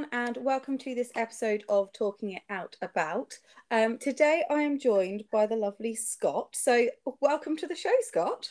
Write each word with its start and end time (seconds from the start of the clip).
everyone, 0.00 0.28
and 0.28 0.44
welcome 0.44 0.78
to 0.78 0.94
this 0.94 1.10
episode 1.14 1.64
of 1.68 1.92
Talking 1.92 2.32
It 2.32 2.42
Out 2.48 2.76
About. 2.80 3.34
Um, 3.70 3.98
today, 3.98 4.44
I 4.50 4.62
am 4.62 4.78
joined 4.78 5.24
by 5.30 5.46
the 5.46 5.56
lovely 5.56 5.94
Scott. 5.94 6.54
So, 6.54 6.88
welcome 7.20 7.56
to 7.58 7.66
the 7.66 7.74
show, 7.74 7.92
Scott. 8.02 8.50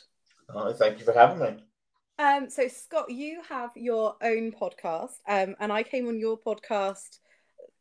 Oh, 0.53 0.71
thank 0.73 0.99
you 0.99 1.05
for 1.05 1.13
having 1.13 1.39
me. 1.39 1.63
Um, 2.19 2.49
so, 2.49 2.67
Scott, 2.67 3.09
you 3.09 3.41
have 3.47 3.71
your 3.75 4.15
own 4.21 4.51
podcast, 4.51 5.15
um, 5.27 5.55
and 5.59 5.71
I 5.71 5.83
came 5.83 6.07
on 6.07 6.19
your 6.19 6.37
podcast 6.37 7.19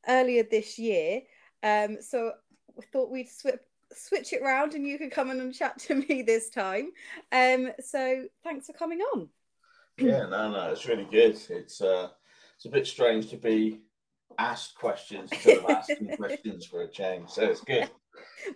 earlier 0.06 0.44
this 0.44 0.78
year. 0.78 1.22
Um, 1.62 1.98
so, 2.00 2.32
I 2.78 2.84
thought 2.92 3.10
we'd 3.10 3.28
swip, 3.28 3.66
switch 3.92 4.32
it 4.32 4.42
around, 4.42 4.74
and 4.74 4.86
you 4.86 4.98
could 4.98 5.10
come 5.10 5.30
in 5.30 5.40
and 5.40 5.54
chat 5.54 5.78
to 5.80 5.94
me 5.94 6.22
this 6.22 6.48
time. 6.48 6.90
Um, 7.32 7.72
so, 7.84 8.24
thanks 8.44 8.66
for 8.66 8.72
coming 8.72 9.00
on. 9.14 9.28
Yeah, 9.98 10.26
no, 10.26 10.50
no, 10.52 10.70
it's 10.70 10.86
really 10.86 11.08
good. 11.10 11.36
It's 11.50 11.80
uh, 11.82 12.08
it's 12.58 12.66
a 12.66 12.70
bit 12.70 12.88
strange 12.88 13.30
to 13.30 13.36
be 13.36 13.78
asked 14.36 14.74
questions 14.74 15.30
instead 15.30 15.58
of 15.58 15.70
asking 15.70 16.08
questions 16.16 16.66
for 16.66 16.82
a 16.82 16.90
change. 16.90 17.30
So 17.30 17.44
it's 17.44 17.60
good. 17.60 17.88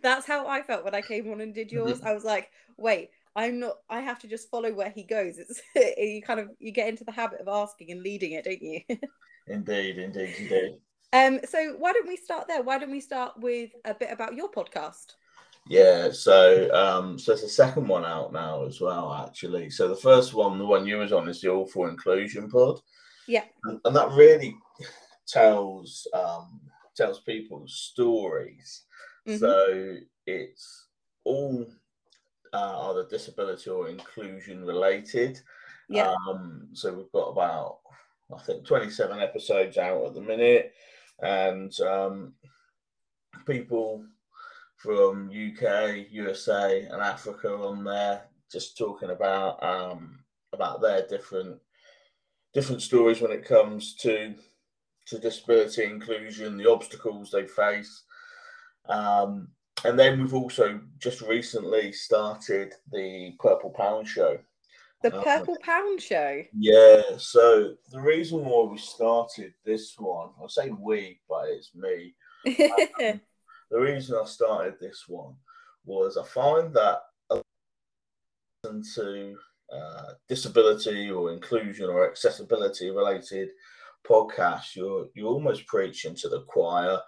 That's 0.02 0.26
how 0.26 0.48
I 0.48 0.60
felt 0.62 0.84
when 0.84 0.96
I 0.96 1.02
came 1.02 1.30
on 1.30 1.40
and 1.40 1.54
did 1.54 1.70
yours. 1.70 2.00
I 2.02 2.12
was 2.12 2.24
like, 2.24 2.50
wait, 2.76 3.10
I'm 3.36 3.60
not. 3.60 3.76
I 3.88 4.00
have 4.00 4.18
to 4.20 4.26
just 4.26 4.50
follow 4.50 4.72
where 4.72 4.90
he 4.90 5.04
goes. 5.04 5.38
It's 5.38 5.62
you 5.98 6.20
kind 6.20 6.40
of 6.40 6.48
you 6.58 6.72
get 6.72 6.88
into 6.88 7.04
the 7.04 7.12
habit 7.12 7.40
of 7.40 7.46
asking 7.46 7.92
and 7.92 8.02
leading 8.02 8.32
it, 8.32 8.44
don't 8.44 8.60
you? 8.60 8.80
indeed, 9.46 9.98
indeed, 9.98 10.34
indeed. 10.36 10.78
Um. 11.12 11.38
So 11.48 11.76
why 11.78 11.92
don't 11.92 12.08
we 12.08 12.16
start 12.16 12.48
there? 12.48 12.62
Why 12.62 12.78
don't 12.78 12.90
we 12.90 13.00
start 13.00 13.38
with 13.38 13.70
a 13.84 13.94
bit 13.94 14.10
about 14.10 14.34
your 14.34 14.50
podcast? 14.50 15.14
Yeah, 15.68 16.10
so 16.10 16.74
um, 16.74 17.20
so 17.20 17.30
there's 17.30 17.44
a 17.44 17.48
second 17.48 17.86
one 17.86 18.04
out 18.04 18.32
now 18.32 18.64
as 18.64 18.80
well, 18.80 19.14
actually. 19.14 19.70
So 19.70 19.86
the 19.86 19.94
first 19.94 20.34
one, 20.34 20.58
the 20.58 20.66
one 20.66 20.88
you 20.88 20.96
was 20.96 21.12
on, 21.12 21.28
is 21.28 21.40
the 21.40 21.50
All 21.50 21.66
for 21.66 21.88
Inclusion 21.88 22.50
pod. 22.50 22.80
Yeah. 23.26 23.44
And, 23.64 23.80
and 23.84 23.96
that 23.96 24.10
really 24.12 24.56
tells 25.26 26.06
um, 26.12 26.60
tells 26.96 27.20
people 27.20 27.64
stories. 27.66 28.82
Mm-hmm. 29.26 29.38
So 29.38 29.96
it's 30.26 30.86
all 31.24 31.66
uh, 32.52 32.90
either 32.90 33.08
disability 33.08 33.70
or 33.70 33.88
inclusion 33.88 34.64
related. 34.64 35.40
Yeah. 35.88 36.14
Um, 36.28 36.68
so 36.72 36.92
we've 36.92 37.12
got 37.12 37.28
about 37.28 37.78
I 38.34 38.38
think 38.40 38.66
27 38.66 39.20
episodes 39.20 39.76
out 39.76 40.06
at 40.06 40.14
the 40.14 40.20
minute, 40.20 40.72
and 41.20 41.72
um, 41.80 42.34
people 43.46 44.04
from 44.76 45.28
UK, 45.28 46.06
USA, 46.10 46.88
and 46.90 47.00
Africa 47.00 47.48
on 47.54 47.84
there, 47.84 48.22
just 48.50 48.76
talking 48.76 49.10
about 49.10 49.62
um, 49.62 50.18
about 50.52 50.80
their 50.80 51.06
different 51.06 51.58
different 52.54 52.82
stories 52.82 53.20
when 53.20 53.32
it 53.32 53.44
comes 53.44 53.94
to 53.96 54.34
to 55.06 55.18
disability 55.18 55.84
inclusion, 55.84 56.56
the 56.56 56.70
obstacles 56.70 57.30
they 57.30 57.46
face. 57.46 58.04
Um, 58.88 59.48
and 59.84 59.98
then 59.98 60.20
we've 60.20 60.34
also 60.34 60.80
just 60.98 61.22
recently 61.22 61.92
started 61.92 62.74
the 62.92 63.34
Purple 63.40 63.70
Pound 63.70 64.06
Show. 64.06 64.38
The 65.02 65.16
um, 65.16 65.24
Purple 65.24 65.54
um, 65.54 65.60
Pound 65.62 66.00
Show? 66.00 66.44
Yeah. 66.56 67.02
So 67.18 67.74
the 67.90 68.00
reason 68.00 68.44
why 68.44 68.70
we 68.70 68.78
started 68.78 69.54
this 69.64 69.94
one, 69.98 70.30
I 70.40 70.46
say 70.46 70.70
we, 70.70 71.18
but 71.28 71.48
it's 71.48 71.74
me. 71.74 72.14
um, 72.46 73.20
the 73.70 73.80
reason 73.80 74.16
I 74.22 74.26
started 74.26 74.74
this 74.80 75.04
one 75.08 75.34
was 75.84 76.16
I 76.16 76.24
find 76.24 76.72
that 76.74 77.00
to 78.94 79.36
uh, 79.72 80.12
disability 80.28 81.10
or 81.10 81.32
inclusion 81.32 81.88
or 81.88 82.08
accessibility 82.08 82.90
related 82.90 83.50
podcasts, 84.06 84.74
you're 84.74 85.06
you're 85.14 85.28
almost 85.28 85.66
preaching 85.66 86.14
to 86.16 86.28
the 86.28 86.42
choir. 86.42 86.98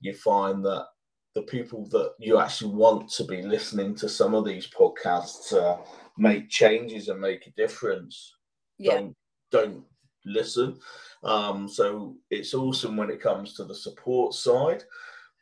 You 0.00 0.14
find 0.14 0.64
that 0.64 0.86
the 1.34 1.42
people 1.42 1.86
that 1.88 2.12
you 2.18 2.38
actually 2.38 2.74
want 2.74 3.10
to 3.10 3.24
be 3.24 3.42
listening 3.42 3.94
to 3.96 4.08
some 4.08 4.34
of 4.34 4.44
these 4.44 4.68
podcasts 4.68 5.48
to 5.48 5.78
make 6.18 6.50
changes 6.50 7.08
and 7.08 7.20
make 7.20 7.46
a 7.46 7.50
difference 7.52 8.34
yeah. 8.78 8.92
don't 8.92 9.16
don't 9.50 9.84
listen. 10.24 10.78
Um, 11.24 11.68
so 11.68 12.16
it's 12.30 12.54
awesome 12.54 12.96
when 12.96 13.10
it 13.10 13.20
comes 13.20 13.54
to 13.54 13.64
the 13.64 13.74
support 13.74 14.34
side, 14.34 14.84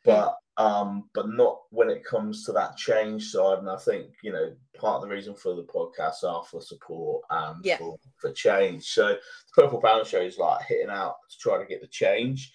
but 0.05 0.37
um, 0.61 1.09
but 1.13 1.29
not 1.29 1.61
when 1.71 1.89
it 1.89 2.05
comes 2.05 2.45
to 2.45 2.51
that 2.51 2.77
change 2.77 3.29
side. 3.29 3.59
And 3.59 3.69
I 3.69 3.77
think 3.77 4.07
you 4.21 4.31
know 4.31 4.53
part 4.77 5.01
of 5.01 5.09
the 5.09 5.15
reason 5.15 5.33
for 5.35 5.55
the 5.55 5.63
podcast 5.63 6.23
are 6.23 6.43
for 6.43 6.61
support 6.61 7.23
and 7.29 7.63
yeah. 7.63 7.77
for, 7.77 7.97
for 8.17 8.31
change. 8.31 8.85
So 8.85 9.07
the 9.07 9.19
Purple 9.55 9.81
Pound 9.81 10.05
Show 10.05 10.21
is 10.21 10.37
like 10.37 10.65
hitting 10.65 10.89
out 10.89 11.15
to 11.29 11.37
try 11.39 11.57
to 11.57 11.65
get 11.65 11.81
the 11.81 11.87
change. 11.87 12.51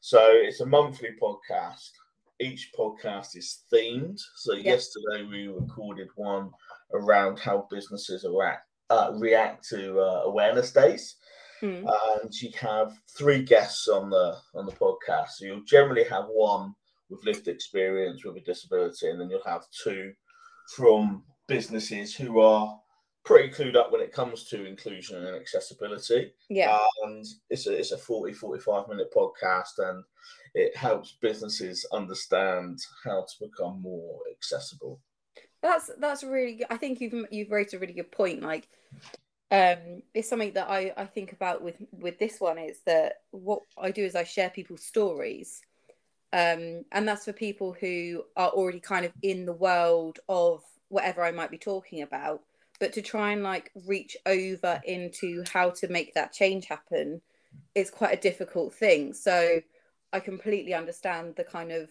So 0.00 0.18
it's 0.22 0.60
a 0.60 0.66
monthly 0.66 1.10
podcast. 1.20 1.90
Each 2.38 2.70
podcast 2.78 3.36
is 3.36 3.62
themed. 3.72 4.20
So 4.36 4.52
yeah. 4.52 4.72
yesterday 4.72 5.24
we 5.28 5.48
recorded 5.48 6.08
one 6.16 6.50
around 6.92 7.38
how 7.38 7.66
businesses 7.70 8.26
react 8.28 8.66
uh, 8.90 9.12
react 9.14 9.66
to 9.70 9.98
uh, 9.98 10.22
awareness 10.26 10.72
days. 10.72 11.16
Mm. 11.62 11.90
And 12.20 12.42
you 12.42 12.50
have 12.60 12.92
three 13.16 13.42
guests 13.42 13.88
on 13.88 14.10
the 14.10 14.36
on 14.54 14.66
the 14.66 14.72
podcast. 14.72 15.30
So 15.36 15.46
you'll 15.46 15.64
generally 15.64 16.04
have 16.04 16.26
one 16.26 16.74
with 17.08 17.24
lived 17.24 17.48
experience 17.48 18.24
with 18.24 18.36
a 18.36 18.40
disability, 18.40 19.08
and 19.08 19.20
then 19.20 19.30
you'll 19.30 19.40
have 19.44 19.64
two 19.84 20.12
from 20.74 21.22
businesses 21.48 22.14
who 22.14 22.40
are 22.40 22.78
pretty 23.26 23.48
clued 23.48 23.76
up 23.76 23.90
when 23.90 24.00
it 24.00 24.12
comes 24.12 24.44
to 24.44 24.64
inclusion 24.64 25.26
and 25.26 25.36
accessibility. 25.36 26.32
Yeah. 26.48 26.78
And 27.04 27.26
it's 27.50 27.66
a, 27.66 27.76
it's 27.76 27.92
a 27.92 27.98
40, 27.98 28.32
45 28.32 28.88
minute 28.88 29.12
podcast 29.14 29.78
and 29.78 30.04
it 30.54 30.76
helps 30.76 31.18
businesses 31.20 31.84
understand 31.92 32.78
how 33.04 33.22
to 33.22 33.46
become 33.46 33.82
more 33.82 34.20
accessible. 34.30 35.00
That's 35.60 35.90
that's 35.98 36.22
really 36.22 36.54
good. 36.56 36.68
I 36.70 36.76
think 36.76 37.00
you've 37.00 37.26
you've 37.30 37.50
raised 37.50 37.74
a 37.74 37.78
really 37.78 37.94
good 37.94 38.12
point. 38.12 38.42
Like 38.42 38.68
um 39.50 40.02
it's 40.14 40.28
something 40.28 40.52
that 40.52 40.68
I, 40.68 40.92
I 40.96 41.06
think 41.06 41.32
about 41.32 41.62
with 41.62 41.76
with 41.90 42.18
this 42.18 42.40
one 42.40 42.58
is 42.58 42.80
that 42.86 43.14
what 43.32 43.62
I 43.76 43.90
do 43.90 44.04
is 44.04 44.14
I 44.14 44.24
share 44.24 44.50
people's 44.50 44.84
stories 44.84 45.60
um, 46.32 46.84
and 46.92 47.06
that's 47.06 47.24
for 47.24 47.32
people 47.32 47.72
who 47.78 48.24
are 48.36 48.50
already 48.50 48.80
kind 48.80 49.04
of 49.04 49.12
in 49.22 49.46
the 49.46 49.52
world 49.52 50.18
of 50.28 50.62
whatever 50.88 51.22
I 51.22 51.32
might 51.32 51.50
be 51.50 51.58
talking 51.58 52.02
about. 52.02 52.42
But 52.78 52.92
to 52.94 53.02
try 53.02 53.32
and 53.32 53.42
like 53.42 53.70
reach 53.86 54.16
over 54.26 54.80
into 54.84 55.44
how 55.50 55.70
to 55.70 55.88
make 55.88 56.14
that 56.14 56.32
change 56.32 56.66
happen 56.66 57.22
is 57.74 57.90
quite 57.90 58.12
a 58.12 58.20
difficult 58.20 58.74
thing. 58.74 59.14
So 59.14 59.60
I 60.12 60.20
completely 60.20 60.74
understand 60.74 61.36
the 61.36 61.44
kind 61.44 61.72
of 61.72 61.90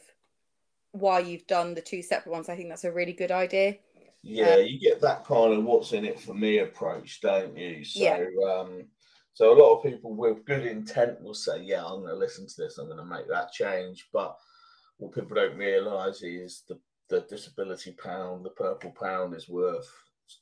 why 0.92 1.20
you've 1.20 1.48
done 1.48 1.74
the 1.74 1.82
two 1.82 2.02
separate 2.02 2.32
ones. 2.32 2.50
I 2.50 2.56
think 2.56 2.70
that's 2.70 2.84
a 2.84 2.92
really 2.92 3.14
good 3.14 3.32
idea. 3.32 3.78
Yeah, 4.22 4.56
um, 4.56 4.66
you 4.66 4.80
get 4.80 5.02
that 5.02 5.26
kind 5.26 5.54
of 5.54 5.64
what's 5.64 5.92
in 5.92 6.06
it 6.06 6.20
for 6.20 6.34
me 6.34 6.60
approach, 6.60 7.22
don't 7.22 7.58
you? 7.58 7.84
So 7.84 8.00
yeah. 8.02 8.26
um 8.48 8.86
so 9.36 9.52
a 9.52 9.60
lot 9.62 9.76
of 9.76 9.84
people 9.84 10.16
with 10.16 10.46
good 10.46 10.66
intent 10.66 11.22
will 11.22 11.34
say, 11.34 11.62
"Yeah, 11.62 11.84
I'm 11.84 12.00
going 12.00 12.08
to 12.08 12.16
listen 12.16 12.48
to 12.48 12.56
this. 12.58 12.78
I'm 12.78 12.86
going 12.86 12.98
to 12.98 13.06
make 13.06 13.28
that 13.28 13.52
change." 13.52 14.08
But 14.14 14.38
what 14.96 15.14
people 15.14 15.36
don't 15.36 15.58
realise 15.58 16.24
is 16.24 16.64
the 16.70 16.80
the 17.10 17.20
disability 17.30 17.92
pound, 17.92 18.46
the 18.46 18.52
purple 18.52 18.96
pound, 18.98 19.36
is 19.36 19.50
worth 19.50 19.92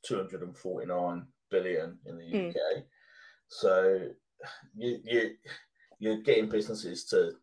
249 0.05 1.25
billion 1.49 1.97
in 2.05 2.17
the 2.19 2.25
UK. 2.25 2.55
Mm. 2.55 2.83
So 3.47 4.09
you 4.75 4.99
you 5.03 5.31
you're 5.97 6.21
getting 6.21 6.47
businesses 6.47 7.05
to 7.05 7.33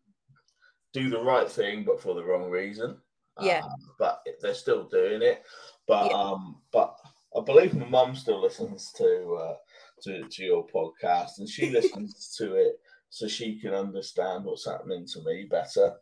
do 0.93 1.09
the 1.09 1.21
right 1.21 1.51
thing, 1.51 1.83
but 1.83 2.01
for 2.01 2.15
the 2.15 2.23
wrong 2.23 2.49
reason. 2.49 2.95
Yeah. 3.41 3.61
Um, 3.65 3.75
but 3.99 4.25
they're 4.41 4.53
still 4.53 4.85
doing 4.85 5.21
it. 5.21 5.43
But 5.85 6.11
yeah. 6.11 6.17
um, 6.17 6.61
but 6.71 6.95
I 7.35 7.41
believe 7.41 7.73
my 7.73 7.87
mum 7.87 8.15
still 8.15 8.41
listens 8.41 8.93
to 8.93 9.33
uh, 9.33 9.55
to, 10.03 10.23
to 10.23 10.43
your 10.43 10.65
podcast, 10.67 11.39
and 11.39 11.49
she 11.49 11.69
listens 11.69 12.35
to 12.37 12.55
it 12.55 12.79
so 13.09 13.27
she 13.27 13.59
can 13.59 13.73
understand 13.73 14.45
what's 14.45 14.65
happening 14.65 15.05
to 15.05 15.21
me 15.23 15.45
better. 15.49 15.93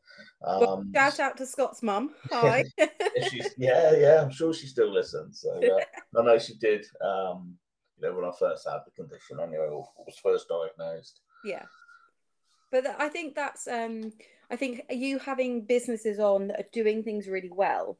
Um, 0.45 0.59
well, 0.59 0.85
shout 0.93 1.19
out 1.19 1.37
to 1.37 1.45
Scott's 1.45 1.81
mum. 1.81 2.11
Hi. 2.31 2.63
yeah, 3.57 3.95
yeah, 3.97 4.21
I'm 4.21 4.31
sure 4.31 4.53
she 4.53 4.67
still 4.67 4.93
listens. 4.93 5.41
So 5.41 5.59
uh, 5.59 5.83
I 6.19 6.23
know 6.23 6.37
she 6.37 6.55
did. 6.55 6.85
Um, 7.03 7.57
you 7.97 8.07
know, 8.07 8.15
when 8.15 8.25
I 8.25 8.31
first 8.37 8.67
had 8.69 8.81
the 8.85 8.91
condition, 8.91 9.39
anyway, 9.41 9.67
or 9.71 9.87
was 10.05 10.19
first 10.21 10.47
diagnosed. 10.47 11.21
Yeah, 11.43 11.65
but 12.71 12.85
I 12.99 13.09
think 13.09 13.35
that's. 13.35 13.67
Um, 13.67 14.13
I 14.51 14.55
think 14.55 14.81
you 14.89 15.17
having 15.19 15.65
businesses 15.65 16.19
on 16.19 16.47
that 16.47 16.59
are 16.59 16.69
doing 16.71 17.03
things 17.03 17.27
really 17.27 17.51
well 17.51 17.97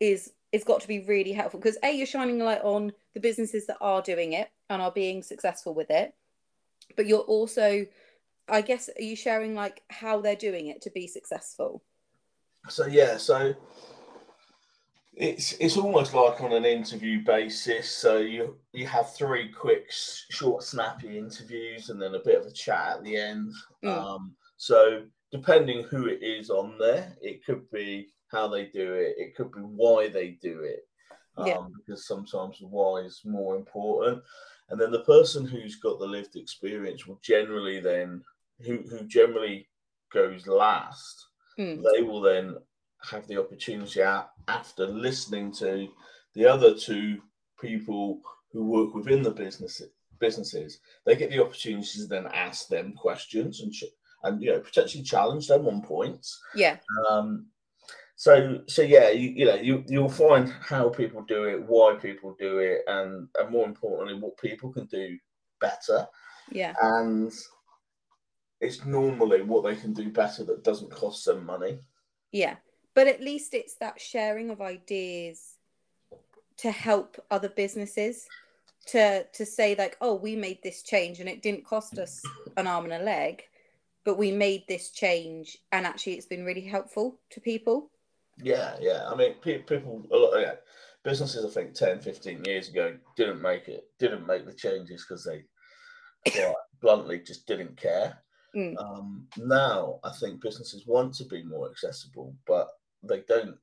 is 0.00 0.32
it's 0.52 0.64
got 0.64 0.80
to 0.80 0.88
be 0.88 1.00
really 1.00 1.32
helpful 1.32 1.60
because 1.60 1.78
a 1.82 1.92
you're 1.92 2.06
shining 2.06 2.40
a 2.40 2.44
light 2.44 2.62
on 2.62 2.92
the 3.14 3.20
businesses 3.20 3.66
that 3.66 3.78
are 3.80 4.00
doing 4.02 4.32
it 4.32 4.48
and 4.70 4.82
are 4.82 4.92
being 4.92 5.22
successful 5.22 5.74
with 5.74 5.90
it 5.90 6.14
but 6.96 7.06
you're 7.06 7.20
also 7.20 7.86
i 8.48 8.60
guess 8.60 8.88
are 8.98 9.02
you 9.02 9.16
sharing 9.16 9.54
like 9.54 9.82
how 9.88 10.20
they're 10.20 10.36
doing 10.36 10.68
it 10.68 10.82
to 10.82 10.90
be 10.90 11.06
successful 11.06 11.82
so 12.68 12.86
yeah 12.86 13.16
so 13.16 13.54
it's 15.14 15.54
it's 15.54 15.76
almost 15.76 16.14
like 16.14 16.40
on 16.40 16.52
an 16.52 16.64
interview 16.64 17.24
basis 17.24 17.90
so 17.90 18.18
you 18.18 18.56
you 18.72 18.86
have 18.86 19.12
three 19.14 19.48
quick 19.48 19.86
short 19.90 20.62
snappy 20.62 21.18
interviews 21.18 21.90
and 21.90 22.00
then 22.00 22.14
a 22.14 22.24
bit 22.24 22.38
of 22.38 22.46
a 22.46 22.52
chat 22.52 22.98
at 22.98 23.04
the 23.04 23.16
end 23.16 23.52
mm. 23.84 23.90
um, 23.90 24.36
So 24.58 25.04
depending 25.32 25.84
who 25.84 26.06
it 26.06 26.22
is 26.22 26.50
on 26.50 26.76
there, 26.78 27.16
it 27.22 27.44
could 27.44 27.70
be 27.70 28.08
how 28.30 28.48
they 28.48 28.66
do 28.66 28.92
it, 28.94 29.14
it 29.16 29.34
could 29.34 29.52
be 29.52 29.60
why 29.60 30.08
they 30.08 30.30
do 30.42 30.60
it. 30.60 30.86
Um, 31.36 31.46
Yeah. 31.46 31.58
Because 31.76 32.06
sometimes 32.06 32.58
why 32.60 33.00
is 33.00 33.22
more 33.24 33.56
important. 33.56 34.22
And 34.70 34.80
then 34.80 34.90
the 34.90 35.00
person 35.00 35.46
who's 35.46 35.76
got 35.76 35.98
the 35.98 36.06
lived 36.06 36.36
experience 36.36 37.06
will 37.06 37.18
generally 37.22 37.80
then, 37.80 38.22
who, 38.64 38.78
who 38.88 39.06
generally 39.06 39.68
goes 40.12 40.46
last, 40.46 41.26
Mm. 41.58 41.82
they 41.92 42.02
will 42.02 42.20
then 42.20 42.56
have 43.10 43.26
the 43.26 43.36
opportunity 43.36 44.00
after 44.00 44.86
listening 44.86 45.50
to 45.52 45.88
the 46.34 46.46
other 46.46 46.72
two 46.72 47.20
people 47.60 48.20
who 48.52 48.64
work 48.64 48.94
within 48.94 49.22
the 49.22 49.30
business 49.30 49.82
businesses 50.20 50.78
they 51.04 51.16
get 51.16 51.30
the 51.30 51.42
opportunity 51.42 51.98
to 51.98 52.06
then 52.06 52.26
ask 52.28 52.68
them 52.68 52.92
questions 52.94 53.60
and 53.60 53.72
and 54.22 54.40
you 54.40 54.52
know 54.52 54.60
potentially 54.60 55.02
challenge 55.02 55.48
them 55.48 55.66
on 55.66 55.82
points 55.82 56.40
Yeah. 56.54 56.76
um 57.10 57.46
so 58.18 58.60
so 58.66 58.82
yeah 58.82 59.10
you, 59.10 59.28
you 59.30 59.44
know 59.46 59.54
you 59.54 59.84
you'll 59.86 60.08
find 60.08 60.52
how 60.60 60.88
people 60.88 61.22
do 61.22 61.44
it 61.44 61.62
why 61.62 61.94
people 61.94 62.34
do 62.36 62.58
it 62.58 62.80
and 62.88 63.28
and 63.38 63.48
more 63.50 63.64
importantly 63.64 64.18
what 64.18 64.36
people 64.38 64.72
can 64.72 64.86
do 64.86 65.16
better 65.60 66.04
Yeah. 66.50 66.74
and 66.82 67.32
it's 68.60 68.84
normally 68.84 69.42
what 69.42 69.62
they 69.62 69.76
can 69.76 69.92
do 69.94 70.10
better 70.10 70.44
that 70.46 70.64
doesn't 70.64 70.90
cost 70.90 71.24
them 71.24 71.46
money 71.46 71.78
Yeah. 72.32 72.56
But 72.94 73.06
at 73.06 73.20
least 73.20 73.54
it's 73.54 73.76
that 73.76 74.00
sharing 74.00 74.50
of 74.50 74.60
ideas 74.60 75.54
to 76.56 76.72
help 76.72 77.24
other 77.30 77.48
businesses 77.48 78.26
to 78.86 79.24
to 79.38 79.46
say 79.46 79.76
like, 79.76 79.96
oh, 80.00 80.16
we 80.16 80.34
made 80.34 80.60
this 80.62 80.82
change 80.82 81.20
and 81.20 81.28
it 81.28 81.40
didn't 81.42 81.64
cost 81.64 81.98
us 81.98 82.20
an 82.56 82.66
arm 82.66 82.84
and 82.86 82.94
a 82.94 83.04
leg, 83.04 83.44
but 84.04 84.18
we 84.18 84.32
made 84.32 84.64
this 84.66 84.90
change 84.90 85.58
and 85.70 85.86
actually 85.86 86.14
it's 86.14 86.26
been 86.34 86.44
really 86.44 86.66
helpful 86.66 87.20
to 87.30 87.40
people. 87.40 87.90
Yeah, 88.42 88.76
yeah. 88.80 89.08
I 89.08 89.14
mean, 89.14 89.34
pe- 89.42 89.62
people, 89.62 90.06
a 90.12 90.16
lot, 90.16 90.40
yeah, 90.40 90.54
businesses, 91.04 91.44
I 91.44 91.48
think 91.48 91.74
10, 91.74 92.00
15 92.00 92.44
years 92.44 92.68
ago 92.68 92.96
didn't 93.16 93.42
make 93.42 93.68
it, 93.68 93.84
didn't 93.98 94.26
make 94.26 94.46
the 94.46 94.52
changes 94.52 95.04
because 95.06 95.24
they 95.24 95.44
quite 96.30 96.54
bluntly 96.80 97.20
just 97.20 97.46
didn't 97.46 97.76
care. 97.76 98.18
Mm. 98.56 98.76
Um, 98.78 99.26
now, 99.36 100.00
I 100.04 100.10
think 100.20 100.40
businesses 100.40 100.86
want 100.86 101.14
to 101.14 101.24
be 101.24 101.42
more 101.42 101.70
accessible, 101.70 102.34
but 102.46 102.68
they 103.02 103.22
don't, 103.28 103.56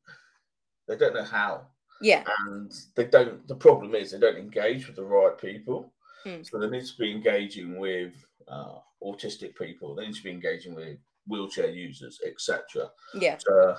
they 0.88 0.98
don't 0.98 1.16
know 1.16 1.24
how. 1.24 1.68
Yeah. 2.02 2.24
And 2.48 2.72
they 2.96 3.06
don't, 3.06 3.48
the 3.48 3.56
problem 3.56 3.96
is 3.96 4.12
they 4.12 4.20
don't 4.20 4.38
engage 4.38 4.88
with 4.88 4.96
the 4.96 5.04
right 5.04 5.38
people. 5.38 5.94
Mm. 6.26 6.46
So 6.46 6.60
they 6.60 6.70
need 6.70 6.86
to 6.86 6.98
be 7.00 7.12
engaging 7.12 7.80
with 7.80 8.14
uh, 8.48 8.76
autistic 9.04 9.56
people, 9.56 9.96
they 9.96 10.06
need 10.06 10.16
to 10.16 10.24
be 10.24 10.32
engaging 10.32 10.76
with 10.76 10.98
wheelchair 11.28 11.70
users, 11.70 12.20
etc 12.26 12.90
Yeah. 13.16 13.36
to, 13.38 13.78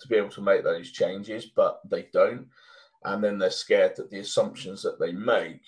to 0.00 0.08
be 0.08 0.16
able 0.16 0.30
to 0.30 0.40
make 0.42 0.62
those 0.62 0.90
changes, 0.90 1.46
but 1.46 1.80
they 1.88 2.08
don't. 2.12 2.48
And 3.04 3.22
then 3.22 3.38
they're 3.38 3.50
scared 3.50 3.96
that 3.96 4.10
the 4.10 4.18
assumptions 4.20 4.82
that 4.82 4.98
they 4.98 5.12
make 5.12 5.62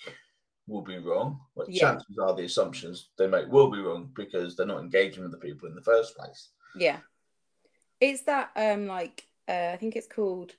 will 0.67 0.81
be 0.81 0.97
wrong. 0.99 1.41
But 1.55 1.69
Yeah. 1.69 1.91
chances 1.91 2.17
are 2.17 2.35
the 2.35 2.45
assumptions 2.45 3.09
they 3.17 3.27
make 3.27 3.47
will 3.47 3.69
be 3.69 3.79
wrong 3.79 4.11
because 4.15 4.55
they're 4.55 4.65
not 4.65 4.81
engaging 4.81 5.23
with 5.23 5.31
the 5.31 5.37
people 5.37 5.67
in 5.67 5.75
the 5.75 5.81
first 5.81 6.15
place. 6.15 6.49
Yeah. 6.75 6.99
Is 7.99 8.23
that 8.23 8.51
um 8.55 8.87
like 8.87 9.25
uh, 9.47 9.71
I 9.73 9.77
think 9.77 9.95
it's 9.95 10.07
called 10.07 10.53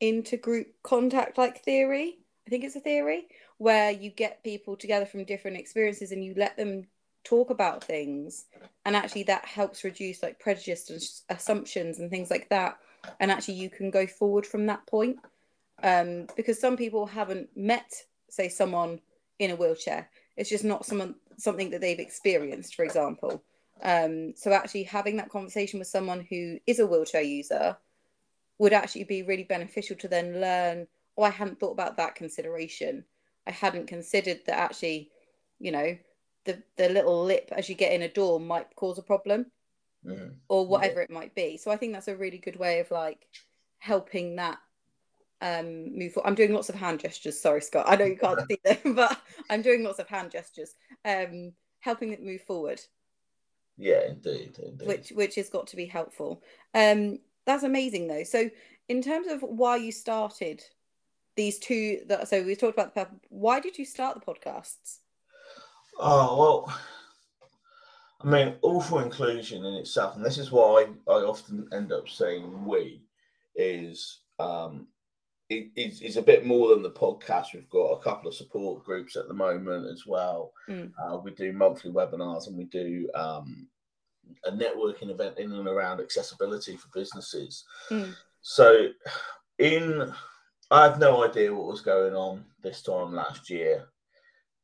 intergroup 0.00 0.66
contact 0.82 1.36
like 1.38 1.62
theory? 1.62 2.18
I 2.46 2.50
think 2.50 2.64
it's 2.64 2.76
a 2.76 2.80
theory 2.80 3.28
where 3.58 3.90
you 3.90 4.10
get 4.10 4.42
people 4.44 4.76
together 4.76 5.06
from 5.06 5.24
different 5.24 5.56
experiences 5.56 6.12
and 6.12 6.24
you 6.24 6.34
let 6.36 6.56
them 6.56 6.86
talk 7.22 7.50
about 7.50 7.82
things 7.82 8.46
and 8.84 8.94
actually 8.94 9.22
that 9.22 9.44
helps 9.46 9.82
reduce 9.82 10.22
like 10.22 10.38
prejudice 10.38 10.90
and 10.90 11.38
assumptions 11.38 11.98
and 11.98 12.10
things 12.10 12.30
like 12.30 12.48
that 12.50 12.78
and 13.20 13.30
actually 13.30 13.54
you 13.54 13.70
can 13.70 13.90
go 13.90 14.06
forward 14.06 14.46
from 14.46 14.66
that 14.66 14.86
point. 14.86 15.18
Um 15.82 16.26
because 16.36 16.60
some 16.60 16.76
people 16.76 17.06
haven't 17.06 17.48
met 17.56 17.90
say 18.30 18.48
someone 18.48 19.00
in 19.38 19.50
a 19.50 19.56
wheelchair. 19.56 20.08
It's 20.36 20.50
just 20.50 20.64
not 20.64 20.86
someone 20.86 21.14
something 21.36 21.70
that 21.70 21.80
they've 21.80 21.98
experienced 21.98 22.74
for 22.74 22.84
example. 22.84 23.42
Um, 23.82 24.34
so 24.36 24.52
actually 24.52 24.84
having 24.84 25.16
that 25.16 25.30
conversation 25.30 25.78
with 25.78 25.88
someone 25.88 26.26
who 26.30 26.58
is 26.66 26.78
a 26.78 26.86
wheelchair 26.86 27.22
user 27.22 27.76
would 28.58 28.72
actually 28.72 29.04
be 29.04 29.22
really 29.22 29.44
beneficial 29.44 29.96
to 29.96 30.08
then 30.08 30.40
learn, 30.40 30.86
oh, 31.16 31.24
I 31.24 31.30
hadn't 31.30 31.58
thought 31.58 31.72
about 31.72 31.96
that 31.96 32.14
consideration. 32.14 33.04
I 33.46 33.50
hadn't 33.50 33.88
considered 33.88 34.40
that 34.46 34.58
actually, 34.58 35.10
you 35.58 35.72
know, 35.72 35.96
the, 36.44 36.62
the 36.76 36.88
little 36.88 37.24
lip 37.24 37.50
as 37.52 37.68
you 37.68 37.74
get 37.74 37.92
in 37.92 38.02
a 38.02 38.08
door 38.08 38.38
might 38.38 38.74
cause 38.76 38.98
a 38.98 39.02
problem 39.02 39.46
Mhm. 40.04 40.36
or 40.48 40.66
whatever 40.66 41.00
it 41.00 41.10
might 41.10 41.34
be. 41.34 41.56
So 41.56 41.70
I 41.70 41.76
think 41.76 41.92
that's 41.92 42.08
a 42.08 42.16
really 42.16 42.38
good 42.38 42.56
way 42.56 42.80
of 42.80 42.90
like 42.90 43.26
helping 43.78 44.36
that 44.36 44.58
um 45.40 45.96
move 45.98 46.12
forward. 46.12 46.28
I'm 46.28 46.34
doing 46.34 46.52
lots 46.52 46.68
of 46.68 46.74
hand 46.74 47.00
gestures. 47.00 47.40
Sorry, 47.40 47.60
Scott. 47.60 47.86
I 47.88 47.96
know 47.96 48.04
you 48.04 48.16
can't 48.16 48.40
see 48.50 48.58
them, 48.64 48.94
but 48.94 49.20
I'm 49.50 49.62
doing 49.62 49.82
lots 49.82 49.98
of 49.98 50.08
hand 50.08 50.30
gestures. 50.30 50.74
Um 51.04 51.52
helping 51.80 52.12
it 52.12 52.22
move 52.22 52.40
forward 52.42 52.80
Yeah, 53.76 54.06
indeed, 54.08 54.58
indeed. 54.58 54.86
which 54.86 55.10
which 55.10 55.34
has 55.34 55.50
got 55.50 55.66
to 55.68 55.76
be 55.76 55.86
helpful. 55.86 56.42
Um, 56.72 57.18
that's 57.46 57.62
amazing 57.62 58.08
though. 58.08 58.24
So 58.24 58.48
in 58.88 59.02
terms 59.02 59.28
of 59.28 59.42
why 59.42 59.76
you 59.76 59.92
started 59.92 60.62
these 61.36 61.58
two, 61.58 62.00
that 62.06 62.28
so 62.28 62.42
we 62.42 62.54
talked 62.54 62.74
about 62.78 62.94
the 62.94 63.04
purpose. 63.04 63.18
Why 63.28 63.60
did 63.60 63.76
you 63.76 63.84
start 63.84 64.18
the 64.18 64.24
podcasts? 64.24 65.00
Oh 65.98 66.38
well, 66.38 66.78
I 68.24 68.28
mean, 68.28 68.54
all 68.62 68.80
for 68.80 69.02
inclusion 69.02 69.64
in 69.64 69.74
itself, 69.74 70.16
and 70.16 70.24
this 70.24 70.38
is 70.38 70.50
why 70.50 70.86
I, 71.08 71.12
often 71.12 71.68
end 71.72 71.92
up 71.92 72.08
saying 72.08 72.64
we 72.64 73.02
is 73.54 74.20
um, 74.38 74.86
it, 75.50 75.70
it's, 75.76 76.00
it's 76.00 76.16
a 76.16 76.22
bit 76.22 76.46
more 76.46 76.70
than 76.70 76.82
the 76.82 76.90
podcast. 76.90 77.52
We've 77.52 77.68
got 77.68 77.92
a 77.92 78.02
couple 78.02 78.28
of 78.28 78.34
support 78.34 78.82
groups 78.82 79.16
at 79.16 79.28
the 79.28 79.34
moment 79.34 79.86
as 79.90 80.06
well. 80.06 80.52
Mm. 80.68 80.90
Uh, 80.98 81.18
we 81.18 81.32
do 81.32 81.52
monthly 81.52 81.92
webinars 81.92 82.46
and 82.46 82.56
we 82.56 82.64
do 82.64 83.08
um, 83.14 83.66
a 84.46 84.50
networking 84.50 85.10
event 85.10 85.38
in 85.38 85.52
and 85.52 85.68
around 85.68 86.00
accessibility 86.00 86.76
for 86.76 86.88
businesses. 86.94 87.64
Mm. 87.90 88.14
So, 88.40 88.88
in 89.58 90.12
I 90.70 90.84
have 90.84 90.98
no 90.98 91.24
idea 91.24 91.54
what 91.54 91.66
was 91.66 91.82
going 91.82 92.14
on 92.14 92.44
this 92.62 92.82
time 92.82 93.12
last 93.12 93.50
year, 93.50 93.86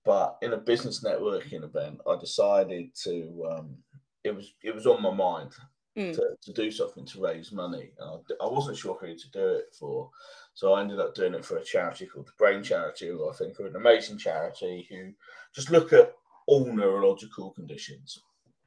but 0.05 0.39
in 0.43 0.53
a 0.53 0.57
business 0.59 1.05
networking 1.05 1.65
event, 1.65 2.01
I 2.09 2.17
decided 2.19 2.95
to. 3.05 3.47
Um, 3.51 3.77
it 4.23 4.35
was 4.35 4.53
it 4.63 4.75
was 4.75 4.87
on 4.87 5.03
my 5.03 5.13
mind 5.13 5.53
Mm. 5.99 6.15
to, 6.15 6.37
to 6.43 6.53
do 6.53 6.71
something 6.71 7.05
to 7.07 7.21
raise 7.21 7.51
money. 7.51 7.91
And 7.99 8.23
I, 8.41 8.45
I 8.45 8.49
wasn't 8.49 8.77
sure 8.77 8.97
who 9.01 9.17
to 9.17 9.31
do 9.33 9.45
it 9.49 9.75
for, 9.77 10.09
so 10.55 10.73
I 10.73 10.83
ended 10.83 11.01
up 11.01 11.17
doing 11.17 11.35
it 11.35 11.45
for 11.45 11.57
a 11.57 11.65
charity 11.65 12.07
called 12.07 12.29
the 12.29 12.33
Brain 12.39 12.63
Charity, 12.63 13.09
who 13.09 13.29
I 13.29 13.33
think 13.33 13.59
are 13.59 13.67
an 13.67 13.75
amazing 13.75 14.17
charity 14.17 14.87
who 14.89 15.13
just 15.53 15.69
look 15.73 15.93
at 15.93 16.15
all 16.47 16.73
neurological 16.73 17.51
conditions 17.51 18.23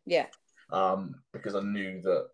Yeah, 0.06 0.26
um, 0.70 1.16
because 1.32 1.56
I 1.56 1.62
knew 1.62 2.02
that 2.02 2.28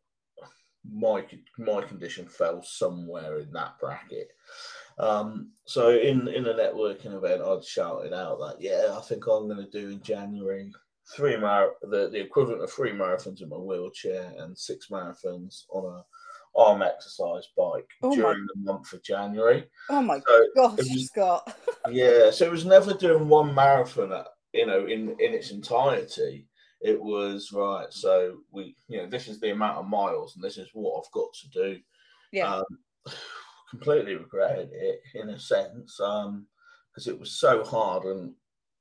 my 0.91 1.23
my 1.59 1.81
condition 1.83 2.25
fell 2.25 2.63
somewhere 2.63 3.37
in 3.37 3.51
that 3.51 3.77
bracket. 3.79 4.31
Um, 4.99 5.51
so 5.65 5.91
in 5.91 6.27
in 6.27 6.45
a 6.47 6.53
networking 6.53 7.15
event, 7.15 7.41
I'd 7.41 7.63
shouted 7.63 8.13
out 8.13 8.37
that 8.39 8.57
yeah, 8.59 8.95
I 8.97 9.01
think 9.01 9.25
I'm 9.27 9.47
going 9.47 9.65
to 9.65 9.69
do 9.71 9.89
in 9.89 10.01
January 10.01 10.71
three 11.15 11.37
mar 11.37 11.71
the, 11.81 12.09
the 12.09 12.19
equivalent 12.19 12.61
of 12.61 12.71
three 12.71 12.91
marathons 12.91 13.41
in 13.41 13.49
my 13.49 13.57
wheelchair 13.57 14.31
and 14.37 14.57
six 14.57 14.87
marathons 14.91 15.63
on 15.71 15.85
a 15.85 16.03
arm 16.59 16.81
exercise 16.81 17.47
bike 17.55 17.87
Oh 18.03 18.09
my- 18.09 18.15
during 18.15 18.45
the 18.53 18.71
month 18.71 18.91
of 18.93 19.01
January. 19.03 19.69
Oh 19.89 20.01
my 20.01 20.19
So 20.19 20.45
gosh, 20.55 20.77
was- 20.79 21.05
Scott. 21.07 21.57
yeah, 21.91 22.29
so 22.31 22.45
it 22.45 22.51
was 22.51 22.65
never 22.65 22.93
doing 22.93 23.29
one 23.29 23.53
marathon, 23.55 24.11
at, 24.11 24.27
you 24.53 24.65
know, 24.65 24.85
in 24.85 25.09
in 25.19 25.33
its 25.33 25.51
entirety. 25.51 26.47
It 26.81 26.99
was 27.01 27.51
right. 27.53 27.87
So 27.91 28.39
we, 28.51 28.75
you 28.87 28.97
know, 28.97 29.07
this 29.07 29.27
is 29.27 29.39
the 29.39 29.51
amount 29.51 29.77
of 29.77 29.87
miles, 29.87 30.35
and 30.35 30.43
this 30.43 30.57
is 30.57 30.69
what 30.73 30.97
I've 31.05 31.11
got 31.11 31.29
to 31.33 31.49
do. 31.49 31.79
Yeah. 32.31 32.55
Um, 32.55 32.63
completely 33.69 34.15
regretted 34.15 34.69
it 34.73 35.01
in 35.15 35.29
a 35.29 35.39
sense, 35.39 35.99
um, 35.99 36.47
because 36.91 37.07
it 37.07 37.19
was 37.19 37.31
so 37.31 37.63
hard, 37.63 38.03
and 38.05 38.33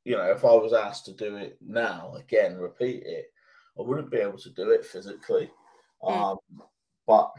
you 0.04 0.16
know, 0.16 0.30
if 0.30 0.44
I 0.44 0.52
was 0.52 0.72
asked 0.72 1.04
to 1.06 1.12
do 1.12 1.36
it 1.36 1.58
now 1.60 2.14
again, 2.14 2.56
repeat 2.56 3.02
it, 3.04 3.26
I 3.78 3.82
wouldn't 3.82 4.10
be 4.10 4.18
able 4.18 4.38
to 4.38 4.50
do 4.50 4.70
it 4.70 4.86
physically. 4.86 5.50
Mm. 6.02 6.12
Um, 6.12 6.38
but 7.06 7.32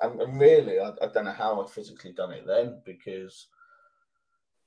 and, 0.00 0.20
and 0.20 0.40
really, 0.40 0.80
I, 0.80 0.90
I 1.02 1.06
don't 1.12 1.24
know 1.24 1.32
how 1.32 1.62
I 1.62 1.68
physically 1.68 2.12
done 2.12 2.32
it 2.32 2.46
then 2.46 2.80
because 2.84 3.48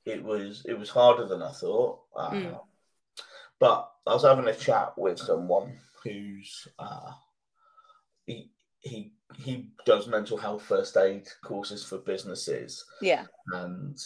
it 0.06 0.24
was 0.24 0.64
it 0.66 0.78
was 0.78 0.90
harder 0.90 1.26
than 1.26 1.42
I 1.42 1.52
thought. 1.52 2.00
Uh, 2.16 2.32
Mm. 2.32 2.60
But 3.58 3.90
I 4.06 4.14
was 4.14 4.24
having 4.24 4.48
a 4.48 4.54
chat 4.54 4.98
with 4.98 5.18
someone 5.18 5.80
who's 6.04 6.68
uh, 6.78 7.12
he 8.26 8.52
he 8.80 9.14
he 9.38 9.68
does 9.86 10.08
mental 10.08 10.38
health 10.38 10.62
first 10.62 10.96
aid 10.98 11.28
courses 11.44 11.84
for 11.84 11.98
businesses, 11.98 12.86
Yeah, 13.02 13.26
and 13.54 13.98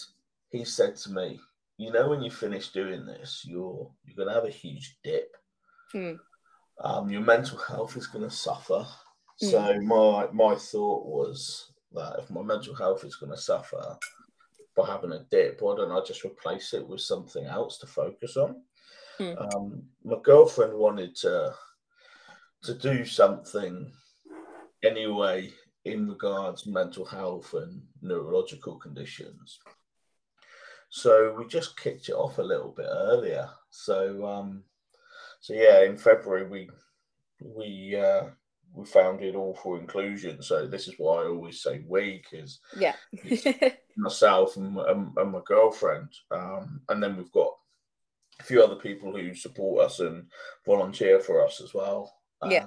he 0.50 0.64
said 0.64 0.96
to 0.96 1.12
me, 1.12 1.40
"You 1.76 1.92
know, 1.92 2.08
when 2.08 2.22
you 2.22 2.30
finish 2.30 2.72
doing 2.72 3.06
this, 3.06 3.44
you're 3.46 3.90
you're 4.04 4.16
gonna 4.16 4.34
have 4.34 4.46
a 4.46 4.50
huge 4.50 4.98
dip." 5.02 5.36
Hmm. 5.92 6.14
um, 6.84 7.10
your 7.10 7.20
mental 7.20 7.58
health 7.58 7.96
is 7.96 8.06
going 8.06 8.22
to 8.22 8.34
suffer. 8.34 8.86
Mm. 9.42 9.50
So 9.50 9.80
my 9.80 10.28
my 10.32 10.54
thought 10.54 11.04
was 11.04 11.72
that 11.92 12.20
if 12.20 12.30
my 12.30 12.42
mental 12.42 12.74
health 12.74 13.04
is 13.04 13.16
going 13.16 13.32
to 13.32 13.38
suffer 13.38 13.98
by 14.76 14.86
having 14.86 15.12
a 15.12 15.24
dip, 15.30 15.60
why 15.60 15.76
don't 15.76 15.90
I 15.90 16.00
just 16.04 16.24
replace 16.24 16.72
it 16.72 16.86
with 16.86 17.00
something 17.00 17.44
else 17.44 17.78
to 17.78 17.86
focus 17.86 18.36
on? 18.36 18.62
Mm. 19.18 19.54
Um, 19.54 19.82
my 20.04 20.16
girlfriend 20.22 20.74
wanted 20.74 21.16
to 21.16 21.54
to 22.62 22.74
do 22.74 23.04
something 23.04 23.92
anyway 24.82 25.50
in 25.84 26.08
regards 26.08 26.66
mental 26.66 27.04
health 27.04 27.54
and 27.54 27.82
neurological 28.02 28.76
conditions. 28.76 29.58
So 30.90 31.34
we 31.38 31.46
just 31.46 31.78
kicked 31.78 32.08
it 32.08 32.14
off 32.14 32.38
a 32.38 32.42
little 32.42 32.74
bit 32.76 32.88
earlier. 32.88 33.48
So 33.70 34.26
um, 34.26 34.64
so 35.40 35.54
yeah, 35.54 35.84
in 35.84 35.96
February 35.96 36.46
we 36.46 36.68
we 37.42 37.96
uh, 37.96 38.24
we 38.74 38.84
founded 38.84 39.34
all 39.34 39.54
for 39.54 39.78
inclusion. 39.78 40.42
So 40.42 40.66
this 40.66 40.88
is 40.88 40.94
why 40.98 41.22
I 41.22 41.28
always 41.28 41.62
say 41.62 41.82
we 41.86 42.22
because 42.22 42.60
yeah, 42.76 42.94
myself 43.96 44.56
and, 44.56 44.76
and, 44.78 45.16
and, 45.16 45.32
my 45.32 45.40
girlfriend, 45.46 46.08
um, 46.30 46.80
and 46.88 47.02
then 47.02 47.16
we've 47.16 47.32
got 47.32 47.52
a 48.40 48.44
few 48.44 48.62
other 48.62 48.76
people 48.76 49.16
who 49.16 49.34
support 49.34 49.84
us 49.84 50.00
and 50.00 50.26
volunteer 50.66 51.20
for 51.20 51.44
us 51.44 51.60
as 51.60 51.72
well. 51.72 52.12
Um, 52.42 52.50
yeah, 52.50 52.66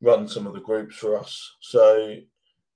run 0.00 0.28
some 0.28 0.46
of 0.46 0.54
the 0.54 0.60
groups 0.60 0.96
for 0.96 1.18
us. 1.18 1.56
So 1.60 2.16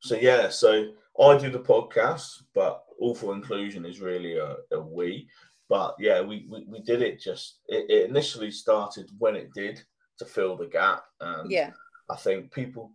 so 0.01 0.17
yeah, 0.17 0.49
so 0.49 0.93
I 1.21 1.39
do 1.39 1.51
the 1.51 1.61
podcast, 1.61 2.43
but 2.55 2.85
all 2.99 3.15
for 3.15 3.35
inclusion 3.35 3.85
is 3.85 4.01
really 4.01 4.37
a, 4.37 4.57
a 4.73 4.81
we. 4.81 5.29
But 5.69 5.97
yeah, 5.99 6.21
we, 6.21 6.47
we, 6.51 6.65
we 6.69 6.81
did 6.81 7.03
it 7.03 7.21
just 7.21 7.61
it, 7.69 7.91
it 7.91 8.11
initially 8.11 8.51
started 8.51 9.11
when 9.19 9.37
it 9.37 9.53
did 9.55 9.83
to 10.19 10.25
fill 10.25 10.57
the 10.57 10.67
gap. 10.67 11.05
And 11.21 11.51
yeah. 11.51 11.71
I 12.11 12.17
think 12.17 12.53
people 12.53 12.93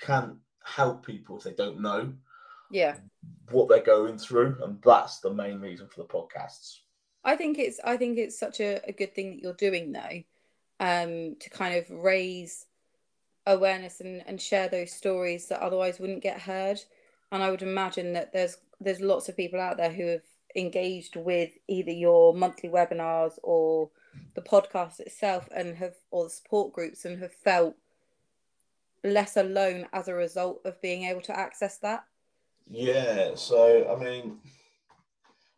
can 0.00 0.38
help 0.64 1.04
people 1.04 1.36
if 1.38 1.44
they 1.44 1.52
don't 1.52 1.80
know 1.80 2.12
yeah 2.72 2.96
what 3.50 3.68
they're 3.68 3.82
going 3.82 4.18
through 4.18 4.56
and 4.64 4.78
that's 4.82 5.20
the 5.20 5.32
main 5.32 5.60
reason 5.60 5.86
for 5.88 6.02
the 6.02 6.08
podcasts 6.08 6.78
i 7.22 7.36
think 7.36 7.58
it's 7.58 7.78
i 7.84 7.96
think 7.96 8.18
it's 8.18 8.38
such 8.38 8.60
a, 8.60 8.80
a 8.88 8.92
good 8.92 9.14
thing 9.14 9.30
that 9.30 9.42
you're 9.42 9.52
doing 9.52 9.92
though 9.92 10.22
um 10.80 11.36
to 11.38 11.50
kind 11.50 11.76
of 11.76 11.88
raise 11.90 12.66
awareness 13.46 14.00
and, 14.00 14.22
and 14.26 14.40
share 14.40 14.68
those 14.68 14.92
stories 14.92 15.48
that 15.48 15.60
otherwise 15.60 15.98
wouldn't 15.98 16.22
get 16.22 16.40
heard. 16.42 16.80
And 17.30 17.42
i 17.42 17.50
would 17.50 17.62
imagine 17.62 18.12
that 18.12 18.32
there's 18.32 18.58
there's 18.80 19.00
lots 19.00 19.28
of 19.28 19.36
people 19.36 19.60
out 19.60 19.76
there 19.76 19.92
who 19.92 20.06
have 20.06 20.22
engaged 20.54 21.16
with 21.16 21.50
either 21.68 21.90
your 21.90 22.34
monthly 22.34 22.68
webinars 22.68 23.38
or 23.42 23.90
the 24.34 24.42
podcast 24.42 25.00
itself 25.00 25.48
and 25.54 25.76
have 25.76 25.94
or 26.10 26.24
the 26.24 26.30
support 26.30 26.72
groups 26.72 27.04
and 27.04 27.20
have 27.20 27.32
felt 27.32 27.74
less 29.04 29.36
alone 29.36 29.86
as 29.92 30.08
a 30.08 30.14
result 30.14 30.60
of 30.64 30.80
being 30.80 31.04
able 31.04 31.22
to 31.22 31.36
access 31.36 31.78
that. 31.78 32.04
Yeah 32.70 33.34
so 33.34 33.88
i 33.90 34.02
mean 34.02 34.38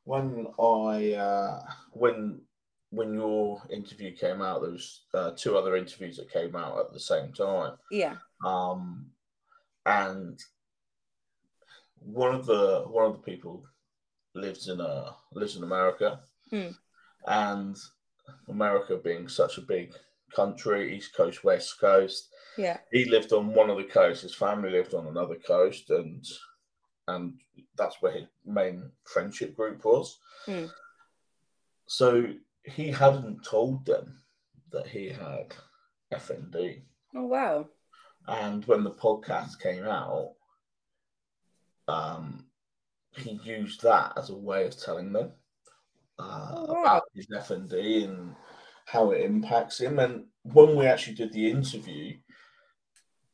when 0.04 0.46
i 0.58 1.12
uh 1.12 1.62
when 1.92 2.40
when 2.94 3.14
your 3.14 3.62
interview 3.70 4.14
came 4.14 4.40
out 4.40 4.62
there 4.62 4.70
was 4.70 5.02
uh, 5.14 5.30
two 5.36 5.56
other 5.56 5.76
interviews 5.76 6.16
that 6.16 6.32
came 6.32 6.54
out 6.54 6.78
at 6.78 6.92
the 6.92 7.00
same 7.00 7.32
time 7.32 7.72
yeah 7.90 8.16
um 8.44 9.06
and 9.86 10.40
one 12.04 12.34
of 12.34 12.46
the 12.46 12.84
one 12.86 13.06
of 13.06 13.12
the 13.12 13.18
people 13.18 13.64
lives 14.34 14.68
in 14.68 14.80
uh 14.80 15.12
lives 15.32 15.56
in 15.56 15.62
America, 15.62 16.20
hmm. 16.50 16.68
and 17.26 17.76
America 18.48 18.96
being 18.96 19.28
such 19.28 19.58
a 19.58 19.62
big 19.62 19.92
country, 20.34 20.96
East 20.96 21.14
Coast, 21.14 21.44
West 21.44 21.80
Coast. 21.80 22.28
Yeah, 22.58 22.78
he 22.92 23.04
lived 23.06 23.32
on 23.32 23.54
one 23.54 23.70
of 23.70 23.78
the 23.78 23.84
coasts. 23.84 24.22
His 24.22 24.34
family 24.34 24.70
lived 24.70 24.94
on 24.94 25.06
another 25.06 25.36
coast, 25.36 25.90
and 25.90 26.24
and 27.08 27.34
that's 27.76 27.96
where 28.00 28.12
his 28.12 28.26
main 28.44 28.90
friendship 29.04 29.56
group 29.56 29.84
was. 29.84 30.18
Hmm. 30.46 30.66
So 31.86 32.26
he 32.64 32.90
hadn't 32.90 33.44
told 33.44 33.86
them 33.86 34.18
that 34.72 34.86
he 34.86 35.08
had 35.08 35.54
FND. 36.12 36.82
Oh 37.14 37.26
wow! 37.26 37.68
And 38.26 38.64
when 38.64 38.84
the 38.84 38.90
podcast 38.90 39.60
came 39.60 39.84
out, 39.84 40.32
um, 41.88 42.46
he 43.16 43.38
used 43.44 43.82
that 43.82 44.12
as 44.16 44.30
a 44.30 44.36
way 44.36 44.66
of 44.66 44.78
telling 44.78 45.12
them 45.12 45.32
uh, 46.18 46.48
oh, 46.52 46.72
wow. 46.72 46.82
about 46.82 47.02
his 47.14 47.26
FND 47.26 48.04
and 48.04 48.34
how 48.86 49.10
it 49.10 49.22
impacts 49.22 49.80
him. 49.80 49.98
And 49.98 50.24
when 50.42 50.76
we 50.76 50.86
actually 50.86 51.14
did 51.14 51.32
the 51.32 51.50
interview, 51.50 52.16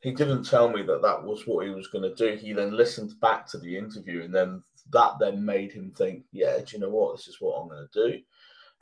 he 0.01 0.13
didn't 0.13 0.45
tell 0.45 0.71
me 0.71 0.83
that 0.83 1.03
that 1.03 1.23
was 1.23 1.47
what 1.47 1.67
he 1.67 1.73
was 1.73 1.89
going 1.89 2.03
to 2.03 2.15
do. 2.15 2.37
He 2.37 2.53
then 2.53 2.77
listened 2.77 3.13
back 3.21 3.47
to 3.49 3.59
the 3.59 3.77
interview, 3.77 4.23
and 4.23 4.35
then 4.35 4.63
that 4.93 5.19
then 5.21 5.45
made 5.45 5.73
him 5.73 5.93
think, 5.93 6.25
"Yeah, 6.33 6.57
do 6.59 6.65
you 6.73 6.79
know 6.79 6.89
what? 6.89 7.17
This 7.17 7.29
is 7.29 7.37
what 7.41 7.57
I'm 7.57 7.69
going 7.69 7.87
to 7.93 8.09
do." 8.09 8.23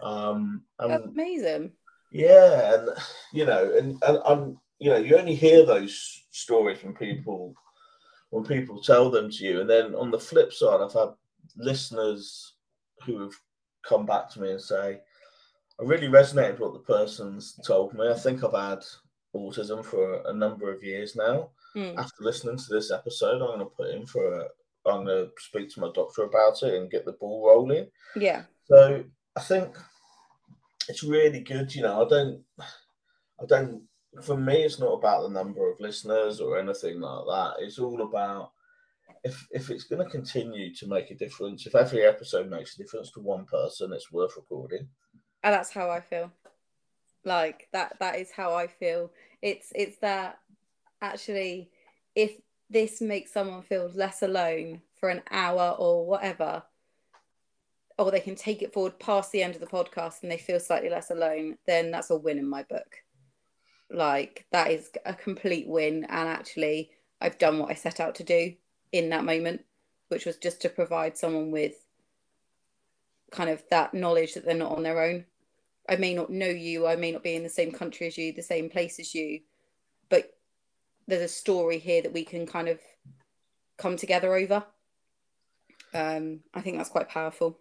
Um, 0.00 0.62
and, 0.78 1.05
amazing. 1.05 1.73
Yeah, 2.12 2.75
and 2.75 2.88
you 3.33 3.45
know, 3.45 3.73
and 3.76 4.02
and 4.07 4.19
I'm, 4.25 4.59
you 4.78 4.90
know, 4.90 4.97
you 4.97 5.17
only 5.17 5.35
hear 5.35 5.67
those 5.67 6.25
stories 6.31 6.78
from 6.78 6.95
people 6.95 7.55
when 8.31 8.45
people 8.45 8.81
tell 8.81 9.11
them 9.11 9.31
to 9.31 9.45
you. 9.45 9.61
And 9.61 9.69
then 9.69 9.95
on 9.95 10.11
the 10.11 10.19
flip 10.19 10.52
side, 10.52 10.81
I've 10.81 10.93
had 10.93 11.11
listeners 11.57 12.55
who 13.05 13.21
have 13.21 13.33
come 13.85 14.07
back 14.07 14.31
to 14.31 14.40
me 14.40 14.52
and 14.52 14.61
say, 14.61 15.00
I 15.81 15.85
really 15.85 16.09
resonated 16.09 16.59
what 16.59 16.73
the 16.73 16.81
person's 16.81 17.59
told 17.64 17.95
me. 17.95 18.09
I 18.09 18.14
think 18.14 18.45
I've 18.45 18.52
had 18.52 18.85
autism 19.35 19.85
for 19.85 20.23
a 20.26 20.33
number 20.33 20.73
of 20.73 20.83
years 20.83 21.17
now. 21.17 21.50
Mm. 21.76 21.97
After 21.97 22.23
listening 22.25 22.57
to 22.57 22.67
this 22.71 22.90
episode, 22.90 23.40
I'm 23.43 23.49
going 23.49 23.61
to 23.61 23.67
put 23.67 23.90
in 23.90 24.07
for 24.07 24.40
a, 24.40 24.45
I'm 24.87 25.05
going 25.05 25.26
to 25.26 25.31
speak 25.38 25.73
to 25.75 25.81
my 25.81 25.90
doctor 25.95 26.23
about 26.23 26.62
it 26.62 26.75
and 26.75 26.90
get 26.90 27.05
the 27.05 27.12
ball 27.12 27.47
rolling. 27.47 27.88
Yeah. 28.17 28.43
So 28.64 29.05
I 29.38 29.40
think 29.40 29.76
it's 30.88 31.04
really 31.04 31.40
good. 31.40 31.73
You 31.73 31.83
know, 31.83 32.04
I 32.04 32.09
don't, 32.09 32.42
I 33.40 33.47
don't 33.47 33.83
for 34.23 34.37
me, 34.37 34.62
it's 34.64 34.80
not 34.80 34.95
about 34.95 35.23
the 35.23 35.28
number 35.28 35.71
of 35.71 35.78
listeners 35.78 36.40
or 36.40 36.59
anything 36.59 37.00
like 37.00 37.25
that. 37.26 37.62
It's 37.62 37.78
all 37.78 38.02
about 38.02 38.50
if 39.23 39.47
if 39.52 39.71
it's 39.71 39.85
going 39.85 40.04
to 40.04 40.11
continue 40.11 40.75
to 40.75 40.88
make 40.88 41.12
a 41.12 41.14
difference. 41.14 41.66
If 41.66 41.76
every 41.76 42.04
episode 42.04 42.50
makes 42.50 42.75
a 42.75 42.78
difference 42.78 43.12
to 43.12 43.21
one 43.21 43.45
person, 43.45 43.92
it's 43.92 44.11
worth 44.11 44.37
recording. 44.37 44.88
And 45.45 45.54
that's 45.54 45.71
how 45.71 45.88
I 45.88 46.00
feel. 46.00 46.33
Like 47.25 47.68
that. 47.73 47.97
That 48.00 48.18
is 48.18 48.33
how 48.33 48.54
I 48.54 48.66
feel. 48.66 49.12
It's 49.40 49.71
it's 49.76 49.99
that 49.99 50.40
actually, 51.00 51.71
if 52.16 52.33
this 52.68 53.00
makes 53.00 53.33
someone 53.33 53.62
feel 53.62 53.88
less 53.95 54.23
alone 54.23 54.83
for 54.99 55.11
an 55.11 55.23
hour 55.30 55.76
or 55.78 56.07
whatever, 56.07 56.64
or 57.99 58.11
they 58.11 58.21
can 58.21 58.37
take 58.37 58.62
it 58.62 58.73
forward 58.73 58.99
past 59.00 59.33
the 59.33 59.43
end 59.43 59.55
of 59.55 59.61
the 59.61 59.67
podcast 59.67 60.23
and 60.23 60.31
they 60.31 60.38
feel 60.38 60.61
slightly 60.61 60.88
less 60.88 61.11
alone, 61.11 61.59
then 61.67 61.90
that's 61.90 62.11
a 62.11 62.17
win 62.17 62.38
in 62.38 62.49
my 62.49 62.62
book. 62.62 63.02
Like 63.90 64.47
that 64.52 64.71
is 64.71 64.90
a 65.05 65.14
complete 65.14 65.67
win. 65.67 66.05
And 66.05 66.28
actually 66.28 66.90
I've 67.21 67.38
done 67.38 67.59
what 67.59 67.71
I 67.71 67.75
set 67.75 67.99
out 67.99 68.14
to 68.17 68.25
do 68.25 68.55
in 68.93 69.11
that 69.11 69.25
moment 69.25 69.64
which 70.09 70.25
was 70.25 70.37
just 70.37 70.62
to 70.62 70.71
provide 70.71 71.19
someone 71.19 71.50
with 71.50 71.75
kind 73.31 73.50
of 73.50 73.62
that 73.71 73.93
knowledge 73.93 74.35
that 74.35 74.45
they're 74.45 74.55
not 74.55 74.75
on 74.75 74.83
their 74.83 75.02
own. 75.02 75.26
I 75.88 75.97
may 75.97 76.14
not 76.14 76.31
know 76.31 76.47
you 76.47 76.87
I 76.87 76.97
may 76.97 77.12
not 77.12 77.23
be 77.23 77.35
in 77.35 77.43
the 77.43 77.49
same 77.49 77.73
country 77.73 78.07
as 78.07 78.17
you 78.17 78.33
the 78.33 78.43
same 78.43 78.71
place 78.71 78.99
as 79.00 79.14
you 79.14 79.40
but 80.09 80.35
there's 81.07 81.23
a 81.23 81.28
story 81.28 81.78
here 81.78 82.02
that 82.02 82.12
we 82.12 82.25
can 82.25 82.47
kind 82.47 82.69
of 82.69 82.78
come 83.76 83.97
together 83.97 84.35
over. 84.35 84.64
Um 85.93 86.40
I 86.55 86.61
think 86.61 86.76
that's 86.76 86.90
quite 86.90 87.09
powerful 87.09 87.59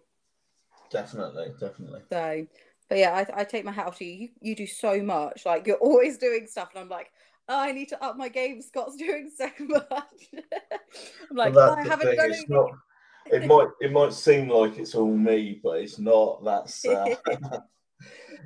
definitely 0.90 1.48
definitely 1.60 2.00
so 2.10 2.46
but 2.88 2.98
yeah, 2.98 3.12
I, 3.12 3.40
I 3.40 3.44
take 3.44 3.64
my 3.64 3.72
hat 3.72 3.86
off 3.86 3.98
to 3.98 4.04
you. 4.04 4.14
you. 4.14 4.28
You 4.40 4.56
do 4.56 4.66
so 4.66 5.02
much. 5.02 5.44
Like 5.44 5.66
you're 5.66 5.76
always 5.76 6.18
doing 6.18 6.46
stuff, 6.46 6.70
and 6.74 6.80
I'm 6.80 6.88
like, 6.88 7.10
oh, 7.48 7.60
I 7.60 7.72
need 7.72 7.88
to 7.90 8.02
up 8.02 8.16
my 8.16 8.28
game. 8.28 8.62
Scott's 8.62 8.96
doing 8.96 9.30
so 9.36 9.48
much. 9.60 9.84
I'm 11.30 11.36
like, 11.36 11.54
well, 11.54 11.70
oh, 11.70 11.74
I 11.74 11.86
haven't 11.86 12.16
done 12.16 12.26
anything. 12.26 12.46
Not, 12.48 12.70
it 13.26 13.46
might 13.46 13.68
it 13.80 13.92
might 13.92 14.14
seem 14.14 14.48
like 14.48 14.78
it's 14.78 14.94
all 14.94 15.14
me, 15.14 15.60
but 15.62 15.80
it's 15.80 15.98
not. 15.98 16.44
That's. 16.44 16.84
Uh... 16.84 17.14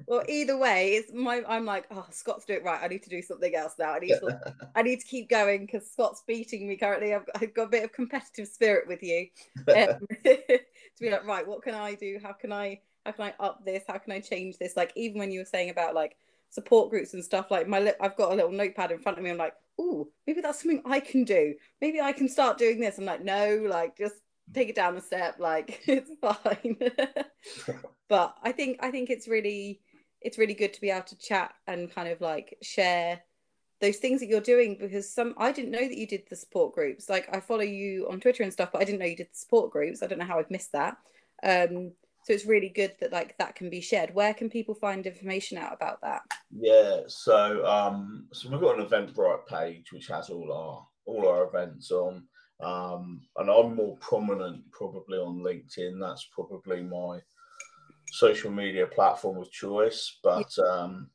well, 0.06 0.22
either 0.28 0.56
way, 0.56 0.94
it's 0.94 1.12
my. 1.12 1.42
I'm 1.48 1.64
like, 1.64 1.86
oh, 1.90 2.06
Scott's 2.10 2.44
doing 2.44 2.60
it 2.60 2.64
right. 2.64 2.80
I 2.82 2.88
need 2.88 3.02
to 3.04 3.10
do 3.10 3.22
something 3.22 3.54
else 3.54 3.74
now. 3.78 3.92
I 3.92 3.98
need 3.98 4.08
to. 4.08 4.54
I 4.74 4.82
need 4.82 5.00
to 5.00 5.06
keep 5.06 5.28
going 5.28 5.66
because 5.66 5.90
Scott's 5.90 6.22
beating 6.26 6.68
me 6.68 6.76
currently. 6.76 7.14
I've, 7.14 7.28
I've, 7.34 7.54
got 7.54 7.64
a 7.64 7.70
bit 7.70 7.84
of 7.84 7.92
competitive 7.92 8.48
spirit 8.48 8.88
with 8.88 9.02
you. 9.02 9.26
Um, 9.68 10.06
to 10.24 10.60
be 11.00 11.10
like, 11.10 11.26
right, 11.26 11.46
what 11.46 11.62
can 11.62 11.74
I 11.74 11.94
do? 11.94 12.18
How 12.22 12.32
can 12.32 12.52
I? 12.52 12.80
how 13.04 13.12
can 13.12 13.24
I 13.24 13.34
up 13.44 13.64
this? 13.64 13.82
How 13.88 13.98
can 13.98 14.12
I 14.12 14.20
change 14.20 14.58
this? 14.58 14.76
Like 14.76 14.92
even 14.96 15.18
when 15.18 15.30
you 15.30 15.40
were 15.40 15.44
saying 15.44 15.70
about 15.70 15.94
like 15.94 16.16
support 16.50 16.90
groups 16.90 17.14
and 17.14 17.24
stuff, 17.24 17.50
like 17.50 17.68
my 17.68 17.80
lip, 17.80 17.96
I've 18.00 18.16
got 18.16 18.32
a 18.32 18.34
little 18.34 18.52
notepad 18.52 18.92
in 18.92 18.98
front 18.98 19.18
of 19.18 19.24
me. 19.24 19.30
I'm 19.30 19.36
like, 19.36 19.54
oh, 19.78 20.08
maybe 20.26 20.40
that's 20.40 20.62
something 20.62 20.82
I 20.84 21.00
can 21.00 21.24
do. 21.24 21.54
Maybe 21.80 22.00
I 22.00 22.12
can 22.12 22.28
start 22.28 22.58
doing 22.58 22.80
this. 22.80 22.98
I'm 22.98 23.04
like, 23.04 23.24
no, 23.24 23.64
like 23.68 23.96
just 23.96 24.14
take 24.52 24.68
it 24.68 24.74
down 24.74 24.96
a 24.96 25.00
step. 25.00 25.36
Like 25.38 25.80
it's 25.86 26.10
fine. 26.20 26.76
but 28.08 28.36
I 28.42 28.52
think 28.52 28.78
I 28.80 28.90
think 28.90 29.10
it's 29.10 29.28
really 29.28 29.80
it's 30.20 30.38
really 30.38 30.54
good 30.54 30.72
to 30.74 30.80
be 30.80 30.90
able 30.90 31.02
to 31.02 31.18
chat 31.18 31.52
and 31.66 31.92
kind 31.92 32.08
of 32.08 32.20
like 32.20 32.56
share 32.62 33.22
those 33.80 33.96
things 33.96 34.20
that 34.20 34.28
you're 34.28 34.40
doing 34.40 34.76
because 34.80 35.12
some 35.12 35.34
I 35.36 35.50
didn't 35.50 35.72
know 35.72 35.86
that 35.86 35.98
you 35.98 36.06
did 36.06 36.22
the 36.30 36.36
support 36.36 36.74
groups. 36.74 37.08
Like 37.10 37.28
I 37.34 37.40
follow 37.40 37.62
you 37.62 38.08
on 38.08 38.20
Twitter 38.20 38.44
and 38.44 38.52
stuff, 38.52 38.70
but 38.72 38.80
I 38.80 38.84
didn't 38.84 39.00
know 39.00 39.06
you 39.06 39.16
did 39.16 39.30
the 39.32 39.38
support 39.38 39.70
groups. 39.72 40.02
I 40.02 40.06
don't 40.06 40.18
know 40.18 40.24
how 40.24 40.38
I've 40.38 40.50
missed 40.50 40.72
that. 40.72 40.96
Um, 41.42 41.92
so 42.24 42.32
it's 42.32 42.46
really 42.46 42.68
good 42.68 42.94
that 43.00 43.12
like 43.12 43.36
that 43.38 43.56
can 43.56 43.68
be 43.68 43.80
shared. 43.80 44.14
Where 44.14 44.32
can 44.32 44.48
people 44.48 44.74
find 44.76 45.04
information 45.06 45.58
out 45.58 45.74
about 45.74 46.00
that? 46.02 46.22
Yeah, 46.52 47.00
so 47.08 47.66
um, 47.66 48.28
so 48.32 48.48
we've 48.48 48.60
got 48.60 48.78
an 48.78 48.86
Eventbrite 48.86 49.46
page 49.46 49.92
which 49.92 50.06
has 50.06 50.30
all 50.30 50.52
our 50.52 50.86
all 51.04 51.28
our 51.28 51.48
events 51.48 51.90
on. 51.90 52.24
Um, 52.62 53.22
and 53.36 53.50
I'm 53.50 53.74
more 53.74 53.96
prominent 53.96 54.70
probably 54.70 55.18
on 55.18 55.40
LinkedIn. 55.40 56.00
That's 56.00 56.28
probably 56.32 56.82
my 56.82 57.20
social 58.10 58.50
media 58.50 58.86
platform 58.86 59.38
of 59.38 59.50
choice. 59.50 60.18
But 60.22 60.56
um, 60.58 61.10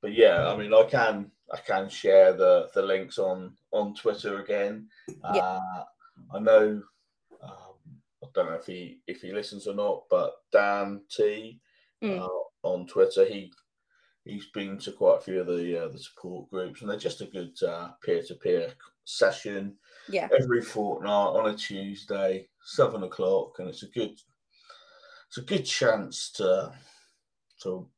but 0.00 0.12
yeah, 0.12 0.48
I 0.48 0.56
mean, 0.56 0.74
I 0.74 0.84
can 0.84 1.30
I 1.52 1.58
can 1.58 1.88
share 1.88 2.32
the 2.32 2.68
the 2.74 2.82
links 2.82 3.18
on 3.18 3.54
on 3.70 3.94
Twitter 3.94 4.40
again. 4.40 4.88
Yeah. 5.34 5.40
Uh, 5.40 5.84
I 6.34 6.38
know 6.40 6.82
um, 7.42 8.00
I 8.22 8.26
don't 8.34 8.46
know 8.46 8.54
if 8.54 8.66
he 8.66 9.00
if 9.06 9.22
he 9.22 9.32
listens 9.32 9.66
or 9.66 9.74
not, 9.74 10.04
but 10.10 10.34
Dan 10.50 11.02
T 11.08 11.60
mm. 12.02 12.18
uh, 12.18 12.66
on 12.66 12.86
Twitter 12.86 13.24
he 13.24 13.52
he's 14.24 14.46
been 14.46 14.78
to 14.78 14.92
quite 14.92 15.18
a 15.18 15.22
few 15.22 15.40
of 15.40 15.46
the 15.46 15.84
uh, 15.84 15.88
the 15.88 15.98
support 15.98 16.50
groups, 16.50 16.80
and 16.80 16.90
they're 16.90 16.98
just 16.98 17.20
a 17.20 17.26
good 17.26 17.56
peer 18.04 18.22
to 18.22 18.34
peer 18.34 18.72
session. 19.04 19.76
Yeah, 20.08 20.28
every 20.38 20.62
fortnight 20.62 21.10
on 21.10 21.48
a 21.48 21.56
Tuesday, 21.56 22.48
seven 22.64 23.04
o'clock, 23.04 23.56
and 23.58 23.68
it's 23.68 23.82
a 23.82 23.88
good 23.88 24.12
it's 25.28 25.38
a 25.38 25.42
good 25.42 25.64
chance 25.64 26.30
to 26.32 26.72
to 27.62 27.88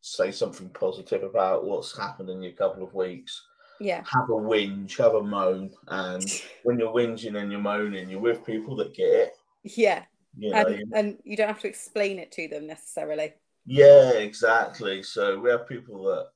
say 0.00 0.30
something 0.30 0.68
positive 0.70 1.22
about 1.22 1.64
what's 1.64 1.96
happened 1.96 2.30
in 2.30 2.42
your 2.42 2.52
couple 2.52 2.82
of 2.82 2.94
weeks. 2.94 3.42
Yeah. 3.80 4.02
Have 4.12 4.28
a 4.28 4.32
whinge, 4.32 4.98
have 4.98 5.14
a 5.14 5.22
moan. 5.22 5.70
And 5.88 6.24
when 6.64 6.78
you're 6.78 6.92
whinging 6.92 7.36
and 7.36 7.50
you're 7.50 7.60
moaning, 7.60 8.08
you're 8.10 8.20
with 8.20 8.44
people 8.44 8.76
that 8.76 8.94
get 8.94 9.08
it. 9.08 9.32
Yeah. 9.62 10.04
You 10.36 10.50
know, 10.50 10.66
and, 10.66 10.92
and 10.94 11.18
you 11.24 11.36
don't 11.36 11.48
have 11.48 11.60
to 11.60 11.68
explain 11.68 12.18
it 12.18 12.30
to 12.32 12.48
them 12.48 12.66
necessarily. 12.66 13.34
Yeah, 13.70 14.14
exactly. 14.14 15.00
So 15.04 15.38
we 15.38 15.48
have 15.50 15.68
people 15.68 16.02
that 16.02 16.30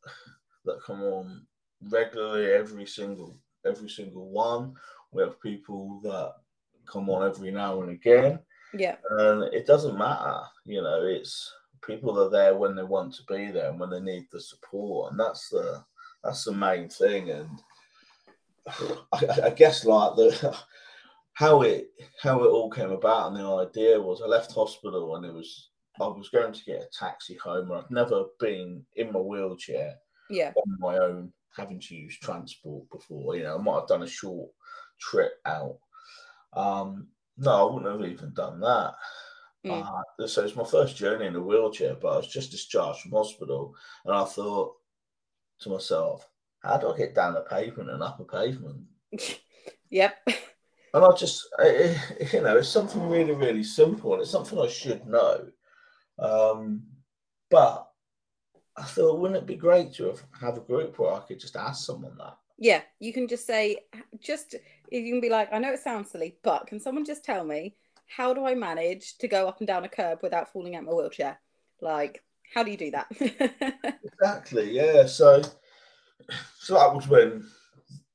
that 0.66 0.80
come 0.86 1.02
on 1.02 1.44
regularly 1.90 2.52
every 2.52 2.86
single 2.86 3.34
every 3.66 3.88
single 3.88 4.30
one. 4.30 4.74
We 5.10 5.20
have 5.24 5.42
people 5.42 5.98
that 6.04 6.34
come 6.86 7.10
on 7.10 7.28
every 7.28 7.50
now 7.50 7.82
and 7.82 7.90
again. 7.90 8.38
Yeah. 8.72 8.98
And 9.10 9.52
it 9.52 9.66
doesn't 9.66 9.98
matter, 9.98 10.42
you 10.64 10.80
know, 10.80 11.02
it's 11.02 11.52
people 11.84 12.22
are 12.22 12.30
there 12.30 12.54
when 12.54 12.76
they 12.76 12.84
want 12.84 13.14
to 13.14 13.24
be 13.24 13.50
there 13.50 13.70
and 13.70 13.80
when 13.80 13.90
they 13.90 14.00
need 14.00 14.28
the 14.30 14.40
support, 14.40 15.10
and 15.10 15.18
that's 15.18 15.48
the 15.48 15.84
that's 16.22 16.44
the 16.44 16.52
main 16.52 16.88
thing. 16.88 17.30
And 17.30 17.48
I, 19.12 19.46
I 19.46 19.50
guess 19.50 19.84
like 19.84 20.14
the 20.14 20.56
how 21.32 21.62
it 21.62 21.88
how 22.22 22.44
it 22.44 22.48
all 22.48 22.70
came 22.70 22.92
about 22.92 23.32
and 23.32 23.36
the 23.38 23.56
idea 23.56 24.00
was 24.00 24.22
I 24.22 24.26
left 24.26 24.52
hospital 24.52 25.16
and 25.16 25.26
it 25.26 25.34
was 25.34 25.70
I 26.00 26.06
was 26.06 26.28
going 26.28 26.52
to 26.52 26.64
get 26.64 26.82
a 26.82 26.88
taxi 26.98 27.36
home 27.36 27.70
and 27.70 27.80
I'd 27.80 27.90
never 27.90 28.24
been 28.40 28.84
in 28.96 29.12
my 29.12 29.20
wheelchair 29.20 29.94
yeah 30.30 30.52
on 30.56 30.76
my 30.78 30.98
own 30.98 31.32
having 31.56 31.78
to 31.78 31.94
use 31.94 32.18
transport 32.18 32.90
before 32.90 33.36
you 33.36 33.42
know 33.44 33.58
I 33.58 33.62
might 33.62 33.80
have 33.80 33.88
done 33.88 34.02
a 34.02 34.08
short 34.08 34.50
trip 35.00 35.32
out 35.44 35.78
um 36.54 37.08
no 37.36 37.68
I 37.68 37.72
wouldn't 37.72 38.00
have 38.00 38.10
even 38.10 38.32
done 38.32 38.60
that 38.60 38.94
Mm. 39.64 40.02
Uh, 40.18 40.26
so 40.26 40.44
it's 40.44 40.56
my 40.56 40.64
first 40.64 40.96
journey 40.96 41.26
in 41.26 41.36
a 41.36 41.40
wheelchair, 41.40 41.94
but 41.94 42.08
I 42.08 42.16
was 42.18 42.28
just 42.28 42.50
discharged 42.50 43.00
from 43.00 43.12
hospital, 43.12 43.74
and 44.04 44.14
I 44.14 44.24
thought 44.24 44.76
to 45.60 45.70
myself, 45.70 46.28
"How 46.62 46.76
do 46.76 46.92
I 46.92 46.96
get 46.96 47.14
down 47.14 47.34
the 47.34 47.40
pavement 47.40 47.90
and 47.90 48.02
up 48.02 48.20
a 48.20 48.24
pavement?" 48.24 48.84
yep. 49.90 50.16
And 50.26 51.04
I 51.04 51.12
just, 51.16 51.48
I, 51.58 51.96
you 52.32 52.42
know, 52.42 52.58
it's 52.58 52.68
something 52.68 53.08
really, 53.08 53.32
really 53.32 53.64
simple, 53.64 54.12
and 54.12 54.22
it's 54.22 54.30
something 54.30 54.58
I 54.58 54.68
should 54.68 55.06
know. 55.06 55.48
Um, 56.18 56.82
but 57.50 57.88
I 58.76 58.82
thought, 58.82 59.20
wouldn't 59.20 59.38
it 59.38 59.46
be 59.46 59.56
great 59.56 59.92
to 59.94 60.14
have, 60.40 60.56
a 60.56 60.60
group 60.60 60.98
where 60.98 61.12
I 61.12 61.20
could 61.20 61.40
just 61.40 61.56
ask 61.56 61.84
someone 61.84 62.16
that? 62.18 62.36
Yeah, 62.58 62.82
you 63.00 63.12
can 63.12 63.28
just 63.28 63.46
say, 63.46 63.78
just 64.20 64.54
you 64.90 65.10
can 65.10 65.20
be 65.20 65.28
like, 65.28 65.52
I 65.52 65.58
know 65.58 65.72
it 65.72 65.80
sounds 65.80 66.10
silly, 66.10 66.36
but 66.42 66.66
can 66.66 66.80
someone 66.80 67.04
just 67.04 67.24
tell 67.24 67.44
me 67.44 67.76
how 68.06 68.34
do 68.34 68.46
I 68.46 68.54
manage 68.54 69.18
to 69.18 69.28
go 69.28 69.48
up 69.48 69.58
and 69.58 69.66
down 69.66 69.84
a 69.84 69.88
curb 69.88 70.20
without 70.22 70.52
falling 70.52 70.76
out 70.76 70.84
my 70.84 70.92
wheelchair? 70.92 71.38
Like, 71.80 72.22
how 72.52 72.62
do 72.62 72.70
you 72.70 72.76
do 72.76 72.90
that? 72.92 73.06
exactly. 74.04 74.70
Yeah. 74.70 75.06
So, 75.06 75.42
so 76.58 76.74
that 76.74 76.94
was 76.94 77.08
when 77.08 77.44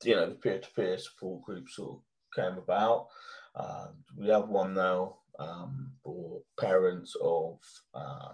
you 0.04 0.16
know 0.16 0.30
the 0.30 0.36
peer-to-peer 0.36 0.98
support 0.98 1.44
group 1.44 1.70
sort 1.70 1.98
of 1.98 2.02
came 2.36 2.58
about. 2.58 3.08
Uh, 3.56 3.88
we 4.18 4.30
have 4.30 4.48
one 4.48 4.74
now 4.74 5.19
um, 5.40 5.92
for 6.04 6.42
parents 6.60 7.16
of 7.22 7.60
uh, 7.94 8.34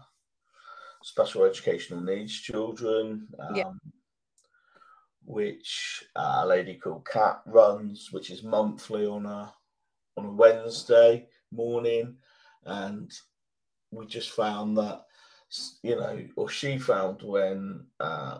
special 1.03 1.45
educational 1.45 2.01
needs 2.01 2.41
children. 2.41 3.27
Um, 3.39 3.55
yeah. 3.55 3.71
Which 5.27 6.03
a 6.15 6.45
lady 6.45 6.75
called 6.75 7.07
Kat 7.11 7.41
runs, 7.47 8.09
which 8.11 8.29
is 8.29 8.43
monthly 8.43 9.07
on 9.07 9.25
a 9.25 9.51
on 10.17 10.25
a 10.25 10.31
Wednesday 10.31 11.27
morning, 11.51 12.17
and 12.65 13.11
we 13.91 14.05
just 14.05 14.31
found 14.31 14.77
that 14.77 15.05
you 15.81 15.95
know, 15.95 16.19
or 16.35 16.49
she 16.49 16.77
found 16.77 17.21
when 17.23 17.85
uh, 17.99 18.39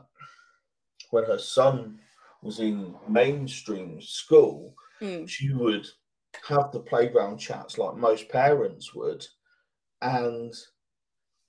when 1.10 1.26
her 1.26 1.40
son 1.40 2.00
was 2.42 2.60
in 2.60 2.94
mainstream 3.10 4.00
school, 4.02 4.76
mm. 5.02 5.28
she 5.28 5.52
would 5.54 5.88
have 6.48 6.72
the 6.72 6.80
playground 6.80 7.38
chats 7.38 7.78
like 7.78 7.96
most 7.96 8.30
parents 8.30 8.94
would, 8.94 9.26
and 10.02 10.54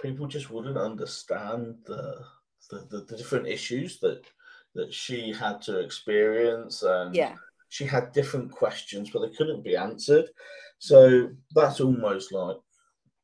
people 0.01 0.27
just 0.27 0.51
wouldn't 0.51 0.79
understand 0.79 1.77
the 1.85 2.17
the, 2.71 2.87
the, 2.91 3.07
the 3.09 3.17
different 3.17 3.47
issues 3.47 3.99
that 4.01 4.25
that 4.75 4.93
she 4.93 5.33
had 5.33 5.63
to 5.63 5.79
experience 5.79 6.83
and 6.83 7.15
yeah 7.15 7.35
she 7.69 7.85
had 7.85 8.13
different 8.13 8.51
questions 8.51 9.11
but 9.11 9.21
they 9.21 9.37
couldn't 9.37 9.65
be 9.65 9.77
answered 9.77 10.29
so 10.79 11.31
that's 11.55 11.81
almost 11.81 12.33
like 12.33 12.57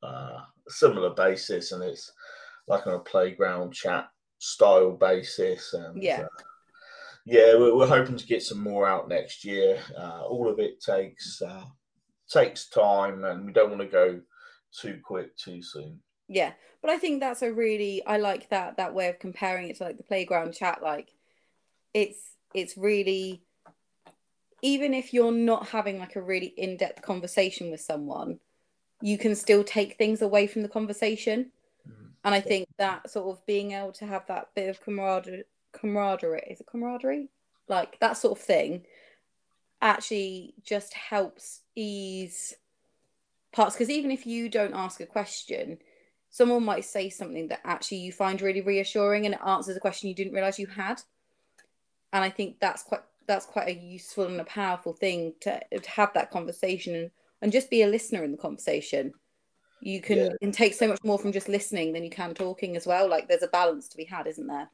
uh, 0.03 0.41
a 0.67 0.71
similar 0.71 1.11
basis, 1.11 1.73
and 1.73 1.83
it's 1.83 2.13
like 2.67 2.87
on 2.87 2.95
a 2.95 3.01
playground 3.01 3.73
chat 3.73 4.09
style 4.39 4.93
basis. 4.93 5.75
And 5.75 6.03
yeah, 6.03 6.23
uh, 6.23 6.43
yeah, 7.25 7.55
we're, 7.55 7.77
we're, 7.77 7.87
hoping 7.87 8.17
to 8.17 8.27
get 8.27 8.43
some 8.43 8.59
more 8.59 8.87
out 8.87 9.09
next 9.09 9.45
year. 9.45 9.79
Uh, 9.97 10.23
all 10.23 10.49
of 10.49 10.59
it 10.59 10.81
takes 10.81 11.41
uh, 11.41 11.65
takes 12.29 12.69
time, 12.69 13.25
and 13.25 13.47
we 13.47 13.53
don't 13.53 13.71
want 13.71 13.83
to 13.83 13.89
go 13.89 14.21
too 14.73 15.01
quick 15.05 15.37
too 15.37 15.63
soon. 15.63 16.01
Yeah, 16.29 16.53
but 16.81 16.91
I 16.91 16.99
think 16.99 17.21
that's 17.21 17.43
a 17.43 17.53
really 17.53 18.05
I 18.07 18.19
like 18.19 18.49
that 18.51 18.77
that 18.77 18.95
way 18.95 19.09
of 19.09 19.19
comparing 19.19 19.69
it 19.69 19.77
to 19.77 19.85
like 19.85 19.97
the 19.97 20.03
playground 20.03 20.55
chat. 20.55 20.83
Like, 20.83 21.11
it's 21.95 22.37
it's 22.55 22.77
really 22.77 23.43
even 24.63 24.95
if 24.95 25.13
you're 25.13 25.33
not 25.33 25.69
having 25.69 25.99
like 25.99 26.17
a 26.17 26.23
really 26.23 26.55
in-depth 26.57 27.03
conversation 27.03 27.71
with 27.71 27.81
someone 27.81 28.39
you 29.01 29.19
can 29.19 29.35
still 29.35 29.65
take 29.65 29.99
things 29.99 30.23
away 30.23 30.47
from 30.47 30.63
the 30.63 30.69
conversation 30.69 31.51
mm-hmm. 31.89 32.07
and 32.25 32.35
i 32.35 32.41
think 32.41 32.69
that 32.79 33.11
sort 33.11 33.37
of 33.37 33.45
being 33.47 33.73
able 33.73 33.93
to 33.93 34.07
have 34.07 34.27
that 34.27 34.49
bit 34.55 34.69
of 34.69 34.81
camaraderie 34.81 35.45
camaraderie 35.73 36.47
is 36.51 36.61
it 36.61 36.67
camaraderie? 36.67 37.29
Like 37.69 37.99
that 38.01 38.17
sort 38.17 38.39
of 38.39 38.45
thing 38.45 38.85
actually 39.81 40.55
just 40.65 40.95
helps 40.95 41.63
ease 41.75 42.55
parts. 43.53 43.75
Because 43.75 43.91
even 43.91 44.11
if 44.11 44.27
you 44.27 44.49
don't 44.49 44.75
ask 44.75 45.01
a 45.01 45.07
question 45.07 45.79
someone 46.33 46.65
might 46.65 46.85
say 46.85 47.11
something 47.11 47.49
that 47.49 47.61
actually 47.63 47.99
you 47.99 48.11
find 48.11 48.41
really 48.41 48.63
reassuring 48.63 49.27
and 49.27 49.35
it 49.35 49.41
answers 49.47 49.77
a 49.77 49.81
question 49.81 50.09
you 50.09 50.15
didn't 50.15 50.33
realize 50.33 50.59
you 50.59 50.67
had. 50.67 51.01
And 52.13 52.25
i 52.25 52.31
think 52.31 52.59
that's 52.59 52.83
quite 52.83 53.03
that's 53.27 53.47
quite 53.47 53.69
a 53.69 53.75
useful 53.75 54.25
and 54.25 54.41
a 54.41 54.45
powerful 54.45 54.93
thing 54.93 55.35
to, 55.41 55.61
to 55.71 55.91
have 55.91 56.13
that 56.15 56.31
conversation 56.31 56.95
and, 56.95 57.11
and 57.41 57.53
just 57.53 57.71
be 57.71 57.83
a 57.83 57.87
listener 57.87 58.25
in 58.25 58.33
the 58.33 58.39
conversation. 58.39 59.13
You 59.81 60.01
can, 60.01 60.19
yeah. 60.19 60.29
can 60.41 60.53
take 60.53 60.75
so 60.75 60.89
much 60.89 61.03
more 61.05 61.19
from 61.19 61.33
just 61.33 61.49
listening 61.49 61.93
than 61.93 62.03
you 62.03 62.11
can 62.11 62.35
talking 62.35 62.77
as 62.77 62.87
well. 62.87 63.09
Like 63.09 63.29
there's 63.29 63.43
a 63.43 63.49
balance 63.49 63.89
to 63.89 63.97
be 63.97 64.05
had 64.05 64.27
isn't 64.27 64.47
there 64.47 64.69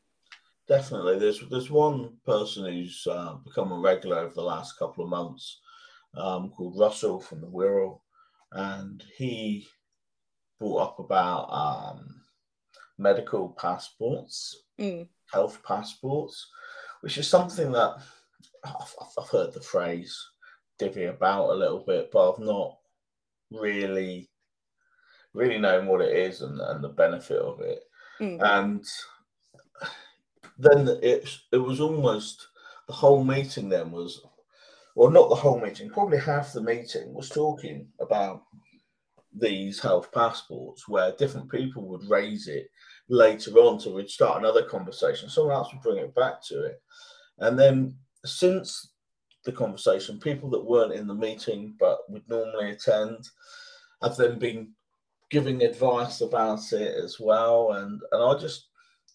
definitely 0.69 1.19
there's 1.19 1.41
there's 1.51 1.71
one 1.71 2.17
person 2.25 2.65
who's 2.65 3.07
uh, 3.11 3.35
become 3.45 3.73
a 3.73 3.79
regular 3.79 4.19
over 4.19 4.35
the 4.35 4.43
last 4.43 4.79
couple 4.79 5.05
of 5.05 5.11
months 5.11 5.61
um, 6.17 6.51
called 6.51 6.79
russell 6.79 7.21
from 7.21 7.41
the 7.41 7.47
wirral 7.47 8.01
and 8.53 9.05
he 9.17 9.67
brought 10.59 10.83
up 10.83 10.99
about 10.99 11.49
um, 11.51 12.21
medical 12.99 13.51
passports 13.51 14.65
mm. 14.81 15.07
health 15.33 15.61
passports 15.67 16.47
which 17.01 17.19
is 17.19 17.29
something 17.29 17.73
that 17.73 17.97
I've, 18.65 18.95
I've 19.19 19.29
heard 19.29 19.53
the 19.53 19.61
phrase 19.61 20.17
divvy 20.79 21.05
about 21.05 21.51
a 21.51 21.55
little 21.55 21.81
bit, 21.81 22.11
but 22.13 22.33
I've 22.33 22.39
not 22.39 22.77
really 23.51 24.31
really 25.35 25.59
known 25.59 25.87
what 25.87 26.01
it 26.01 26.17
is 26.17 26.41
and, 26.41 26.59
and 26.61 26.83
the 26.83 26.89
benefit 26.89 27.39
of 27.39 27.61
it. 27.61 27.83
Mm. 28.21 28.41
and 28.43 28.85
then 30.59 30.89
it 31.03 31.29
it 31.53 31.59
was 31.59 31.81
almost 31.81 32.49
the 32.87 32.93
whole 32.93 33.25
meeting. 33.25 33.69
Then 33.69 33.91
was 33.93 34.21
well, 34.95 35.11
not 35.11 35.29
the 35.29 35.37
whole 35.37 35.61
meeting. 35.61 35.91
Probably 35.91 36.19
half 36.19 36.53
the 36.53 36.61
meeting 36.61 37.15
was 37.15 37.29
talking 37.29 37.87
about 38.01 38.43
these 39.33 39.79
health 39.81 40.11
passports, 40.13 40.89
where 40.89 41.13
different 41.13 41.51
people 41.51 41.87
would 41.87 42.09
raise 42.11 42.49
it 42.49 42.69
later 43.09 43.53
on, 43.53 43.79
so 43.79 43.95
we'd 43.95 44.11
start 44.11 44.39
another 44.39 44.65
conversation. 44.65 45.29
Someone 45.29 45.55
else 45.55 45.73
would 45.73 45.83
bring 45.83 45.99
it 45.99 46.15
back 46.15 46.43
to 46.49 46.65
it, 46.65 46.83
and 47.39 47.59
then 47.59 47.97
since 48.25 48.93
the 49.45 49.53
conversation, 49.53 50.19
people 50.19 50.51
that 50.51 50.65
weren't 50.65 50.93
in 50.93 51.07
the 51.07 51.15
meeting 51.15 51.75
but 51.79 51.99
would 52.11 52.29
normally 52.29 52.73
attend 52.73 53.29
have 54.03 54.17
then 54.17 54.39
been 54.39 54.73
giving 55.31 55.63
advice 55.63 56.21
about 56.23 56.73
it 56.73 56.97
as 57.05 57.21
well. 57.21 57.73
And 57.73 58.01
and 58.13 58.23
I 58.23 58.39
just 58.39 58.68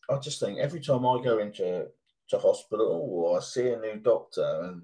I 0.10 0.18
just 0.20 0.40
think 0.40 0.60
every 0.60 0.80
time 0.80 1.06
I 1.06 1.22
go 1.24 1.40
into 1.40 1.88
to 2.30 2.38
hospital 2.40 3.08
or 3.10 3.38
I 3.38 3.42
see 3.42 3.70
a 3.70 3.80
new 3.80 3.98
doctor 3.98 4.62
and 4.64 4.84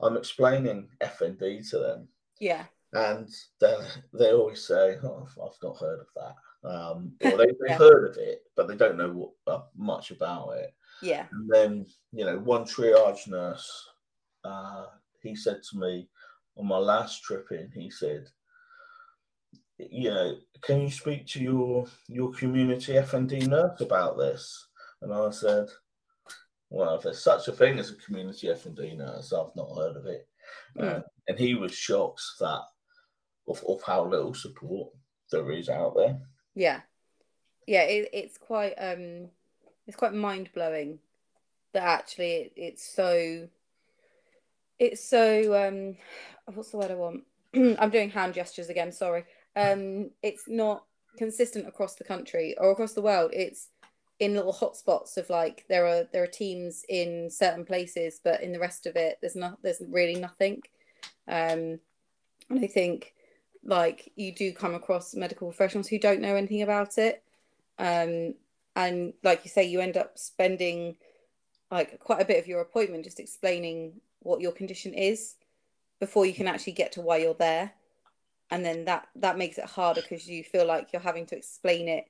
I'm 0.00 0.16
explaining 0.16 0.88
FND 1.00 1.68
to 1.70 1.78
them, 1.78 2.08
Yeah. 2.38 2.64
and 2.92 3.28
then 3.60 3.80
they 4.12 4.32
always 4.32 4.64
say, 4.64 4.96
oh, 5.02 5.26
I've- 5.42 5.56
not 5.62 5.78
heard 5.78 6.00
of 6.00 6.06
that. 6.16 6.68
Um, 6.68 7.16
or 7.24 7.30
they, 7.36 7.46
they've 7.46 7.54
Yeah. 7.66 7.78
heard 7.78 8.08
of 8.10 8.16
it, 8.16 8.42
but 8.56 8.68
they 8.68 8.76
don't 8.76 8.96
know 8.96 9.10
what, 9.12 9.30
uh, 9.46 9.62
much 9.76 10.10
about 10.10 10.50
it. 10.58 10.72
Yeah. 11.02 11.26
And 11.32 11.48
then, 11.50 11.86
you 12.12 12.24
know, 12.24 12.38
one 12.38 12.64
triage 12.64 13.26
nurse, 13.28 13.88
uh, 14.44 14.86
he 15.22 15.34
said 15.34 15.62
to 15.70 15.78
me 15.78 16.08
on 16.56 16.66
my 16.66 16.78
last 16.78 17.22
trip 17.22 17.50
in, 17.52 17.70
he 17.72 17.90
said, 17.90 18.28
you 19.78 20.10
know, 20.10 20.36
can 20.62 20.80
you 20.80 20.90
speak 20.90 21.26
to 21.28 21.40
your 21.40 21.86
your 22.08 22.32
community 22.32 22.94
FND 22.94 23.46
nurse 23.46 23.80
about 23.80 24.18
this? 24.18 24.66
And 25.00 25.12
I 25.12 25.30
said, 25.30 25.68
well, 26.70 26.96
if 26.96 27.02
there's 27.02 27.22
such 27.22 27.48
a 27.48 27.52
thing 27.52 27.78
as 27.78 27.90
a 27.90 27.96
community 27.96 28.48
FND 28.48 28.96
nurse, 28.96 29.32
I've 29.32 29.54
not 29.56 29.74
heard 29.76 29.96
of 29.96 30.06
it. 30.06 30.26
Mm. 30.76 30.98
Uh, 30.98 31.02
and 31.28 31.38
he 31.38 31.54
was 31.54 31.74
shocked 31.74 32.22
that 32.40 32.62
of, 33.46 33.62
of 33.68 33.82
how 33.82 34.06
little 34.06 34.34
support 34.34 34.90
there 35.30 35.50
is 35.52 35.68
out 35.68 35.94
there. 35.96 36.18
Yeah. 36.54 36.80
Yeah, 37.66 37.82
it, 37.82 38.08
it's 38.12 38.38
quite 38.38 38.74
um 38.74 39.28
it's 39.86 39.96
quite 39.96 40.14
mind 40.14 40.50
blowing 40.54 40.98
that 41.72 41.82
actually 41.82 42.32
it, 42.32 42.52
it's 42.56 42.94
so 42.94 43.48
it's 44.78 45.04
so 45.04 45.66
um 45.66 45.96
what's 46.54 46.70
the 46.70 46.78
word 46.78 46.90
I 46.90 46.94
want? 46.94 47.24
I'm 47.54 47.90
doing 47.90 48.10
hand 48.10 48.34
gestures 48.34 48.68
again, 48.68 48.92
sorry. 48.92 49.24
Um 49.58 50.10
it's 50.22 50.44
not 50.48 50.84
consistent 51.16 51.66
across 51.66 51.96
the 51.96 52.04
country 52.04 52.54
or 52.58 52.70
across 52.70 52.92
the 52.92 53.02
world. 53.02 53.32
It's 53.34 53.68
in 54.20 54.34
little 54.34 54.52
hotspots 54.52 55.16
of 55.16 55.30
like 55.30 55.64
there 55.68 55.86
are 55.86 56.04
there 56.12 56.22
are 56.22 56.28
teams 56.28 56.84
in 56.88 57.28
certain 57.30 57.64
places, 57.64 58.20
but 58.22 58.42
in 58.42 58.52
the 58.52 58.60
rest 58.60 58.86
of 58.86 58.96
it 58.96 59.18
there's 59.20 59.36
not 59.36 59.58
there's 59.62 59.82
really 59.88 60.14
nothing. 60.14 60.62
Um 61.26 61.80
and 62.50 62.64
I 62.64 62.66
think 62.66 63.14
like 63.64 64.12
you 64.16 64.32
do 64.34 64.52
come 64.52 64.74
across 64.74 65.14
medical 65.14 65.48
professionals 65.48 65.88
who 65.88 65.98
don't 65.98 66.20
know 66.20 66.36
anything 66.36 66.62
about 66.62 66.96
it 66.96 67.22
um 67.78 68.34
and 68.76 69.12
like 69.22 69.44
you 69.44 69.50
say 69.50 69.64
you 69.64 69.80
end 69.80 69.96
up 69.96 70.18
spending 70.18 70.96
like 71.70 71.98
quite 71.98 72.22
a 72.22 72.24
bit 72.24 72.38
of 72.38 72.46
your 72.46 72.60
appointment 72.60 73.04
just 73.04 73.20
explaining 73.20 73.92
what 74.20 74.40
your 74.40 74.52
condition 74.52 74.94
is 74.94 75.34
before 76.00 76.24
you 76.24 76.32
can 76.32 76.46
actually 76.46 76.72
get 76.72 76.92
to 76.92 77.00
why 77.00 77.16
you're 77.16 77.34
there 77.34 77.72
and 78.50 78.64
then 78.64 78.84
that 78.86 79.08
that 79.16 79.38
makes 79.38 79.58
it 79.58 79.64
harder 79.64 80.00
because 80.02 80.28
you 80.28 80.42
feel 80.44 80.66
like 80.66 80.92
you're 80.92 81.02
having 81.02 81.26
to 81.26 81.36
explain 81.36 81.88
it 81.88 82.04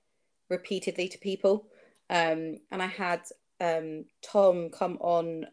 repeatedly 0.49 1.09
to 1.09 1.19
people 1.19 1.67
um 2.11 2.57
and 2.71 2.83
i 2.83 2.87
had 2.87 3.21
um 3.61 4.05
tom 4.23 4.71
come 4.71 4.97
on 5.01 5.47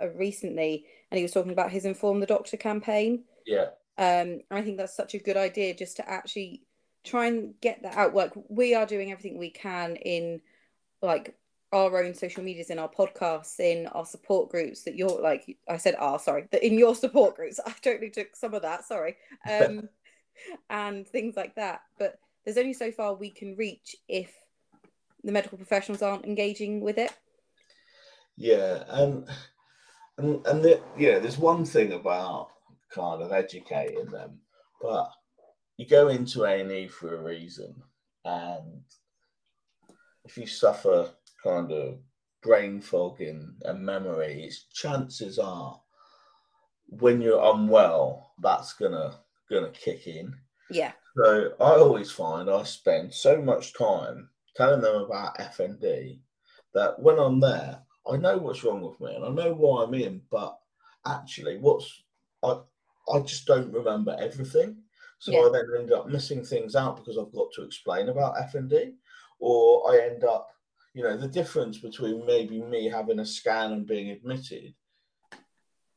uh, 0.00 0.08
recently 0.10 0.84
and 1.10 1.18
he 1.18 1.22
was 1.22 1.32
talking 1.32 1.52
about 1.52 1.70
his 1.70 1.84
inform 1.84 2.20
the 2.20 2.26
doctor 2.26 2.56
campaign 2.56 3.24
Yeah. 3.46 3.70
um, 3.98 4.40
and 4.48 4.58
I 4.58 4.62
think 4.62 4.76
that's 4.78 4.96
such 4.96 5.14
a 5.14 5.18
good 5.18 5.36
idea 5.36 5.74
just 5.74 5.96
to 5.96 6.08
actually 6.08 6.62
try 7.04 7.26
and 7.26 7.54
get 7.60 7.82
that 7.82 7.96
out. 7.96 8.14
Like 8.14 8.32
we 8.48 8.74
are 8.74 8.86
doing 8.86 9.10
everything 9.10 9.36
we 9.38 9.50
can 9.50 9.96
in 9.96 10.40
like 11.02 11.34
our 11.72 12.02
own 12.02 12.14
social 12.14 12.42
medias, 12.42 12.70
in 12.70 12.78
our 12.78 12.88
podcasts, 12.90 13.58
in 13.58 13.86
our 13.88 14.04
support 14.06 14.50
groups. 14.50 14.82
That 14.84 14.96
you're 14.96 15.20
like 15.20 15.56
I 15.68 15.76
said, 15.78 15.96
are 15.98 16.18
sorry, 16.18 16.46
that 16.52 16.62
in 16.64 16.78
your 16.78 16.94
support 16.94 17.36
groups. 17.36 17.58
I 17.66 17.72
totally 17.82 18.10
took 18.10 18.36
some 18.36 18.54
of 18.54 18.62
that. 18.62 18.84
Sorry, 18.84 19.16
um, 19.50 19.88
and 20.68 21.06
things 21.06 21.36
like 21.36 21.54
that. 21.56 21.82
But 21.98 22.18
there's 22.44 22.58
only 22.58 22.72
so 22.72 22.90
far 22.92 23.14
we 23.14 23.30
can 23.30 23.56
reach 23.56 23.96
if 24.08 24.32
the 25.22 25.32
medical 25.32 25.58
professionals 25.58 26.02
aren't 26.02 26.24
engaging 26.24 26.80
with 26.80 26.98
it. 26.98 27.12
Yeah, 28.36 28.84
and 28.88 29.28
and 30.18 30.46
and 30.46 30.64
the, 30.64 30.80
yeah, 30.96 31.18
there's 31.18 31.38
one 31.38 31.64
thing 31.64 31.92
about 31.92 32.50
kind 32.90 33.22
of 33.22 33.32
educating 33.32 34.06
them, 34.06 34.40
but 34.80 35.10
you 35.76 35.86
go 35.86 36.08
into 36.08 36.44
A 36.44 36.60
and 36.60 36.72
E 36.72 36.88
for 36.88 37.14
a 37.14 37.22
reason, 37.22 37.74
and 38.24 38.82
if 40.24 40.38
you 40.38 40.46
suffer 40.46 41.10
kind 41.42 41.70
of 41.72 41.98
brain 42.42 42.80
fog 42.80 43.20
and, 43.20 43.54
and 43.64 43.84
memory, 43.84 44.50
chances 44.72 45.38
are 45.38 45.80
when 46.86 47.20
you're 47.20 47.54
unwell, 47.54 48.32
that's 48.42 48.72
gonna 48.74 49.18
gonna 49.50 49.70
kick 49.72 50.06
in. 50.06 50.34
Yeah, 50.70 50.92
So 51.16 51.54
I 51.60 51.74
always 51.74 52.12
find 52.12 52.48
I 52.48 52.62
spend 52.62 53.12
so 53.12 53.42
much 53.42 53.74
time 53.74 54.30
telling 54.56 54.80
them 54.80 55.02
about 55.02 55.38
FND 55.38 56.20
that 56.74 56.98
when 57.00 57.18
I'm 57.18 57.40
there, 57.40 57.82
I 58.10 58.16
know 58.16 58.38
what's 58.38 58.62
wrong 58.62 58.80
with 58.82 59.00
me 59.00 59.14
and 59.14 59.24
I 59.24 59.28
know 59.30 59.52
why 59.52 59.82
I'm 59.84 59.94
in, 59.94 60.22
but 60.30 60.58
actually, 61.06 61.58
what's 61.58 62.04
I 62.42 62.60
I 63.12 63.20
just 63.20 63.46
don't 63.46 63.72
remember 63.72 64.16
everything. 64.20 64.82
So 65.18 65.32
Yeah. 65.32 65.40
I 65.40 65.50
then 65.52 65.80
end 65.80 65.92
up 65.92 66.06
missing 66.08 66.44
things 66.44 66.76
out 66.76 66.96
because 66.96 67.18
I've 67.18 67.32
got 67.32 67.48
to 67.54 67.62
explain 67.62 68.08
about 68.08 68.36
FND, 68.38 68.94
or 69.40 69.92
I 69.92 69.98
end 70.06 70.24
up, 70.24 70.48
you 70.94 71.02
know, 71.02 71.16
the 71.16 71.28
difference 71.28 71.78
between 71.78 72.24
maybe 72.24 72.62
me 72.62 72.88
having 72.88 73.18
a 73.18 73.26
scan 73.26 73.72
and 73.72 73.86
being 73.86 74.10
admitted 74.10 74.74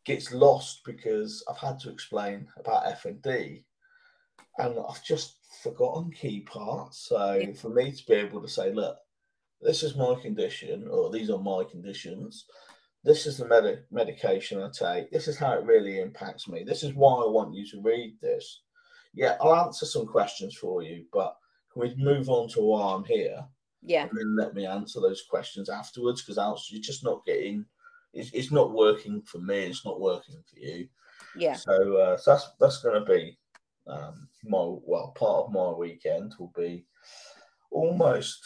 gets 0.06 0.34
lost 0.34 0.82
because 0.86 1.44
I've 1.50 1.58
had 1.58 1.80
to 1.82 1.90
explain 1.92 2.48
about 2.58 2.86
FND, 2.86 3.64
and 4.58 4.78
I've 4.88 5.04
just 5.04 5.38
forgotten 5.64 6.12
key 6.12 6.42
parts. 6.42 7.08
So 7.10 7.34
Yeah. 7.36 7.54
for 7.54 7.70
me 7.70 7.92
to 7.92 8.06
be 8.06 8.14
able 8.14 8.42
to 8.42 8.48
say, 8.48 8.72
look, 8.74 8.98
this 9.62 9.82
is 9.84 9.96
my 9.96 10.16
condition, 10.16 10.88
or 10.90 11.10
these 11.10 11.30
are 11.30 11.40
my 11.40 11.64
conditions. 11.64 12.46
This 13.04 13.26
is 13.26 13.38
the 13.38 13.46
medi- 13.48 13.82
medication 13.92 14.62
I 14.62 14.70
take. 14.70 15.12
This 15.12 15.28
is 15.28 15.38
how 15.38 15.54
it 15.54 15.64
really 15.66 16.00
impacts 16.00 16.48
me. 16.48 16.64
This 16.64 16.84
is 16.84 16.94
why 16.94 17.14
I 17.24 17.28
want 17.28 17.54
you 17.56 17.66
to 17.72 17.82
read 17.82 18.20
this. 18.22 18.62
Yeah, 19.14 19.38
I'll 19.42 19.56
answer 19.56 19.86
some 19.86 20.06
questions 20.08 20.56
for 20.56 20.82
you, 20.84 21.06
but 21.14 21.38
can 21.72 21.82
we 21.82 21.96
move 21.96 22.30
on 22.30 22.48
to 22.50 22.62
why 22.62 22.94
I'm 22.94 23.04
here? 23.06 23.46
yeah, 23.86 24.04
and 24.08 24.18
then 24.18 24.36
let 24.38 24.54
me 24.54 24.66
answer 24.66 25.02
those 25.02 25.24
questions 25.30 25.68
afterwards 25.70 26.22
because 26.22 26.38
else 26.38 26.72
you're 26.72 26.82
just 26.82 27.04
not 27.04 27.26
getting 27.26 27.66
it's, 28.14 28.32
it's 28.34 28.52
not 28.52 28.72
working 28.74 29.22
for 29.26 29.40
me 29.40 29.64
it's 29.66 29.86
not 29.86 30.00
working 30.00 30.36
for 30.50 30.60
you 30.60 30.88
yeah, 31.36 31.54
so, 31.56 31.98
uh, 31.98 32.18
so 32.18 32.32
that's 32.32 32.48
that's 32.60 32.82
going 32.84 33.04
to 33.04 33.12
be 33.12 33.38
um, 33.88 34.28
my 34.44 34.60
well 34.86 35.12
part 35.18 35.46
of 35.46 35.52
my 35.52 35.70
weekend 35.72 36.34
will 36.40 36.54
be 36.56 36.86
almost 37.72 38.40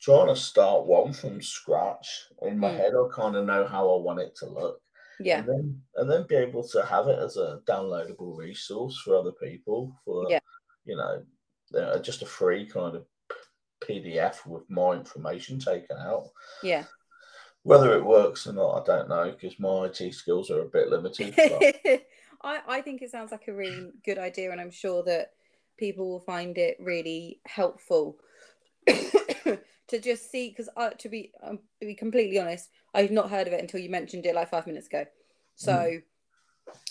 trying 0.00 0.26
to 0.26 0.36
start 0.36 0.84
one 0.84 1.12
from 1.12 1.40
scratch 1.40 2.08
in 2.42 2.58
my 2.58 2.70
Mm. 2.70 2.76
head 2.76 2.92
i 2.94 3.14
kind 3.14 3.36
of 3.36 3.44
know 3.46 3.66
how 3.66 3.84
i 3.94 4.00
want 4.02 4.20
it 4.20 4.34
to 4.36 4.46
look 4.46 4.80
yeah, 5.20 5.38
and 5.38 5.48
then 5.48 5.82
and 5.96 6.10
then 6.10 6.26
be 6.28 6.34
able 6.34 6.66
to 6.66 6.82
have 6.84 7.06
it 7.06 7.18
as 7.18 7.36
a 7.36 7.60
downloadable 7.68 8.36
resource 8.36 8.98
for 9.04 9.16
other 9.16 9.32
people 9.32 9.94
for 10.04 10.26
Yeah. 10.28 10.40
you 10.84 10.96
know 10.96 11.22
uh, 11.78 11.98
just 12.00 12.22
a 12.22 12.26
free 12.26 12.66
kind 12.66 12.96
of 12.96 13.06
pdf 13.84 14.44
with 14.46 14.68
my 14.68 14.92
information 14.92 15.58
taken 15.58 15.96
out 15.98 16.24
yeah. 16.62 16.84
Whether 17.64 17.94
it 17.94 18.04
works 18.04 18.46
or 18.46 18.52
not 18.52 18.80
i 18.80 18.84
don't 18.84 19.08
know 19.08 19.30
because 19.30 19.58
my 19.58 19.84
it 19.86 20.14
skills 20.14 20.50
are 20.50 20.62
a 20.62 20.68
bit 20.68 20.88
limited 20.88 21.34
but 21.36 22.02
I, 22.42 22.60
I 22.66 22.80
think 22.80 23.02
it 23.02 23.10
sounds 23.10 23.30
like 23.32 23.48
a 23.48 23.54
really 23.54 23.90
good 24.04 24.18
idea, 24.18 24.50
and 24.50 24.60
I'm 24.60 24.70
sure 24.70 25.02
that 25.04 25.32
people 25.78 26.08
will 26.08 26.20
find 26.20 26.58
it 26.58 26.76
really 26.80 27.40
helpful 27.46 28.18
to 28.88 30.00
just 30.00 30.30
see. 30.30 30.48
Because 30.48 30.68
to 30.98 31.08
be 31.08 31.32
um, 31.42 31.60
to 31.80 31.86
be 31.86 31.94
completely 31.94 32.38
honest, 32.38 32.70
I've 32.94 33.10
not 33.10 33.30
heard 33.30 33.46
of 33.46 33.52
it 33.52 33.60
until 33.60 33.80
you 33.80 33.90
mentioned 33.90 34.26
it 34.26 34.34
like 34.34 34.50
five 34.50 34.66
minutes 34.66 34.88
ago. 34.88 35.04
So, 35.54 35.98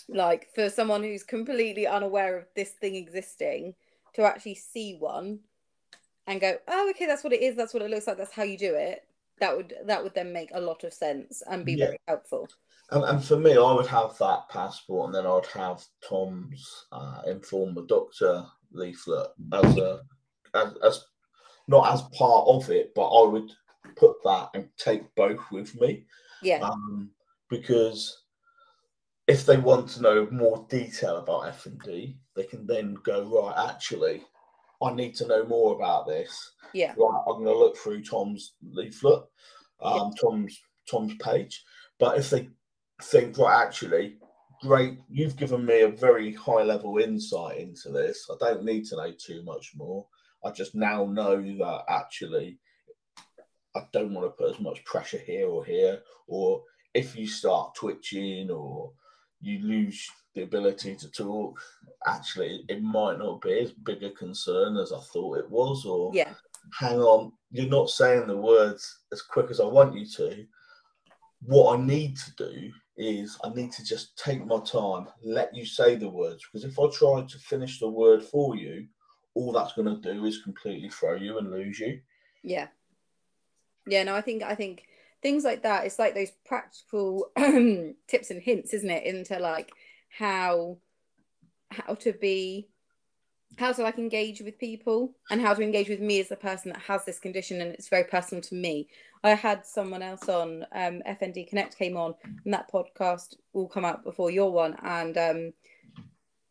like 0.08 0.48
for 0.54 0.70
someone 0.70 1.02
who's 1.02 1.22
completely 1.22 1.86
unaware 1.86 2.38
of 2.38 2.46
this 2.56 2.70
thing 2.70 2.94
existing, 2.96 3.74
to 4.14 4.22
actually 4.22 4.54
see 4.54 4.96
one 4.98 5.40
and 6.26 6.40
go, 6.40 6.56
"Oh, 6.66 6.90
okay, 6.90 7.06
that's 7.06 7.24
what 7.24 7.32
it 7.32 7.42
is. 7.42 7.56
That's 7.56 7.74
what 7.74 7.82
it 7.82 7.90
looks 7.90 8.06
like. 8.06 8.16
That's 8.16 8.32
how 8.32 8.44
you 8.44 8.56
do 8.56 8.74
it." 8.74 9.04
That 9.40 9.56
would 9.56 9.74
that 9.86 10.02
would 10.02 10.14
then 10.14 10.32
make 10.32 10.50
a 10.54 10.60
lot 10.60 10.84
of 10.84 10.92
sense 10.92 11.42
and 11.50 11.64
be 11.64 11.72
Yeah. 11.74 11.86
very 11.86 12.00
helpful. 12.06 12.48
And, 12.90 13.04
and 13.04 13.24
for 13.24 13.36
me, 13.38 13.52
I 13.56 13.72
would 13.72 13.86
have 13.86 14.16
that 14.18 14.48
passport, 14.50 15.06
and 15.06 15.14
then 15.14 15.26
I'd 15.26 15.46
have 15.46 15.82
Tom's 16.06 16.86
uh, 16.92 17.22
inform 17.26 17.74
the 17.74 17.86
doctor 17.86 18.44
leaflet 18.72 19.28
as 19.52 19.76
a 19.78 20.00
as, 20.54 20.74
as 20.84 21.04
not 21.68 21.92
as 21.92 22.02
part 22.16 22.46
of 22.48 22.70
it, 22.70 22.92
but 22.94 23.08
I 23.08 23.26
would 23.26 23.50
put 23.96 24.16
that 24.24 24.50
and 24.54 24.68
take 24.76 25.02
both 25.14 25.40
with 25.50 25.74
me. 25.80 26.06
Yeah. 26.42 26.60
Um, 26.60 27.10
because 27.48 28.24
if 29.26 29.46
they 29.46 29.56
want 29.56 29.88
to 29.90 30.02
know 30.02 30.28
more 30.30 30.66
detail 30.68 31.18
about 31.18 31.44
FND, 31.54 32.16
they 32.34 32.44
can 32.44 32.66
then 32.66 32.94
go 33.04 33.22
right. 33.24 33.70
Actually, 33.70 34.24
I 34.82 34.94
need 34.94 35.14
to 35.16 35.26
know 35.26 35.44
more 35.44 35.74
about 35.74 36.06
this. 36.06 36.52
Yeah. 36.74 36.94
Right, 36.96 37.22
I'm 37.28 37.44
going 37.44 37.46
to 37.46 37.58
look 37.58 37.76
through 37.76 38.02
Tom's 38.02 38.54
leaflet, 38.62 39.22
um, 39.80 40.12
Tom's 40.20 40.58
Tom's 40.90 41.14
page. 41.16 41.62
But 41.98 42.18
if 42.18 42.30
they 42.30 42.48
think, 43.02 43.38
right, 43.38 43.64
actually, 43.64 44.16
great, 44.62 44.98
you've 45.08 45.36
given 45.36 45.64
me 45.64 45.82
a 45.82 45.88
very 45.88 46.32
high 46.32 46.62
level 46.62 46.98
insight 46.98 47.58
into 47.58 47.90
this. 47.90 48.28
I 48.30 48.36
don't 48.40 48.64
need 48.64 48.84
to 48.86 48.96
know 48.96 49.12
too 49.12 49.42
much 49.44 49.72
more. 49.76 50.06
I 50.44 50.50
just 50.50 50.74
now 50.74 51.04
know 51.04 51.40
that 51.40 51.84
actually 51.88 52.58
I 53.74 53.82
don't 53.92 54.12
want 54.12 54.26
to 54.26 54.30
put 54.30 54.54
as 54.54 54.60
much 54.60 54.84
pressure 54.84 55.20
here 55.24 55.48
or 55.48 55.64
here, 55.64 56.00
or 56.26 56.62
if 56.94 57.16
you 57.16 57.26
start 57.26 57.74
twitching 57.74 58.50
or 58.50 58.92
you 59.40 59.60
lose 59.60 60.08
the 60.34 60.42
ability 60.42 60.96
to 60.96 61.10
talk, 61.10 61.60
actually 62.06 62.64
it 62.68 62.82
might 62.82 63.18
not 63.18 63.40
be 63.40 63.60
as 63.60 63.72
big 63.72 64.02
a 64.02 64.10
concern 64.10 64.76
as 64.76 64.92
I 64.92 65.00
thought 65.12 65.38
it 65.38 65.50
was, 65.50 65.84
or 65.84 66.10
Yeah. 66.14 66.34
hang 66.78 67.00
on, 67.00 67.32
you're 67.50 67.68
not 67.68 67.90
saying 67.90 68.26
the 68.26 68.36
words 68.36 69.00
as 69.12 69.22
quick 69.22 69.50
as 69.50 69.60
I 69.60 69.64
want 69.66 69.96
you 69.96 70.06
to. 70.06 70.46
What 71.44 71.78
I 71.78 71.82
need 71.82 72.16
to 72.16 72.34
do 72.36 72.72
is 72.96 73.38
I 73.42 73.50
need 73.50 73.72
to 73.72 73.84
just 73.84 74.16
take 74.16 74.44
my 74.46 74.60
time, 74.60 75.08
let 75.22 75.54
you 75.54 75.66
say 75.66 75.96
the 75.96 76.08
words, 76.08 76.44
because 76.44 76.64
if 76.64 76.78
I 76.78 76.88
try 76.90 77.22
to 77.22 77.38
finish 77.38 77.78
the 77.78 77.88
word 77.88 78.22
for 78.22 78.56
you, 78.56 78.86
all 79.34 79.52
that's 79.52 79.72
going 79.72 79.88
to 79.88 80.12
do 80.12 80.24
is 80.24 80.42
completely 80.42 80.90
throw 80.90 81.14
you 81.14 81.38
and 81.38 81.50
lose 81.50 81.78
you. 81.80 82.00
Yeah. 82.42 82.68
Yeah, 83.86 84.04
no, 84.04 84.14
I 84.14 84.20
think 84.20 84.42
I 84.42 84.54
think 84.54 84.84
things 85.22 85.42
like 85.44 85.62
that, 85.62 85.86
it's 85.86 85.98
like 85.98 86.14
those 86.14 86.32
practical 86.44 87.30
tips 87.36 88.30
and 88.30 88.40
hints, 88.42 88.74
isn't 88.74 88.90
it? 88.90 89.04
Into 89.04 89.38
like 89.38 89.72
how 90.18 90.78
how 91.70 91.94
to 91.94 92.12
be 92.12 92.68
how 93.58 93.72
to 93.72 93.82
like 93.82 93.98
engage 93.98 94.40
with 94.40 94.58
people 94.58 95.14
and 95.30 95.40
how 95.40 95.52
to 95.52 95.62
engage 95.62 95.88
with 95.88 96.00
me 96.00 96.20
as 96.20 96.28
the 96.28 96.36
person 96.36 96.72
that 96.72 96.80
has 96.80 97.04
this 97.04 97.18
condition 97.18 97.60
and 97.60 97.72
it's 97.74 97.88
very 97.88 98.04
personal 98.04 98.40
to 98.42 98.54
me. 98.54 98.88
I 99.22 99.30
had 99.30 99.66
someone 99.66 100.02
else 100.02 100.28
on 100.28 100.64
um 100.72 101.02
FND 101.06 101.48
Connect 101.48 101.76
came 101.76 101.96
on 101.96 102.14
and 102.44 102.54
that 102.54 102.70
podcast 102.72 103.36
will 103.52 103.68
come 103.68 103.84
out 103.84 104.04
before 104.04 104.30
your 104.30 104.52
one 104.52 104.76
and 104.82 105.16
um 105.18 105.52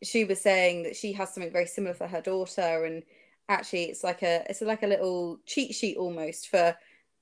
she 0.02 0.24
was 0.24 0.40
saying 0.40 0.82
that 0.84 0.96
she 0.96 1.12
has 1.12 1.32
something 1.32 1.52
very 1.52 1.66
similar 1.66 1.94
for 1.94 2.06
her 2.06 2.20
daughter 2.20 2.84
and 2.84 3.02
actually 3.48 3.84
it's 3.84 4.02
like 4.02 4.22
a 4.22 4.44
it's 4.48 4.62
like 4.62 4.82
a 4.82 4.88
little 4.88 5.38
cheat 5.46 5.74
sheet 5.74 5.96
almost 5.96 6.48
for 6.48 6.74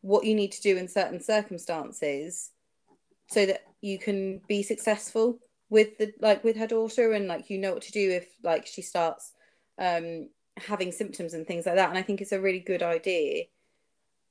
what 0.02 0.24
you 0.24 0.34
need 0.34 0.52
to 0.52 0.62
do 0.62 0.76
in 0.76 0.88
certain 0.88 1.20
circumstances 1.20 2.50
so 3.28 3.44
that 3.44 3.64
you 3.80 3.98
can 3.98 4.40
be 4.48 4.62
successful 4.62 5.38
with 5.70 5.96
the 5.98 6.12
like 6.20 6.44
with 6.44 6.56
her 6.56 6.66
daughter 6.66 7.12
and 7.12 7.28
like 7.28 7.48
you 7.48 7.58
know 7.58 7.72
what 7.72 7.82
to 7.82 7.92
do 7.92 8.10
if 8.10 8.26
like 8.42 8.66
she 8.66 8.82
starts 8.82 9.32
um 9.78 10.28
having 10.56 10.92
symptoms 10.92 11.32
and 11.32 11.46
things 11.46 11.64
like 11.64 11.76
that. 11.76 11.88
And 11.88 11.96
i 11.96 12.02
think 12.02 12.20
it's 12.20 12.32
a 12.32 12.40
really 12.40 12.58
good 12.58 12.82
idea 12.82 13.44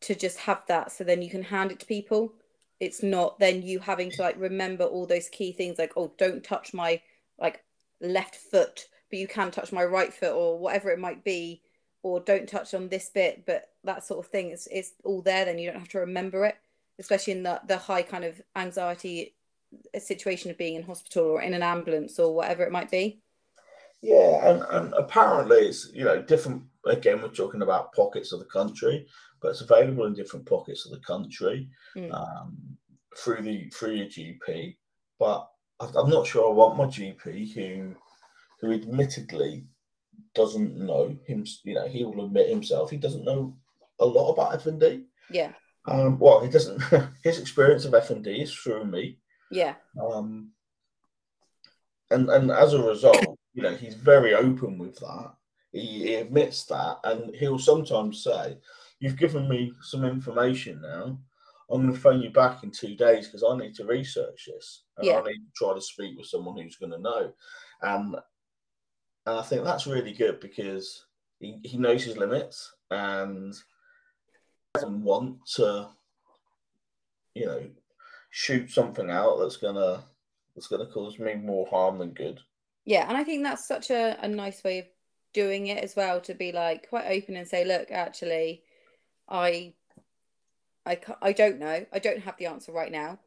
to 0.02 0.16
just 0.16 0.38
have 0.40 0.64
that 0.68 0.92
so 0.92 1.04
then 1.04 1.22
you 1.22 1.30
can 1.30 1.44
hand 1.44 1.72
it 1.72 1.80
to 1.80 1.86
people. 1.86 2.34
It's 2.80 3.04
not 3.04 3.40
then 3.40 3.62
you 3.62 3.80
having 3.80 4.12
to 4.12 4.22
like 4.22 4.40
remember 4.40 4.84
all 4.86 5.06
those 5.06 5.30
key 5.30 5.52
things 5.52 5.80
like 5.80 5.94
oh 5.98 6.14
don't 6.18 6.44
touch 6.44 6.74
my 6.74 7.02
like 7.40 7.64
left 8.02 8.36
foot 8.36 8.88
but 9.10 9.20
you 9.20 9.28
can 9.28 9.50
touch 9.52 9.72
my 9.72 9.84
right 9.84 10.14
foot 10.14 10.34
or 10.34 10.60
whatever 10.60 10.92
it 10.92 11.00
might 11.00 11.24
be 11.24 11.62
or 12.04 12.22
don't 12.22 12.48
touch 12.48 12.74
on 12.74 12.88
this 12.88 13.10
bit 13.10 13.46
but 13.46 13.70
that 13.84 14.06
sort 14.06 14.26
of 14.26 14.32
thing. 14.32 14.52
Is 14.52 14.68
it's 14.72 14.92
all 15.04 15.22
there 15.22 15.46
then. 15.46 15.58
You 15.58 15.72
don't 15.72 15.80
have 15.80 15.90
to 15.90 16.00
remember 16.00 16.46
it 16.46 16.56
especially 17.00 17.34
in 17.34 17.44
the 17.44 17.60
the 17.66 17.78
high 17.78 18.04
kind 18.04 18.26
of 18.26 18.42
anxiety 18.56 19.34
situation 20.00 20.50
of 20.52 20.58
being 20.58 20.76
in 20.76 20.84
hospital 20.84 21.26
or 21.26 21.42
in 21.42 21.54
an 21.54 21.64
ambulance 21.64 22.20
or 22.20 22.34
whatever 22.36 22.64
it 22.64 22.72
might 22.72 22.90
be 22.90 23.20
Yeah, 24.02 24.50
and, 24.50 24.64
and 24.72 24.94
apparently 24.94 25.58
it's 25.58 25.92
you 25.94 26.06
know 26.06 26.22
different. 26.22 26.64
Again, 26.86 27.22
we're 27.22 27.28
talking 27.30 27.62
about 27.62 27.94
pockets 27.94 28.32
of 28.32 28.40
the 28.40 28.46
country, 28.46 29.06
but 29.42 29.50
it's 29.50 29.62
available 29.62 30.06
in 30.06 30.14
different 30.14 30.46
pockets 30.46 30.86
of 30.86 30.92
the 30.92 31.00
country 31.06 31.70
Mm. 31.96 32.14
um, 32.14 32.58
through 33.18 33.42
the 33.42 33.70
through 33.70 33.96
your 33.96 34.08
GP. 34.08 34.78
But 35.20 35.48
I'm 35.82 36.10
not 36.10 36.26
sure 36.28 36.48
I 36.50 36.54
want 36.54 36.78
my 36.78 36.86
GP 36.86 37.54
who 37.54 37.96
who 38.62 38.72
admittedly 38.74 39.66
doesn't 40.34 40.78
know 40.78 41.18
him. 41.28 41.46
You 41.64 41.76
know, 41.76 41.88
he 41.88 42.04
will 42.06 42.26
admit 42.26 42.50
himself 42.50 42.90
he 42.90 42.98
doesn't 42.98 43.26
know 43.26 43.56
a 44.00 44.06
lot 44.06 44.32
about 44.32 44.54
FND. 44.64 45.04
yeah 45.30 45.52
Um, 45.86 46.18
well, 46.20 46.40
he 46.42 46.50
doesn't. 46.50 46.82
his 47.24 47.40
experience 47.40 47.86
of 47.86 47.94
FND 47.94 48.42
is 48.44 48.54
through 48.54 48.86
me. 48.86 49.18
Yeah 49.52 49.76
Um, 50.02 50.52
and 52.12 52.30
and 52.30 52.52
as 52.52 52.74
a 52.74 52.82
result, 52.82 53.38
you 53.54 53.64
know, 53.64 53.76
he's 53.76 53.96
very 53.96 54.34
open 54.34 54.78
with 54.78 54.98
that. 55.00 55.34
He, 55.72 55.80
he 56.08 56.16
admits 56.16 56.66
that, 56.66 56.98
and 57.04 57.36
he'll 57.36 57.60
sometimes 57.60 58.24
say, 58.24 58.58
"You've 59.00 59.18
given 59.18 59.48
me 59.48 59.74
some 59.82 60.04
information 60.06 60.82
now. 60.82 61.20
I'm 61.72 61.82
going 61.84 61.94
to 61.94 62.00
phone 62.00 62.22
you 62.22 62.32
back 62.32 62.64
in 62.64 62.72
two 62.72 62.96
days 62.96 63.28
because 63.28 63.44
I 63.48 63.56
need 63.56 63.76
to 63.76 63.86
research 63.86 64.48
this. 64.48 64.86
And 64.98 65.06
Yeah. 65.06 65.20
I 65.20 65.24
need 65.24 65.38
to 65.38 65.52
try 65.56 65.76
to 65.76 65.82
speak 65.82 66.18
with 66.18 66.26
someone 66.26 66.58
who's 66.58 66.78
going 66.78 66.92
to 66.94 67.00
know." 67.00 67.34
And 67.82 68.16
and 69.26 69.38
I 69.38 69.42
think 69.44 69.64
that's 69.64 69.86
really 69.86 70.14
good 70.14 70.40
because 70.40 71.06
he, 71.40 71.60
he 71.64 71.78
knows 71.78 72.04
his 72.04 72.18
limits 72.18 72.74
and 72.90 73.54
doesn't 74.74 75.04
want 75.04 75.46
to, 75.56 75.90
you 77.36 77.46
know, 77.46 77.70
shoot 78.30 78.70
something 78.72 79.10
out 79.10 79.38
that's 79.40 79.58
gonna 79.58 80.04
that's 80.56 80.68
gonna 80.68 80.86
cause 80.86 81.20
me 81.20 81.36
more 81.36 81.68
harm 81.68 81.98
than 82.00 82.12
good. 82.12 82.40
yeah 82.86 83.06
and 83.08 83.18
i 83.18 83.24
think 83.24 83.44
that's 83.44 83.68
such 83.68 83.90
a, 83.90 84.18
a 84.22 84.28
nice 84.28 84.64
way 84.64 84.80
of 84.80 84.86
doing 85.34 85.68
it 85.68 85.84
as 85.84 85.96
well 85.96 86.20
to 86.22 86.34
be 86.34 86.52
like 86.52 86.90
quite 86.90 87.06
open 87.06 87.36
and 87.36 87.48
say 87.48 87.64
look 87.66 87.92
actually 87.92 88.64
i 89.28 89.74
i 90.86 90.98
i 91.22 91.32
don't 91.32 91.60
know 91.60 91.86
i 91.94 92.00
don't 92.00 92.22
have 92.22 92.38
the 92.38 92.48
answer 92.48 92.72
right 92.72 92.92
now 92.92 93.20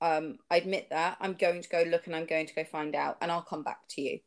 um 0.00 0.36
i 0.50 0.56
admit 0.56 0.88
that 0.90 1.16
i'm 1.20 1.34
going 1.34 1.62
to 1.62 1.68
go 1.68 1.84
look 1.86 2.06
and 2.06 2.16
i'm 2.16 2.26
going 2.26 2.46
to 2.46 2.54
go 2.54 2.64
find 2.64 2.94
out 2.94 3.16
and 3.20 3.30
i'll 3.30 3.42
come 3.42 3.62
back 3.62 3.80
to 3.88 4.02
you 4.02 4.18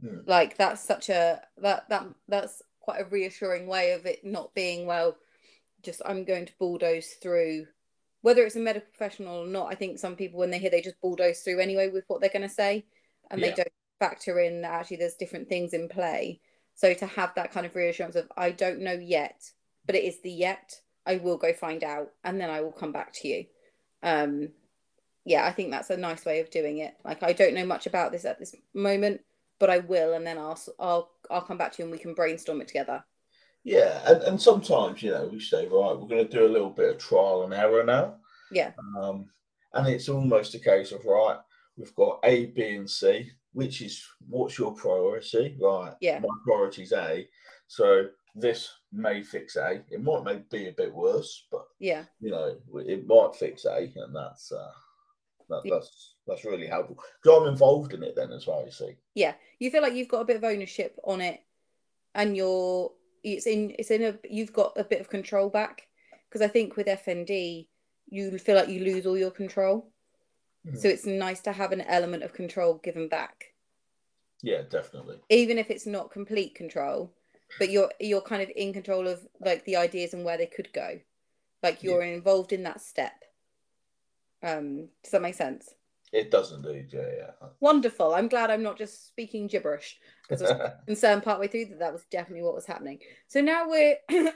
Hmm. 0.00 0.20
like 0.26 0.56
that's 0.56 0.82
such 0.82 1.10
a 1.10 1.42
that 1.58 1.88
that 1.90 2.06
that's 2.28 2.62
quite 2.80 3.02
a 3.02 3.04
reassuring 3.10 3.66
way 3.66 3.92
of 3.92 4.06
it 4.06 4.24
not 4.24 4.54
being 4.54 4.86
well 4.86 5.16
just 5.82 6.00
i'm 6.06 6.24
going 6.24 6.46
to 6.46 6.52
bulldoze 6.58 7.14
through 7.22 7.66
whether 8.22 8.42
it's 8.44 8.56
a 8.56 8.60
medical 8.60 8.88
professional 8.96 9.44
or 9.44 9.46
not 9.46 9.70
i 9.70 9.74
think 9.74 9.98
some 9.98 10.16
people 10.16 10.38
when 10.38 10.50
they 10.50 10.58
hear 10.58 10.70
they 10.70 10.80
just 10.82 11.00
bulldoze 11.00 11.40
through 11.40 11.58
anyway 11.60 11.88
with 11.88 12.04
what 12.08 12.20
they're 12.20 12.30
going 12.30 12.42
to 12.42 12.48
say 12.48 12.84
and 13.30 13.40
Yeah. 13.40 13.48
they 13.50 13.54
don't 13.54 13.68
factor 13.98 14.40
in 14.40 14.62
that 14.62 14.72
actually 14.72 14.96
there's 14.96 15.14
different 15.14 15.48
things 15.48 15.74
in 15.74 15.88
play 15.88 16.40
so 16.74 16.94
to 16.94 17.06
have 17.06 17.34
that 17.34 17.52
kind 17.52 17.66
of 17.66 17.74
reassurance 17.74 18.16
of 18.16 18.30
i 18.36 18.50
don't 18.50 18.80
know 18.80 18.92
yet 18.92 19.50
but 19.86 19.94
it 19.94 20.04
is 20.04 20.20
the 20.22 20.30
yet 20.30 20.80
i 21.06 21.16
will 21.16 21.36
go 21.36 21.52
find 21.52 21.84
out 21.84 22.10
and 22.24 22.40
then 22.40 22.48
i 22.48 22.60
will 22.60 22.72
come 22.72 22.92
back 22.92 23.12
to 23.12 23.28
you 23.28 23.44
um 24.02 24.48
yeah 25.26 25.44
i 25.44 25.52
think 25.52 25.70
that's 25.70 25.90
a 25.90 25.96
nice 25.96 26.24
way 26.24 26.40
of 26.40 26.50
doing 26.50 26.78
it 26.78 26.94
like 27.04 27.22
i 27.22 27.32
don't 27.34 27.54
know 27.54 27.66
much 27.66 27.86
about 27.86 28.10
this 28.10 28.24
at 28.24 28.38
this 28.38 28.54
moment 28.72 29.20
but 29.60 29.70
I 29.70 29.78
will, 29.78 30.14
and 30.14 30.26
then 30.26 30.38
I'll 30.38 30.58
I'll 30.80 31.10
I'll 31.30 31.42
come 31.42 31.58
back 31.58 31.72
to 31.72 31.78
you 31.78 31.84
and 31.84 31.92
we 31.92 31.98
can 31.98 32.14
brainstorm 32.14 32.60
it 32.62 32.66
together. 32.66 33.04
Yeah, 33.64 34.00
and, 34.06 34.22
and 34.22 34.40
sometimes 34.40 35.02
you 35.02 35.10
know 35.10 35.28
we 35.30 35.40
say 35.40 35.64
right, 35.64 35.96
we're 35.96 36.08
going 36.08 36.26
to 36.26 36.28
do 36.28 36.46
a 36.46 36.48
little 36.48 36.70
bit 36.70 36.90
of 36.90 36.98
trial 36.98 37.42
and 37.42 37.52
error 37.52 37.84
now. 37.84 38.16
Yeah. 38.50 38.72
Um, 38.98 39.26
and 39.74 39.86
it's 39.86 40.08
almost 40.08 40.54
a 40.54 40.58
case 40.58 40.92
of 40.92 41.04
right, 41.04 41.38
we've 41.76 41.94
got 41.94 42.20
A, 42.24 42.46
B, 42.46 42.74
and 42.74 42.88
C. 42.90 43.30
Which 43.52 43.82
is 43.82 44.04
what's 44.28 44.58
your 44.58 44.74
priority? 44.74 45.56
Right. 45.60 45.92
Yeah. 46.00 46.20
My 46.20 46.28
priority 46.44 46.82
is 46.82 46.92
A. 46.92 47.28
So 47.66 48.06
this 48.34 48.70
may 48.92 49.22
fix 49.22 49.56
A. 49.56 49.82
It 49.90 50.02
might 50.02 50.24
make 50.24 50.48
be 50.50 50.68
a 50.68 50.72
bit 50.72 50.94
worse, 50.94 51.46
but 51.50 51.66
Yeah, 51.78 52.04
you 52.20 52.30
know, 52.30 52.56
it 52.76 53.06
might 53.06 53.34
fix 53.34 53.64
A, 53.64 53.92
and 53.94 54.14
that's 54.14 54.52
uh, 54.52 54.70
that, 55.48 55.62
that's 55.68 56.14
that's 56.26 56.44
really 56.44 56.66
helpful 56.66 56.96
because 57.22 57.40
I'm 57.40 57.48
involved 57.48 57.92
in 57.92 58.02
it 58.02 58.14
then 58.16 58.32
as 58.32 58.46
well. 58.46 58.64
You 58.64 58.70
see, 58.70 58.96
yeah. 59.14 59.34
You 59.58 59.70
feel 59.70 59.82
like 59.82 59.94
you've 59.94 60.08
got 60.08 60.20
a 60.20 60.26
bit 60.26 60.36
of 60.36 60.44
ownership 60.44 60.98
on 61.04 61.20
it, 61.20 61.40
and 62.14 62.36
you're 62.36 62.92
it's 63.22 63.46
in 63.46 63.74
it's 63.78 63.90
in 63.90 64.02
a 64.02 64.18
you've 64.28 64.52
got 64.52 64.72
a 64.76 64.84
bit 64.84 65.00
of 65.00 65.08
control 65.08 65.48
back 65.50 65.88
because 66.28 66.42
I 66.42 66.48
think 66.48 66.76
with 66.76 66.86
FND 66.86 67.66
you 68.08 68.38
feel 68.38 68.56
like 68.56 68.68
you 68.68 68.82
lose 68.84 69.06
all 69.06 69.16
your 69.18 69.30
control. 69.30 69.90
So 70.74 70.88
it's 70.88 71.06
nice 71.06 71.40
to 71.42 71.52
have 71.52 71.72
an 71.72 71.80
element 71.80 72.22
of 72.22 72.34
control 72.34 72.74
given 72.82 73.08
back. 73.08 73.54
yeah, 74.42 74.62
definitely. 74.68 75.16
even 75.28 75.56
if 75.58 75.70
it's 75.70 75.86
not 75.86 76.10
complete 76.10 76.54
control 76.54 77.12
but 77.58 77.70
you're 77.70 77.90
you're 77.98 78.20
kind 78.20 78.42
of 78.42 78.50
in 78.54 78.72
control 78.72 79.08
of 79.08 79.26
like 79.40 79.64
the 79.64 79.76
ideas 79.76 80.14
and 80.14 80.24
where 80.24 80.38
they 80.38 80.46
could 80.46 80.72
go 80.72 81.00
like 81.62 81.82
you're 81.82 82.02
involved 82.02 82.52
in 82.52 82.62
that 82.62 82.80
step 82.80 83.24
um 84.42 84.88
does 85.02 85.12
that 85.12 85.22
make 85.22 85.34
sense 85.34 85.74
It 86.12 86.30
does 86.30 86.52
indeed, 86.52 86.88
yeah, 86.92 87.06
yeah. 87.16 87.48
Wonderful. 87.60 88.14
I'm 88.14 88.28
glad 88.28 88.50
I'm 88.50 88.64
not 88.64 88.78
just 88.78 89.08
speaking 89.08 89.46
gibberish 89.46 89.96
because 90.22 90.42
I 90.42 90.56
was 90.56 90.72
concerned 90.86 91.22
partway 91.22 91.46
through 91.46 91.66
that 91.66 91.78
that 91.78 91.92
was 91.92 92.04
definitely 92.10 92.42
what 92.42 92.54
was 92.54 92.66
happening. 92.66 92.98
So 93.28 93.40
now 93.40 93.68
we're 93.68 93.96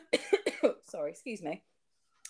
sorry, 0.84 1.10
excuse 1.10 1.42
me. 1.42 1.64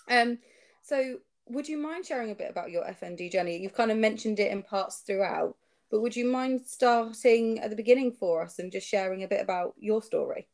Um, 0.08 0.38
so 0.82 1.18
would 1.48 1.68
you 1.68 1.76
mind 1.76 2.06
sharing 2.06 2.30
a 2.30 2.34
bit 2.34 2.50
about 2.50 2.70
your 2.70 2.84
FND 2.84 3.30
journey? 3.30 3.58
You've 3.58 3.74
kind 3.74 3.90
of 3.90 3.98
mentioned 3.98 4.40
it 4.40 4.50
in 4.50 4.62
parts 4.62 4.98
throughout, 4.98 5.56
but 5.90 6.00
would 6.00 6.16
you 6.16 6.26
mind 6.26 6.62
starting 6.64 7.60
at 7.60 7.68
the 7.68 7.76
beginning 7.76 8.12
for 8.12 8.42
us 8.42 8.58
and 8.58 8.72
just 8.72 8.88
sharing 8.88 9.24
a 9.24 9.28
bit 9.28 9.42
about 9.42 9.74
your 9.78 10.02
story? 10.02 10.48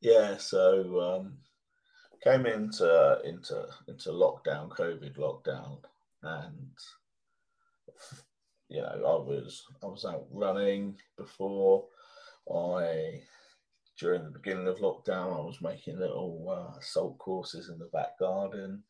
Yeah, 0.00 0.36
so 0.38 1.00
um, 1.00 1.38
came 2.22 2.46
into 2.46 3.20
into 3.24 3.66
into 3.86 4.10
lockdown, 4.10 4.68
COVID 4.70 5.16
lockdown, 5.16 5.78
and 6.22 6.70
you 8.68 8.80
know, 8.80 8.88
I 8.88 9.16
was 9.28 9.64
I 9.82 9.86
was 9.86 10.04
out 10.04 10.26
running 10.30 10.96
before 11.16 11.86
I 12.52 13.22
during 13.98 14.24
the 14.24 14.30
beginning 14.30 14.68
of 14.68 14.78
lockdown. 14.78 15.36
I 15.36 15.40
was 15.40 15.60
making 15.60 15.98
little 15.98 16.48
uh, 16.48 16.78
salt 16.80 17.18
courses 17.18 17.68
in 17.68 17.78
the 17.78 17.86
back 17.86 18.18
garden. 18.18 18.82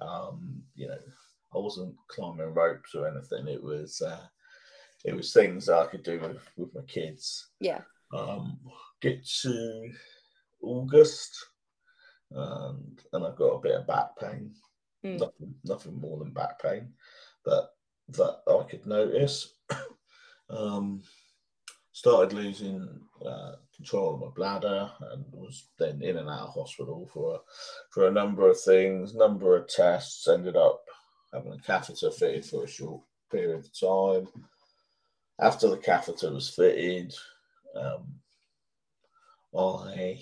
Um, 0.00 0.62
you 0.74 0.88
know, 0.88 0.98
I 1.54 1.58
wasn't 1.58 1.94
climbing 2.08 2.54
ropes 2.54 2.94
or 2.94 3.08
anything. 3.08 3.46
It 3.48 3.62
was 3.62 4.00
uh, 4.00 4.26
it 5.04 5.14
was 5.14 5.32
things 5.32 5.66
that 5.66 5.78
I 5.78 5.86
could 5.86 6.02
do 6.02 6.18
with, 6.18 6.38
with 6.56 6.74
my 6.74 6.82
kids. 6.82 7.50
Yeah. 7.60 7.80
Um, 8.14 8.58
get 9.00 9.26
to 9.42 9.90
August, 10.62 11.36
and 12.30 13.00
and 13.12 13.26
I've 13.26 13.36
got 13.36 13.54
a 13.54 13.60
bit 13.60 13.76
of 13.76 13.86
back 13.86 14.16
pain. 14.18 14.52
Mm. 15.04 15.20
Nothing, 15.20 15.54
nothing 15.64 16.00
more 16.00 16.18
than 16.18 16.32
back 16.32 16.60
pain, 16.60 16.92
but 17.44 17.75
that 18.10 18.40
I 18.46 18.62
could 18.68 18.86
notice. 18.86 19.54
um, 20.50 21.02
started 21.92 22.34
losing 22.34 22.88
uh, 23.24 23.52
control 23.74 24.14
of 24.14 24.20
my 24.20 24.28
bladder 24.34 24.90
and 25.12 25.24
was 25.32 25.68
then 25.78 26.02
in 26.02 26.18
and 26.18 26.28
out 26.28 26.48
of 26.48 26.54
hospital 26.54 27.08
for 27.12 27.36
a, 27.36 27.38
for 27.90 28.06
a 28.06 28.12
number 28.12 28.48
of 28.48 28.60
things, 28.60 29.14
number 29.14 29.56
of 29.56 29.68
tests. 29.68 30.28
Ended 30.28 30.56
up 30.56 30.84
having 31.32 31.52
a 31.52 31.58
catheter 31.58 32.10
fitted 32.10 32.44
for 32.44 32.64
a 32.64 32.68
short 32.68 33.02
period 33.30 33.56
of 33.56 33.78
time. 33.78 34.28
After 35.40 35.68
the 35.68 35.78
catheter 35.78 36.32
was 36.32 36.50
fitted, 36.50 37.14
um, 37.74 38.20
I 39.56 40.20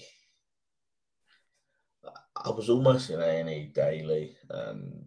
I 2.37 2.51
was 2.51 2.69
almost 2.69 3.11
in 3.11 3.21
A 3.21 3.41
and 3.41 3.49
E 3.49 3.71
daily, 3.75 4.37
and 4.51 5.07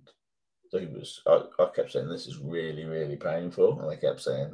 he 0.72 0.86
was. 0.86 1.22
I, 1.28 1.44
I 1.60 1.68
kept 1.76 1.92
saying 1.92 2.10
this 2.10 2.28
is 2.28 2.38
really, 2.38 2.86
really 2.86 3.16
painful, 3.16 3.80
and 3.80 3.90
they 3.90 3.98
kept 3.98 4.22
saying 4.22 4.54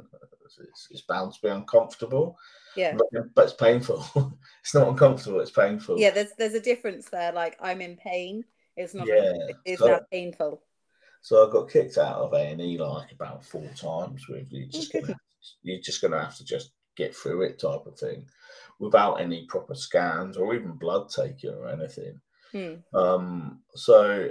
it's, 0.60 0.88
it's 0.90 1.02
bound 1.02 1.34
to 1.34 1.42
be 1.42 1.48
uncomfortable. 1.48 2.38
Yeah, 2.76 2.96
but, 2.96 3.34
but 3.34 3.44
it's 3.44 3.54
painful. 3.54 4.04
it's 4.62 4.74
not 4.74 4.88
uncomfortable. 4.88 5.40
It's 5.40 5.50
painful. 5.50 5.98
Yeah, 5.98 6.10
there's 6.10 6.32
there's 6.38 6.54
a 6.54 6.60
difference 6.60 7.08
there. 7.08 7.32
Like 7.32 7.56
I'm 7.60 7.80
in 7.80 7.96
pain. 7.96 8.44
It's 8.76 8.94
not. 8.94 9.06
Yeah, 9.06 9.32
it's 9.64 9.80
so, 9.80 9.88
not 9.88 10.10
painful. 10.10 10.62
So 11.22 11.48
I 11.48 11.52
got 11.52 11.70
kicked 11.70 11.96
out 11.98 12.16
of 12.16 12.32
A 12.34 12.50
and 12.50 12.60
E 12.60 12.76
like 12.78 13.12
about 13.12 13.44
four 13.44 13.68
times. 13.74 14.28
With 14.28 14.52
you 14.52 14.66
just 14.66 14.92
gonna, 14.92 15.16
you're 15.62 15.80
just 15.80 16.00
going 16.00 16.12
to 16.12 16.20
have 16.20 16.36
to 16.36 16.44
just 16.44 16.72
get 16.96 17.14
through 17.14 17.42
it 17.42 17.58
type 17.58 17.86
of 17.86 17.98
thing, 17.98 18.26
without 18.78 19.14
any 19.14 19.46
proper 19.46 19.74
scans 19.74 20.36
or 20.36 20.54
even 20.54 20.72
blood 20.72 21.08
taking 21.08 21.54
or 21.54 21.68
anything. 21.68 22.20
Hmm. 22.54 22.96
Um, 22.96 23.60
so 23.74 24.28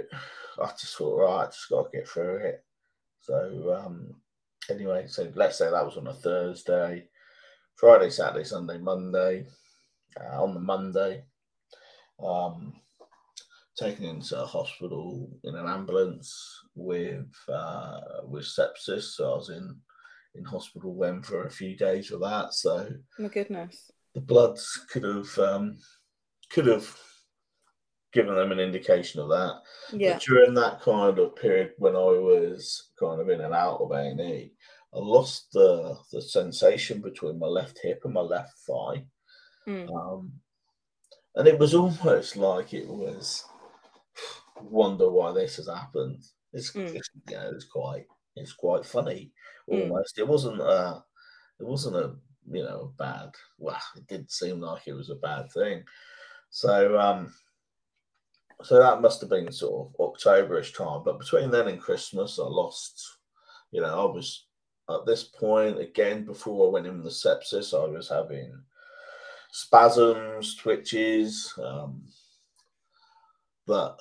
I 0.62 0.66
just 0.80 0.96
thought, 0.96 1.18
right, 1.18 1.42
I 1.42 1.46
just 1.46 1.68
got 1.68 1.92
to 1.92 1.98
get 1.98 2.08
through 2.08 2.36
it. 2.36 2.64
So 3.20 3.84
um, 3.84 4.14
anyway, 4.70 5.06
so 5.08 5.30
let's 5.34 5.58
say 5.58 5.70
that 5.70 5.84
was 5.84 5.98
on 5.98 6.06
a 6.06 6.14
Thursday, 6.14 7.08
Friday, 7.76 8.08
Saturday, 8.08 8.44
Sunday, 8.44 8.78
Monday. 8.78 9.46
Uh, 10.20 10.44
on 10.44 10.54
the 10.54 10.60
Monday, 10.60 11.24
um, 12.24 12.72
taken 13.76 14.04
into 14.04 14.40
a 14.40 14.46
hospital 14.46 15.28
in 15.42 15.56
an 15.56 15.66
ambulance 15.66 16.62
with 16.76 17.26
uh, 17.52 18.00
with 18.24 18.44
sepsis. 18.44 19.14
So 19.14 19.32
I 19.32 19.36
was 19.36 19.50
in 19.50 19.76
in 20.36 20.44
hospital 20.44 20.96
then 20.96 21.20
for 21.20 21.46
a 21.46 21.50
few 21.50 21.76
days 21.76 22.12
with 22.12 22.20
that. 22.20 22.54
So 22.54 22.90
my 23.18 23.26
goodness, 23.26 23.90
the 24.14 24.20
bloods 24.20 24.86
could 24.88 25.02
have 25.02 25.36
um, 25.38 25.78
could 26.50 26.66
have 26.66 26.88
given 28.14 28.36
them 28.36 28.52
an 28.52 28.60
indication 28.60 29.20
of 29.20 29.28
that. 29.28 29.60
Yeah. 29.92 30.14
But 30.14 30.22
during 30.22 30.54
that 30.54 30.80
kind 30.80 31.18
of 31.18 31.36
period 31.36 31.72
when 31.78 31.96
I 31.96 31.98
was 31.98 32.90
kind 32.98 33.20
of 33.20 33.28
in 33.28 33.40
and 33.40 33.52
out 33.52 33.80
of 33.80 33.90
A 33.90 33.96
and 33.96 34.20
E, 34.20 34.52
I 34.94 34.98
lost 34.98 35.48
the 35.52 35.98
the 36.12 36.22
sensation 36.22 37.02
between 37.02 37.38
my 37.38 37.48
left 37.48 37.80
hip 37.82 38.02
and 38.04 38.14
my 38.14 38.20
left 38.20 38.56
thigh. 38.60 39.04
Mm. 39.66 39.90
Um, 39.90 40.32
and 41.34 41.48
it 41.48 41.58
was 41.58 41.74
almost 41.74 42.36
like 42.36 42.72
it 42.72 42.88
was 42.88 43.44
wonder 44.62 45.10
why 45.10 45.32
this 45.32 45.56
has 45.56 45.68
happened. 45.68 46.22
It's, 46.52 46.72
mm. 46.72 46.94
it's 46.94 47.10
you 47.28 47.36
know, 47.36 47.50
it's 47.52 47.64
quite 47.64 48.06
it's 48.36 48.52
quite 48.52 48.86
funny 48.86 49.32
hmm. 49.68 49.74
almost. 49.74 50.16
Mm. 50.16 50.20
It 50.20 50.28
wasn't 50.28 50.60
a 50.60 51.02
it 51.58 51.66
wasn't 51.66 51.96
a 51.96 52.14
you 52.50 52.62
know 52.62 52.92
bad 52.98 53.30
well 53.58 53.80
it 53.96 54.06
didn't 54.06 54.30
seem 54.30 54.60
like 54.60 54.86
it 54.86 54.92
was 54.92 55.10
a 55.10 55.16
bad 55.16 55.50
thing. 55.52 55.82
So 56.50 56.98
um 56.98 57.34
so 58.64 58.78
that 58.78 59.02
must 59.02 59.20
have 59.20 59.30
been 59.30 59.52
sort 59.52 59.88
of 59.98 60.14
Octoberish 60.14 60.76
time. 60.76 61.02
But 61.04 61.18
between 61.18 61.50
then 61.50 61.68
and 61.68 61.80
Christmas, 61.80 62.38
I 62.38 62.44
lost. 62.44 63.18
You 63.70 63.82
know, 63.82 64.08
I 64.08 64.12
was 64.12 64.46
at 64.88 65.04
this 65.06 65.24
point 65.24 65.78
again 65.78 66.24
before 66.24 66.66
I 66.66 66.70
went 66.70 66.86
in 66.86 67.02
with 67.02 67.04
the 67.04 67.10
sepsis. 67.10 67.74
I 67.74 67.86
was 67.86 68.08
having 68.08 68.52
spasms, 69.50 70.56
twitches, 70.56 71.52
um, 71.62 72.02
but 73.66 74.00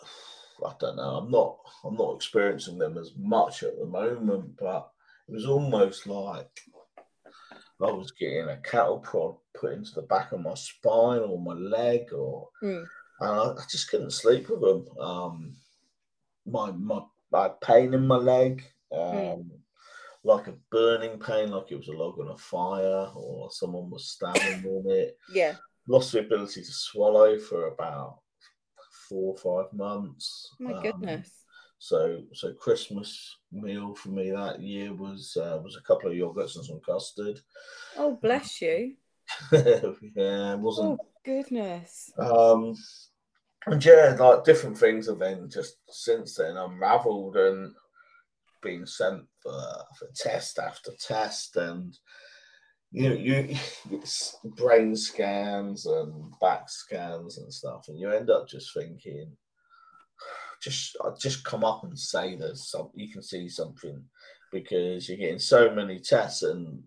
I 0.65 0.71
don't 0.79 0.95
know. 0.95 1.17
I'm 1.17 1.31
not. 1.31 1.57
I'm 1.83 1.95
not 1.95 2.15
experiencing 2.15 2.77
them 2.77 2.97
as 2.97 3.11
much 3.17 3.63
at 3.63 3.77
the 3.77 3.85
moment. 3.85 4.57
But 4.57 4.89
it 5.27 5.33
was 5.33 5.45
almost 5.45 6.07
like 6.07 6.61
I 7.81 7.91
was 7.91 8.11
getting 8.11 8.47
a 8.47 8.57
cattle 8.57 8.99
prod 8.99 9.35
put 9.59 9.73
into 9.73 9.91
the 9.95 10.03
back 10.03 10.31
of 10.31 10.39
my 10.39 10.53
spine 10.53 11.19
or 11.21 11.37
my 11.37 11.53
leg, 11.53 12.13
or 12.13 12.47
mm 12.63 12.85
and 13.23 13.39
I, 13.39 13.61
I 13.61 13.65
just 13.69 13.89
couldn't 13.89 14.11
sleep 14.11 14.49
with 14.49 14.61
them. 14.61 14.85
Um, 14.99 15.55
my 16.45 16.71
my 16.71 17.01
I 17.33 17.43
had 17.43 17.61
pain 17.61 17.93
in 17.93 18.05
my 18.05 18.17
leg, 18.17 18.63
um, 18.91 18.99
mm. 19.01 19.49
like 20.23 20.47
a 20.47 20.55
burning 20.71 21.19
pain, 21.19 21.51
like 21.51 21.71
it 21.71 21.77
was 21.77 21.87
a 21.87 21.93
log 21.93 22.19
on 22.19 22.29
a 22.29 22.37
fire, 22.37 23.09
or 23.15 23.49
someone 23.51 23.89
was 23.89 24.11
stabbing 24.11 24.65
on 24.65 24.83
it. 24.91 25.17
Yeah, 25.33 25.55
lost 25.87 26.11
the 26.11 26.19
ability 26.19 26.61
to 26.61 26.71
swallow 26.71 27.39
for 27.39 27.67
about 27.67 28.19
four 29.09 29.35
or 29.35 29.65
five 29.65 29.73
months. 29.73 30.49
My 30.59 30.73
um, 30.73 30.83
goodness. 30.83 31.31
So, 31.79 32.21
so 32.33 32.53
Christmas 32.53 33.37
meal 33.51 33.93
for 33.93 34.07
me 34.07 34.31
that 34.31 34.61
year 34.61 34.93
was 34.93 35.35
uh, 35.35 35.59
was 35.61 35.75
a 35.75 35.85
couple 35.85 36.09
of 36.09 36.15
yogurts 36.15 36.55
and 36.55 36.65
some 36.65 36.79
custard. 36.85 37.39
Oh, 37.97 38.17
bless 38.21 38.61
you. 38.61 38.95
yeah, 39.51 40.53
it 40.53 40.59
wasn't. 40.59 40.99
Oh 41.01 41.05
goodness. 41.25 42.11
Um, 42.17 42.75
and 43.65 43.83
yeah, 43.83 44.15
like 44.19 44.43
different 44.43 44.77
things 44.77 45.07
have 45.07 45.19
then 45.19 45.49
just 45.49 45.77
since 45.89 46.35
then. 46.35 46.57
Unravelled 46.57 47.37
and 47.37 47.73
been 48.61 48.85
sent 48.85 49.23
for, 49.41 49.51
for 49.97 50.07
test 50.15 50.59
after 50.59 50.91
test, 50.99 51.55
and 51.55 51.97
you 52.91 53.09
know, 53.09 53.15
you 53.15 53.55
brain 54.55 54.95
scans 54.95 55.85
and 55.85 56.33
back 56.41 56.69
scans 56.69 57.37
and 57.37 57.53
stuff, 57.53 57.85
and 57.87 57.99
you 57.99 58.11
end 58.11 58.29
up 58.29 58.47
just 58.47 58.73
thinking, 58.73 59.31
just 60.61 60.97
just 61.19 61.43
come 61.43 61.63
up 61.63 61.83
and 61.83 61.97
say 61.97 62.35
there's 62.35 62.69
some 62.69 62.89
you 62.95 63.11
can 63.11 63.21
see 63.21 63.49
something 63.49 64.03
because 64.51 65.09
you're 65.09 65.17
getting 65.17 65.39
so 65.39 65.73
many 65.73 65.99
tests 65.99 66.43
and 66.43 66.81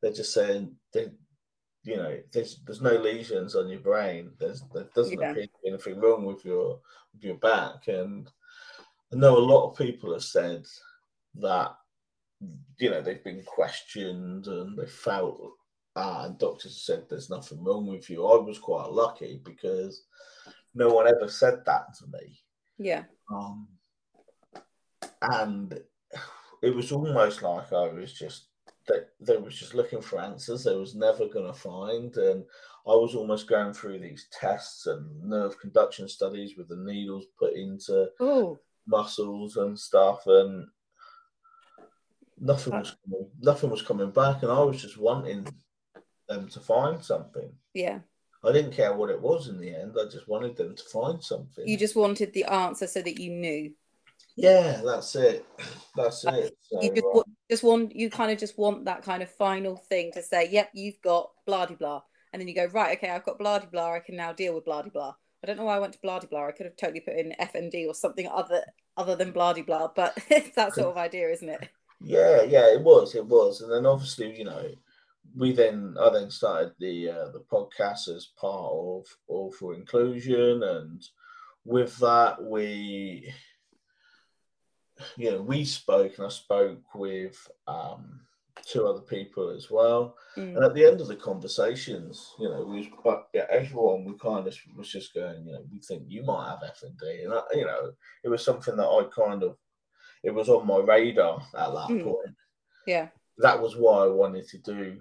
they're 0.00 0.12
just 0.12 0.32
saying 0.32 0.76
they 0.92 1.08
you 1.86 1.96
know, 1.96 2.18
there's 2.32 2.58
there's 2.66 2.82
no 2.82 2.96
lesions 2.96 3.54
on 3.54 3.68
your 3.68 3.80
brain. 3.80 4.32
There's 4.40 4.62
there 4.74 4.88
doesn't 4.94 5.20
yeah. 5.20 5.30
appear 5.30 5.44
to 5.44 5.50
be 5.62 5.70
anything 5.70 6.00
wrong 6.00 6.24
with 6.24 6.44
your 6.44 6.80
with 7.14 7.22
your 7.22 7.36
back. 7.36 7.86
And 7.86 8.28
I 9.12 9.16
know 9.16 9.38
a 9.38 9.38
lot 9.38 9.70
of 9.70 9.78
people 9.78 10.12
have 10.12 10.24
said 10.24 10.66
that 11.36 11.76
you 12.78 12.90
know 12.90 13.00
they've 13.00 13.22
been 13.22 13.44
questioned 13.44 14.48
and 14.48 14.76
they 14.76 14.86
felt 14.86 15.52
ah, 15.94 16.24
and 16.24 16.36
doctors 16.38 16.82
said 16.84 17.04
there's 17.08 17.30
nothing 17.30 17.62
wrong 17.62 17.86
with 17.86 18.10
you. 18.10 18.26
I 18.26 18.36
was 18.36 18.58
quite 18.58 18.90
lucky 18.90 19.40
because 19.44 20.02
no 20.74 20.88
one 20.88 21.06
ever 21.06 21.28
said 21.28 21.60
that 21.66 21.94
to 21.98 22.06
me. 22.08 22.40
Yeah. 22.78 23.04
Um, 23.32 23.68
and 25.22 25.80
it 26.62 26.74
was 26.74 26.90
almost 26.90 27.42
like 27.42 27.72
I 27.72 27.88
was 27.88 28.12
just 28.12 28.48
that 28.88 29.08
they 29.20 29.36
was 29.36 29.56
just 29.56 29.74
looking 29.74 30.00
for 30.00 30.20
answers 30.20 30.64
they 30.64 30.74
was 30.74 30.94
never 30.94 31.26
going 31.26 31.46
to 31.46 31.58
find 31.58 32.16
and 32.16 32.44
i 32.86 32.90
was 32.90 33.14
almost 33.14 33.48
going 33.48 33.72
through 33.72 33.98
these 33.98 34.28
tests 34.32 34.86
and 34.86 35.22
nerve 35.22 35.58
conduction 35.60 36.08
studies 36.08 36.56
with 36.56 36.68
the 36.68 36.76
needles 36.76 37.26
put 37.38 37.54
into 37.54 38.08
Ooh. 38.22 38.58
muscles 38.86 39.56
and 39.56 39.78
stuff 39.78 40.22
and 40.26 40.68
nothing 42.38 42.72
uh. 42.74 42.78
was 42.78 42.96
coming, 43.04 43.30
nothing 43.40 43.70
was 43.70 43.82
coming 43.82 44.10
back, 44.10 44.42
and 44.42 44.52
I 44.52 44.60
was 44.60 44.80
just 44.80 44.98
wanting 44.98 45.46
them 46.28 46.48
to 46.48 46.60
find 46.60 47.02
something. 47.02 47.52
Yeah. 47.74 48.00
I 48.44 48.52
didn't 48.52 48.72
care 48.72 48.94
what 48.94 49.10
it 49.10 49.20
was 49.20 49.48
in 49.48 49.58
the 49.58 49.74
end. 49.74 49.96
I 50.00 50.08
just 50.08 50.28
wanted 50.28 50.56
them 50.56 50.76
to 50.76 50.84
find 50.84 51.22
something. 51.22 51.66
You 51.66 51.76
just 51.76 51.96
wanted 51.96 52.32
the 52.32 52.44
answer 52.44 52.86
so 52.86 53.02
that 53.02 53.18
you 53.18 53.30
knew. 53.30 53.72
Yeah, 54.36 54.82
that's 54.84 55.14
it. 55.16 55.46
That's 55.96 56.26
it. 56.26 56.54
So, 56.60 56.82
you 56.82 56.90
just, 56.92 57.06
uh, 57.14 57.22
just 57.50 57.62
want 57.62 57.96
you 57.96 58.10
kind 58.10 58.30
of 58.30 58.36
just 58.36 58.58
want 58.58 58.84
that 58.84 59.02
kind 59.02 59.22
of 59.22 59.30
final 59.30 59.78
thing 59.78 60.12
to 60.12 60.22
say, 60.22 60.46
yep, 60.50 60.68
you've 60.74 61.00
got 61.02 61.30
blah 61.46 61.64
de 61.64 61.74
blah. 61.74 62.02
And 62.32 62.40
then 62.40 62.48
you 62.48 62.54
go, 62.54 62.66
right, 62.66 62.98
okay, 62.98 63.08
I've 63.08 63.24
got 63.24 63.38
blah 63.38 63.60
de 63.60 63.66
blah, 63.66 63.94
I 63.94 64.00
can 64.00 64.14
now 64.14 64.34
deal 64.34 64.54
with 64.54 64.66
blah 64.66 64.82
de 64.82 64.90
blah. 64.90 65.14
I 65.42 65.46
don't 65.46 65.56
know 65.56 65.64
why 65.64 65.76
I 65.76 65.78
went 65.78 65.94
to 65.94 65.98
blah 66.02 66.18
de 66.18 66.26
blah. 66.26 66.48
I 66.48 66.52
could 66.52 66.66
have 66.66 66.76
totally 66.76 67.00
put 67.00 67.16
in 67.16 67.34
FND 67.40 67.88
or 67.88 67.94
something 67.94 68.28
other 68.28 68.62
other 68.98 69.16
than 69.16 69.32
blah 69.32 69.54
de 69.54 69.62
blah, 69.62 69.88
but 69.96 70.18
it's 70.28 70.54
that 70.56 70.74
sort 70.74 70.88
of 70.88 70.98
idea, 70.98 71.30
isn't 71.30 71.48
it? 71.48 71.70
Yeah, 72.02 72.42
yeah, 72.42 72.66
it 72.74 72.82
was, 72.82 73.14
it 73.14 73.24
was, 73.24 73.62
and 73.62 73.72
then 73.72 73.86
obviously, 73.86 74.36
you 74.36 74.44
know, 74.44 74.68
we 75.34 75.52
then 75.52 75.96
I 76.00 76.10
then 76.10 76.30
started 76.30 76.72
the 76.78 77.10
uh, 77.10 77.30
the 77.30 77.44
podcast 77.50 78.08
as 78.14 78.28
part 78.38 78.72
of 78.72 79.06
All 79.28 79.50
for 79.50 79.74
Inclusion, 79.74 80.62
and 80.62 81.02
with 81.64 81.96
that 81.98 82.42
we, 82.42 83.32
you 85.16 85.30
know, 85.30 85.42
we 85.42 85.64
spoke, 85.64 86.16
and 86.18 86.26
I 86.26 86.30
spoke 86.30 86.82
with 86.94 87.36
um, 87.66 88.20
two 88.64 88.86
other 88.86 89.00
people 89.02 89.50
as 89.50 89.70
well, 89.70 90.16
Mm. 90.36 90.56
and 90.56 90.64
at 90.64 90.74
the 90.74 90.84
end 90.84 91.00
of 91.00 91.08
the 91.08 91.16
conversations, 91.16 92.34
you 92.38 92.48
know, 92.48 92.62
we 92.64 92.78
was, 92.78 92.86
but 93.04 93.28
yeah, 93.32 93.46
everyone 93.50 94.04
we 94.04 94.14
kind 94.18 94.46
of 94.46 94.56
was 94.76 94.88
just 94.90 95.14
going, 95.14 95.46
you 95.46 95.52
know, 95.52 95.64
we 95.72 95.78
think 95.80 96.04
you 96.08 96.22
might 96.24 96.48
have 96.50 96.60
FND, 96.76 97.24
and 97.24 97.32
I, 97.34 97.40
you 97.54 97.64
know, 97.64 97.92
it 98.24 98.28
was 98.28 98.44
something 98.44 98.76
that 98.76 98.86
I 98.86 99.04
kind 99.14 99.42
of, 99.42 99.56
it 100.22 100.30
was 100.34 100.48
on 100.48 100.66
my 100.66 100.78
radar 100.78 101.40
at 101.54 101.72
that 101.72 101.88
Mm. 101.88 102.04
point 102.04 102.36
Yeah. 102.86 103.08
that 103.38 103.60
was 103.60 103.76
why 103.76 104.04
I 104.04 104.08
wanted 104.08 104.46
to 104.48 104.58
do 104.58 104.98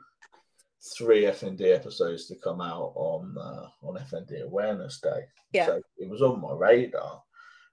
three 0.97 1.23
FND 1.25 1.61
episodes 1.73 2.27
to 2.27 2.35
come 2.35 2.61
out 2.61 2.93
on 2.95 3.35
uh, 3.37 3.67
on 3.81 3.97
FND 3.97 4.43
Awareness 4.43 4.99
Day. 5.01 5.25
Yeah. 5.51 5.65
So 5.67 5.81
it 5.97 6.07
was 6.09 6.21
on 6.21 6.39
my 6.41 6.53
radar, 6.53 7.23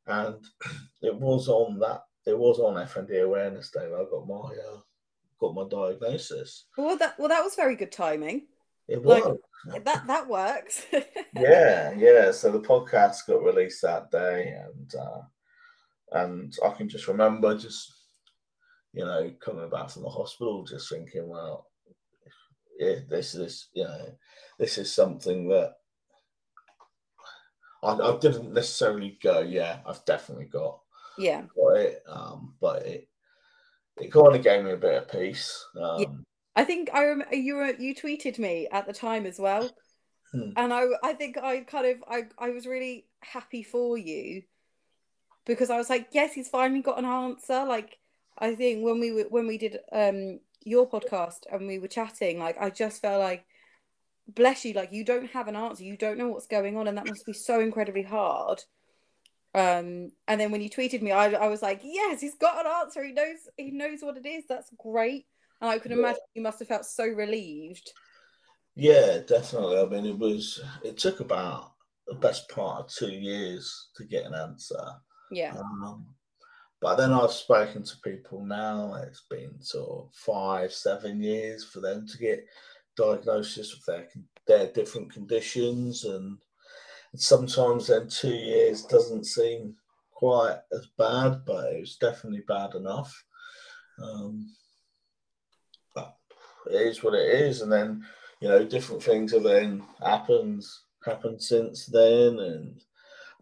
and 0.07 0.37
it 1.03 1.15
was 1.15 1.49
on 1.49 1.79
that. 1.81 2.03
It 2.27 2.39
was 2.39 2.59
on 2.61 2.75
FND 2.75 3.23
Awareness 3.25 3.71
Day 3.71 3.89
that 3.89 3.95
I 3.95 4.05
got 4.11 4.27
my 4.29 4.55
uh, 4.55 4.81
got 5.41 5.55
my 5.55 5.69
diagnosis. 5.69 6.67
Well 6.77 6.97
that 6.99 7.19
well 7.19 7.29
that 7.29 7.43
was 7.43 7.55
very 7.57 7.77
good 7.77 7.93
timing. 7.93 8.47
It 8.89 9.05
Like- 9.05 9.25
was. 9.25 9.39
That 9.85 10.07
that 10.09 10.29
works. 10.29 10.87
yeah, 11.37 11.93
yeah. 11.97 12.33
So 12.33 12.51
the 12.51 12.59
podcast 12.59 13.29
got 13.29 13.45
released 13.45 13.83
that 13.83 14.11
day, 14.11 14.57
and 14.61 14.93
uh, 14.97 15.21
and 16.11 16.53
I 16.65 16.71
can 16.71 16.89
just 16.89 17.07
remember 17.07 17.57
just 17.57 17.93
you 18.93 19.05
know 19.05 19.31
coming 19.41 19.71
back 19.71 19.89
from 19.91 20.03
the 20.03 20.09
hospital, 20.09 20.65
just 20.65 20.89
thinking, 20.91 21.29
well, 21.29 21.69
yeah, 22.77 22.97
this 23.09 23.37
is 23.37 23.69
you 23.73 23.85
know 23.85 24.07
this 24.59 24.79
is 24.79 24.93
something 24.93 25.49
that 25.51 25.75
I, 27.85 27.93
I 27.93 28.19
didn't 28.19 28.53
necessarily 28.53 29.17
go. 29.23 29.41
Yeah, 29.43 29.79
I've 29.87 30.05
definitely 30.05 30.47
got 30.47 30.81
yeah. 31.19 31.43
got 31.57 31.77
it, 31.77 32.03
um, 32.09 32.55
but 32.61 32.87
it 32.87 33.09
it 33.99 34.13
kind 34.13 34.35
of 34.35 34.43
gave 34.43 34.65
me 34.65 34.73
a 34.73 34.77
bit 34.77 35.03
of 35.03 35.11
peace. 35.11 35.65
Um, 35.81 36.25
I 36.57 36.65
think 36.65 36.91
I 36.93 37.07
rem- 37.07 37.25
you 37.33 37.57
were 37.57 37.75
you 37.79 37.95
tweeted 37.95 38.39
me 38.39 38.69
at 38.71 38.87
the 38.87 38.93
time 38.93 39.27
as 39.27 39.39
well, 39.39 39.71
Hmm. 40.33 40.51
and 40.57 40.73
I 40.73 40.87
I 41.03 41.13
think 41.13 41.39
I 41.39 41.61
kind 41.61 41.87
of 41.87 42.05
I 42.09 42.25
I 42.39 42.51
was 42.51 42.67
really 42.67 43.07
happy 43.21 43.63
for 43.63 43.99
you 43.99 44.43
because 45.45 45.71
I 45.71 45.77
was 45.77 45.91
like, 45.91 46.09
yes, 46.13 46.33
he's 46.33 46.49
finally 46.49 46.81
got 46.83 46.99
an 46.99 47.05
answer. 47.05 47.65
Like 47.65 47.99
I 48.39 48.55
think 48.55 48.85
when 48.85 49.01
we 49.01 49.13
were 49.13 49.27
when 49.29 49.47
we 49.47 49.59
did 49.59 49.79
um 49.93 50.41
your 50.65 50.89
podcast 50.89 51.41
and 51.51 51.67
we 51.67 51.79
were 51.79 51.89
chatting, 51.89 52.39
like 52.39 52.57
I 52.61 52.71
just 52.71 53.03
felt 53.03 53.21
like, 53.21 53.45
bless 54.29 54.65
you, 54.65 54.73
like 54.75 54.93
you 54.93 55.05
don't 55.05 55.31
have 55.31 55.49
an 55.49 55.57
answer, 55.57 55.85
you 55.85 55.97
don't 55.97 56.19
know 56.19 56.29
what's 56.29 56.47
going 56.47 56.77
on, 56.77 56.89
and 56.89 56.97
that 56.97 57.07
must 57.07 57.27
be 57.27 57.33
so 57.33 57.61
incredibly 57.61 58.03
hard. 58.03 58.63
Um, 59.55 60.11
and 60.27 60.41
then 60.41 60.51
when 60.51 60.63
you 60.63 60.71
tweeted 60.71 61.03
me, 61.03 61.13
I, 61.13 61.33
I 61.33 61.49
was 61.49 61.63
like, 61.63 61.81
yes, 61.85 62.21
he's 62.21 62.37
got 62.37 62.65
an 62.65 62.73
answer. 62.81 63.05
He 63.05 63.13
knows 63.13 63.37
he 63.57 63.71
knows 63.71 63.99
what 64.01 64.17
it 64.17 64.27
is. 64.27 64.45
That's 64.49 64.71
great. 64.79 65.27
And 65.61 65.71
I 65.71 65.79
could 65.79 65.93
imagine 65.93 66.21
you 66.35 66.43
must 66.43 66.59
have 66.59 66.69
felt 66.69 66.87
so 66.87 67.07
relieved. 67.07 67.93
Yeah, 68.75 69.19
definitely. 69.27 69.79
I 69.79 69.85
mean, 69.85 70.07
it 70.07 70.19
was. 70.19 70.61
It 70.83 70.97
took 70.97 71.21
about 71.21 71.73
the 72.07 72.15
best 72.15 72.49
part 72.49 72.81
of 72.81 72.93
two 72.93 73.13
years 73.13 73.91
to 73.97 74.05
get 74.05 74.25
an 74.25 74.35
answer. 74.35 74.83
Yeah. 75.31 75.55
Um, 75.57 76.07
but 76.81 76.97
then 76.97 77.13
I've 77.13 77.33
spoken 77.33 77.85
to 77.85 78.01
people 78.03 78.45
now. 78.45 78.95
It's 79.07 79.25
been 79.31 79.61
sort 79.61 79.89
of 79.89 80.15
five, 80.15 80.73
seven 80.73 81.23
years 81.23 81.65
for 81.65 81.81
them 81.81 82.07
to 82.09 82.19
get 82.19 82.45
diagnosis 82.97 83.73
of 83.73 83.85
their 83.87 84.09
their 84.47 84.73
different 84.73 85.13
conditions, 85.13 86.05
and 86.05 86.39
sometimes 87.17 87.87
then 87.87 88.09
two 88.09 88.35
years 88.35 88.83
doesn't 88.83 89.25
seem 89.25 89.75
quite 90.13 90.59
as 90.73 90.87
bad, 90.99 91.45
but 91.47 91.73
it 91.73 91.81
was 91.81 91.97
definitely 91.97 92.43
bad 92.47 92.75
enough. 92.75 93.13
Um, 94.03 94.55
but 95.95 96.17
it 96.71 96.75
is 96.75 97.03
what 97.03 97.15
it 97.15 97.29
is, 97.29 97.61
and 97.61 97.71
then 97.71 98.05
you 98.41 98.49
know 98.49 98.65
different 98.65 99.03
things 99.03 99.33
have 99.33 99.43
then 99.43 99.83
happened 100.05 100.65
happened 101.05 101.43
since 101.43 101.87
then, 101.87 102.39
and 102.39 102.85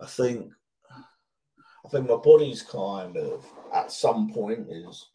I 0.01 0.07
think 0.07 0.53
I 1.85 1.89
think 1.89 2.09
my 2.09 2.17
body's 2.17 2.63
kind 2.63 3.17
of 3.17 3.45
at 3.75 3.93
some 3.93 4.33
point 4.33 4.67
is 4.71 5.07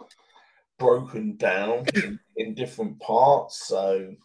broken 0.78 1.36
down 1.38 1.86
in, 1.96 2.20
in 2.38 2.54
different 2.54 3.00
parts. 3.00 3.68
So, 3.68 4.16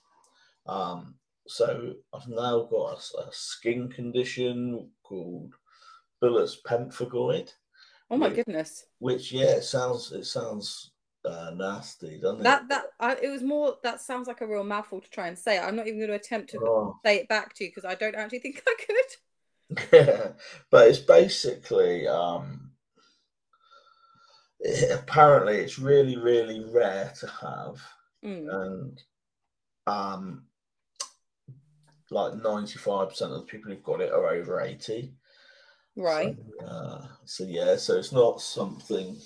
um, 0.66 1.14
so 1.50 1.94
I've 2.14 2.28
now 2.28 2.64
got 2.70 3.00
a 3.18 3.28
skin 3.32 3.88
condition 3.90 4.90
called 5.02 5.54
bullous 6.22 6.56
pemphigoid, 6.66 7.52
Oh 8.10 8.16
my 8.16 8.28
Yeah. 8.28 8.34
goodness. 8.36 8.86
which 8.98 9.32
yeah, 9.32 9.56
it 9.56 9.64
sounds 9.64 10.12
it 10.12 10.24
sounds 10.26 10.92
uh, 11.24 11.50
nasty, 11.54 12.20
doesn't 12.20 12.42
That 12.42 12.62
it? 12.62 12.68
that 12.68 12.84
I, 12.98 13.16
it 13.16 13.28
was 13.28 13.42
more. 13.42 13.76
That 13.82 14.00
sounds 14.00 14.28
like 14.28 14.40
a 14.40 14.46
real 14.46 14.64
mouthful 14.64 15.00
to 15.00 15.10
try 15.10 15.28
and 15.28 15.38
say. 15.38 15.58
I'm 15.58 15.76
not 15.76 15.86
even 15.86 15.98
going 16.00 16.10
to 16.10 16.16
attempt 16.16 16.50
to 16.50 16.58
Oh. 16.58 16.96
say 17.04 17.16
it 17.16 17.28
back 17.28 17.54
to 17.54 17.64
you 17.64 17.70
because 17.70 17.84
I 17.84 17.94
don't 17.94 18.14
actually 18.14 18.40
think 18.40 18.62
I 18.68 18.74
could. 18.86 19.16
Yeah, 19.92 20.32
but 20.70 20.88
it's 20.88 20.98
basically 20.98 22.06
um, 22.08 22.72
it- 24.60 24.90
apparently 24.98 25.56
it's 25.58 25.78
really 25.78 26.16
really 26.16 26.60
rare 26.64 27.12
to 27.20 27.26
have. 27.26 27.80
Mm. 28.24 28.48
and 28.52 29.02
um 29.86 30.44
like 32.10 32.32
95% 32.34 33.22
of 33.22 33.30
the 33.30 33.40
people 33.42 33.70
who've 33.70 33.82
got 33.82 34.00
it 34.00 34.12
are 34.12 34.28
over 34.28 34.60
80 34.60 35.12
Right. 35.96 36.36
so, 36.60 36.66
uh, 36.66 37.06
so 37.24 37.44
yeah 37.44 37.76
so 37.76 37.96
it's 37.96 38.12
not 38.12 38.40
something 38.40 39.16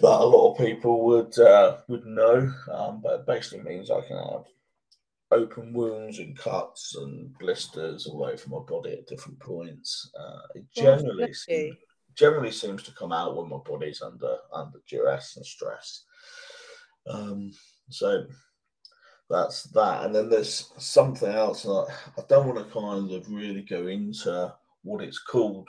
that 0.00 0.20
a 0.20 0.24
lot 0.24 0.52
of 0.52 0.58
people 0.58 1.04
would 1.06 1.38
uh, 1.38 1.78
would 1.88 2.04
know 2.04 2.52
um, 2.72 3.00
but 3.02 3.20
it 3.20 3.26
basically 3.26 3.62
means 3.62 3.90
i 3.90 4.00
can 4.00 4.16
have 4.16 4.44
open 5.32 5.72
wounds 5.72 6.18
and 6.18 6.36
cuts 6.36 6.94
and 6.96 7.36
blisters 7.38 8.06
all 8.06 8.24
over 8.24 8.48
my 8.48 8.58
body 8.68 8.92
at 8.92 9.06
different 9.06 9.40
points. 9.40 10.10
Uh, 10.18 10.40
it 10.54 10.64
generally 10.76 11.32
seems, 11.32 11.76
generally 12.14 12.50
seems 12.50 12.82
to 12.82 12.92
come 12.92 13.12
out 13.12 13.36
when 13.36 13.48
my 13.48 13.56
body's 13.64 14.02
under 14.02 14.36
under 14.52 14.78
duress 14.88 15.36
and 15.36 15.46
stress. 15.46 16.04
Um, 17.08 17.52
so 17.88 18.26
that's 19.32 19.64
that. 19.64 20.04
And 20.04 20.14
then 20.14 20.28
there's 20.28 20.72
something 20.76 21.32
else. 21.32 21.66
I, 21.66 21.86
don't 22.28 22.46
want 22.46 22.58
to 22.58 22.72
kind 22.72 23.10
of 23.10 23.30
really 23.30 23.62
go 23.62 23.86
into 23.86 24.54
what 24.82 25.02
it's 25.02 25.18
called 25.18 25.68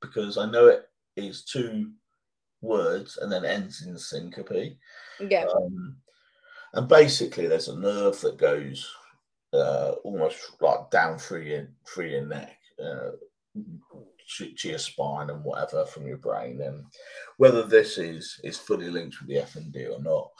because 0.00 0.38
I 0.38 0.50
know 0.50 0.66
it 0.68 0.88
is 1.16 1.44
two 1.44 1.90
words 2.62 3.18
and 3.18 3.30
then 3.30 3.44
ends 3.44 3.84
in 3.86 3.98
syncope. 3.98 4.78
Yeah. 5.20 5.44
Um, 5.44 5.96
and 6.72 6.88
basically, 6.88 7.46
there's 7.46 7.68
a 7.68 7.78
nerve 7.78 8.18
that 8.22 8.38
goes 8.38 8.90
uh, 9.52 9.92
almost 10.04 10.56
like 10.62 10.90
down 10.90 11.18
through 11.18 11.42
your 11.42 11.68
through 11.86 12.06
your 12.06 12.26
neck, 12.26 12.56
uh, 12.82 13.10
to, 14.38 14.52
to 14.54 14.68
your 14.70 14.78
spine 14.78 15.28
and 15.28 15.44
whatever 15.44 15.84
from 15.84 16.06
your 16.06 16.16
brain. 16.16 16.62
And 16.62 16.86
whether 17.36 17.62
this 17.62 17.98
is 17.98 18.40
is 18.42 18.56
fully 18.56 18.88
linked 18.88 19.20
with 19.20 19.28
the 19.28 19.60
FND 19.60 19.94
or 19.94 20.02
not, 20.02 20.30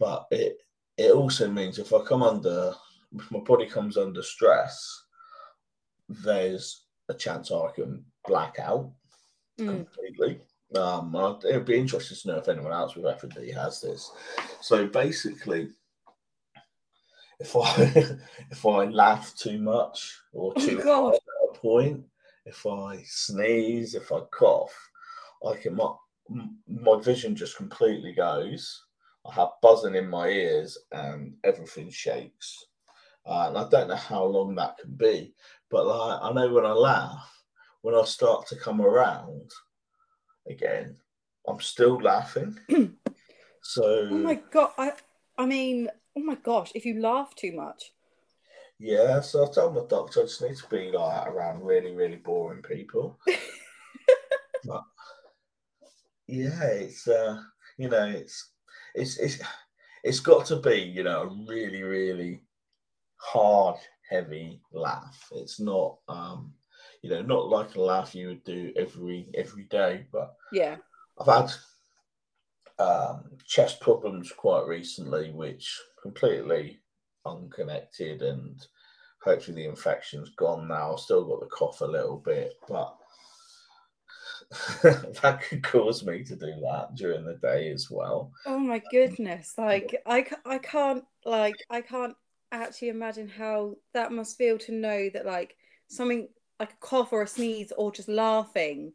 but 0.00 0.26
it 0.32 0.58
it 0.96 1.12
also 1.12 1.50
means 1.50 1.78
if 1.78 1.92
I 1.92 2.00
come 2.02 2.22
under, 2.22 2.74
if 3.14 3.30
my 3.30 3.40
body 3.40 3.66
comes 3.66 3.96
under 3.96 4.22
stress, 4.22 5.04
there's 6.08 6.86
a 7.08 7.14
chance 7.14 7.50
I 7.50 7.70
can 7.74 8.04
black 8.26 8.58
out 8.58 8.92
Mm. 9.58 9.86
completely. 9.86 10.40
Um, 10.74 11.14
it 11.44 11.54
would 11.54 11.64
be 11.64 11.78
interesting 11.78 12.16
to 12.16 12.28
know 12.28 12.38
if 12.38 12.48
anyone 12.48 12.72
else 12.72 12.94
with 12.94 13.06
FND 13.06 13.54
has 13.54 13.80
this. 13.80 14.10
So 14.60 14.86
basically, 14.86 15.70
if 17.40 17.56
I 17.56 18.18
if 18.50 18.66
I 18.66 18.84
laugh 18.86 19.34
too 19.36 19.58
much 19.58 20.20
or 20.32 20.52
Oh, 20.56 20.60
too 20.60 20.82
hard 20.82 21.14
at 21.14 21.20
a 21.56 21.58
point, 21.58 22.04
if 22.44 22.66
I 22.66 23.02
sneeze, 23.06 23.94
if 23.94 24.12
I 24.12 24.20
cough, 24.30 24.74
I 25.46 25.56
can 25.56 25.74
my 25.74 25.94
my 26.68 27.00
vision 27.00 27.34
just 27.36 27.56
completely 27.56 28.12
goes. 28.12 28.85
I 29.28 29.34
have 29.34 29.50
buzzing 29.62 29.94
in 29.94 30.08
my 30.08 30.28
ears 30.28 30.78
and 30.92 31.34
everything 31.44 31.90
shakes. 31.90 32.66
Uh, 33.24 33.46
and 33.48 33.58
I 33.58 33.68
don't 33.68 33.88
know 33.88 33.96
how 33.96 34.24
long 34.24 34.54
that 34.54 34.78
can 34.78 34.92
be, 34.92 35.34
but 35.70 35.86
like 35.86 36.20
I 36.22 36.32
know 36.32 36.52
when 36.52 36.64
I 36.64 36.72
laugh, 36.72 37.42
when 37.82 37.94
I 37.94 38.04
start 38.04 38.46
to 38.48 38.56
come 38.56 38.80
around 38.80 39.50
again, 40.48 40.96
I'm 41.48 41.60
still 41.60 42.00
laughing. 42.00 42.56
so 43.62 44.08
Oh 44.10 44.18
my 44.18 44.36
god! 44.50 44.70
I 44.78 44.92
I 45.36 45.46
mean, 45.46 45.88
oh 46.16 46.20
my 46.22 46.36
gosh! 46.36 46.70
If 46.76 46.86
you 46.86 47.00
laugh 47.00 47.34
too 47.34 47.52
much, 47.52 47.92
yeah, 48.78 49.20
so 49.20 49.44
I 49.44 49.52
told 49.52 49.74
my 49.74 49.82
doctor 49.88 50.20
I 50.20 50.24
just 50.24 50.42
need 50.42 50.56
to 50.56 50.68
be 50.68 50.92
like 50.92 51.26
around 51.26 51.64
really, 51.64 51.92
really 51.92 52.16
boring 52.16 52.62
people. 52.62 53.18
but 54.64 54.82
yeah, 56.26 56.62
it's 56.62 57.08
uh, 57.08 57.42
you 57.78 57.88
know, 57.88 58.06
it's 58.06 58.52
it's 58.96 59.18
it's 59.18 59.38
it's 60.02 60.20
got 60.20 60.46
to 60.46 60.56
be 60.56 60.76
you 60.76 61.04
know 61.04 61.22
a 61.22 61.46
really, 61.48 61.82
really 61.82 62.42
hard, 63.16 63.76
heavy 64.08 64.60
laugh. 64.72 65.28
It's 65.32 65.60
not 65.60 65.98
um, 66.08 66.54
you 67.02 67.10
know, 67.10 67.22
not 67.22 67.48
like 67.48 67.74
a 67.74 67.80
laugh 67.80 68.14
you 68.14 68.28
would 68.28 68.44
do 68.44 68.72
every 68.76 69.28
every 69.34 69.64
day, 69.64 70.06
but 70.12 70.34
yeah, 70.52 70.76
I've 71.18 71.26
had 71.26 71.52
um, 72.84 73.30
chest 73.46 73.80
problems 73.80 74.32
quite 74.32 74.66
recently, 74.66 75.30
which 75.30 75.80
completely 76.02 76.80
unconnected, 77.24 78.22
and 78.22 78.64
hopefully 79.22 79.62
the 79.62 79.68
infection's 79.68 80.30
gone 80.30 80.68
now. 80.68 80.94
I've 80.94 81.00
still 81.00 81.24
got 81.24 81.40
the 81.40 81.46
cough 81.46 81.80
a 81.80 81.86
little 81.86 82.18
bit, 82.18 82.54
but 82.68 82.96
that 84.82 85.44
could 85.48 85.62
cause 85.62 86.04
me 86.04 86.22
to 86.24 86.36
do 86.36 86.54
that 86.62 86.94
during 86.94 87.24
the 87.24 87.34
day 87.34 87.70
as 87.70 87.90
well. 87.90 88.32
Oh 88.46 88.58
my 88.58 88.76
um, 88.76 88.82
goodness! 88.90 89.54
Like 89.58 90.02
I, 90.06 90.26
I 90.44 90.58
can't 90.58 91.04
like 91.24 91.56
I 91.70 91.80
can't 91.80 92.14
actually 92.52 92.88
imagine 92.88 93.28
how 93.28 93.74
that 93.92 94.12
must 94.12 94.38
feel 94.38 94.58
to 94.58 94.72
know 94.72 95.10
that 95.10 95.26
like 95.26 95.56
something 95.88 96.28
like 96.60 96.72
a 96.72 96.76
cough 96.80 97.12
or 97.12 97.22
a 97.22 97.26
sneeze 97.26 97.72
or 97.76 97.92
just 97.92 98.08
laughing 98.08 98.92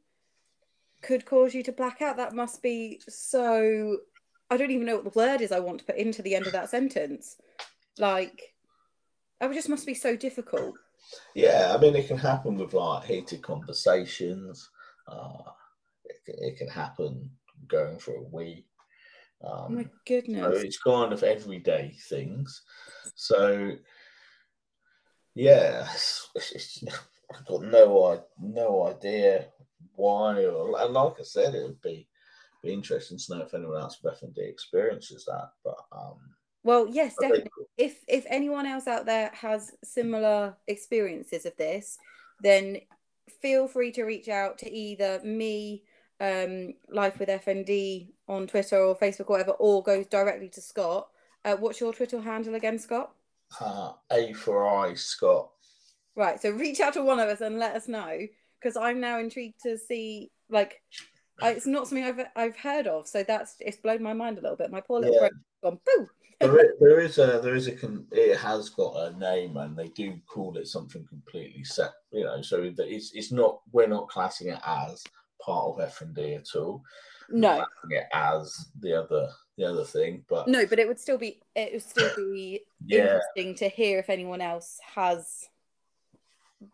could 1.02 1.26
cause 1.26 1.54
you 1.54 1.64
to 1.64 1.72
black 1.72 2.02
out. 2.02 2.18
That 2.18 2.34
must 2.34 2.62
be 2.62 3.02
so. 3.08 3.98
I 4.50 4.58
don't 4.58 4.72
even 4.72 4.86
know 4.86 4.96
what 4.96 5.06
the 5.06 5.20
word 5.20 5.42
is 5.42 5.52
I 5.52 5.60
want 5.60 5.80
to 5.80 5.86
put 5.86 5.96
into 5.96 6.22
the 6.22 6.36
end 6.36 6.46
of 6.46 6.54
that 6.54 6.70
sentence. 6.70 7.38
Like, 7.98 8.54
that 9.40 9.52
just 9.54 9.70
must 9.70 9.86
be 9.86 9.94
so 9.94 10.16
difficult. 10.16 10.76
Yeah, 11.34 11.74
I 11.74 11.80
mean, 11.80 11.96
it 11.96 12.08
can 12.08 12.18
happen 12.18 12.58
with 12.58 12.74
like 12.74 13.06
heated 13.06 13.42
conversations. 13.42 14.70
Uh, 15.12 15.52
it, 16.06 16.16
can, 16.26 16.36
it 16.40 16.58
can 16.58 16.68
happen 16.68 17.30
going 17.68 18.00
for 18.00 18.16
a 18.16 18.24
week. 18.24 18.66
Um, 19.44 19.52
Oh 19.52 19.70
my 19.70 19.84
so 19.84 19.90
goodness. 20.06 20.64
it's 20.64 20.80
kind 20.80 21.14
of 21.14 21.24
everyday 21.24 21.96
things. 22.10 22.62
So 23.16 23.72
yeah, 25.36 25.88
it's, 25.94 26.30
it's, 26.36 26.84
I've 27.34 27.46
got 27.46 27.64
no 27.64 28.24
no 28.40 28.88
idea 28.88 29.48
why, 29.96 30.46
or 30.46 30.80
and 30.80 30.94
like 30.94 31.20
I 31.20 31.24
said, 31.24 31.56
it 31.56 31.64
would 31.64 31.82
be 31.82 32.08
be 32.64 32.74
interesting 32.74 33.18
to 33.18 33.36
know 33.36 33.42
if 33.44 33.54
anyone 33.54 33.82
else 33.82 33.98
with 34.04 34.22
FND 34.22 34.38
experiences 34.38 35.26
that. 35.26 35.50
But 35.64 35.78
um, 35.92 36.20
Well, 36.64 36.88
yes, 36.88 37.16
definitely. 37.20 37.50
If 37.78 38.04
if 38.08 38.26
anyone 38.30 38.66
else 38.66 38.88
out 38.88 39.06
there 39.06 39.32
has 39.34 39.72
similar 39.84 40.56
experiences 40.68 41.46
of 41.46 41.56
this, 41.58 41.98
then 42.42 42.78
feel 43.42 43.68
free 43.68 43.92
to 43.94 44.04
reach 44.04 44.30
out 44.30 44.58
to 44.60 44.72
either 44.72 45.22
me, 45.24 45.84
um, 46.20 46.74
Life 46.90 47.20
with 47.20 47.30
FND 47.30 48.10
on 48.28 48.48
Twitter 48.48 48.80
or 48.80 48.96
Facebook 48.96 49.30
or 49.30 49.34
whatever, 49.38 49.52
or 49.52 49.84
go 49.84 50.04
directly 50.04 50.50
to 50.50 50.62
Scott. 50.62 51.08
Uh, 51.44 51.56
what's 51.56 51.80
your 51.80 51.94
Twitter 51.94 52.22
handle 52.22 52.56
again, 52.56 52.78
Scott? 52.78 53.12
uh, 53.60 53.94
A 54.12 54.34
for 54.34 54.68
I, 54.68 54.94
Scott. 54.94 55.50
Right, 56.16 56.42
so 56.42 56.52
reach 56.52 56.80
out 56.80 56.94
to 56.94 57.04
one 57.04 57.20
of 57.20 57.30
us 57.30 57.42
and 57.42 57.58
let 57.58 57.76
us 57.76 57.88
know 57.88 58.20
because 58.60 58.78
I'm 58.78 59.00
now 59.00 59.20
intrigued 59.20 59.62
to 59.64 59.78
see 59.78 60.32
like 60.50 60.82
I, 61.42 61.52
it's 61.52 61.66
not 61.66 61.88
something 61.88 62.04
I've 62.04 62.26
I've 62.36 62.58
heard 62.58 62.88
of, 62.88 63.08
so 63.08 63.24
that's 63.24 63.56
it's 63.60 63.78
blown 63.78 64.02
my 64.04 64.14
mind 64.14 64.38
a 64.38 64.42
little 64.42 64.58
bit. 64.58 64.72
My 64.72 64.82
poor 64.82 65.00
little 65.00 65.14
Yeah. 65.16 65.20
brain's 65.22 65.36
gone 65.64 65.80
boo. 65.86 66.10
there, 66.40 66.58
is, 66.66 66.72
there 66.80 67.00
is 67.02 67.18
a 67.20 67.40
there 67.44 67.56
is 67.56 67.68
a 67.68 67.76
con- 67.76 68.08
it 68.12 68.38
has 68.38 68.70
got 68.70 68.96
a 68.96 69.18
name 69.20 69.58
and 69.58 69.78
they 69.78 69.90
do 69.90 70.18
call 70.28 70.58
it 70.58 70.68
something 70.68 71.06
completely 71.06 71.64
set 71.64 71.92
you 72.12 72.24
know 72.24 72.42
so 72.42 72.72
that 72.76 72.88
it's 72.92 73.12
it's 73.14 73.32
not 73.32 73.62
we're 73.72 73.86
not 73.88 74.08
classing 74.10 74.48
it 74.48 74.60
as 74.66 75.04
part 75.40 75.80
of 75.80 75.90
FND 75.94 76.38
at 76.40 76.56
all 76.60 76.82
No, 77.30 77.64
it 77.92 78.06
as 78.14 78.72
the 78.80 78.94
other 79.04 79.30
the 79.56 79.66
other 79.66 79.84
thing 79.84 80.26
but 80.28 80.48
no, 80.48 80.66
but 80.66 80.80
it 80.80 80.88
would 80.88 81.00
still 81.00 81.20
be 81.20 81.42
it 81.56 81.74
would 81.74 81.84
still 81.84 82.10
be 82.16 82.62
yeah 82.88 83.20
interesting 83.20 83.54
to 83.56 83.70
hear 83.70 84.00
if 84.00 84.10
anyone 84.10 84.42
else 84.42 84.80
has 84.96 85.48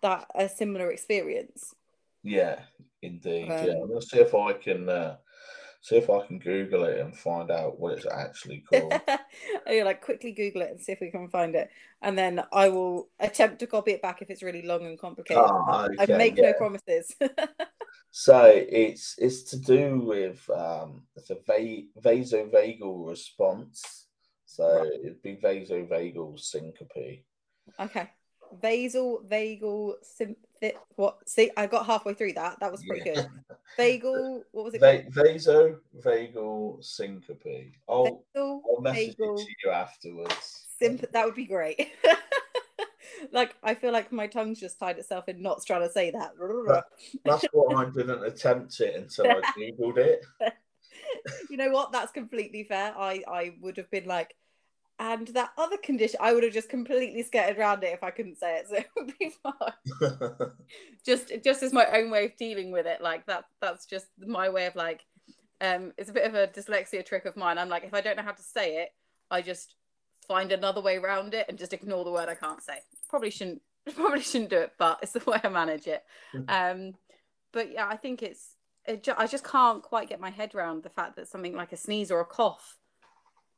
that 0.01 0.27
a 0.35 0.47
similar 0.47 0.91
experience. 0.91 1.75
yeah 2.23 2.59
indeed 3.01 3.47
yeah 3.47 3.73
Um, 3.73 3.81
I'm 3.83 3.87
gonna 3.89 4.01
see 4.01 4.19
if 4.19 4.33
I 4.33 4.53
can 4.53 4.89
uh, 4.89 5.17
see 5.81 5.97
if 5.97 6.09
I 6.09 6.25
can 6.25 6.39
Google 6.39 6.83
it 6.85 6.99
and 6.99 7.15
find 7.15 7.51
out 7.51 7.79
what 7.79 7.93
it's 7.93 8.05
actually 8.05 8.59
called 8.69 8.93
You're 9.67 9.85
like 9.85 10.01
quickly 10.01 10.31
Google 10.31 10.63
it 10.63 10.71
and 10.71 10.81
see 10.81 10.91
if 10.91 10.99
we 10.99 11.11
can 11.11 11.29
find 11.29 11.55
it, 11.55 11.69
and 12.01 12.17
then 12.17 12.43
I 12.51 12.69
will 12.69 13.09
attempt 13.19 13.59
to 13.59 13.67
copy 13.67 13.91
it 13.91 14.01
back 14.01 14.21
if 14.21 14.29
it's 14.29 14.43
really 14.43 14.63
long 14.63 14.85
and 14.85 14.97
complicated. 14.99 15.43
I 15.43 15.87
okay, 16.01 16.17
make 16.17 16.37
no 16.37 16.53
promises. 16.53 17.15
So 18.11 18.45
it's 18.51 19.15
it's 19.19 19.43
to 19.51 19.59
do 19.59 19.99
with 19.99 20.49
um, 20.49 21.03
it's 21.15 21.29
a 21.29 21.35
va- 21.35 21.85
vasovagal 22.01 23.07
response. 23.07 24.07
So 24.45 24.65
Right. 24.65 24.99
it'd 25.03 25.21
be 25.21 25.35
vasovagal 25.35 26.39
syncope. 26.39 27.23
okay, 27.79 28.09
basal 28.61 29.21
vagal 29.27 29.95
symph- 30.61 30.73
What? 30.95 31.27
See, 31.27 31.51
I 31.57 31.67
got 31.67 31.85
halfway 31.85 32.13
through 32.13 32.33
that. 32.33 32.59
That 32.59 32.71
was 32.71 32.83
pretty 32.83 33.09
Yeah. 33.09 33.15
good. 33.15 33.29
Vagal. 33.77 34.43
What 34.51 34.65
was 34.65 34.73
it? 34.73 34.79
Va- 34.81 35.03
vasovagal 35.11 36.83
syncope. 36.83 37.73
I'll, 37.87 38.23
Basal 38.33 38.61
I'll 38.75 38.81
message 38.81 39.15
vagal 39.17 39.39
it 39.39 39.45
to 39.45 39.51
you 39.65 39.71
afterwards. 39.71 40.65
Simp- 40.79 41.11
that 41.11 41.25
would 41.25 41.35
be 41.35 41.45
great. 41.45 41.91
like 43.31 43.55
I 43.63 43.73
feel 43.73 43.91
like 43.91 44.11
my 44.11 44.27
tongue's 44.27 44.59
just 44.59 44.79
tied 44.79 44.97
itself 44.99 45.27
in 45.27 45.41
knots 45.41 45.65
trying 45.65 45.81
to 45.81 45.91
say 45.91 46.11
that. 46.11 46.31
That's 47.25 47.45
why 47.51 47.83
I 47.83 47.89
didn't 47.89 48.23
attempt 48.23 48.79
it 48.79 48.95
until 48.95 49.27
I 49.27 49.41
googled 49.57 49.97
it. 49.97 50.25
you 51.49 51.57
know 51.57 51.69
what? 51.71 51.91
That's 51.91 52.11
completely 52.11 52.63
fair. 52.63 52.93
I 52.97 53.23
I 53.27 53.55
would 53.61 53.77
have 53.77 53.89
been 53.91 54.05
like, 54.05 54.35
and 54.99 55.27
that 55.29 55.51
other 55.57 55.77
condition, 55.77 56.19
I 56.21 56.33
would 56.33 56.43
have 56.43 56.53
just 56.53 56.69
completely 56.69 57.21
skirted 57.21 57.57
around 57.57 57.83
it 57.83 57.93
if 57.93 58.03
I 58.03 58.09
couldn't 58.09 58.39
say 58.39 58.57
it. 58.57 58.67
So 58.67 58.75
it 58.77 58.87
would 58.95 59.13
be 59.19 59.31
fine. 59.43 60.51
Just 61.05 61.31
just 61.43 61.63
as 61.63 61.71
my 61.71 61.85
own 61.85 62.09
way 62.09 62.25
of 62.25 62.35
dealing 62.35 62.71
with 62.71 62.85
it. 62.85 62.99
Like 62.99 63.25
that. 63.27 63.45
That's 63.61 63.85
just 63.85 64.07
my 64.19 64.49
way 64.49 64.65
of 64.65 64.75
like. 64.75 65.05
Um, 65.61 65.93
it's 65.97 66.09
a 66.09 66.13
bit 66.13 66.25
of 66.25 66.35
a 66.35 66.47
dyslexia 66.47 67.05
trick 67.05 67.25
of 67.25 67.37
mine. 67.37 67.57
I'm 67.57 67.69
like, 67.69 67.85
if 67.85 67.93
I 67.93 68.01
don't 68.01 68.17
know 68.17 68.23
how 68.23 68.33
to 68.33 68.43
say 68.43 68.81
it, 68.81 68.89
I 69.31 69.41
just 69.41 69.75
find 70.27 70.51
another 70.51 70.81
way 70.81 70.97
around 70.97 71.33
it 71.33 71.45
and 71.47 71.57
just 71.57 71.73
ignore 71.73 72.03
the 72.03 72.11
word 72.11 72.27
I 72.27 72.35
can't 72.35 72.61
say. 72.61 72.79
Probably 73.09 73.29
shouldn't 73.29 73.61
probably 73.95 74.21
shouldn't 74.21 74.49
do 74.49 74.57
it, 74.59 74.73
but 74.77 74.99
it's 75.01 75.13
the 75.13 75.23
way 75.25 75.39
I 75.43 75.49
manage 75.49 75.87
it. 75.87 76.03
Um, 76.49 76.93
but 77.53 77.71
yeah, 77.71 77.87
I 77.87 77.95
think 77.95 78.21
it's. 78.23 78.49
It 78.85 79.03
ju- 79.03 79.13
I 79.17 79.27
just 79.27 79.43
can't 79.43 79.83
quite 79.83 80.09
get 80.09 80.19
my 80.19 80.29
head 80.29 80.55
around 80.55 80.83
the 80.83 80.89
fact 80.89 81.15
that 81.17 81.27
something 81.27 81.55
like 81.55 81.71
a 81.71 81.77
sneeze 81.77 82.09
or 82.09 82.21
a 82.21 82.25
cough 82.25 82.77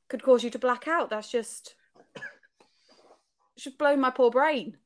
could 0.10 0.24
cause 0.24 0.44
you 0.44 0.50
to 0.50 0.60
black 0.60 0.88
out. 0.88 1.10
That's 1.10 1.32
just 1.32 1.76
should 3.58 3.78
blow 3.78 3.96
my 3.96 4.10
poor 4.10 4.32
brain. 4.32 4.78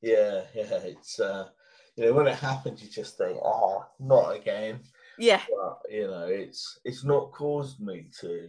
yeah, 0.00 0.42
yeah. 0.54 0.80
It's 0.84 1.20
uh, 1.20 1.48
you 1.96 2.06
know 2.06 2.12
when 2.14 2.26
it 2.26 2.36
happens, 2.36 2.82
you 2.82 2.88
just 2.88 3.18
think, 3.18 3.38
oh, 3.42 3.84
not 3.98 4.36
again. 4.36 4.80
Yeah, 5.18 5.42
but 5.50 5.80
you 5.90 6.06
know 6.06 6.26
it's 6.28 6.78
it's 6.84 7.04
not 7.04 7.32
caused 7.32 7.80
me 7.80 8.06
to 8.20 8.48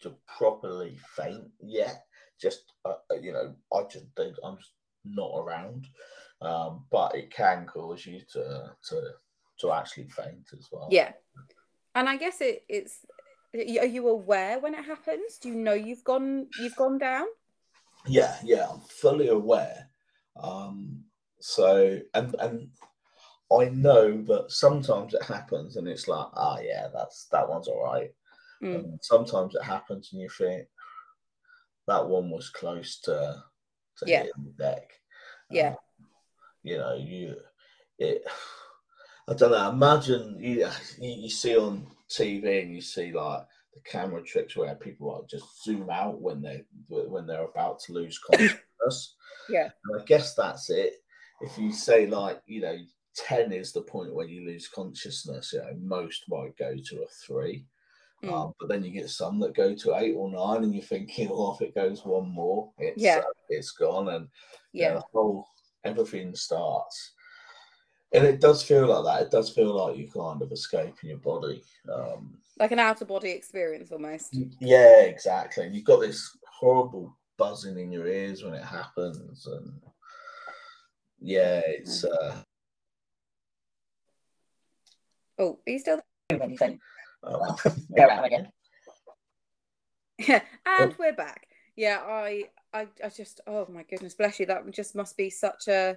to 0.00 0.14
properly 0.26 0.98
faint 1.16 1.48
yet 1.60 2.04
just 2.40 2.72
uh, 2.84 2.94
uh, 3.10 3.14
you 3.20 3.32
know 3.32 3.52
i 3.74 3.82
just 3.90 4.14
don't 4.14 4.36
i'm 4.44 4.56
just 4.56 4.70
not 5.04 5.32
around 5.36 5.88
um 6.40 6.84
but 6.92 7.16
it 7.16 7.32
can 7.32 7.66
cause 7.66 8.06
you 8.06 8.20
to 8.32 8.70
to 8.80 9.02
to 9.58 9.72
actually 9.72 10.06
faint 10.08 10.46
as 10.56 10.68
well 10.70 10.86
yeah. 10.88 11.10
And 11.98 12.08
I 12.08 12.16
guess 12.16 12.40
it, 12.40 12.64
it's. 12.68 13.04
Are 13.58 13.86
you 13.86 14.08
aware 14.08 14.58
when 14.58 14.74
it 14.74 14.84
happens? 14.84 15.38
Do 15.38 15.48
you 15.48 15.54
know 15.54 15.74
you've 15.74 16.04
gone 16.04 16.46
you've 16.60 16.76
gone 16.76 16.98
down? 16.98 17.26
yeah 18.06 18.36
yeah 18.44 18.66
i'm 18.70 18.80
fully 18.80 19.28
aware 19.28 19.88
um 20.40 21.02
so 21.40 22.00
and 22.14 22.34
and 22.38 22.70
i 23.52 23.64
know 23.70 24.22
that 24.22 24.50
sometimes 24.50 25.12
it 25.14 25.22
happens 25.22 25.76
and 25.76 25.88
it's 25.88 26.06
like 26.08 26.26
ah 26.34 26.58
yeah 26.62 26.86
that's 26.94 27.26
that 27.32 27.46
one's 27.48 27.68
all 27.68 27.82
right 27.84 28.12
Mm. 28.62 28.74
And 28.74 28.98
sometimes 29.02 29.54
it 29.54 29.62
happens 29.62 30.10
and 30.12 30.20
you 30.20 30.28
think 30.28 30.66
that 31.86 32.08
one 32.08 32.30
was 32.30 32.50
close 32.50 33.00
to, 33.02 33.42
to 33.98 34.04
Yeah. 34.04 34.22
hitting 34.24 34.44
the 34.44 34.64
deck. 34.64 34.90
Yeah. 35.50 35.70
Um, 35.70 35.76
you 36.64 36.78
know, 36.78 36.94
you 36.96 37.36
it 37.98 38.24
I 39.28 39.34
don't 39.34 39.52
know, 39.52 39.70
imagine 39.70 40.38
you 40.40 40.66
you, 40.98 41.12
you 41.22 41.30
see 41.30 41.56
on 41.56 41.86
TV 42.10 42.62
and 42.62 42.74
you 42.74 42.80
see 42.80 43.12
like 43.12 43.42
the 43.74 43.80
camera 43.90 44.22
tricks 44.22 44.56
where 44.56 44.74
people 44.74 45.12
like 45.16 45.28
just 45.28 45.64
zoom 45.64 45.90
out 45.90 46.20
when 46.20 46.40
they 46.42 46.64
when 46.88 47.26
they're 47.26 47.44
about 47.44 47.80
to 47.80 47.92
lose 47.92 48.18
consciousness. 48.30 49.14
yeah. 49.48 49.68
And 49.84 50.00
I 50.00 50.04
guess 50.04 50.34
that's 50.34 50.70
it. 50.70 50.94
If 51.40 51.56
you 51.58 51.72
say 51.72 52.06
like 52.06 52.40
you 52.46 52.60
know 52.62 52.76
10 53.16 53.52
is 53.52 53.72
the 53.72 53.82
point 53.82 54.14
where 54.14 54.26
you 54.26 54.46
lose 54.46 54.68
consciousness, 54.68 55.52
you 55.52 55.58
know, 55.60 55.72
most 55.80 56.24
might 56.28 56.56
go 56.56 56.74
to 56.76 57.02
a 57.02 57.06
three. 57.26 57.66
Mm. 58.24 58.32
Um, 58.32 58.52
but 58.58 58.68
then 58.68 58.82
you 58.84 58.90
get 58.90 59.08
some 59.10 59.38
that 59.40 59.54
go 59.54 59.74
to 59.74 59.94
eight 59.96 60.14
or 60.16 60.30
nine, 60.30 60.64
and 60.64 60.74
you're 60.74 60.82
thinking, 60.82 61.28
well, 61.30 61.56
if 61.60 61.66
it 61.68 61.74
goes 61.74 62.04
one 62.04 62.28
more, 62.28 62.72
it's 62.78 63.00
Yeah. 63.02 63.18
uh, 63.18 63.32
it's 63.48 63.70
gone, 63.72 64.08
and 64.08 64.28
you 64.72 64.82
know, 64.82 64.88
Yeah. 64.88 64.94
the 64.94 65.04
whole 65.12 65.46
everything 65.84 66.34
starts. 66.34 67.12
And 68.12 68.24
it 68.24 68.40
does 68.40 68.62
feel 68.62 68.86
like 68.86 69.04
that. 69.04 69.26
It 69.26 69.30
does 69.30 69.50
feel 69.50 69.74
like 69.74 69.96
you 69.98 70.08
kind 70.08 70.40
of 70.40 70.50
escape 70.50 70.94
in 71.02 71.10
your 71.10 71.18
body. 71.18 71.62
Um, 71.92 72.38
Like 72.58 72.72
an 72.72 72.78
out 72.78 73.02
of 73.02 73.08
body 73.08 73.30
experience 73.30 73.92
almost. 73.92 74.34
yeah, 74.60 75.02
exactly. 75.02 75.66
And 75.66 75.74
you've 75.74 75.84
got 75.84 76.00
this 76.00 76.36
horrible 76.50 77.16
buzzing 77.36 77.78
in 77.78 77.92
your 77.92 78.06
ears 78.06 78.42
when 78.42 78.54
it 78.54 78.64
happens, 78.64 79.46
and 79.46 79.72
yeah, 81.20 81.60
it's 81.66 82.04
uh, 82.04 82.36
Oh, 85.38 85.58
are 85.66 85.70
you 85.70 85.78
still 85.78 86.00
anything. 86.30 86.80
um, 87.22 87.56
Go 87.96 88.06
around 88.06 88.24
again. 88.24 88.48
Yeah, 90.18 90.42
and 90.66 90.94
we're 90.98 91.12
back. 91.12 91.46
Yeah, 91.76 92.00
I, 92.04 92.44
I, 92.72 92.88
I 93.04 93.08
just, 93.08 93.40
oh 93.46 93.66
my 93.70 93.84
goodness, 93.84 94.14
bless 94.14 94.40
you. 94.40 94.46
That 94.46 94.68
just 94.72 94.96
must 94.96 95.16
be 95.16 95.30
such 95.30 95.68
a, 95.68 95.96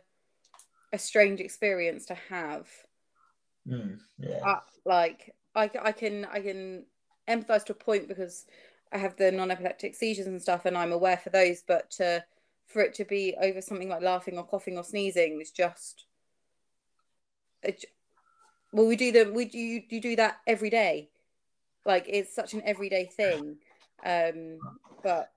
a 0.94 0.98
strange 0.98 1.39
experience 1.39 2.06
to 2.08 2.16
have. 2.30 2.68
mm, 3.68 4.00
yeah. 4.20 4.60
Like, 4.86 5.34
I, 5.56 5.70
I 5.82 5.92
can, 5.92 6.26
I 6.26 6.39
can 6.39 6.86
empathize 7.28 7.66
to 7.66 7.74
a 7.74 7.76
point 7.76 8.08
because 8.08 8.46
I 8.92 8.98
have 8.98 9.16
the 9.16 9.32
non-epileptic 9.32 9.96
seizures 9.96 10.28
and 10.28 10.42
stuff, 10.42 10.66
and 10.66 10.78
I'm 10.78 10.92
aware 10.92 11.18
for 11.18 11.30
those. 11.30 11.64
But 11.66 11.92
to, 11.92 12.24
for 12.68 12.82
it 12.82 12.94
to 12.96 13.06
be 13.06 13.36
over 13.42 13.62
something 13.62 13.89
like 13.89 14.02
laughing 14.02 14.38
or 14.38 14.46
coughing 14.46 14.78
or 14.78 14.84
sneezing 14.84 15.39
is 15.42 15.52
just, 15.52 16.06
it, 17.64 17.86
well, 18.74 18.88
we 18.88 18.96
do 18.96 19.12
the, 19.12 19.32
we 19.32 19.46
do 19.46 19.58
you, 19.58 19.84
you 19.89 20.02
do 20.02 20.16
that 20.16 20.38
every 20.48 20.70
day, 20.70 21.10
like 21.86 22.06
it's 22.08 22.34
such 22.34 22.54
an 22.54 22.62
everyday 22.66 23.06
thing. 23.06 23.58
Um, 24.06 24.60
but 25.04 25.32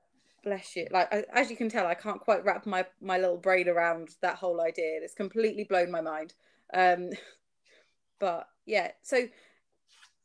bless 0.44 0.76
you, 0.76 0.86
like 0.90 1.12
I, 1.12 1.24
as 1.32 1.50
you 1.50 1.56
can 1.56 1.68
tell, 1.68 1.86
I 1.86 1.94
can't 1.94 2.20
quite 2.20 2.44
wrap 2.44 2.66
my 2.66 2.86
my 3.00 3.18
little 3.18 3.38
brain 3.38 3.68
around 3.68 4.10
that 4.22 4.36
whole 4.36 4.60
idea. 4.60 5.00
It's 5.02 5.14
completely 5.14 5.64
blown 5.64 5.90
my 5.90 6.00
mind. 6.00 6.34
Um, 6.72 7.10
but 8.20 8.46
yeah, 8.66 8.92
so 9.02 9.26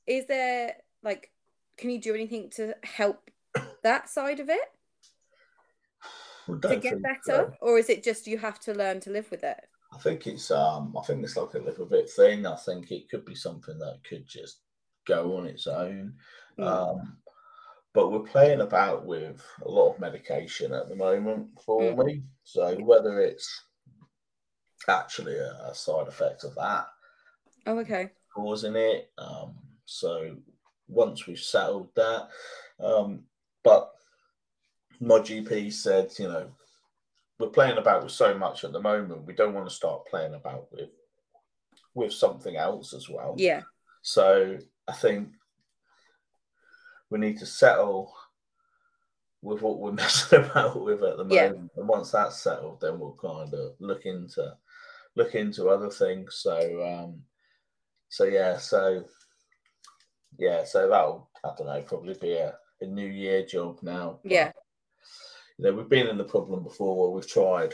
is 0.06 0.26
there 0.28 0.76
like, 1.04 1.32
can 1.78 1.90
you 1.90 2.02
do 2.02 2.14
anything 2.14 2.50
to 2.56 2.76
help 2.84 3.30
that 3.84 4.10
side 4.10 4.40
of 4.40 4.50
it 4.50 4.60
I 6.66 6.68
to 6.68 6.76
get 6.78 7.02
better, 7.02 7.20
so. 7.24 7.54
or 7.62 7.80
is 7.80 7.90
it 7.90 8.04
just 8.04 8.28
you 8.28 8.38
have 8.38 8.60
to 8.62 8.74
learn 8.74 9.00
to 9.02 9.12
live 9.12 9.32
with 9.32 9.44
it? 9.44 9.60
I 9.94 9.98
think 9.98 10.28
it's 10.28 10.52
um 10.52 10.96
I 11.00 11.04
think 11.06 11.24
it's 11.24 11.38
like 11.38 11.54
a 11.56 11.60
little 11.60 11.86
bit 11.86 12.10
thing. 12.10 12.46
I 12.46 12.56
think 12.56 12.92
it 12.92 13.10
could 13.10 13.26
be 13.26 13.36
something 13.36 13.78
that 13.80 14.00
could 14.08 14.28
just 14.28 14.62
go 15.08 15.38
on 15.38 15.48
its 15.48 15.68
own. 15.68 16.14
Mm. 16.60 16.66
Um 16.66 17.18
but 18.00 18.14
we're 18.14 18.20
playing 18.20 18.62
about 18.62 19.06
with 19.06 19.46
a 19.66 19.70
lot 19.70 19.92
of 19.94 20.00
medication 20.00 20.72
at 20.74 20.88
the 20.88 20.96
moment 20.96 21.50
for 21.66 21.82
Mm. 21.82 22.06
me. 22.06 22.24
So 22.46 22.78
whether 22.78 23.20
it's 23.20 23.66
actually 24.88 25.36
a, 25.36 25.52
a 25.70 25.76
side 25.76 26.08
effect 26.08 26.46
of 26.46 26.56
that 26.56 26.88
Oh, 27.66 27.78
okay. 27.80 28.10
causing 28.34 28.78
it. 28.78 29.12
Um 29.18 29.56
so 29.84 30.38
once 30.88 31.28
we've 31.28 31.38
settled 31.56 31.90
that, 31.96 32.30
um 32.80 33.26
but 33.66 33.92
my 35.02 35.20
GP 35.20 35.70
said, 35.74 36.14
you 36.18 36.30
know, 36.30 36.50
we're 37.38 37.50
playing 37.50 37.80
about 37.80 38.04
with 38.04 38.14
so 38.14 38.34
much 38.34 38.64
at 38.64 38.72
the 38.72 38.82
moment. 38.82 39.26
We 39.26 39.34
don't 39.34 39.54
want 39.54 39.68
to 39.68 39.76
start 39.76 40.08
playing 40.08 40.36
about 40.36 40.72
with 40.72 40.92
with 41.96 42.14
something 42.14 42.56
else 42.56 42.94
as 42.94 43.10
well. 43.10 43.34
Yeah. 43.38 43.64
So 44.04 44.58
I 44.88 44.94
think 44.94 45.34
we 47.10 47.20
need 47.20 47.38
to 47.40 47.46
settle 47.46 48.14
with 49.42 49.62
what 49.62 49.80
we're 49.80 49.92
messing 50.04 50.44
about 50.44 50.82
with 50.84 51.04
at 51.04 51.18
the 51.18 51.26
Yeah. 51.34 51.50
moment. 51.50 51.72
And 51.78 51.88
once 51.88 52.12
that's 52.12 52.38
settled, 52.42 52.82
then 52.82 53.00
we'll 53.00 53.14
kind 53.22 53.54
of 53.54 53.74
look 53.80 54.06
into 54.06 54.56
look 55.16 55.36
into 55.36 55.70
other 55.70 55.90
things. 55.90 56.36
So 56.42 56.84
um 56.86 57.22
so 58.10 58.26
yeah, 58.26 58.58
so 58.58 59.06
yeah, 60.38 60.64
so 60.64 60.88
that'll 60.90 61.30
I 61.44 61.52
don't 61.58 61.68
know, 61.68 61.82
probably 61.82 62.14
be 62.16 62.34
a, 62.34 62.56
a 62.82 62.86
new 62.86 63.08
year 63.08 63.46
job 63.46 63.80
now. 63.82 64.20
Yeah. 64.24 64.52
you 65.58 65.66
know, 65.66 65.74
we've 65.74 65.90
been 65.90 66.08
in 66.08 66.18
the 66.18 66.24
problem 66.24 66.64
before 66.64 66.98
where 66.98 67.10
we've 67.10 67.28
tried 67.30 67.74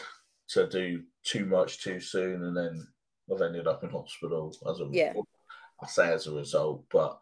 to 0.50 0.68
do 0.68 1.04
too 1.24 1.46
much 1.46 1.82
too 1.84 2.00
soon 2.00 2.44
and 2.44 2.56
then 2.56 2.88
I've 3.34 3.42
ended 3.42 3.68
up 3.68 3.84
in 3.84 3.90
hospital 3.90 4.56
as 4.70 4.80
a 4.80 4.88
Yeah. 4.92 5.14
I 5.82 5.88
say 5.88 6.14
as 6.14 6.28
a 6.28 6.32
result, 6.34 6.86
but 6.92 7.20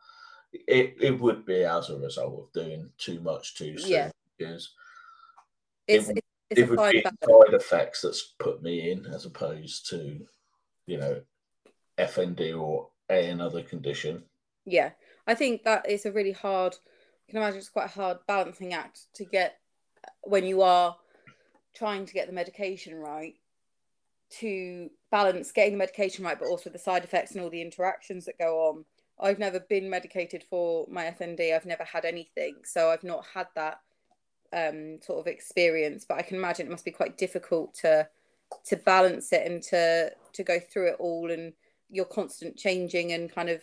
it, 0.53 0.95
it 1.01 1.19
would 1.19 1.45
be 1.45 1.63
as 1.63 1.89
a 1.89 1.97
result 1.97 2.39
of 2.39 2.53
doing 2.53 2.89
too 2.97 3.19
much 3.21 3.55
too 3.55 3.77
soon 3.77 3.91
Yeah. 3.91 4.11
because 4.37 4.73
It's 5.87 6.07
would- 6.07 6.17
it's, 6.49 6.59
it 6.59 6.63
a 6.69 6.75
would 6.75 6.91
be 6.91 7.01
side 7.01 7.53
effects 7.53 8.01
that's 8.01 8.21
put 8.37 8.61
me 8.61 8.91
in 8.91 9.05
as 9.07 9.25
opposed 9.25 9.89
to, 9.89 10.23
you 10.85 10.97
know, 10.97 11.21
FND 11.97 12.53
or 12.59 12.89
a 13.09 13.29
another 13.29 13.63
condition. 13.63 14.23
Yeah, 14.65 14.91
I 15.25 15.33
think 15.33 15.63
that 15.63 15.89
is 15.89 16.05
a 16.05 16.11
really 16.11 16.31
hard. 16.31 16.75
I 17.27 17.31
can 17.31 17.37
imagine 17.41 17.57
it's 17.57 17.69
quite 17.69 17.85
a 17.85 17.99
hard 17.99 18.19
balancing 18.27 18.73
act 18.73 19.07
to 19.15 19.25
get 19.25 19.59
when 20.21 20.45
you 20.45 20.61
are 20.61 20.95
trying 21.73 22.05
to 22.05 22.13
get 22.13 22.27
the 22.27 22.33
medication 22.33 22.95
right. 22.99 23.35
To 24.39 24.89
balance 25.11 25.51
getting 25.51 25.73
the 25.73 25.77
medication 25.79 26.23
right, 26.25 26.37
but 26.37 26.47
also 26.49 26.69
the 26.69 26.77
side 26.79 27.03
effects 27.03 27.31
and 27.31 27.41
all 27.41 27.49
the 27.49 27.61
interactions 27.61 28.25
that 28.25 28.37
go 28.37 28.67
on. 28.69 28.85
I've 29.23 29.39
never 29.39 29.61
been 29.61 29.89
medicated 29.89 30.43
for 30.49 30.85
my 30.89 31.05
FND. 31.05 31.55
I've 31.55 31.65
never 31.65 31.85
had 31.85 32.03
anything, 32.03 32.57
so 32.65 32.89
I've 32.89 33.05
not 33.05 33.25
had 33.33 33.47
that 33.55 33.79
um, 34.51 34.99
sort 35.01 35.19
of 35.19 35.27
experience. 35.27 36.05
But 36.07 36.17
I 36.17 36.23
can 36.23 36.35
imagine 36.37 36.67
it 36.67 36.71
must 36.71 36.85
be 36.85 36.91
quite 36.91 37.17
difficult 37.17 37.73
to 37.75 38.07
to 38.65 38.75
balance 38.75 39.31
it 39.31 39.49
and 39.49 39.63
to 39.63 40.11
to 40.33 40.43
go 40.43 40.59
through 40.59 40.89
it 40.89 40.97
all 40.99 41.31
and 41.31 41.53
your 41.89 42.05
constant 42.05 42.57
changing 42.57 43.13
and 43.13 43.33
kind 43.33 43.49
of 43.49 43.61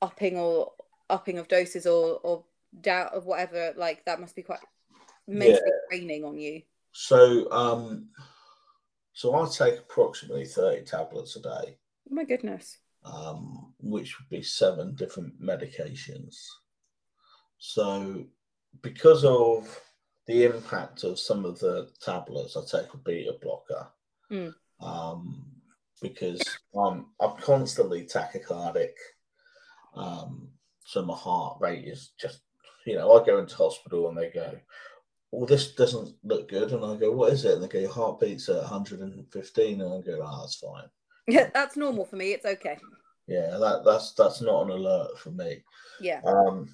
upping 0.00 0.36
or 0.36 0.72
upping 1.08 1.38
of 1.38 1.48
doses 1.48 1.86
or 1.86 2.20
or 2.22 2.44
doubt 2.80 3.14
of 3.14 3.24
whatever 3.26 3.72
like 3.76 4.04
that 4.04 4.20
must 4.20 4.36
be 4.36 4.42
quite 4.42 4.60
mentally 5.26 5.60
draining 5.88 6.24
on 6.24 6.38
you 6.38 6.62
So, 6.92 7.50
um, 7.50 8.08
so 9.12 9.34
I 9.34 9.48
take 9.48 9.78
approximately 9.78 10.44
30 10.44 10.82
tablets 10.82 11.36
a 11.36 11.40
day, 11.40 11.76
oh 12.10 12.14
my 12.14 12.24
goodness 12.24 12.78
um, 13.04 13.72
which 13.80 14.18
would 14.18 14.28
be 14.28 14.42
seven 14.42 14.94
different 14.94 15.40
medications. 15.40 16.36
So, 17.58 18.24
because 18.80 19.24
of 19.24 19.80
the 20.26 20.44
impact 20.44 21.04
of 21.04 21.18
some 21.18 21.44
of 21.44 21.58
the 21.58 21.88
tablets, 22.00 22.56
I 22.56 22.60
take 22.60 22.92
a 22.94 22.98
beta 22.98 23.34
blocker. 23.40 23.88
Mm. 24.30 24.54
Um, 24.80 25.44
because 26.00 26.42
I'm 26.74 27.06
I'm 27.20 27.36
constantly 27.36 28.04
tachycardic. 28.04 28.94
Um, 29.94 30.48
so 30.84 31.02
my 31.02 31.14
heart 31.14 31.58
rate 31.60 31.86
is 31.86 32.12
just, 32.20 32.40
you 32.86 32.96
know, 32.96 33.12
I 33.12 33.24
go 33.24 33.38
into 33.38 33.54
hospital 33.54 34.08
and 34.08 34.18
they 34.18 34.30
go, 34.30 34.58
well, 35.30 35.46
this 35.46 35.72
doesn't 35.74 36.14
look 36.24 36.48
good. 36.48 36.72
And 36.72 36.84
I 36.84 36.96
go, 36.96 37.12
what 37.12 37.32
is 37.32 37.44
it? 37.44 37.54
And 37.54 37.62
they 37.62 37.68
go, 37.68 37.78
your 37.78 37.92
heartbeat's 37.92 38.48
at 38.48 38.56
115. 38.56 39.80
And 39.80 39.94
I 39.94 40.00
go, 40.06 40.20
ah, 40.22 40.40
that's 40.40 40.56
fine. 40.56 40.88
yeah 41.28 41.50
that's 41.54 41.76
normal 41.76 42.04
for 42.04 42.16
me 42.16 42.32
it's 42.32 42.46
okay 42.46 42.78
Yeah, 43.28 43.56
that, 43.58 43.82
that's 43.84 44.12
that's 44.14 44.40
not 44.42 44.64
an 44.64 44.70
alert 44.70 45.18
for 45.18 45.30
me. 45.30 45.62
yeah 46.00 46.20
Um, 46.26 46.68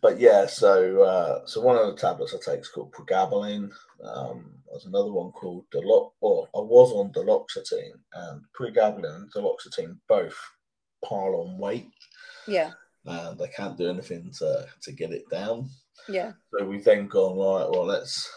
but 0.00 0.18
yeah, 0.18 0.46
so 0.46 1.02
uh, 1.02 1.46
so 1.46 1.60
one 1.60 1.76
of 1.76 1.86
the 1.86 2.00
tablets 2.00 2.34
I 2.34 2.38
take 2.52 2.60
is 2.60 2.68
called 2.68 2.92
pregabalin. 2.92 3.70
Um, 4.02 4.54
there's 4.70 4.86
another 4.86 5.12
one 5.12 5.32
called 5.32 5.64
Delox. 5.74 6.12
Or 6.20 6.48
I 6.54 6.60
was 6.60 6.92
on 6.92 7.12
duloxetine, 7.12 7.98
and 8.14 8.42
pregabalin 8.58 9.14
and 9.16 9.32
duloxetine 9.32 9.98
both 10.08 10.38
pile 11.04 11.34
on 11.46 11.58
weight, 11.58 11.90
yeah 12.46 12.70
and 13.04 13.38
they 13.38 13.48
can't 13.48 13.76
do 13.76 13.90
anything 13.90 14.30
to 14.38 14.66
to 14.82 14.92
get 14.92 15.12
it 15.12 15.28
down. 15.30 15.68
yeah 16.08 16.32
So 16.58 16.64
we've 16.64 16.84
then 16.84 17.06
gone 17.08 17.36
right. 17.36 17.68
Well, 17.70 17.84
let's 17.84 18.30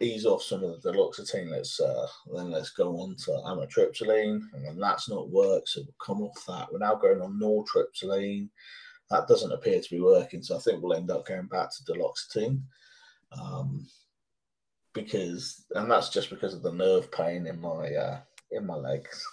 ease 0.00 0.26
off 0.26 0.42
some 0.42 0.62
of 0.62 0.82
the 0.82 0.92
duloxetine. 0.92 1.50
Let's 1.50 1.80
uh, 1.80 2.06
then 2.34 2.50
let's 2.50 2.70
go 2.70 2.98
on 3.00 3.16
to 3.24 3.30
amitriptyline, 3.30 4.40
and 4.52 4.64
then 4.64 4.78
that's 4.78 5.08
not 5.08 5.30
worked. 5.30 5.68
So 5.70 5.82
we'll 5.82 5.94
come 6.00 6.22
off 6.22 6.44
that. 6.46 6.72
We're 6.72 6.78
now 6.78 6.94
going 6.94 7.20
on 7.20 7.40
nortriptyline. 7.40 8.48
That 9.10 9.28
doesn't 9.28 9.52
appear 9.52 9.80
to 9.80 9.90
be 9.90 10.00
working. 10.00 10.42
So 10.42 10.56
I 10.56 10.60
think 10.60 10.82
we'll 10.82 10.96
end 10.96 11.10
up 11.10 11.26
going 11.26 11.46
back 11.46 11.70
to 11.70 11.92
duloxetine, 11.92 12.60
um, 13.40 13.86
because 14.92 15.64
and 15.74 15.90
that's 15.90 16.08
just 16.08 16.30
because 16.30 16.54
of 16.54 16.62
the 16.62 16.72
nerve 16.72 17.10
pain 17.12 17.46
in 17.46 17.60
my 17.60 17.88
uh, 17.94 18.20
in 18.50 18.66
my 18.66 18.76
legs. 18.76 19.24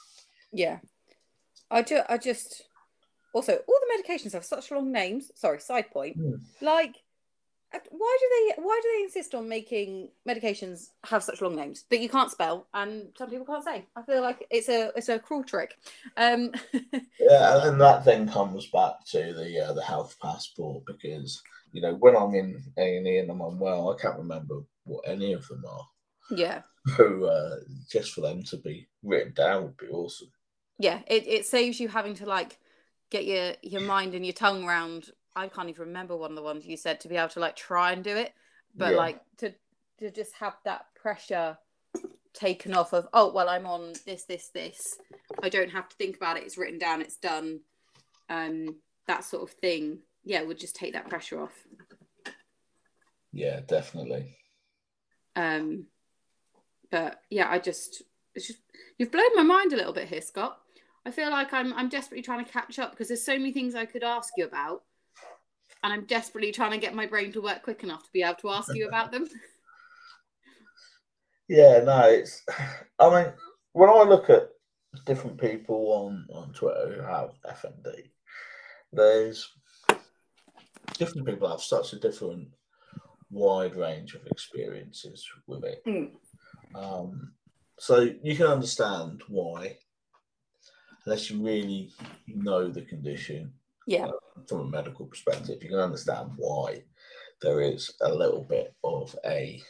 yeah 0.52 0.80
i 1.72 1.82
just 1.82 2.06
i 2.10 2.18
just 2.18 2.64
Also, 3.34 3.54
all 3.54 3.80
the 3.82 4.04
medications 4.04 4.34
have 4.34 4.46
such 4.46 4.70
long 4.70 4.92
names. 4.92 5.32
Sorry, 5.36 5.60
side 5.60 5.90
point. 5.92 6.16
Hmm. 6.18 6.36
Like, 6.62 6.96
why 7.90 8.18
do 8.20 8.30
they 8.58 8.62
why 8.62 8.80
do 8.84 8.90
they 8.98 9.04
insist 9.04 9.34
on 9.36 9.50
making 9.50 10.10
medications 10.28 10.90
have 11.06 11.24
such 11.24 11.42
long 11.42 11.56
names 11.56 11.86
that 11.90 12.00
you 12.00 12.10
can't 12.10 12.32
spell 12.32 12.68
and 12.74 13.08
some 13.18 13.30
people 13.30 13.46
can't 13.46 13.64
say? 13.64 13.86
I 13.96 14.02
feel 14.04 14.22
like 14.22 14.46
it's 14.52 14.70
a 14.70 14.92
it's 14.96 15.10
a 15.10 15.20
cruel 15.20 15.44
trick. 15.44 15.76
Um, 16.18 16.52
Yeah, 17.20 17.68
and 17.68 17.80
that 17.82 18.04
then 18.06 18.28
comes 18.30 18.68
back 18.68 18.94
to 19.12 19.34
the 19.34 19.68
uh, 19.70 19.74
the 19.74 19.84
health 19.84 20.16
passport 20.22 20.84
because 20.86 21.42
you 21.72 21.82
know 21.82 21.96
when 21.96 22.16
I'm 22.16 22.34
in 22.36 22.62
A 22.78 22.98
and 22.98 23.08
E 23.08 23.18
and 23.20 23.30
I'm 23.32 23.42
unwell, 23.42 23.90
I 23.98 24.02
can't 24.02 24.18
remember 24.18 24.62
what 24.84 25.08
any 25.08 25.34
of 25.34 25.48
them 25.48 25.64
are. 25.68 25.88
yeah, 26.30 26.62
So 26.98 27.24
uh, 27.26 27.56
just 27.92 28.12
for 28.14 28.22
them 28.22 28.44
to 28.44 28.58
be 28.58 28.88
written 29.04 29.34
down 29.34 29.64
would 29.64 29.78
be 29.78 29.88
awesome. 29.88 30.30
yeah. 30.78 31.00
It 31.08 31.28
it 31.28 31.46
saves 31.46 31.80
you 31.80 31.88
having 31.88 32.16
to 32.16 32.26
like 32.26 32.60
get 33.10 33.26
your 33.26 33.54
your 33.62 33.82
mind 33.82 34.16
and 34.16 34.26
your 34.26 34.34
tongue 34.34 34.66
round. 34.66 35.10
I 35.36 35.48
can't 35.48 35.70
even 35.70 35.88
remember 35.88 36.16
one 36.16 36.32
of 36.32 36.36
the 36.36 36.44
ones 36.44 36.66
you 36.66 36.78
said 36.78 37.00
to 37.02 37.08
be 37.08 37.18
able 37.18 37.30
to 37.30 37.40
like 37.40 37.56
try 37.56 37.92
and 37.92 38.04
do 38.04 38.16
it, 38.16 38.34
but 38.76 38.92
Yeah. 38.92 38.98
like 38.98 39.22
to 39.38 39.54
to 40.00 40.12
just 40.12 40.34
have 40.36 40.56
that 40.66 40.86
pressure 40.96 41.58
taken 42.34 42.74
off 42.74 42.94
of 42.94 43.08
oh 43.14 43.32
well 43.32 43.48
I'm 43.50 43.66
on 43.66 43.94
this 44.06 44.24
this 44.26 44.50
this. 44.50 44.98
I 45.42 45.50
don't 45.50 45.70
have 45.72 45.88
to 45.90 45.96
think 45.96 46.16
about 46.16 46.38
it. 46.38 46.44
It's 46.44 46.58
written 46.58 46.80
down. 46.80 47.02
It's 47.02 47.18
done. 47.18 47.62
Um 48.30 48.76
that 49.08 49.24
sort 49.24 49.44
of 49.44 49.52
thing. 49.58 50.00
Yeah 50.24 50.42
would 50.44 50.60
just 50.60 50.76
take 50.76 50.94
that 50.94 51.10
pressure 51.10 51.42
off. 51.42 51.54
Yeah, 53.32 53.60
definitely. 53.62 54.38
um 55.36 55.86
but 56.92 57.22
yeah 57.32 57.50
I 57.50 57.58
just 57.60 58.04
it's 58.36 58.48
just 58.48 58.60
you've 58.98 59.12
blown 59.12 59.36
my 59.36 59.44
mind 59.44 59.74
a 59.74 59.78
little 59.78 59.94
bit 59.94 60.08
here 60.08 60.22
Scott. 60.22 60.60
I 61.06 61.12
feel 61.12 61.30
like 61.30 61.54
I'm 61.54 61.74
I'm 61.74 61.90
desperately 61.90 62.24
trying 62.24 62.46
to 62.46 62.52
catch 62.52 62.80
up 62.80 62.92
because 62.92 63.08
there's 63.10 63.26
so 63.26 63.38
many 63.38 63.52
things 63.52 63.76
I 63.76 63.86
could 63.86 64.04
ask 64.04 64.34
you 64.38 64.46
about 64.46 64.84
and 65.84 65.94
I'm 65.94 66.06
desperately 66.06 66.52
trying 66.52 66.72
to 66.72 66.78
get 66.78 66.96
my 66.96 67.06
brain 67.06 67.32
to 67.34 67.42
work 67.42 67.62
quick 67.64 67.84
enough 67.84 68.04
to 68.04 68.10
be 68.14 68.24
able 68.24 68.36
to 68.36 68.50
ask 68.50 68.74
you 68.74 68.88
about 68.88 69.12
them 69.12 69.28
Yeah, 71.48 71.82
no, 71.84 72.00
it's. 72.08 72.44
I 73.00 73.10
mean, 73.10 73.34
when 73.74 73.90
I 73.90 74.04
look 74.04 74.30
at 74.30 74.50
different 75.06 75.40
people 75.40 75.92
on 75.94 76.26
on 76.34 76.54
Twitter 76.54 76.96
who 76.96 77.02
have 77.02 77.32
FND, 77.46 78.10
there's 78.92 79.52
different 80.98 81.28
people 81.28 81.50
have 81.50 81.62
such 81.62 81.94
a 81.94 82.00
different 82.00 82.48
wide 83.30 83.76
range 83.76 84.16
of 84.16 84.26
experiences 84.28 85.28
with 85.48 85.64
it. 85.66 85.84
Mm. 85.86 86.12
Um, 86.76 87.34
so 87.78 88.10
you 88.24 88.36
can 88.36 88.48
understand 88.48 89.22
why, 89.28 89.78
unless 91.06 91.30
you 91.30 91.44
really 91.44 91.92
know 92.28 92.70
the 92.70 92.84
condition 92.84 93.54
yeah 93.88 94.06
uh, 94.06 94.12
from 94.48 94.62
a 94.62 94.66
medical 94.66 95.06
perspective, 95.06 95.62
you 95.62 95.70
can 95.70 95.80
understand 95.80 96.32
why 96.38 96.84
there 97.42 97.62
is 97.62 97.94
a 98.02 98.14
little 98.14 98.44
bit 98.44 98.74
of 98.84 99.16
a 99.26 99.62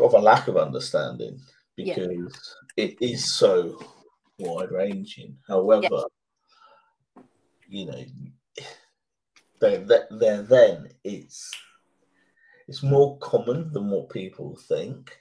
of 0.00 0.14
a 0.14 0.18
lack 0.18 0.48
of 0.48 0.56
understanding 0.56 1.40
Yeah. 1.76 1.94
because 1.94 2.56
it 2.76 3.00
is 3.00 3.32
so 3.32 3.78
wide 4.38 4.70
ranging. 4.70 5.36
However, 5.46 6.04
you 7.68 7.86
know, 7.86 8.04
there, 9.60 9.78
there, 9.78 10.08
there 10.10 10.42
then 10.42 10.90
it's 11.04 11.50
it's 12.68 12.82
more 12.82 13.18
common 13.18 13.72
than 13.72 13.90
what 13.90 14.10
people 14.10 14.56
think. 14.68 15.20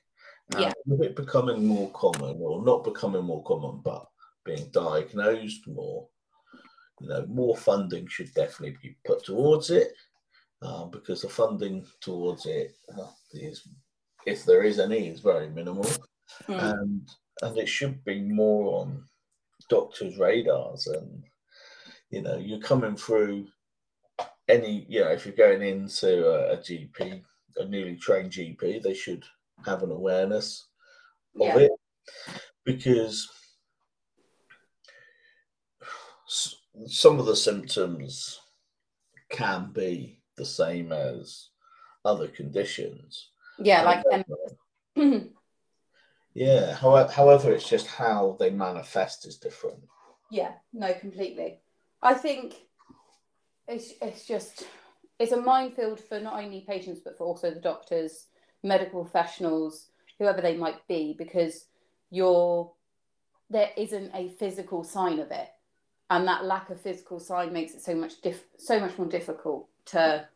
And 0.51 0.61
Yeah. 0.61 0.73
with 0.85 1.01
it 1.01 1.15
becoming 1.15 1.65
more 1.65 1.89
common, 1.91 2.37
or 2.41 2.63
not 2.63 2.83
becoming 2.83 3.23
more 3.23 3.43
common, 3.43 3.81
but 3.83 4.08
being 4.45 4.69
diagnosed 4.71 5.67
more, 5.67 6.07
you 6.99 7.07
know, 7.07 7.25
more 7.27 7.55
funding 7.55 8.07
should 8.07 8.33
definitely 8.33 8.77
be 8.81 8.95
put 9.05 9.23
towards 9.23 9.69
it, 9.69 9.93
um, 10.61 10.91
because 10.91 11.21
the 11.21 11.29
funding 11.29 11.85
towards 12.01 12.45
it 12.45 12.75
uh, 12.97 13.07
is, 13.33 13.67
if 14.25 14.45
there 14.45 14.63
is 14.63 14.79
any, 14.79 15.07
is 15.07 15.19
very 15.21 15.49
minimal, 15.49 15.89
Mm. 16.47 16.73
and 16.73 17.09
and 17.41 17.57
it 17.57 17.67
should 17.67 18.03
be 18.03 18.21
more 18.21 18.81
on 18.81 19.03
doctors' 19.67 20.19
radars, 20.19 20.87
and 20.87 21.23
you 22.11 22.21
know, 22.21 22.37
you're 22.37 22.59
coming 22.59 22.95
through 22.95 23.47
any, 24.47 24.85
you 24.89 25.01
know, 25.01 25.09
if 25.09 25.25
you're 25.25 25.35
going 25.35 25.61
into 25.61 26.27
a, 26.27 26.53
a 26.53 26.57
GP, 26.57 27.23
a 27.57 27.65
newly 27.65 27.95
trained 27.95 28.31
GP, 28.31 28.81
they 28.81 28.93
should 28.93 29.23
have 29.65 29.83
an 29.83 29.91
awareness 29.91 30.67
of 31.39 31.47
yeah. 31.47 31.57
it. 31.57 31.71
Because 32.65 33.27
some 36.87 37.19
of 37.19 37.25
the 37.25 37.35
symptoms 37.35 38.39
can 39.29 39.71
be 39.73 40.19
the 40.37 40.45
same 40.45 40.91
as 40.91 41.49
other 42.05 42.27
conditions. 42.27 43.29
yeah 43.59 43.81
like 43.83 44.03
However- 44.09 44.25
yeah, 46.33 46.73
however, 46.75 47.11
however, 47.11 47.51
it's 47.51 47.67
just 47.69 47.87
how 47.87 48.35
they 48.39 48.49
manifest 48.49 49.25
is 49.27 49.37
different. 49.37 49.79
Yeah, 50.31 50.53
no, 50.73 50.93
completely. 50.93 51.59
I 52.01 52.13
think 52.13 52.55
it's 53.67 53.93
it's 54.01 54.25
just 54.25 54.65
it's 55.19 55.31
a 55.31 55.41
minefield 55.41 55.99
for 55.99 56.19
not 56.19 56.41
only 56.41 56.61
patients 56.67 57.01
but 57.03 57.17
for 57.17 57.25
also 57.25 57.51
the 57.51 57.59
doctors, 57.59 58.27
medical 58.63 59.03
professionals, 59.03 59.87
whoever 60.17 60.41
they 60.41 60.55
might 60.55 60.87
be, 60.87 61.15
because 61.17 61.65
you're 62.09 62.71
there 63.49 63.71
isn't 63.77 64.11
a 64.13 64.29
physical 64.29 64.83
sign 64.83 65.19
of 65.19 65.31
it, 65.31 65.49
and 66.09 66.27
that 66.27 66.45
lack 66.45 66.69
of 66.69 66.81
physical 66.81 67.19
sign 67.19 67.53
makes 67.53 67.73
it 67.73 67.81
so 67.81 67.95
much 67.95 68.13
so 68.57 68.79
much 68.79 68.97
more 68.97 69.07
difficult 69.07 69.67
to 69.85 70.27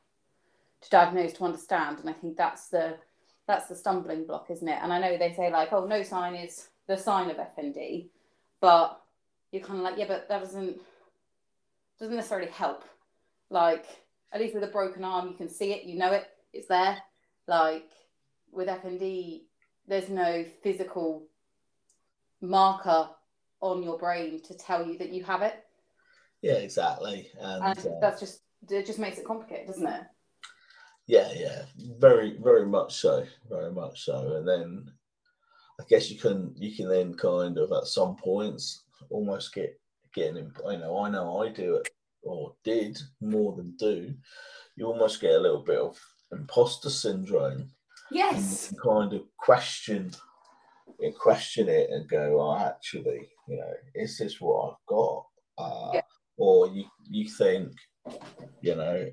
to 0.81 0.89
diagnose 0.89 1.33
to 1.33 1.45
understand, 1.45 1.99
and 1.99 2.09
I 2.09 2.13
think 2.13 2.37
that's 2.37 2.67
the 2.67 2.97
that's 3.47 3.67
the 3.67 3.75
stumbling 3.75 4.25
block, 4.25 4.49
isn't 4.49 4.67
it? 4.67 4.79
And 4.81 4.93
I 4.93 4.99
know 4.99 5.17
they 5.17 5.33
say 5.33 5.51
like, 5.51 5.73
oh, 5.73 5.85
no 5.85 6.03
sign 6.03 6.35
is 6.35 6.69
the 6.87 6.97
sign 6.97 7.29
of 7.29 7.37
FND, 7.37 8.07
but 8.61 9.01
you're 9.51 9.63
kind 9.63 9.79
of 9.79 9.83
like, 9.83 9.97
yeah, 9.97 10.05
but 10.07 10.27
that 10.29 10.41
doesn't 10.41 10.79
doesn't 11.99 12.15
necessarily 12.15 12.51
help. 12.51 12.83
Like, 13.49 13.85
at 14.31 14.41
least 14.41 14.53
with 14.53 14.63
a 14.63 14.67
broken 14.67 15.03
arm, 15.03 15.27
you 15.29 15.35
can 15.35 15.49
see 15.49 15.73
it, 15.73 15.83
you 15.83 15.97
know 15.97 16.11
it, 16.11 16.27
it's 16.53 16.67
there. 16.67 16.97
Like 17.47 17.89
with 18.51 18.67
FND, 18.67 19.41
there's 19.87 20.09
no 20.09 20.45
physical 20.63 21.23
marker 22.41 23.09
on 23.63 23.81
your 23.81 23.97
brain 23.97 24.41
to 24.43 24.53
tell 24.53 24.85
you 24.85 24.97
that 24.97 25.11
you 25.13 25.23
have 25.23 25.41
it, 25.41 25.55
Yeah, 26.41 26.55
exactly. 26.59 27.31
And 27.39 27.63
and 27.63 27.79
uh, 27.79 27.99
that's 28.01 28.19
just 28.19 28.41
it 28.69 28.85
just 28.85 28.99
makes 28.99 29.17
it 29.17 29.25
complicated, 29.25 29.67
doesn't 29.67 29.87
it? 29.87 30.03
yeah, 31.07 31.31
yeah, 31.35 31.63
very, 31.99 32.37
very 32.41 32.65
much 32.65 32.95
so, 32.95 33.25
very 33.49 33.71
much 33.71 34.03
so. 34.05 34.35
And 34.35 34.47
then 34.47 34.91
I 35.79 35.83
guess 35.89 36.09
you 36.11 36.19
can 36.19 36.53
you 36.57 36.75
can 36.75 36.87
then 36.89 37.13
kind 37.15 37.57
of 37.57 37.71
at 37.71 37.87
some 37.87 38.15
points 38.17 38.83
almost 39.09 39.53
get 39.53 39.79
getting 40.13 40.37
in. 40.37 40.51
You 40.69 40.77
know, 40.79 40.99
I 40.99 41.09
know 41.09 41.41
I 41.43 41.49
do 41.49 41.75
it 41.75 41.89
or 42.21 42.53
did 42.63 42.99
more 43.21 43.55
than 43.55 43.75
do. 43.77 44.13
You 44.75 44.87
almost 44.87 45.21
get 45.21 45.35
a 45.35 45.39
little 45.39 45.63
bit 45.63 45.79
of 45.79 45.97
imposter 46.31 46.89
syndrome. 46.89 47.61
and 47.61 47.69
Yes. 48.11 48.69
you 48.71 48.77
can 48.77 48.91
kind 48.91 49.13
of 49.13 49.21
question 49.37 50.11
and 50.99 51.15
question 51.15 51.67
it 51.69 51.89
and 51.89 52.07
go, 52.09 52.39
oh, 52.41 52.57
actually, 52.57 53.29
you 53.47 53.57
know, 53.57 53.73
is 53.95 54.17
this 54.17 54.39
what 54.39 54.69
I've 54.71 54.85
got? 54.87 55.25
Uh, 55.57 55.91
Yeah. 55.95 56.01
Or 56.37 56.67
you 56.67 56.85
you 57.09 57.29
think, 57.29 57.71
you 58.61 58.75
know, 58.75 59.11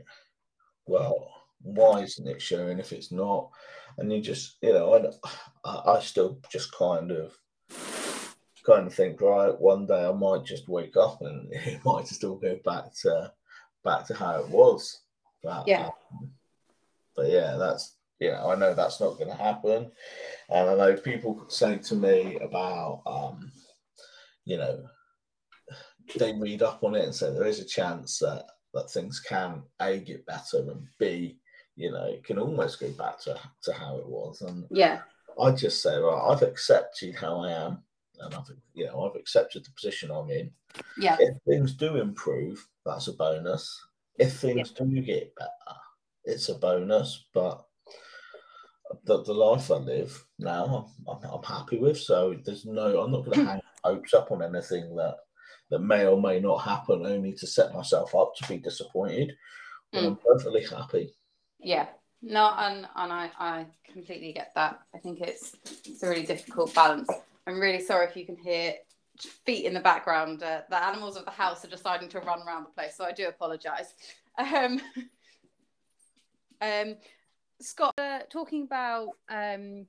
well, 0.87 1.29
why 1.63 2.01
isn't 2.01 2.27
it 2.27 2.41
showing 2.41 2.79
if 2.79 2.93
it's 2.93 3.13
not? 3.13 3.51
And 3.99 4.11
you 4.13 4.21
just, 4.23 4.57
you 4.63 4.73
know, 4.73 5.13
I, 5.65 5.93
I, 5.97 6.01
still 6.01 6.39
just 6.51 6.73
kind 6.73 7.11
of 7.11 7.37
kind 8.65 8.87
of 8.87 8.95
think, 8.95 9.21
right, 9.21 9.59
one 9.61 9.87
day 9.87 10.07
I 10.07 10.13
might 10.13 10.45
just 10.45 10.69
wake 10.69 10.97
up 10.97 11.21
and 11.21 11.49
it 11.53 11.85
might 11.85 12.07
just 12.07 12.25
all 12.25 12.37
go 12.37 12.59
back 12.65 12.95
to 13.03 13.33
back 13.85 14.07
to 14.07 14.15
how 14.15 14.41
it 14.41 14.49
was. 14.49 15.03
But, 15.43 15.69
Yeah. 15.69 15.91
um, 16.13 16.31
but 17.15 17.29
yeah, 17.29 17.57
that's 17.57 17.97
yeah, 18.19 18.45
I 18.45 18.55
know 18.55 18.75
that's 18.75 19.01
not 19.01 19.17
going 19.17 19.31
to 19.31 19.35
happen, 19.35 19.91
and 20.51 20.71
I 20.71 20.75
know 20.75 20.97
people 20.97 21.43
say 21.49 21.79
to 21.79 21.95
me 21.95 22.37
about, 22.37 23.01
um, 23.07 23.51
you 24.45 24.57
know, 24.57 24.85
they 26.17 26.33
read 26.33 26.63
up 26.63 26.83
on 26.83 26.95
it 26.95 27.05
and 27.05 27.15
say 27.15 27.33
there 27.33 27.47
is 27.47 27.61
a 27.61 27.65
chance 27.65 28.19
that 28.19 28.47
that 28.73 28.91
things 28.91 29.21
can 29.21 29.63
a 29.81 29.99
get 29.99 30.25
better 30.27 30.59
and 30.59 30.87
b, 30.99 31.39
you 31.77 31.91
know, 31.91 32.05
it 32.05 32.25
can 32.25 32.39
almost 32.39 32.81
go 32.81 32.91
back 32.93 33.21
to 33.21 33.39
to 33.63 33.73
how 33.73 33.97
it 33.97 34.07
was, 34.07 34.43
and 34.43 34.67
Yeah. 34.71 35.01
I 35.41 35.53
just 35.53 35.83
say, 35.83 35.97
right, 35.97 36.29
I've 36.31 36.43
accepted 36.43 37.15
how 37.15 37.41
I 37.41 37.53
am, 37.53 37.83
and 38.21 38.35
I've 38.35 38.51
you 38.75 38.87
know 38.87 39.09
I've 39.09 39.19
accepted 39.19 39.65
the 39.65 39.71
position 39.73 40.11
I'm 40.11 40.31
in. 40.31 40.51
Yeah. 40.99 41.17
If 41.19 41.37
things 41.49 41.75
do 41.75 41.97
improve, 41.97 42.67
that's 42.85 43.09
a 43.09 43.13
bonus. 43.13 43.79
If 44.19 44.35
things 44.35 44.71
do 44.71 45.01
get 45.01 45.35
better, 45.37 45.79
it's 46.25 46.49
a 46.49 46.55
bonus. 46.55 47.27
But 47.33 47.65
the, 49.05 49.23
the 49.23 49.33
life 49.33 49.71
I 49.71 49.77
live 49.77 50.25
now, 50.39 50.93
I'm, 51.09 51.17
I'm, 51.17 51.31
I'm 51.31 51.43
happy 51.43 51.79
with. 51.79 51.99
So 51.99 52.37
there's 52.45 52.67
no, 52.67 53.01
I'm 53.01 53.13
not 53.13 53.25
going 53.25 53.39
to 53.39 53.45
hang 53.51 53.61
hopes 53.85 54.15
up 54.15 54.31
on 54.31 54.43
anything 54.43 54.97
that 54.97 55.17
that 55.71 55.81
may 55.81 56.05
or 56.07 56.21
may 56.21 56.41
not 56.41 56.59
happen, 56.59 57.07
only 57.07 57.33
to 57.33 57.47
set 57.47 57.73
myself 57.73 58.15
up 58.15 58.35
to 58.37 58.49
be 58.49 58.59
disappointed. 58.59 59.37
Mm. 59.95 60.07
I'm 60.07 60.17
perfectly 60.17 60.65
happy. 60.65 61.15
Yeah. 61.61 61.87
No, 62.23 62.53
and 62.59 62.87
and 62.97 63.13
I, 63.13 63.31
I 63.39 63.67
completely 63.91 64.33
get 64.33 64.53
that. 64.55 64.81
I 64.95 64.99
think 64.99 65.21
it's 65.21 65.57
it's 65.65 66.03
a 66.03 66.09
really 66.09 66.25
difficult 66.25 66.75
balance. 66.75 67.09
I'm 67.47 67.59
really 67.59 67.81
sorry 67.81 68.07
if 68.07 68.17
you 68.17 68.27
can 68.27 68.37
hear 68.37 68.75
feet 69.47 69.65
in 69.65 69.75
the 69.75 69.81
background. 69.81 70.43
Uh, 70.43 70.63
the 70.69 70.83
animals 70.83 71.17
of 71.17 71.25
the 71.25 71.31
house 71.31 71.65
are 71.65 71.69
deciding 71.69 72.09
to 72.11 72.21
run 72.21 72.43
around 72.47 72.65
the 72.65 72.71
place, 72.71 72.97
so 72.97 73.05
I 73.05 73.13
do 73.13 73.29
apologise. 73.29 73.95
Um, 74.39 74.81
um, 76.61 76.97
Scott, 77.61 77.95
uh, 77.99 78.21
talking 78.31 78.65
about 78.65 79.11
um, 79.31 79.87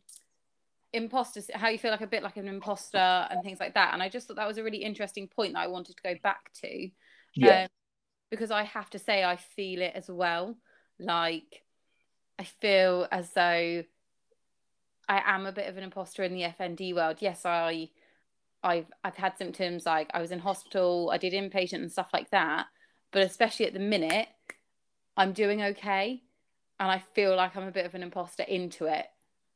imposters, 0.94 1.50
how 1.54 1.70
you 1.70 1.78
feel 1.78 1.92
like 1.92 2.02
a 2.02 2.08
bit 2.08 2.24
like 2.24 2.38
an 2.38 2.48
imposter 2.48 2.98
and 2.98 3.44
things 3.44 3.60
like 3.60 3.74
that, 3.76 3.94
and 3.94 4.04
I 4.04 4.10
just 4.10 4.28
thought 4.28 4.38
that 4.38 4.48
was 4.48 4.58
a 4.58 4.64
really 4.64 4.84
interesting 4.84 5.28
point 5.28 5.54
that 5.54 5.60
I 5.60 5.68
wanted 5.68 5.96
to 5.98 6.04
go 6.04 6.16
back 6.22 6.52
to. 6.62 6.90
Yeah. 7.36 7.64
Um, 7.64 7.70
because 8.30 8.50
I 8.50 8.64
have 8.64 8.90
to 8.92 9.00
say 9.00 9.24
I 9.24 9.36
feel 9.36 9.82
it 9.82 9.92
as 9.94 10.10
well. 10.10 10.58
Like 11.00 11.64
I 12.40 12.44
feel 12.44 13.08
as 13.12 13.32
though 13.34 13.84
I 15.08 15.22
am 15.26 15.46
a 15.46 15.52
bit 15.52 15.68
of 15.68 15.78
an 15.78 15.84
imposter 15.84 16.24
in 16.24 16.34
the 16.34 16.44
FND 16.44 16.96
world. 16.96 17.18
Yes, 17.20 17.46
I 17.46 17.90
I've 18.64 18.88
I've 19.04 19.18
had 19.18 19.38
symptoms 19.38 19.86
like 19.86 20.10
I 20.14 20.22
was 20.22 20.32
in 20.32 20.40
hospital, 20.40 21.10
I 21.12 21.18
did 21.18 21.34
inpatient 21.34 21.82
and 21.82 21.92
stuff 21.92 22.10
like 22.14 22.32
that. 22.32 22.68
But 23.12 23.24
especially 23.24 23.66
at 23.66 23.74
the 23.74 23.80
minute, 23.80 24.30
I'm 25.18 25.34
doing 25.34 25.62
okay. 25.62 26.24
And 26.80 26.90
I 26.90 27.04
feel 27.14 27.36
like 27.36 27.56
I'm 27.56 27.68
a 27.68 27.72
bit 27.72 27.86
of 27.86 27.94
an 27.94 28.04
imposter 28.04 28.44
into 28.44 28.86
it. 28.86 29.06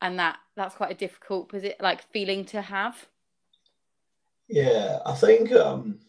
And 0.02 0.20
that 0.20 0.38
that's 0.56 0.76
quite 0.76 0.92
a 0.92 0.96
difficult 0.96 1.52
posi- 1.52 1.82
like 1.82 2.04
feeling 2.12 2.46
to 2.46 2.62
have. 2.62 3.08
Yeah, 4.48 5.00
I 5.06 5.14
think 5.14 5.52
um 5.52 6.00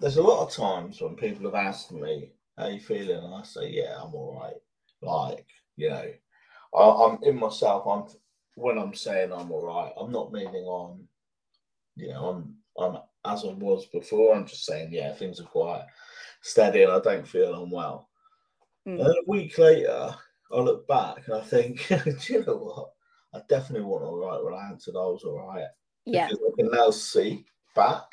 there's 0.00 0.16
a 0.16 0.22
lot 0.22 0.44
of 0.44 0.52
times 0.52 1.00
when 1.00 1.14
people 1.14 1.44
have 1.44 1.54
asked 1.54 1.92
me, 1.92 2.32
How 2.58 2.66
you 2.68 2.80
feeling? 2.80 3.24
And 3.24 3.34
I 3.34 3.42
say, 3.42 3.70
Yeah, 3.70 3.96
I'm 4.02 4.14
all 4.14 4.40
right. 4.42 4.60
Like, 5.00 5.46
you 5.76 5.90
know, 5.90 6.12
I, 6.74 7.06
I'm 7.06 7.18
in 7.22 7.38
myself, 7.38 7.86
I'm 7.86 8.04
when 8.54 8.78
I'm 8.78 8.94
saying 8.94 9.32
I'm 9.32 9.50
all 9.50 9.64
right, 9.66 9.92
I'm 9.98 10.12
not 10.12 10.32
meaning 10.32 10.64
on, 10.64 11.06
you 11.96 12.08
know, 12.08 12.26
I'm 12.26 12.56
I'm 12.78 12.98
as 13.24 13.44
I 13.44 13.52
was 13.52 13.86
before. 13.86 14.34
I'm 14.34 14.46
just 14.46 14.64
saying, 14.64 14.92
yeah, 14.92 15.12
things 15.12 15.40
are 15.40 15.44
quite 15.44 15.84
steady, 16.40 16.82
and 16.82 16.92
I 16.92 17.00
don't 17.00 17.26
feel 17.26 17.62
unwell. 17.62 18.08
Mm. 18.86 19.00
And 19.00 19.08
a 19.08 19.22
week 19.26 19.56
later, 19.58 20.14
I 20.54 20.60
look 20.60 20.86
back 20.86 21.26
and 21.26 21.34
I 21.36 21.40
think, 21.40 21.86
do 21.88 22.32
you 22.32 22.44
know 22.44 22.56
what? 22.56 22.90
I 23.34 23.40
definitely 23.48 23.86
wasn't 23.86 24.10
all 24.10 24.18
right 24.18 24.44
when 24.44 24.54
I 24.54 24.68
answered 24.68 24.94
I 24.94 25.06
was 25.06 25.24
all 25.24 25.38
right. 25.38 25.66
Yeah. 26.04 26.28
Because 26.28 26.42
I 26.46 26.62
can 26.62 26.70
now 26.70 26.90
see 26.90 27.44
back. 27.74 28.04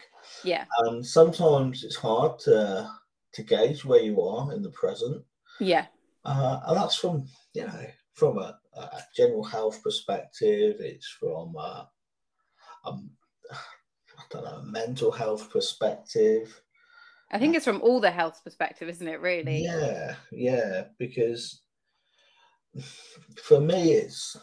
Yeah. 0.44 0.66
And 0.80 1.06
sometimes 1.06 1.84
it's 1.84 1.96
hard 1.96 2.40
to 2.40 2.90
to 3.34 3.44
gauge 3.44 3.86
where 3.86 4.02
you 4.02 4.22
are 4.22 4.54
in 4.54 4.62
the 4.62 4.72
present. 4.72 5.24
Yeah. 5.60 5.86
Uh, 6.26 6.60
and 6.68 6.78
that's 6.78 6.96
from 6.96 7.28
you 7.54 7.66
know 7.68 7.86
from 8.14 8.38
a, 8.38 8.60
a 8.76 9.00
general 9.16 9.44
health 9.44 9.82
perspective. 9.84 10.78
It's 10.80 11.08
from 11.08 11.56
a, 11.56 11.90
a, 12.86 12.92
I 13.52 14.24
don't 14.30 14.44
know, 14.44 14.58
a 14.58 14.64
mental 14.64 15.12
health 15.12 15.50
perspective. 15.50 16.62
I 17.32 17.38
think 17.38 17.56
it's 17.56 17.66
from 17.66 17.82
all 17.82 18.00
the 18.00 18.10
health 18.10 18.42
perspective, 18.44 18.90
isn't 18.90 19.08
it? 19.08 19.22
Really? 19.22 19.64
Yeah, 19.64 20.16
yeah. 20.32 20.86
Because 20.98 21.62
for 23.44 23.60
me, 23.60 23.94
it's 23.94 24.38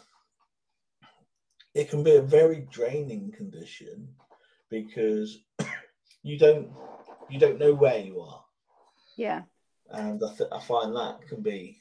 it 1.73 1.89
can 1.89 2.03
be 2.03 2.15
a 2.15 2.21
very 2.21 2.67
draining 2.71 3.31
condition 3.31 4.07
because 4.69 5.39
you 6.23 6.37
don't 6.37 6.71
you 7.29 7.39
don't 7.39 7.59
know 7.59 7.73
where 7.73 7.99
you 7.99 8.19
are. 8.21 8.43
Yeah. 9.15 9.43
And 9.89 10.21
I, 10.23 10.35
th- 10.35 10.49
I 10.51 10.59
find 10.59 10.95
that 10.95 11.19
can 11.27 11.41
be 11.41 11.77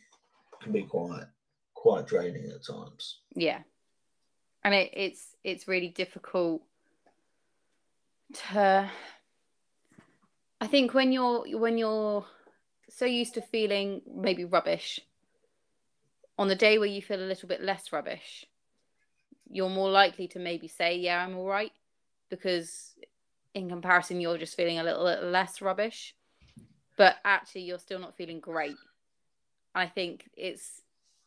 can 0.62 0.72
be 0.72 0.82
quite 0.82 1.24
quite 1.74 2.06
draining 2.06 2.50
at 2.50 2.64
times. 2.64 3.20
Yeah, 3.34 3.60
and 4.62 4.74
it, 4.74 4.90
it's 4.92 5.34
it's 5.44 5.68
really 5.68 5.88
difficult 5.88 6.62
to. 8.50 8.90
I 10.60 10.66
think 10.66 10.94
when 10.94 11.12
you're 11.12 11.44
when 11.58 11.78
you're 11.78 12.24
so 12.88 13.04
used 13.04 13.34
to 13.34 13.42
feeling 13.42 14.02
maybe 14.12 14.44
rubbish, 14.44 15.00
on 16.38 16.48
the 16.48 16.54
day 16.54 16.78
where 16.78 16.88
you 16.88 17.02
feel 17.02 17.20
a 17.20 17.26
little 17.26 17.48
bit 17.48 17.62
less 17.62 17.92
rubbish, 17.92 18.44
you're 19.48 19.70
more 19.70 19.90
likely 19.90 20.28
to 20.28 20.38
maybe 20.38 20.68
say, 20.68 20.96
"Yeah, 20.96 21.24
I'm 21.24 21.36
all 21.36 21.46
right," 21.46 21.72
because 22.28 22.94
in 23.54 23.68
comparison, 23.68 24.20
you're 24.20 24.38
just 24.38 24.56
feeling 24.56 24.78
a 24.78 24.84
little, 24.84 25.04
little 25.04 25.30
less 25.30 25.62
rubbish. 25.62 26.14
But 26.96 27.16
actually, 27.24 27.62
you're 27.62 27.78
still 27.78 27.98
not 27.98 28.16
feeling 28.16 28.40
great. 28.40 28.76
I 29.74 29.86
think 29.86 30.28
it's 30.36 30.82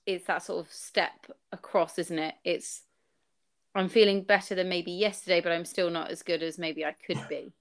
it's 0.05 0.25
that 0.25 0.43
sort 0.43 0.65
of 0.65 0.71
step 0.71 1.27
across, 1.51 1.99
isn't 1.99 2.17
it? 2.19 2.35
It's 2.43 2.83
I'm 3.75 3.89
feeling 3.89 4.23
better 4.23 4.55
than 4.55 4.69
maybe 4.69 4.91
yesterday, 4.91 5.41
but 5.41 5.51
I'm 5.51 5.65
still 5.65 5.89
not 5.89 6.09
as 6.09 6.23
good 6.23 6.41
as 6.41 6.57
maybe 6.57 6.83
I 6.83 6.93
could 7.05 7.19
be. 7.29 7.53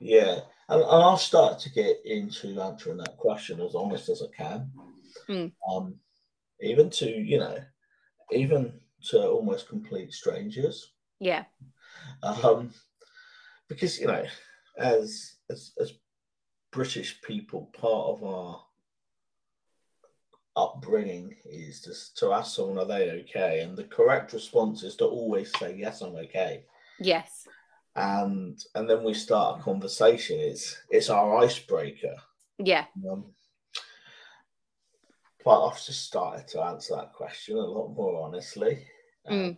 Yeah, 0.00 0.40
and, 0.68 0.82
and 0.82 1.02
I'll 1.02 1.16
start 1.16 1.58
to 1.60 1.70
get 1.70 2.04
into 2.04 2.60
answering 2.60 2.98
that 2.98 3.16
question 3.16 3.60
as 3.60 3.74
honest 3.74 4.08
as 4.08 4.22
I 4.22 4.36
can. 4.36 4.70
Mm. 5.28 5.52
Um, 5.68 5.94
even 6.60 6.90
to 6.90 7.08
you 7.08 7.38
know, 7.38 7.58
even 8.32 8.80
to 9.10 9.28
almost 9.28 9.68
complete 9.68 10.12
strangers. 10.12 10.92
Yeah. 11.20 11.44
Um, 12.22 12.70
because 13.68 13.98
you 14.00 14.06
know, 14.06 14.24
as 14.78 15.36
as 15.50 15.72
as 15.80 15.92
British 16.70 17.20
people, 17.22 17.70
part 17.78 18.18
of 18.18 18.24
our 18.24 18.60
upbringing 20.56 21.36
is 21.44 21.82
just 21.82 22.16
to 22.18 22.32
ask 22.32 22.56
someone, 22.56 22.78
are 22.78 22.84
they 22.84 23.10
okay? 23.22 23.60
And 23.60 23.76
the 23.76 23.84
correct 23.84 24.32
response 24.32 24.82
is 24.82 24.96
to 24.96 25.04
always 25.04 25.52
say, 25.58 25.76
yes, 25.76 26.00
I'm 26.02 26.16
okay. 26.16 26.64
Yes. 26.98 27.46
And 27.94 28.58
and 28.74 28.88
then 28.88 29.02
we 29.02 29.14
start 29.14 29.60
a 29.60 29.62
conversation. 29.62 30.38
It's 30.38 30.76
it's 30.90 31.10
our 31.10 31.38
icebreaker. 31.38 32.16
Yeah. 32.58 32.84
Um, 33.10 33.26
but 35.44 35.66
I've 35.66 35.84
just 35.84 36.04
started 36.04 36.48
to 36.48 36.62
answer 36.62 36.96
that 36.96 37.12
question 37.12 37.56
a 37.56 37.60
lot 37.60 37.94
more 37.94 38.24
honestly. 38.26 38.84
Mm. 39.28 39.56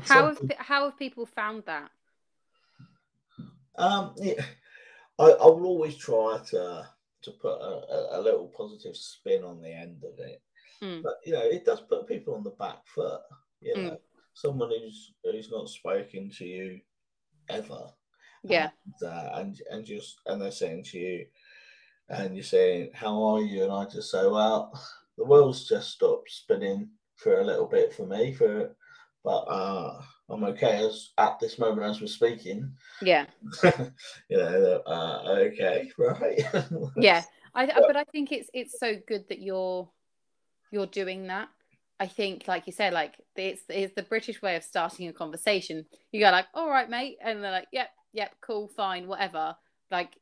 How 0.00 0.26
have 0.26 0.40
how 0.58 0.84
have 0.84 0.98
people 0.98 1.26
found 1.26 1.64
that? 1.66 1.90
Um, 3.76 4.14
yeah, 4.16 4.42
I, 5.18 5.24
I 5.24 5.46
will 5.46 5.66
always 5.66 5.96
try 5.96 6.38
to 6.50 6.86
to 7.22 7.30
put 7.32 7.60
a, 7.60 8.18
a, 8.18 8.20
little 8.20 8.50
positive 8.56 8.96
spin 8.96 9.44
on 9.44 9.60
the 9.60 9.70
end 9.70 10.02
of 10.04 10.18
it. 10.18 10.42
Mm. 10.82 11.02
But 11.02 11.14
you 11.24 11.32
know, 11.32 11.42
it 11.42 11.64
does 11.64 11.80
put 11.80 12.06
people 12.06 12.34
on 12.34 12.42
the 12.42 12.50
back 12.50 12.86
foot. 12.86 13.20
You 13.60 13.76
know, 13.76 13.90
mm. 13.90 13.98
someone 14.34 14.70
who's 14.70 15.12
who's 15.22 15.50
not 15.50 15.68
spoken 15.68 16.30
to 16.38 16.44
you 16.44 16.80
ever. 17.48 17.90
Yeah. 18.42 18.70
And, 18.86 19.10
uh, 19.10 19.30
and 19.34 19.60
and 19.70 19.84
just 19.84 20.20
and 20.26 20.40
they're 20.40 20.50
saying 20.50 20.84
to 20.84 20.98
you, 20.98 21.26
and 22.10 22.34
you're 22.34 22.44
saying, 22.44 22.90
"How 22.94 23.22
are 23.22 23.40
you?" 23.40 23.64
And 23.64 23.72
I 23.72 23.84
just 23.86 24.10
say, 24.10 24.26
"Well, 24.26 24.72
the 25.16 25.24
world's 25.24 25.68
just 25.68 25.90
stopped 25.90 26.30
spinning 26.30 26.90
for 27.16 27.40
a 27.40 27.44
little 27.44 27.66
bit 27.66 27.94
for 27.94 28.06
me 28.06 28.32
for 28.32 28.74
but 29.22 29.40
uh, 29.48 30.00
I'm 30.28 30.44
okay 30.44 30.84
as 30.86 31.10
at 31.18 31.38
this 31.40 31.58
moment 31.58 31.82
as 31.82 32.00
we're 32.00 32.06
speaking. 32.06 32.72
Yeah. 33.02 33.26
you 33.64 34.36
know, 34.36 34.82
uh, 34.86 35.22
okay, 35.26 35.90
right. 35.98 36.42
yeah, 36.96 37.22
I 37.54 37.66
but, 37.86 37.96
I 37.96 38.04
think 38.04 38.32
it's 38.32 38.48
it's 38.54 38.78
so 38.78 38.94
good 39.06 39.28
that 39.28 39.40
you're 39.40 39.90
you're 40.70 40.86
doing 40.86 41.26
that. 41.26 41.48
I 41.98 42.06
think, 42.06 42.48
like 42.48 42.66
you 42.66 42.72
said, 42.72 42.94
like 42.94 43.14
it's 43.36 43.62
it's 43.68 43.94
the 43.94 44.02
British 44.02 44.40
way 44.40 44.56
of 44.56 44.64
starting 44.64 45.08
a 45.08 45.12
conversation. 45.12 45.84
You 46.12 46.20
go 46.20 46.30
like, 46.30 46.46
"All 46.54 46.70
right, 46.70 46.88
mate," 46.88 47.18
and 47.22 47.44
they're 47.44 47.50
like, 47.50 47.68
"Yep, 47.72 47.88
yep, 48.12 48.34
cool, 48.40 48.68
fine, 48.68 49.06
whatever." 49.06 49.54
Like, 49.90 50.16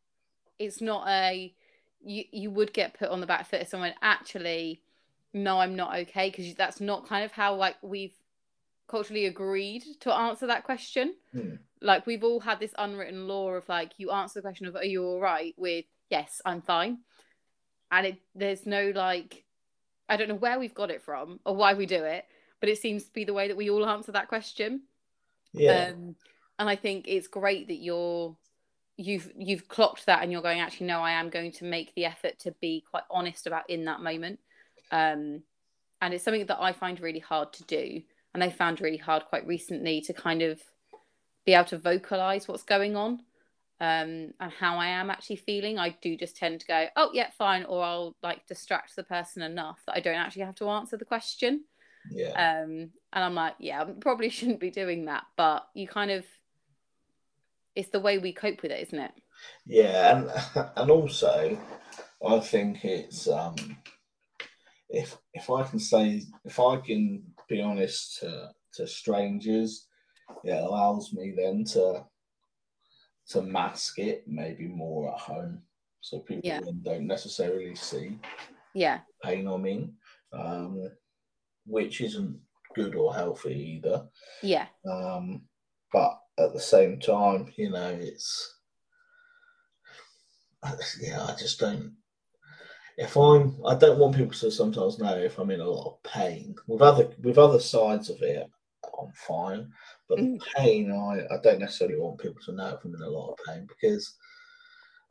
it's 0.59 0.81
not 0.81 1.07
a 1.09 1.55
you 2.05 2.25
you 2.33 2.51
would 2.51 2.73
get 2.73 2.95
put 2.95 3.09
on 3.09 3.21
the 3.21 3.27
back 3.27 3.49
foot 3.49 3.61
if 3.61 3.69
someone 3.69 3.93
actually 4.03 4.81
no 5.35 5.59
i'm 5.59 5.77
not 5.77 5.95
okay 5.97 6.31
because 6.31 6.55
that's 6.55 6.81
not 6.81 7.07
kind 7.07 7.25
of 7.25 7.33
how 7.33 7.55
like 7.55 7.77
we've 7.83 8.15
culturally 8.89 9.27
agreed 9.27 9.85
to 10.01 10.13
answer 10.13 10.47
that 10.47 10.65
question. 10.65 11.15
Hmm. 11.33 11.57
Like 11.81 12.07
we've 12.07 12.25
all 12.25 12.41
had 12.41 12.59
this 12.59 12.75
unwritten 12.77 13.29
law 13.29 13.51
of 13.51 13.69
like 13.69 13.93
you 13.99 14.11
answer 14.11 14.41
the 14.41 14.43
question 14.43 14.67
of 14.67 14.75
are 14.75 14.85
you 14.85 15.05
all 15.05 15.21
right 15.21 15.55
with 15.57 15.85
yes, 16.11 16.41
I'm 16.45 16.63
fine. 16.63 16.99
And 17.93 18.07
it 18.07 18.19
there's 18.35 18.67
no 18.67 18.91
like 18.95 19.45
I 20.09 20.17
don't 20.17 20.29
know 20.29 20.35
where 20.35 20.59
we've 20.59 20.75
got 20.75 20.91
it 20.91 21.03
from 21.03 21.39
or 21.45 21.55
why 21.55 21.75
we 21.75 21.87
do 21.87 22.03
it, 22.03 22.25
but 22.61 22.69
it 22.69 22.79
seems 22.79 23.05
to 23.05 23.13
be 23.13 23.25
the 23.25 23.35
way 23.35 23.47
that 23.47 23.57
we 23.57 23.71
all 23.71 23.87
answer 23.87 24.13
that 24.13 24.29
question. 24.29 24.83
Yeah. 25.53 25.91
Um, 25.93 26.17
and 26.59 26.69
I 26.69 26.75
think 26.75 27.05
it's 27.07 27.29
great 27.29 27.69
that 27.69 27.77
you're 27.77 28.37
you've 28.99 29.31
you've 29.39 29.69
clocked 29.69 30.05
that 30.07 30.23
and 30.23 30.31
you're 30.31 30.43
going 30.43 30.61
actually 30.61 30.89
no 30.89 31.01
I 31.01 31.13
am 31.13 31.31
going 31.31 31.53
to 31.53 31.65
make 31.65 31.95
the 31.95 32.05
effort 32.05 32.39
to 32.41 32.53
be 32.61 32.85
quite 32.91 33.05
honest 33.11 33.47
about 33.47 33.71
in 33.71 33.87
that 33.87 34.01
moment. 34.01 34.41
Um, 34.91 35.43
and 36.01 36.15
it's 36.15 36.25
something 36.25 36.47
that 36.47 36.61
I 36.61 36.73
find 36.73 37.01
really 37.01 37.19
hard 37.19 37.53
to 37.55 37.65
do 37.65 38.03
and 38.35 38.45
I 38.45 38.51
found 38.51 38.81
really 38.81 38.99
hard 38.99 39.25
quite 39.25 39.47
recently 39.47 40.01
to 40.03 40.13
kind 40.13 40.43
of 40.43 40.61
be 41.47 41.55
able 41.55 41.65
to 41.67 41.79
vocalize 41.79 42.47
what's 42.47 42.63
going 42.63 42.95
on 42.95 43.21
um, 43.81 44.35
and 44.41 44.53
how 44.59 44.77
I 44.77 44.89
am 44.89 45.11
actually 45.11 45.37
feeling, 45.37 45.79
I 45.79 45.97
do 46.03 46.17
just 46.17 46.37
tend 46.37 46.61
to 46.61 46.67
go, 46.67 46.87
oh, 46.97 47.11
yeah, 47.13 47.31
fine. 47.37 47.65
Or 47.65 47.85
I'll 47.85 48.17
like 48.23 48.47
distract 48.47 48.97
the 48.97 49.05
person 49.05 49.43
enough 49.43 49.79
that 49.87 49.97
I 49.97 50.01
don't 50.01 50.17
actually 50.17 50.43
have 50.43 50.57
to 50.57 50.69
answer 50.69 50.97
the 50.97 51.05
question. 51.05 51.65
Yeah. 52.11 52.31
Um, 52.31 52.91
and 53.13 53.25
I'm 53.25 53.35
like, 53.35 53.55
yeah, 53.59 53.83
I 53.83 53.85
probably 53.85 54.29
shouldn't 54.31 54.61
be 54.61 54.71
doing 54.71 55.05
that. 55.05 55.25
But 55.37 55.69
you 55.75 55.87
kind 55.87 56.11
of, 56.11 56.25
it's 57.79 57.91
the 57.91 58.01
way 58.01 58.19
we 58.19 58.33
cope 58.33 58.61
with 58.63 58.73
it, 58.73 58.89
isn't 58.89 58.99
it? 58.99 59.13
Yeah. 59.65 60.17
And, 60.17 60.71
and 60.77 60.91
also, 60.91 61.57
I 62.27 62.41
think 62.41 62.85
it's, 62.85 63.29
um, 63.29 63.55
if, 64.91 65.17
if 65.33 65.49
I 65.49 65.63
can 65.63 65.79
say, 65.79 66.23
if 66.45 66.59
I 66.59 66.79
can 66.79 67.23
be 67.49 67.63
honest 67.63 68.19
to, 68.19 68.51
to 68.75 68.87
strangers, 68.89 69.87
it 70.43 70.51
allows 70.51 71.13
me 71.13 71.33
then 71.37 71.65
to 71.65 72.05
to 73.29 73.43
mask 73.43 73.99
it 73.99 74.25
maybe 74.27 74.67
more 74.67 75.13
at 75.13 75.21
home 75.21 75.61
so 76.01 76.21
people 76.21 76.49
Yeah. 76.49 76.61
don't 76.83 77.07
necessarily 77.07 77.75
see 77.75 78.19
Yeah. 78.75 79.01
pain 79.23 79.47
I'm 79.47 79.67
in, 79.67 79.95
um, 80.33 80.91
which 81.67 82.01
isn't 82.01 82.41
good 82.75 82.95
or 82.95 83.15
healthy 83.15 83.55
either. 83.77 84.09
Yeah. 84.43 84.69
Um, 84.91 85.48
but 85.93 86.19
at 86.39 86.53
the 86.53 86.61
same 86.61 87.01
time, 87.01 87.53
you 87.57 87.71
know, 87.71 87.99
it's 88.01 88.55
yeah, 91.01 91.25
I 91.25 91.35
just 91.39 91.61
don't. 91.61 91.95
If 92.97 93.17
I'm, 93.17 93.57
I 93.65 93.77
don't 93.77 93.99
want 93.99 94.17
people 94.17 94.33
to 94.33 94.51
sometimes 94.51 94.99
know 94.99 95.17
if 95.17 95.39
I'm 95.39 95.51
in 95.53 95.61
a 95.61 95.69
lot 95.69 95.87
of 95.87 96.03
pain. 96.03 96.57
With 96.67 96.83
other 96.83 97.11
with 97.23 97.39
other 97.39 97.61
sides 97.61 98.11
of 98.11 98.21
it, 98.23 98.51
I'm 99.01 99.13
fine. 99.15 99.71
But 100.09 100.19
Mm. 100.19 100.41
pain, 100.57 100.91
I, 100.91 101.33
I 101.33 101.39
don't 101.43 101.61
necessarily 101.61 101.99
want 101.99 102.19
people 102.19 102.43
to 102.47 102.53
know 102.53 102.75
if 102.75 102.85
I'm 102.85 102.95
in 102.95 103.03
a 103.03 103.09
lot 103.09 103.33
of 103.33 103.39
pain 103.47 103.67
because 103.69 104.17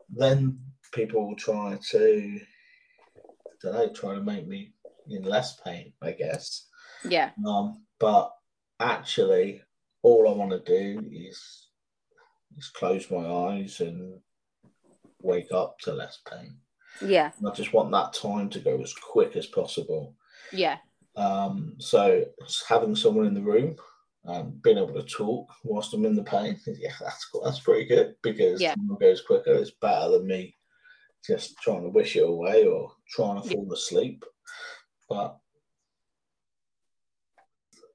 then 0.10 0.60
people 0.92 1.28
will 1.28 1.36
try 1.36 1.78
to, 1.92 2.40
I 3.48 3.54
don't 3.62 3.74
know, 3.74 3.94
try 3.94 4.16
to 4.16 4.22
make 4.22 4.48
me 4.48 4.74
in 5.08 5.24
less 5.24 5.60
pain, 5.62 5.94
I 6.02 6.12
guess. 6.12 6.68
Yeah. 7.08 7.32
Um, 7.46 7.86
but 8.00 8.34
actually, 8.80 9.62
all 10.08 10.30
I 10.30 10.34
want 10.34 10.52
to 10.52 10.60
do 10.60 11.04
is 11.12 11.68
is 12.58 12.70
close 12.70 13.12
my 13.12 13.26
eyes 13.28 13.82
and 13.82 14.20
wake 15.22 15.52
up 15.52 15.78
to 15.80 15.94
less 15.94 16.20
pain. 16.30 16.58
Yeah. 17.02 17.32
And 17.38 17.48
I 17.48 17.54
just 17.54 17.74
want 17.74 17.92
that 17.92 18.14
time 18.14 18.50
to 18.52 18.60
go 18.60 18.82
as 18.82 18.94
quick 18.94 19.36
as 19.36 19.46
possible. 19.46 20.16
Yeah. 20.52 20.78
Um, 21.16 21.76
so 21.80 22.26
having 22.68 22.96
someone 22.96 23.28
in 23.28 23.34
the 23.34 23.42
room, 23.42 23.76
um, 24.26 24.60
being 24.64 24.78
able 24.78 24.94
to 24.94 25.04
talk 25.04 25.52
whilst 25.64 25.94
I'm 25.94 26.06
in 26.06 26.16
the 26.16 26.24
pain, 26.24 26.60
yeah, 26.68 26.94
that's 27.00 27.30
that's 27.44 27.60
pretty 27.60 27.86
good 27.86 28.16
because 28.24 28.62
Yeah. 28.62 28.76
time 28.76 28.98
goes 29.00 29.22
quicker. 29.22 29.54
It's 29.54 29.72
better 29.82 30.12
than 30.12 30.28
me 30.28 30.56
just 31.26 31.58
trying 31.58 31.84
to 31.84 31.90
wish 31.90 32.16
it 32.16 32.28
away 32.28 32.66
or 32.66 32.92
trying 33.10 33.42
to 33.42 33.48
Yeah. 33.48 33.54
fall 33.56 33.74
asleep. 33.74 34.24
But 35.10 35.38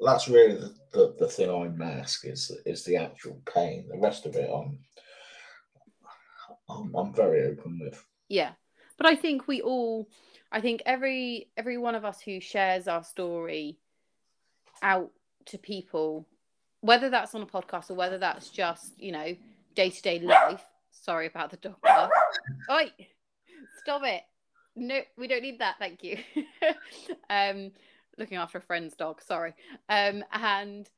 that's 0.05 0.29
really 0.29 0.55
the, 0.55 0.75
the, 0.93 1.15
the 1.19 1.29
thing 1.29 1.51
I 1.51 1.69
mask 1.69 2.27
is 2.27 2.51
is 2.67 2.85
the 2.85 2.97
actual 2.97 3.41
pain. 3.53 3.87
The 3.89 3.99
rest 3.99 4.27
of 4.27 4.37
it, 4.37 4.51
I'm 4.53 4.79
I'm, 6.69 6.95
I'm 6.95 7.15
very 7.15 7.45
open 7.45 7.79
with. 7.83 8.05
Yeah. 8.29 8.53
But 8.97 9.07
I 9.07 9.17
think 9.17 9.49
we 9.49 9.63
all 9.63 10.09
I 10.51 10.61
think 10.61 10.83
every 10.87 11.49
every 11.57 11.79
one 11.79 11.95
of 11.95 12.05
us 12.05 12.21
who 12.21 12.41
shares 12.41 12.89
our 12.89 13.05
story 13.05 13.79
out 14.83 15.11
to 15.47 15.59
people, 15.59 16.27
whether 16.81 17.11
that's 17.11 17.35
on 17.35 17.43
a 17.43 17.47
podcast 17.47 17.91
or 17.91 17.95
whether 17.95 18.19
that's 18.19 18.51
just, 18.51 18.99
you 18.99 19.13
know, 19.13 19.35
day 19.75 19.91
to 19.91 20.03
day 20.03 20.19
life. 20.21 20.63
Sorry 20.91 21.27
about 21.27 21.51
the 21.51 21.57
dog. 21.57 21.77
Oi, 22.71 22.93
stop 23.83 24.03
it. 24.05 24.23
No, 24.75 25.01
we 25.17 25.29
don't 25.29 25.43
need 25.43 25.61
that, 25.61 25.77
thank 25.79 26.03
you. 26.03 26.19
um 27.31 27.73
looking 28.19 28.37
after 28.39 28.59
a 28.59 28.63
friend's 28.63 28.95
dog, 28.95 29.23
sorry. 29.23 29.55
Um 29.89 30.25
and 30.33 30.89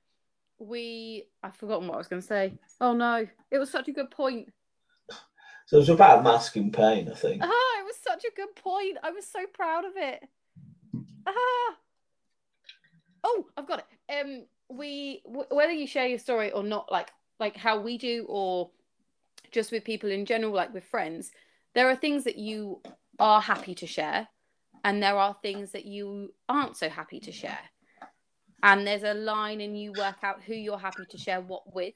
we 0.58 1.24
I've 1.42 1.56
forgotten 1.56 1.88
what 1.88 1.94
I 1.94 1.98
was 1.98 2.08
gonna 2.08 2.22
say. 2.22 2.54
Oh 2.80 2.94
no, 2.94 3.26
it 3.50 3.58
was 3.58 3.70
such 3.70 3.88
a 3.88 3.92
good 3.92 4.10
point. 4.10 4.52
So 5.66 5.78
it's 5.78 5.88
about 5.88 6.22
masking 6.22 6.70
pain, 6.70 7.08
I 7.10 7.14
think. 7.14 7.42
Ah, 7.42 7.80
it 7.80 7.84
was 7.84 7.96
such 8.06 8.24
a 8.24 8.34
good 8.36 8.54
point. 8.56 8.98
I 9.02 9.10
was 9.10 9.26
so 9.26 9.46
proud 9.52 9.84
of 9.86 9.92
it. 9.96 10.22
Ah. 11.26 11.76
Oh, 13.24 13.46
I've 13.56 13.66
got 13.66 13.78
it. 13.78 14.14
Um, 14.20 14.44
we 14.68 15.22
w- 15.24 15.46
whether 15.50 15.72
you 15.72 15.86
share 15.86 16.06
your 16.06 16.18
story 16.18 16.52
or 16.52 16.62
not, 16.62 16.92
like 16.92 17.10
like 17.40 17.56
how 17.56 17.80
we 17.80 17.96
do, 17.96 18.26
or 18.28 18.70
just 19.50 19.72
with 19.72 19.84
people 19.84 20.10
in 20.10 20.26
general, 20.26 20.52
like 20.52 20.74
with 20.74 20.84
friends, 20.84 21.32
there 21.74 21.88
are 21.88 21.96
things 21.96 22.24
that 22.24 22.36
you 22.36 22.82
are 23.18 23.40
happy 23.40 23.74
to 23.76 23.86
share, 23.86 24.28
and 24.84 25.02
there 25.02 25.16
are 25.16 25.36
things 25.42 25.72
that 25.72 25.86
you 25.86 26.32
aren't 26.48 26.76
so 26.76 26.88
happy 26.88 27.18
to 27.20 27.32
share. 27.32 27.58
And 28.62 28.86
there's 28.86 29.02
a 29.02 29.14
line, 29.14 29.60
and 29.60 29.78
you 29.78 29.92
work 29.92 30.18
out 30.22 30.42
who 30.42 30.54
you're 30.54 30.78
happy 30.78 31.04
to 31.10 31.18
share 31.18 31.40
what 31.40 31.74
with. 31.74 31.94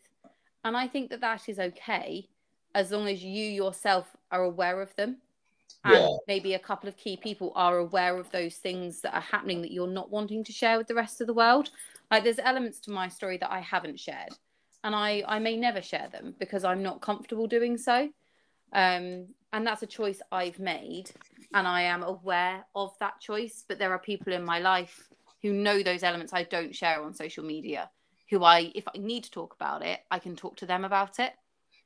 And 0.64 0.76
I 0.76 0.88
think 0.88 1.10
that 1.10 1.20
that 1.20 1.48
is 1.48 1.58
okay 1.58 2.28
as 2.74 2.90
long 2.90 3.08
as 3.08 3.22
you 3.22 3.44
yourself 3.44 4.16
are 4.30 4.42
aware 4.42 4.82
of 4.82 4.94
them 4.96 5.18
and 5.84 5.94
Yeah. 5.94 6.08
maybe 6.26 6.54
a 6.54 6.58
couple 6.58 6.88
of 6.88 6.96
key 6.96 7.16
people 7.16 7.52
are 7.54 7.78
aware 7.78 8.18
of 8.18 8.30
those 8.30 8.56
things 8.56 9.00
that 9.00 9.14
are 9.14 9.20
happening 9.20 9.62
that 9.62 9.70
you're 9.72 9.86
not 9.86 10.10
wanting 10.10 10.44
to 10.44 10.52
share 10.52 10.76
with 10.76 10.86
the 10.86 10.94
rest 10.94 11.20
of 11.20 11.26
the 11.26 11.34
world 11.34 11.70
like 12.10 12.24
there's 12.24 12.38
elements 12.40 12.80
to 12.80 12.90
my 12.90 13.08
story 13.08 13.38
that 13.38 13.50
i 13.52 13.60
haven't 13.60 13.98
shared 13.98 14.30
and 14.84 14.94
i 14.94 15.22
i 15.26 15.38
may 15.38 15.56
never 15.56 15.80
share 15.80 16.08
them 16.10 16.34
because 16.38 16.64
i'm 16.64 16.82
not 16.82 17.00
comfortable 17.00 17.46
doing 17.46 17.78
so 17.78 18.08
um 18.72 19.26
and 19.52 19.66
that's 19.66 19.82
a 19.82 19.86
choice 19.86 20.20
i've 20.32 20.58
made 20.58 21.10
and 21.54 21.66
i 21.66 21.82
am 21.82 22.02
aware 22.02 22.64
of 22.74 22.92
that 23.00 23.20
choice 23.20 23.64
but 23.68 23.78
there 23.78 23.92
are 23.92 23.98
people 23.98 24.32
in 24.32 24.44
my 24.44 24.58
life 24.58 25.08
who 25.42 25.52
know 25.52 25.82
those 25.82 26.02
elements 26.02 26.32
i 26.32 26.42
don't 26.42 26.74
share 26.74 27.02
on 27.02 27.14
social 27.14 27.44
media 27.44 27.90
who 28.30 28.44
i 28.44 28.70
if 28.74 28.84
i 28.88 28.98
need 28.98 29.24
to 29.24 29.30
talk 29.30 29.54
about 29.54 29.84
it 29.84 30.00
i 30.10 30.18
can 30.18 30.36
talk 30.36 30.56
to 30.56 30.66
them 30.66 30.84
about 30.84 31.18
it. 31.18 31.32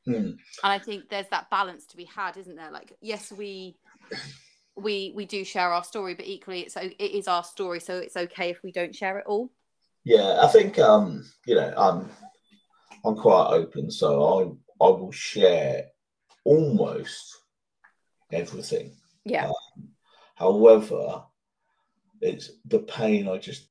Hmm. 0.05 0.15
and 0.15 0.39
i 0.65 0.79
think 0.79 1.09
there's 1.09 1.29
that 1.29 1.51
balance 1.51 1.87
to 1.87 1.97
be 1.97 2.05
had 2.05 2.37
isn't 2.37 2.57
there? 2.57 2.73
Like 2.73 2.97
yes 3.01 3.31
we 3.31 3.77
we 4.75 5.13
we 5.15 5.27
do 5.27 5.45
share 5.45 5.73
our 5.73 5.85
story 5.85 6.15
but 6.15 6.27
equally 6.27 6.61
it's 6.61 6.77
it 6.77 6.97
is 6.99 7.29
our 7.29 7.45
story 7.45 7.79
so 7.79 7.99
it's 7.99 8.17
okay 8.17 8.51
if 8.51 8.63
we 8.65 8.73
don't 8.73 8.95
share 8.95 9.19
it 9.19 9.27
all. 9.27 9.53
Yeah, 10.05 10.41
I 10.43 10.49
think 10.49 10.79
um, 10.79 11.25
you 11.47 11.55
know, 11.55 11.73
I'm 11.77 12.11
I'm 13.05 13.17
quite 13.17 13.49
open, 13.51 13.91
so 13.91 14.59
I 14.81 14.85
I 14.85 14.89
will 14.91 15.13
share 15.13 15.87
almost 16.45 17.42
everything. 18.33 18.93
yeah 19.25 19.51
However, 20.35 21.25
it's 22.21 22.51
the 22.67 22.81
pain 22.81 23.29
I 23.29 23.39
just 23.39 23.69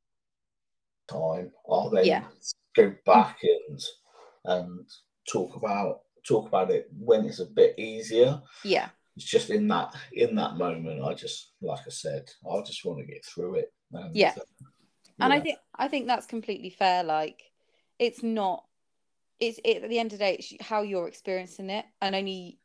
time. 1.07 1.51
I'll 1.69 1.89
then 1.89 2.05
Yeah. 2.05 2.23
go 2.75 2.95
back 3.05 3.39
and 3.43 3.79
and 4.45 4.89
talk 5.31 5.55
about 5.55 6.01
talk 6.27 6.47
about 6.47 6.71
it 6.71 6.87
when 6.97 7.25
it's 7.25 7.39
a 7.39 7.45
bit 7.45 7.77
easier. 7.77 8.41
yeah 8.63 8.89
It's 9.17 9.25
just 9.25 9.49
in 9.49 9.67
that 9.69 9.93
in 10.13 10.35
that 10.35 10.55
moment. 10.57 11.03
I 11.03 11.13
just 11.13 11.53
like 11.61 11.81
I 11.85 11.89
said, 11.89 12.29
I 12.49 12.61
just 12.61 12.85
want 12.85 12.99
to 12.99 13.05
get 13.05 13.25
through 13.25 13.55
it. 13.55 13.73
And, 13.93 14.15
Yeah. 14.15 14.33
uh, 14.37 14.43
and 15.19 15.33
i 15.33 15.39
think 15.39 15.59
i 15.75 15.87
think 15.89 16.07
that's 16.07 16.25
completely 16.25 16.69
fair 16.69 17.03
like 17.03 17.43
it's 17.99 18.23
not 18.23 18.63
it's 19.39 19.59
it, 19.65 19.83
at 19.83 19.89
the 19.89 19.99
end 19.99 20.13
of 20.13 20.19
the 20.19 20.23
day 20.25 20.35
it's 20.35 20.53
how 20.65 20.81
you're 20.81 21.07
experiencing 21.09 21.69
it 21.69 21.85
and 22.01 22.15
only 22.15 22.57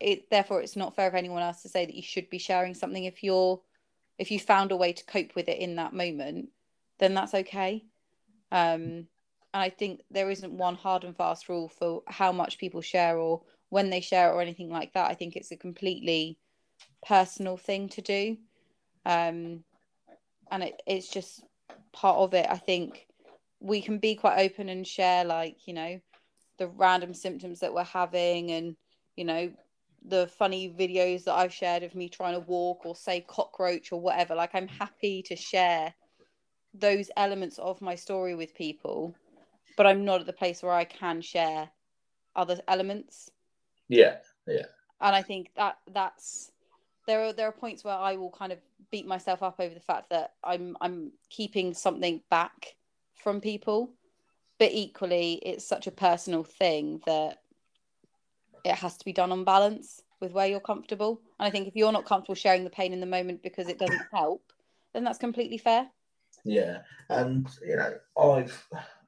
it 0.00 0.30
therefore 0.30 0.60
it's 0.60 0.76
not 0.76 0.94
fair 0.94 1.08
of 1.08 1.14
anyone 1.14 1.42
else 1.42 1.62
to 1.62 1.68
say 1.68 1.84
that 1.84 1.94
you 1.94 2.02
should 2.02 2.30
be 2.30 2.38
sharing 2.38 2.74
something 2.74 3.04
if 3.04 3.22
you're 3.22 3.60
if 4.18 4.30
you 4.30 4.38
found 4.38 4.72
a 4.72 4.76
way 4.76 4.92
to 4.92 5.04
cope 5.06 5.34
with 5.34 5.48
it 5.48 5.58
in 5.58 5.76
that 5.76 5.92
moment 5.92 6.48
then 6.98 7.14
that's 7.14 7.34
okay. 7.34 7.84
Um 8.50 9.06
and 9.54 9.62
i 9.62 9.70
think 9.70 10.02
there 10.10 10.30
isn't 10.30 10.52
one 10.52 10.74
hard 10.74 11.04
and 11.04 11.16
fast 11.16 11.48
rule 11.48 11.68
for 11.68 12.02
how 12.06 12.32
much 12.32 12.58
people 12.58 12.80
share 12.80 13.16
or 13.16 13.42
when 13.70 13.90
they 13.90 14.00
share 14.00 14.32
or 14.32 14.40
anything 14.40 14.70
like 14.70 14.92
that. 14.94 15.10
I 15.10 15.14
think 15.14 15.36
it's 15.36 15.52
a 15.52 15.56
completely 15.56 16.38
personal 17.06 17.56
thing 17.56 17.88
to 17.90 18.02
do. 18.02 18.36
Um 19.04 19.64
and 20.50 20.62
it, 20.62 20.80
it's 20.86 21.08
just 21.08 21.42
part 21.92 22.16
of 22.16 22.34
it. 22.34 22.46
I 22.48 22.56
think 22.56 23.06
we 23.60 23.80
can 23.82 23.98
be 23.98 24.14
quite 24.14 24.38
open 24.38 24.68
and 24.68 24.86
share 24.86 25.24
like 25.24 25.66
you 25.66 25.74
know 25.74 26.00
the 26.58 26.68
random 26.68 27.14
symptoms 27.14 27.60
that 27.60 27.72
we're 27.72 27.84
having 27.84 28.50
and 28.50 28.76
you 29.16 29.24
know 29.24 29.50
the 30.06 30.26
funny 30.38 30.68
videos 30.78 31.24
that 31.24 31.34
i've 31.34 31.52
shared 31.52 31.82
of 31.82 31.94
me 31.94 32.08
trying 32.08 32.34
to 32.34 32.40
walk 32.40 32.84
or 32.84 32.94
say 32.94 33.20
cockroach 33.26 33.92
or 33.92 34.00
whatever 34.00 34.34
like 34.34 34.54
i'm 34.54 34.68
happy 34.68 35.22
to 35.22 35.36
share 35.36 35.92
those 36.74 37.10
elements 37.16 37.58
of 37.58 37.80
my 37.80 37.94
story 37.94 38.34
with 38.34 38.54
people 38.54 39.14
but 39.76 39.86
i'm 39.86 40.04
not 40.04 40.20
at 40.20 40.26
the 40.26 40.32
place 40.32 40.62
where 40.62 40.72
i 40.72 40.84
can 40.84 41.20
share 41.20 41.68
other 42.36 42.60
elements 42.68 43.30
yeah, 43.88 44.16
yeah. 44.46 44.66
and 45.00 45.16
I 45.16 45.22
think 45.22 45.50
that 45.56 45.78
that's 45.92 46.52
there 47.06 47.24
are 47.24 47.32
there 47.32 47.48
are 47.48 47.52
points 47.52 47.84
where 47.84 47.94
I 47.94 48.16
will 48.16 48.30
kind 48.30 48.52
of 48.52 48.58
beat 48.90 49.06
myself 49.06 49.42
up 49.42 49.56
over 49.58 49.74
the 49.74 49.80
fact 49.80 50.10
that 50.10 50.34
I'm 50.44 50.76
I'm 50.80 51.12
keeping 51.30 51.74
something 51.74 52.20
back 52.30 52.74
from 53.14 53.40
people, 53.40 53.90
but 54.58 54.70
equally 54.72 55.34
it's 55.44 55.66
such 55.66 55.86
a 55.86 55.92
personal 55.92 56.44
thing 56.44 57.00
that 57.06 57.38
it 58.64 58.74
has 58.74 58.96
to 58.96 59.04
be 59.04 59.12
done 59.12 59.32
on 59.32 59.44
balance 59.44 60.02
with 60.20 60.32
where 60.32 60.46
you're 60.46 60.60
comfortable 60.60 61.20
and 61.38 61.46
i 61.46 61.50
think 61.50 61.66
if 61.68 61.76
you're 61.76 61.92
not 61.92 62.04
comfortable 62.04 62.34
sharing 62.34 62.64
the 62.64 62.70
pain 62.70 62.92
in 62.92 63.00
the 63.00 63.06
moment 63.06 63.42
because 63.42 63.68
it 63.68 63.78
doesn't 63.78 64.02
help 64.12 64.52
then 64.94 65.04
that's 65.04 65.18
completely 65.18 65.58
fair 65.58 65.88
yeah 66.44 66.78
and 67.08 67.48
you 67.66 67.76
know 67.76 67.94
i've 68.20 68.66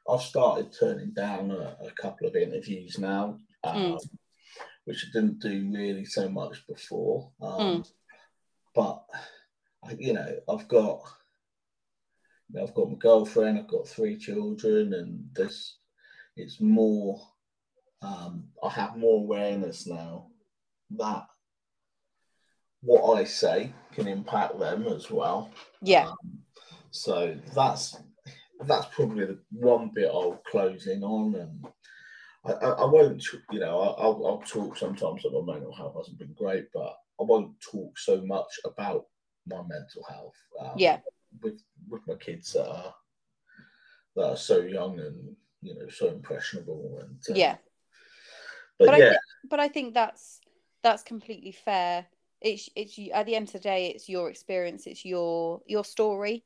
i've 0.08 0.22
started 0.22 0.74
turning 0.78 1.12
down 1.12 1.50
a, 1.50 1.76
a 1.84 1.90
couple 2.00 2.26
of 2.26 2.36
interviews 2.36 2.98
now 2.98 3.36
um, 3.64 3.76
mm. 3.76 3.98
which 4.84 5.04
i 5.04 5.18
didn't 5.18 5.38
do 5.40 5.70
really 5.72 6.04
so 6.04 6.28
much 6.28 6.66
before 6.66 7.30
um, 7.42 7.58
mm. 7.60 7.92
but 8.74 9.04
you 9.98 10.12
know 10.12 10.36
i've 10.48 10.68
got 10.68 11.02
I've 12.58 12.74
got 12.74 12.90
my 12.90 12.96
girlfriend, 12.96 13.58
I've 13.58 13.68
got 13.68 13.86
three 13.86 14.16
children, 14.16 14.94
and 14.94 15.28
this 15.34 15.76
it's 16.36 16.60
more. 16.60 17.20
Um, 18.02 18.44
I 18.62 18.70
have 18.70 18.96
more 18.96 19.18
awareness 19.18 19.86
now 19.86 20.26
that 20.98 21.26
what 22.82 23.18
I 23.18 23.24
say 23.24 23.72
can 23.92 24.08
impact 24.08 24.58
them 24.58 24.86
as 24.86 25.10
well. 25.10 25.50
Yeah. 25.82 26.08
Um, 26.08 26.38
so 26.90 27.36
that's 27.54 27.98
that's 28.66 28.86
probably 28.94 29.26
the 29.26 29.38
one 29.50 29.90
bit 29.94 30.10
I'll 30.12 30.42
close 30.50 30.86
in 30.86 31.02
on, 31.02 31.34
and 31.34 31.66
I, 32.44 32.52
I, 32.52 32.70
I 32.70 32.84
won't, 32.84 33.24
you 33.50 33.60
know, 33.60 33.80
I'll, 33.80 34.26
I'll 34.26 34.42
talk 34.46 34.76
sometimes 34.76 35.22
that 35.22 35.32
my 35.32 35.54
mental 35.54 35.74
health 35.74 35.94
hasn't 35.96 36.18
been 36.18 36.34
great, 36.34 36.66
but 36.74 36.94
I 37.20 37.24
won't 37.24 37.58
talk 37.60 37.98
so 37.98 38.20
much 38.22 38.50
about 38.64 39.06
my 39.46 39.58
mental 39.58 40.04
health. 40.08 40.34
Um, 40.60 40.72
yeah 40.76 40.98
with 41.42 41.62
with 41.88 42.06
my 42.06 42.14
kids 42.14 42.52
that 42.52 42.68
are 42.68 42.94
that 44.16 44.30
are 44.30 44.36
so 44.36 44.60
young 44.60 44.98
and 45.00 45.36
you 45.62 45.74
know 45.74 45.88
so 45.88 46.08
impressionable 46.08 46.98
and 47.02 47.18
uh, 47.30 47.38
yeah 47.38 47.56
but, 48.80 48.86
but 48.86 48.98
yeah 48.98 49.04
I 49.04 49.08
th- 49.08 49.18
but 49.48 49.60
I 49.60 49.68
think 49.68 49.94
that's 49.94 50.40
that's 50.82 51.04
completely 51.04 51.52
fair 51.52 52.06
it's 52.40 52.68
it's 52.74 52.98
at 53.14 53.26
the 53.26 53.36
end 53.36 53.48
of 53.48 53.52
the 53.52 53.60
day 53.60 53.88
it's 53.88 54.08
your 54.08 54.28
experience 54.28 54.86
it's 54.86 55.04
your 55.04 55.60
your 55.66 55.84
story 55.84 56.42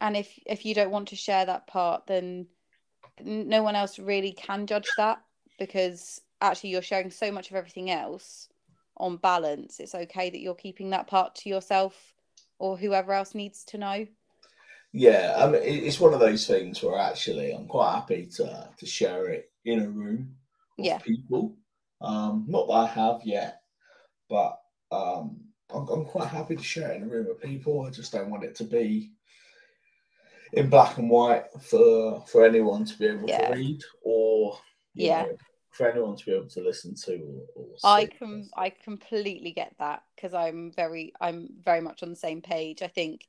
and 0.00 0.16
if 0.16 0.38
if 0.46 0.64
you 0.64 0.74
don't 0.74 0.90
want 0.90 1.08
to 1.08 1.16
share 1.16 1.44
that 1.46 1.66
part 1.66 2.06
then 2.06 2.46
no 3.20 3.62
one 3.62 3.74
else 3.74 3.98
really 3.98 4.32
can 4.32 4.66
judge 4.66 4.88
that 4.96 5.20
because 5.58 6.20
actually 6.40 6.70
you're 6.70 6.82
sharing 6.82 7.10
so 7.10 7.32
much 7.32 7.50
of 7.50 7.56
everything 7.56 7.90
else 7.90 8.48
on 8.98 9.16
balance 9.16 9.80
it's 9.80 9.94
okay 9.94 10.30
that 10.30 10.40
you're 10.40 10.54
keeping 10.54 10.90
that 10.90 11.08
part 11.08 11.34
to 11.34 11.48
yourself 11.48 12.12
or 12.62 12.78
whoever 12.78 13.12
else 13.12 13.34
needs 13.34 13.64
to 13.64 13.76
know. 13.76 14.06
Yeah, 14.92 15.34
I 15.36 15.48
mean, 15.48 15.62
it's 15.64 15.98
one 15.98 16.14
of 16.14 16.20
those 16.20 16.46
things 16.46 16.80
where 16.80 16.98
actually 16.98 17.50
I'm 17.50 17.66
quite 17.66 17.92
happy 17.92 18.26
to 18.36 18.68
to 18.76 18.86
share 18.86 19.26
it 19.26 19.50
in 19.64 19.80
a 19.80 19.88
room 19.88 20.36
of 20.78 20.84
yeah. 20.84 20.98
people. 20.98 21.56
Um, 22.02 22.44
not 22.48 22.66
that 22.66 22.72
I 22.72 22.86
have 22.86 23.20
yet, 23.24 23.62
but 24.28 24.58
um, 24.90 25.40
I'm, 25.72 25.88
I'm 25.88 26.04
quite 26.04 26.28
happy 26.28 26.56
to 26.56 26.62
share 26.62 26.90
it 26.90 26.96
in 26.96 27.04
a 27.04 27.06
room 27.06 27.30
of 27.30 27.40
people. 27.40 27.86
I 27.86 27.90
just 27.90 28.12
don't 28.12 28.30
want 28.30 28.44
it 28.44 28.54
to 28.56 28.64
be 28.64 29.12
in 30.52 30.68
black 30.68 30.98
and 30.98 31.08
white 31.08 31.44
for 31.60 32.22
for 32.26 32.44
anyone 32.44 32.84
to 32.84 32.98
be 32.98 33.06
able 33.06 33.28
yeah. 33.28 33.48
to 33.48 33.56
read 33.56 33.80
or 34.02 34.58
yeah 34.94 35.22
know, 35.22 35.36
for 35.70 35.88
anyone 35.88 36.16
to 36.16 36.24
be 36.26 36.32
able 36.32 36.48
to 36.48 36.60
listen 36.60 36.94
to 36.94 37.42
or, 37.56 37.62
or 37.62 37.66
I 37.84 38.06
can 38.06 38.50
I 38.56 38.70
completely 38.70 39.52
get 39.52 39.74
that 39.78 40.02
because 40.14 40.34
I'm 40.34 40.72
very 40.72 41.12
I'm 41.20 41.48
very 41.64 41.80
much 41.80 42.02
on 42.02 42.10
the 42.10 42.16
same 42.16 42.42
page. 42.42 42.82
I 42.82 42.88
think 42.88 43.26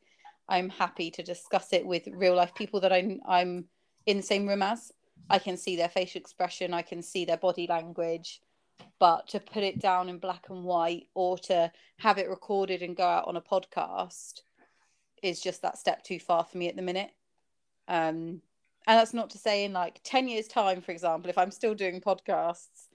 I'm 0.49 0.69
happy 0.69 1.09
to 1.11 1.23
discuss 1.23 1.71
it 1.71 1.85
with 1.85 2.07
real 2.11 2.35
life 2.35 2.53
people 2.53 2.81
that 2.81 2.91
I'm 2.91 3.21
I'm 3.25 3.65
in 4.05 4.17
the 4.17 4.23
same 4.23 4.47
room 4.47 4.61
as. 4.61 4.91
I 5.29 5.39
can 5.39 5.55
see 5.55 5.77
their 5.77 5.89
facial 5.89 6.19
expression, 6.19 6.73
I 6.73 6.81
can 6.81 7.01
see 7.01 7.23
their 7.23 7.37
body 7.37 7.65
language, 7.65 8.41
but 8.99 9.27
to 9.29 9.39
put 9.39 9.63
it 9.63 9.79
down 9.79 10.09
in 10.09 10.17
black 10.17 10.45
and 10.49 10.63
white 10.63 11.07
or 11.13 11.37
to 11.37 11.71
have 11.99 12.17
it 12.17 12.29
recorded 12.29 12.81
and 12.81 12.95
go 12.95 13.03
out 13.03 13.27
on 13.27 13.37
a 13.37 13.41
podcast 13.41 14.41
is 15.21 15.41
just 15.41 15.61
that 15.61 15.77
step 15.77 16.03
too 16.03 16.19
far 16.19 16.43
for 16.43 16.57
me 16.57 16.67
at 16.67 16.75
the 16.75 16.81
minute. 16.81 17.11
Um 17.87 18.41
and 18.87 18.99
that's 18.99 19.13
not 19.13 19.29
to 19.31 19.37
say 19.37 19.63
in 19.63 19.73
like 19.73 19.99
10 20.03 20.27
years 20.27 20.47
time 20.47 20.81
for 20.81 20.91
example 20.91 21.29
if 21.29 21.37
i'm 21.37 21.51
still 21.51 21.73
doing 21.73 22.01
podcasts 22.01 22.87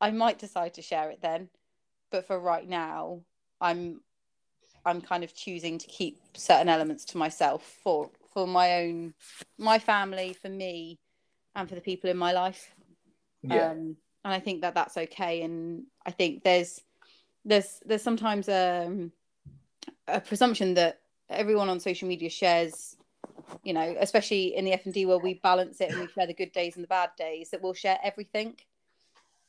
i 0.00 0.10
might 0.10 0.38
decide 0.38 0.74
to 0.74 0.82
share 0.82 1.10
it 1.10 1.20
then 1.22 1.48
but 2.10 2.26
for 2.26 2.38
right 2.38 2.68
now 2.68 3.20
i'm 3.60 4.00
i'm 4.84 5.00
kind 5.00 5.24
of 5.24 5.34
choosing 5.34 5.78
to 5.78 5.86
keep 5.86 6.18
certain 6.34 6.68
elements 6.68 7.04
to 7.04 7.18
myself 7.18 7.78
for 7.82 8.10
for 8.32 8.46
my 8.46 8.82
own 8.82 9.14
my 9.58 9.78
family 9.78 10.34
for 10.40 10.48
me 10.48 10.98
and 11.54 11.68
for 11.68 11.74
the 11.74 11.80
people 11.80 12.10
in 12.10 12.16
my 12.16 12.32
life 12.32 12.72
yeah. 13.42 13.70
um 13.70 13.96
and 14.26 14.34
i 14.34 14.40
think 14.40 14.60
that 14.60 14.74
that's 14.74 14.98
okay 14.98 15.40
and 15.42 15.84
i 16.04 16.10
think 16.10 16.42
there's 16.42 16.82
there's 17.46 17.80
there's 17.86 18.02
sometimes 18.02 18.48
um 18.48 19.12
a 20.08 20.20
presumption 20.20 20.74
that 20.74 21.00
everyone 21.30 21.68
on 21.68 21.80
social 21.80 22.08
media 22.08 22.28
shares 22.28 22.96
you 23.64 23.72
know, 23.72 23.96
especially 24.00 24.56
in 24.56 24.64
the 24.64 24.72
FND 24.72 25.06
where 25.06 25.18
we 25.18 25.34
balance 25.34 25.80
it 25.80 25.90
and 25.90 26.00
we 26.00 26.08
share 26.08 26.26
the 26.26 26.34
good 26.34 26.52
days 26.52 26.76
and 26.76 26.82
the 26.82 26.88
bad 26.88 27.10
days, 27.16 27.50
that 27.50 27.62
we'll 27.62 27.74
share 27.74 27.98
everything. 28.02 28.54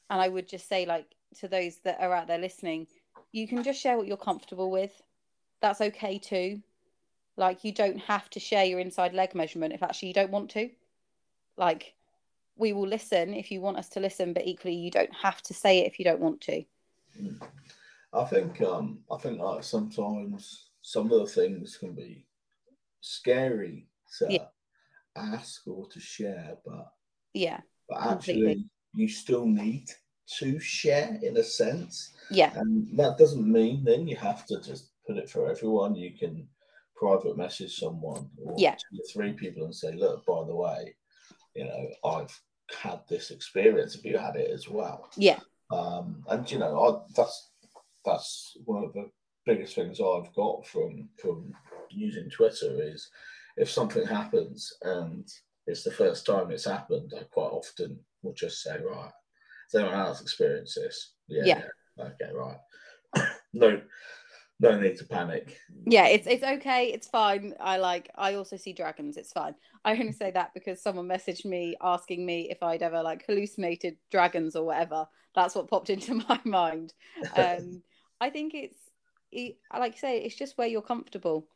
And 0.10 0.22
I 0.22 0.28
would 0.28 0.48
just 0.48 0.68
say, 0.68 0.86
like, 0.86 1.06
to 1.40 1.48
those 1.48 1.78
that 1.84 2.00
are 2.00 2.14
out 2.14 2.28
there 2.28 2.38
listening, 2.38 2.88
you 3.32 3.48
can 3.48 3.64
just 3.64 3.82
share 3.82 3.98
what 3.98 4.08
you're 4.08 4.18
comfortable 4.18 4.72
with. 4.72 5.02
That's 5.62 5.82
okay 5.82 6.18
too. 6.18 6.62
Like, 7.36 7.64
you 7.64 7.72
don't 7.72 8.00
have 8.00 8.30
to 8.32 8.40
share 8.40 8.66
your 8.66 8.80
inside 8.80 9.14
leg 9.14 9.36
measurement 9.36 9.74
if 9.74 9.84
actually 9.84 10.10
you 10.10 10.14
don't 10.14 10.32
want 10.32 10.50
to. 10.52 10.70
Like, 11.58 11.94
we 12.58 12.74
will 12.74 12.88
listen 12.88 13.34
if 13.34 13.52
you 13.52 13.62
want 13.62 13.78
us 13.78 13.90
to 13.90 14.00
listen, 14.00 14.34
but 14.34 14.46
equally, 14.46 14.76
you 14.76 14.92
don't 14.92 15.14
have 15.14 15.42
to 15.44 15.54
say 15.54 15.80
it 15.80 15.88
if 15.88 16.00
you 16.00 16.06
don't 16.06 16.20
want 16.20 16.42
to. 16.42 16.64
I 18.14 18.24
think, 18.26 18.62
um, 18.62 19.00
I 19.12 19.18
think 19.18 19.40
like 19.40 19.64
sometimes 19.64 20.70
some 20.82 21.12
of 21.12 21.20
the 21.20 21.28
things 21.28 21.78
can 21.78 21.94
be 21.94 22.26
scary 23.02 23.88
to 24.18 24.28
yeah. 24.30 24.46
ask 25.16 25.68
or 25.68 25.88
to 25.90 26.00
share, 26.00 26.58
but 26.66 26.92
yeah, 27.34 27.60
but 27.90 28.00
actually 28.00 28.34
completely. 28.34 28.70
you 28.96 29.08
still 29.08 29.46
need 29.46 29.90
to 30.40 30.60
share 30.60 31.20
in 31.22 31.38
a 31.38 31.44
sense. 31.44 32.14
Yeah, 32.32 32.52
and 32.56 32.88
that 32.98 33.18
doesn't 33.18 33.52
mean 33.52 33.84
then 33.84 34.08
you 34.08 34.16
have 34.16 34.46
to 34.48 34.62
just 34.62 34.92
put 35.06 35.18
it 35.18 35.30
for 35.30 35.50
everyone. 35.50 35.96
You 35.96 36.12
can 36.18 36.48
private 36.96 37.38
message 37.38 37.76
someone 37.76 38.30
or 38.44 38.56
yeah. 38.58 38.76
two 38.76 39.00
or 39.00 39.06
three 39.14 39.34
people 39.34 39.66
and 39.66 39.76
say, 39.76 39.94
look, 39.94 40.26
by 40.26 40.44
the 40.46 40.56
way, 40.56 40.96
you 41.56 41.66
know, 41.66 41.90
I've 42.04 42.42
had 42.82 43.02
this 43.10 43.32
experience. 43.32 43.96
if 43.96 44.06
you 44.06 44.18
had 44.18 44.36
it 44.36 44.52
as 44.52 44.68
well? 44.68 45.10
Yeah. 45.16 45.40
Um, 45.72 46.24
and 46.30 46.50
you 46.50 46.60
know, 46.60 46.80
I, 46.80 47.12
that's 47.16 47.52
that's 48.06 48.58
one 48.66 48.84
of 48.84 48.94
the 48.94 49.10
biggest 49.46 49.76
things 49.76 50.00
I've 50.00 50.34
got 50.34 50.66
from 50.68 51.10
from 51.22 51.54
using 51.90 52.30
Twitter 52.30 52.82
is 52.82 53.10
if 53.58 53.70
something 53.70 54.06
happens 54.06 54.72
and 54.84 55.28
it's 55.66 55.84
the 55.84 55.92
first 55.92 56.26
time 56.26 56.52
it's 56.52 56.66
happened, 56.66 57.12
I 57.18 57.24
quite 57.24 57.52
often 57.52 58.00
will 58.24 58.34
just 58.34 58.62
say, 58.62 58.78
right, 58.80 59.12
has 59.72 59.82
anyone 59.82 60.00
else 60.00 60.22
experienced 60.22 60.76
this? 60.76 61.14
Yeah. 61.28 61.44
yeah. 61.46 61.62
yeah. 61.98 62.06
Okay, 62.06 62.32
right. 62.34 63.28
no, 63.54 63.82
no 64.60 64.80
need 64.80 64.98
to 64.98 65.06
panic. 65.06 65.58
Yeah, 65.86 66.08
it's 66.08 66.28
it's 66.28 66.44
okay. 66.44 66.88
It's 66.88 67.08
fine. 67.08 67.54
I 67.60 67.78
like. 67.78 68.10
I 68.16 68.36
also 68.36 68.58
see 68.58 68.74
dragons. 68.74 69.18
It's 69.18 69.34
fine. 69.34 69.56
I 69.86 69.92
only 69.92 70.12
say 70.12 70.32
that 70.32 70.54
because 70.54 70.82
someone 70.82 71.08
messaged 71.08 71.46
me 71.46 71.76
asking 71.82 72.26
me 72.26 72.50
if 72.50 72.62
I'd 72.64 72.82
ever 72.82 73.02
like 73.04 73.26
hallucinated 73.26 73.98
dragons 74.12 74.56
or 74.56 74.66
whatever. 74.66 75.08
That's 75.36 75.56
what 75.56 75.70
popped 75.70 75.90
into 75.90 76.14
my 76.30 76.40
mind. 76.44 76.94
Um, 77.36 77.84
I 78.22 78.32
think 78.32 78.56
it's, 78.56 78.80
it, 79.32 79.58
like 79.72 79.94
I 79.94 79.98
say, 79.98 80.18
it's 80.22 80.36
just 80.36 80.58
where 80.58 80.68
you're 80.68 80.82
comfortable 80.82 81.48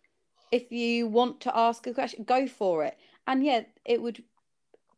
if 0.51 0.71
you 0.71 1.07
want 1.07 1.41
to 1.41 1.57
ask 1.57 1.87
a 1.87 1.93
question, 1.93 2.23
go 2.23 2.45
for 2.45 2.83
it. 2.83 2.97
And 3.25 3.43
yeah, 3.43 3.61
it 3.85 4.01
would, 4.01 4.23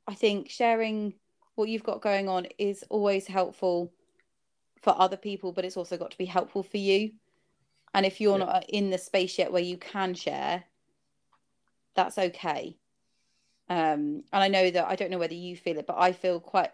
I 0.07 0.15
think, 0.15 0.49
sharing 0.49 1.13
what 1.55 1.69
you've 1.69 1.83
got 1.83 2.01
going 2.01 2.27
on 2.27 2.47
is 2.57 2.83
always 2.89 3.27
helpful 3.27 3.93
for 4.81 4.99
other 4.99 5.17
people, 5.17 5.53
but 5.53 5.63
it's 5.63 5.77
also 5.77 5.97
got 5.97 6.11
to 6.11 6.17
be 6.17 6.25
helpful 6.25 6.63
for 6.63 6.77
you. 6.77 7.11
And 7.93 8.05
if 8.05 8.19
you're 8.19 8.39
yeah. 8.39 8.45
not 8.45 8.65
in 8.69 8.89
the 8.89 8.97
space 8.97 9.37
yet 9.37 9.51
where 9.51 9.61
you 9.61 9.77
can 9.77 10.13
share, 10.13 10.63
that's 11.95 12.17
okay. 12.17 12.77
Um, 13.69 14.23
and 14.33 14.43
I 14.43 14.47
know 14.47 14.69
that 14.71 14.87
I 14.87 14.95
don't 14.95 15.11
know 15.11 15.19
whether 15.19 15.33
you 15.33 15.55
feel 15.55 15.77
it, 15.77 15.87
but 15.87 15.97
I 15.97 16.11
feel 16.11 16.39
quite, 16.39 16.71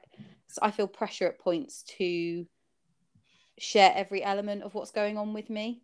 I 0.61 0.71
feel 0.71 0.87
pressure 0.87 1.27
at 1.27 1.39
points 1.39 1.83
to 1.97 2.45
share 3.57 3.91
every 3.95 4.23
element 4.23 4.63
of 4.63 4.73
what's 4.73 4.91
going 4.91 5.17
on 5.17 5.33
with 5.33 5.49
me. 5.49 5.81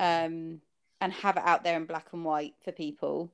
Um, 0.00 0.60
and 1.00 1.12
have 1.12 1.36
it 1.36 1.42
out 1.44 1.64
there 1.64 1.76
in 1.76 1.84
black 1.84 2.06
and 2.12 2.24
white 2.24 2.54
for 2.64 2.72
people. 2.72 3.30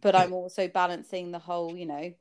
But 0.00 0.14
I'm 0.14 0.32
also 0.32 0.68
balancing 0.68 1.30
the 1.30 1.38
whole, 1.38 1.76
you 1.76 1.86
know, 1.86 2.12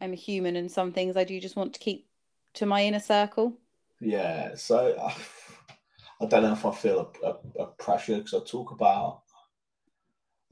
I'm 0.00 0.12
a 0.12 0.16
human 0.16 0.56
and 0.56 0.70
some 0.70 0.92
things 0.92 1.16
I 1.16 1.24
do 1.24 1.40
just 1.40 1.56
want 1.56 1.74
to 1.74 1.80
keep 1.80 2.06
to 2.54 2.66
my 2.66 2.84
inner 2.84 3.00
circle. 3.00 3.56
Yeah. 4.00 4.54
So 4.56 5.10
I 6.20 6.26
don't 6.26 6.42
know 6.42 6.52
if 6.52 6.66
I 6.66 6.72
feel 6.72 7.12
a, 7.22 7.26
a, 7.26 7.64
a 7.64 7.66
pressure 7.78 8.16
because 8.18 8.34
I 8.34 8.40
talk 8.44 8.72
about, 8.72 9.22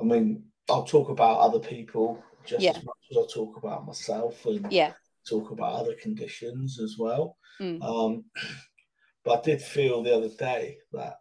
I 0.01 0.05
mean, 0.05 0.45
I'll 0.71 0.85
talk 0.85 1.11
about 1.11 1.41
other 1.41 1.61
people 1.61 2.23
just 2.45 2.63
Yeah. 2.63 2.71
as 2.71 2.85
much 2.85 2.97
as 3.11 3.17
I 3.19 3.27
talk 3.33 3.57
about 3.59 3.87
myself 3.87 4.47
and 4.47 4.73
Yeah. 4.73 4.95
talk 5.29 5.51
about 5.51 5.75
other 5.75 5.95
conditions 5.95 6.81
as 6.81 6.97
well. 6.99 7.37
Mm. 7.61 7.83
Um, 7.83 8.25
but 9.25 9.41
I 9.41 9.43
did 9.43 9.63
feel 9.63 10.03
the 10.03 10.17
other 10.17 10.31
day 10.31 10.79
that 10.93 11.19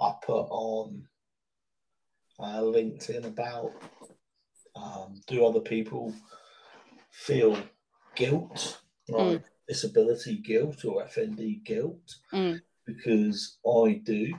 I 0.00 0.14
put 0.22 0.46
on 0.50 1.08
uh, 2.38 2.60
LinkedIn 2.60 3.24
about 3.24 3.72
um, 4.74 5.20
do 5.26 5.46
other 5.46 5.60
people 5.60 6.12
feel 7.10 7.56
guilt, 8.14 8.82
right? 9.08 9.42
Disability 9.66 10.36
guilt 10.38 10.84
or 10.84 11.02
FND 11.04 11.64
guilt? 11.64 12.16
Mm. 12.32 12.60
Because 12.86 13.58
I 13.66 14.00
do. 14.04 14.32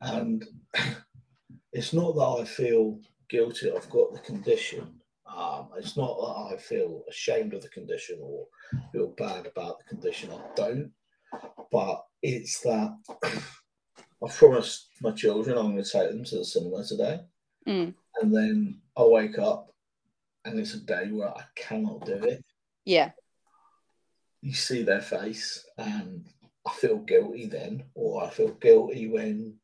And 0.00 0.44
it's 1.72 1.92
not 1.92 2.14
that 2.14 2.42
I 2.42 2.44
feel 2.44 2.98
guilty, 3.28 3.70
I've 3.70 3.90
got 3.90 4.12
the 4.12 4.20
condition. 4.20 5.00
Um, 5.26 5.70
it's 5.76 5.96
not 5.96 6.16
that 6.18 6.54
I 6.54 6.56
feel 6.58 7.02
ashamed 7.08 7.54
of 7.54 7.62
the 7.62 7.68
condition 7.68 8.18
or 8.20 8.46
feel 8.92 9.14
bad 9.16 9.46
about 9.46 9.78
the 9.78 9.84
condition. 9.84 10.30
I 10.30 10.40
don't. 10.54 10.92
But 11.72 12.04
it's 12.22 12.60
that 12.60 12.96
I've 14.24 14.36
promised 14.36 14.88
my 15.02 15.10
children 15.10 15.58
I'm 15.58 15.72
going 15.72 15.82
to 15.82 15.90
take 15.90 16.10
them 16.10 16.24
to 16.24 16.38
the 16.38 16.44
cinema 16.44 16.84
today. 16.84 17.20
Mm. 17.66 17.94
And 18.20 18.34
then 18.34 18.80
I 18.96 19.02
wake 19.02 19.38
up 19.38 19.74
and 20.44 20.58
it's 20.58 20.74
a 20.74 20.80
day 20.80 21.10
where 21.10 21.30
I 21.30 21.42
cannot 21.56 22.06
do 22.06 22.14
it. 22.14 22.44
Yeah. 22.84 23.10
You 24.42 24.52
see 24.52 24.82
their 24.82 25.00
face 25.00 25.66
and 25.78 26.26
I 26.66 26.72
feel 26.72 26.98
guilty 26.98 27.46
then, 27.46 27.84
or 27.94 28.24
I 28.24 28.30
feel 28.30 28.52
guilty 28.52 29.08
when 29.08 29.58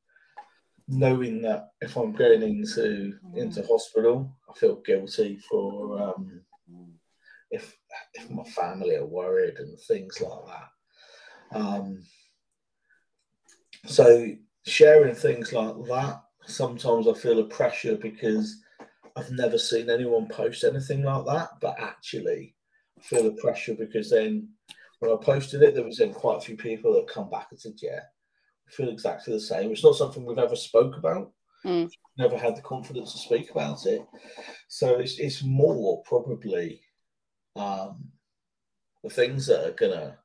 knowing 0.89 1.41
that 1.43 1.71
if 1.81 1.97
I'm 1.97 2.13
going 2.13 2.43
into 2.43 3.15
into 3.35 3.67
hospital, 3.67 4.37
I 4.49 4.59
feel 4.59 4.77
guilty 4.77 5.39
for 5.49 6.03
um, 6.03 6.43
if 7.51 7.77
if 8.15 8.31
my 8.31 8.45
family 8.45 8.97
are 8.97 9.07
worried 9.07 9.59
and 9.59 9.79
things 9.81 10.21
like 10.21 10.47
that. 10.47 11.59
Um, 11.59 12.03
so 13.87 14.29
sharing 14.67 15.15
things 15.15 15.53
like 15.53 15.77
that, 15.87 16.23
sometimes 16.47 17.09
I 17.09 17.15
feel 17.15 17.41
a 17.41 17.45
pressure 17.45 17.97
because 17.97 18.63
I've 19.17 19.31
never 19.31 19.59
seen 19.59 19.91
anyone 19.91 20.29
post 20.29 20.65
anything 20.65 21.03
like 21.03 21.25
that, 21.27 21.51
but 21.61 21.77
actually 21.81 22.55
I 22.99 23.03
feel 23.03 23.25
the 23.25 23.41
pressure 23.41 23.75
because 23.75 24.11
then 24.11 24.49
when 25.01 25.11
I 25.11 25.17
posted 25.17 25.63
it, 25.63 25.75
there 25.75 25.85
was 25.85 25.97
then 25.97 26.13
quite 26.13 26.37
a 26.39 26.41
few 26.41 26.57
people 26.57 26.95
that 26.95 27.09
come 27.13 27.29
back 27.29 27.49
and 27.51 27.59
said, 27.61 27.75
"Yeah, 27.83 28.01
I 28.69 28.71
feel 28.71 28.89
exactly 28.89 29.33
the 29.33 29.41
same." 29.41 29.73
It's 29.73 29.85
not 29.85 29.97
something 29.97 30.25
we've 30.25 30.39
ever 30.39 30.57
spoke 30.57 30.97
about. 30.97 31.33
Mm. 31.65 31.91
Never 32.17 32.39
had 32.39 32.57
the 32.57 32.63
confidence 32.63 33.13
to 33.13 33.19
speak 33.19 33.51
about 33.51 33.85
it. 33.87 34.03
So 34.69 34.99
it's 34.99 35.19
it's 35.19 35.43
more 35.43 36.03
probably 36.05 36.83
um, 37.57 38.11
the 39.03 39.11
things 39.11 39.47
that 39.47 39.67
are 39.67 39.73
gonna 39.73 40.19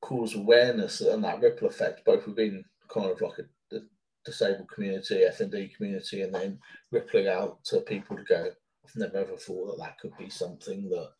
cause 0.00 0.34
awareness 0.36 1.00
and 1.00 1.22
that 1.24 1.40
ripple 1.40 1.68
effect, 1.68 2.04
both 2.04 2.26
within 2.26 2.64
kind 2.88 3.10
of 3.10 3.20
like 3.20 3.38
a, 3.40 3.42
the 3.70 3.88
disabled 4.24 4.70
community, 4.70 5.24
FND 5.28 5.74
community, 5.74 6.22
and 6.22 6.32
then 6.34 6.60
rippling 6.92 7.26
out 7.26 7.62
to 7.64 7.80
people 7.80 8.16
to 8.16 8.22
go. 8.22 8.50
I've 8.84 8.96
never 8.96 9.18
ever 9.18 9.36
thought 9.36 9.66
that 9.76 9.82
that 9.84 9.98
could 9.98 10.16
be 10.16 10.30
something 10.30 10.88
that 10.90 11.10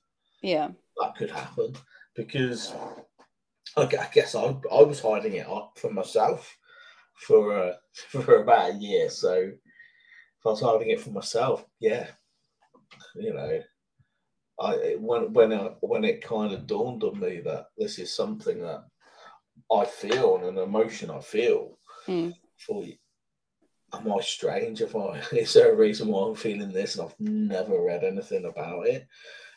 Yeah. 0.41 0.71
that 1.01 1.17
could 1.17 1.31
happen 1.31 1.75
because 2.19 2.75
I 3.77 3.83
I 3.83 4.09
guess 4.13 4.35
I, 4.35 4.43
I 4.43 4.83
was 4.83 5.01
hiding 5.01 5.35
it 5.35 5.49
up 5.49 5.79
from 5.79 5.95
myself 5.95 6.55
for 7.15 7.57
uh, 7.57 7.73
for 8.11 8.43
about 8.43 8.73
a 8.73 8.75
year. 8.75 9.09
So 9.09 9.35
if 9.35 10.45
I 10.45 10.49
was 10.49 10.61
hiding 10.61 10.91
it 10.91 11.01
for 11.01 11.11
myself, 11.11 11.65
yeah, 11.81 12.09
you 13.15 13.33
know, 13.33 13.61
I 14.61 14.97
when 14.99 15.33
when 15.33 15.53
I, 15.53 15.71
when 15.81 16.05
it 16.05 16.23
kind 16.23 16.53
of 16.53 16.67
dawned 16.67 17.05
on 17.05 17.19
me 17.21 17.41
that 17.41 17.67
this 17.79 17.99
is 17.99 18.15
something 18.15 18.61
that 18.63 18.85
I 19.73 19.85
feel 19.85 20.37
and 20.37 20.45
an 20.45 20.59
emotion 20.59 21.11
I 21.11 21.21
feel. 21.21 21.79
Mm. 22.09 22.35
For 22.59 22.85
am 23.95 24.13
I 24.13 24.21
strange? 24.21 24.81
If 24.81 24.97
I 24.97 25.23
is 25.33 25.55
there 25.55 25.73
a 25.73 25.77
reason 25.77 26.09
why 26.09 26.27
I'm 26.27 26.35
feeling 26.35 26.73
this 26.73 26.97
and 26.97 27.07
I've 27.07 27.21
never 27.21 27.81
read 27.81 28.03
anything 28.03 28.45
about 28.45 28.89
it? 28.89 29.07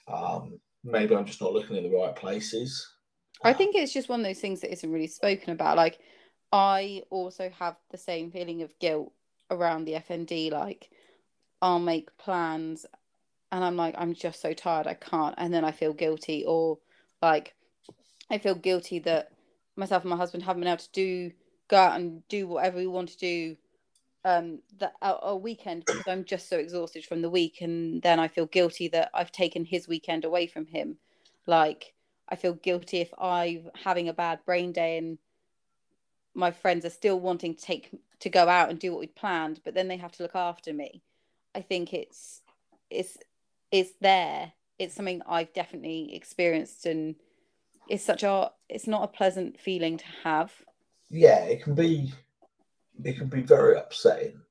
Um, 0.08 0.60
maybe 0.84 1.16
I'm 1.16 1.26
just 1.26 1.42
not 1.42 1.54
looking 1.54 1.76
in 1.76 1.84
the 1.84 1.98
right 1.98 2.16
places. 2.16 2.88
I 3.44 3.54
think 3.54 3.76
it's 3.76 3.94
just 3.94 4.10
one 4.10 4.20
of 4.20 4.26
those 4.26 4.40
things 4.40 4.62
that 4.62 4.72
isn't 4.72 4.92
really 4.92 5.08
spoken 5.08 5.52
about. 5.52 5.78
Like, 5.78 6.00
I 6.52 7.04
also 7.10 7.50
have 7.60 7.76
the 7.90 7.98
same 7.98 8.32
feeling 8.32 8.62
of 8.62 8.78
guilt 8.80 9.12
around 9.50 9.86
the 9.86 9.94
FND. 9.94 10.52
Like, 10.52 10.90
I'll 11.62 11.80
make 11.80 12.16
plans 12.18 12.86
and 13.52 13.64
I'm 13.64 13.76
like, 13.76 13.96
I'm 13.98 14.14
just 14.14 14.42
so 14.42 14.54
tired, 14.54 14.88
I 14.88 14.94
can't. 14.94 15.36
And 15.38 15.54
then 15.54 15.66
I 15.66 15.72
feel 15.72 15.94
guilty, 15.94 16.46
or 16.48 16.80
like, 17.22 17.54
I 18.30 18.38
feel 18.38 18.56
guilty 18.56 19.00
that 19.00 19.32
myself 19.76 20.04
and 20.04 20.10
my 20.10 20.18
husband 20.18 20.44
haven't 20.44 20.62
been 20.62 20.70
able 20.70 20.78
to 20.78 20.92
do 20.92 21.32
go 21.68 21.78
out 21.78 22.00
and 22.00 22.28
do 22.28 22.48
whatever 22.48 22.78
we 22.78 22.88
want 22.88 23.10
to 23.10 23.18
do 23.18 23.56
um 24.24 24.60
that 24.78 24.94
a, 25.02 25.16
a 25.24 25.36
weekend 25.36 25.84
because 25.86 26.08
I'm 26.08 26.24
just 26.24 26.48
so 26.48 26.58
exhausted 26.58 27.06
from 27.06 27.22
the 27.22 27.30
week 27.30 27.62
and 27.62 28.02
then 28.02 28.20
I 28.20 28.28
feel 28.28 28.46
guilty 28.46 28.88
that 28.90 29.10
I've 29.14 29.32
taken 29.32 29.66
his 29.66 29.88
weekend 29.88 30.26
away 30.26 30.48
from 30.48 30.66
him 30.68 30.98
like 31.48 31.94
I 32.30 32.36
feel 32.36 32.54
guilty 32.54 33.02
if 33.02 33.12
I'm 33.20 33.70
having 33.84 34.08
a 34.08 34.14
bad 34.14 34.40
brain 34.46 34.72
day 34.72 34.98
and 34.98 35.18
my 36.34 36.52
friends 36.52 36.86
are 36.86 36.90
still 36.90 37.20
wanting 37.20 37.56
to 37.56 37.62
take 37.62 37.90
to 38.20 38.30
go 38.30 38.48
out 38.48 38.70
and 38.70 38.80
do 38.80 38.92
what 38.92 39.00
we'd 39.00 39.16
planned, 39.16 39.60
but 39.66 39.74
then 39.74 39.88
they 39.88 39.98
have 39.98 40.12
to 40.14 40.24
look 40.24 40.36
after 40.36 40.74
me. 40.74 41.02
I 41.54 41.62
think 41.62 41.94
it's 41.94 42.42
it's 42.90 43.18
it's 43.72 43.92
there. 44.00 44.54
It's 44.80 44.96
something 44.96 45.22
I've 45.28 45.54
definitely 45.54 46.16
experienced 46.16 46.86
and 46.86 47.16
it's 47.90 48.04
such 48.04 48.24
a 48.24 48.52
it's 48.70 48.88
not 48.88 49.04
a 49.04 49.08
pleasant 49.08 49.60
feeling 49.60 49.98
to 49.98 50.06
have. 50.24 50.54
Yeah, 51.10 51.44
it 51.44 51.64
can 51.64 51.76
be. 51.76 52.14
It 53.04 53.18
can 53.18 53.28
be 53.28 53.42
very 53.42 53.78
upsetting. 53.78 54.42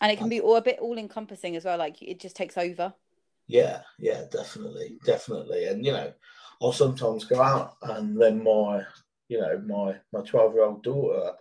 And 0.00 0.12
it 0.12 0.18
can 0.18 0.28
be 0.28 0.40
all 0.40 0.56
a 0.56 0.62
bit 0.62 0.78
all 0.78 0.98
encompassing 0.98 1.56
as 1.56 1.64
well, 1.64 1.78
like 1.78 2.02
it 2.02 2.20
just 2.20 2.36
takes 2.36 2.58
over. 2.58 2.92
Yeah, 3.46 3.82
yeah, 3.98 4.22
definitely, 4.30 4.98
definitely. 5.04 5.66
And 5.66 5.84
you 5.84 5.92
know, 5.92 6.12
I'll 6.60 6.72
sometimes 6.72 7.24
go 7.24 7.40
out, 7.40 7.76
and 7.82 8.20
then 8.20 8.42
my, 8.42 8.82
you 9.28 9.40
know, 9.40 9.58
my 9.66 9.96
my 10.12 10.24
twelve 10.24 10.54
year 10.54 10.64
old 10.64 10.82
daughter 10.82 11.32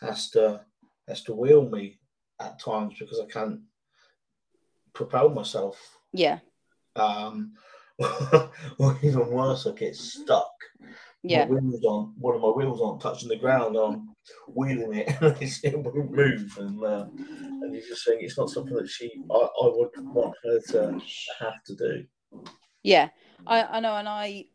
has 0.00 0.30
to 0.30 0.60
has 1.08 1.22
to 1.24 1.34
wheel 1.34 1.68
me 1.68 1.98
at 2.40 2.58
times 2.60 2.94
because 2.98 3.20
I 3.20 3.26
can't 3.26 3.60
propel 4.92 5.28
myself. 5.30 5.78
Yeah. 6.12 6.38
Um, 6.96 7.54
or 8.78 8.98
even 9.02 9.30
worse, 9.30 9.66
I 9.66 9.72
get 9.72 9.96
stuck. 9.96 10.50
Yeah. 11.22 11.46
My 11.46 11.54
wheels 11.54 11.84
on 11.84 12.14
one 12.18 12.34
of 12.34 12.42
my 12.42 12.48
wheels 12.48 12.80
aren't 12.82 13.00
touching 13.00 13.28
the 13.28 13.36
ground. 13.36 13.76
I'm 13.76 14.14
wheeling 14.48 14.94
it, 14.94 15.08
and 15.20 15.36
it 15.40 15.78
won't 15.78 16.10
move. 16.10 16.56
And 16.58 16.84
uh, 16.84 17.06
and 17.16 17.74
you 17.74 17.82
just 17.86 18.04
think 18.04 18.22
it's 18.22 18.36
not 18.36 18.50
something 18.50 18.74
that 18.74 18.88
she 18.88 19.10
I, 19.30 19.34
I 19.34 19.48
would 19.74 19.90
want 19.98 20.34
her 20.44 20.60
to 20.68 21.00
have 21.40 21.62
to 21.66 21.74
do. 21.74 22.04
Yeah, 22.82 23.08
I, 23.46 23.62
I 23.62 23.80
know, 23.80 23.96
and 23.96 24.08
I 24.08 24.46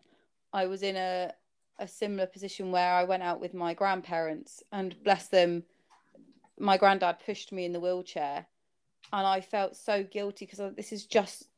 I 0.54 0.68
was 0.68 0.84
in 0.84 0.96
a 0.96 1.34
a 1.80 1.88
similar 1.88 2.28
position 2.28 2.72
where 2.72 2.94
I 2.94 3.04
went 3.04 3.24
out 3.24 3.40
with 3.40 3.54
my 3.54 3.74
grandparents, 3.74 4.62
and 4.72 4.96
bless 5.04 5.28
them, 5.28 5.64
my 6.60 6.78
granddad 6.78 7.18
pushed 7.26 7.52
me 7.52 7.66
in 7.66 7.74
the 7.74 7.80
wheelchair, 7.80 8.46
and 9.14 9.26
I 9.26 9.42
felt 9.42 9.76
so 9.76 10.04
guilty 10.04 10.46
because 10.46 10.76
this 10.76 10.92
is 10.92 11.06
just, 11.06 11.49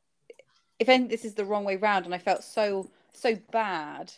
if 0.82 0.88
anything, 0.88 1.08
this 1.08 1.24
is 1.24 1.34
the 1.34 1.44
wrong 1.44 1.64
way 1.64 1.76
round, 1.76 2.04
and 2.04 2.14
I 2.14 2.18
felt 2.18 2.44
so 2.44 2.90
so 3.14 3.36
bad 3.52 4.12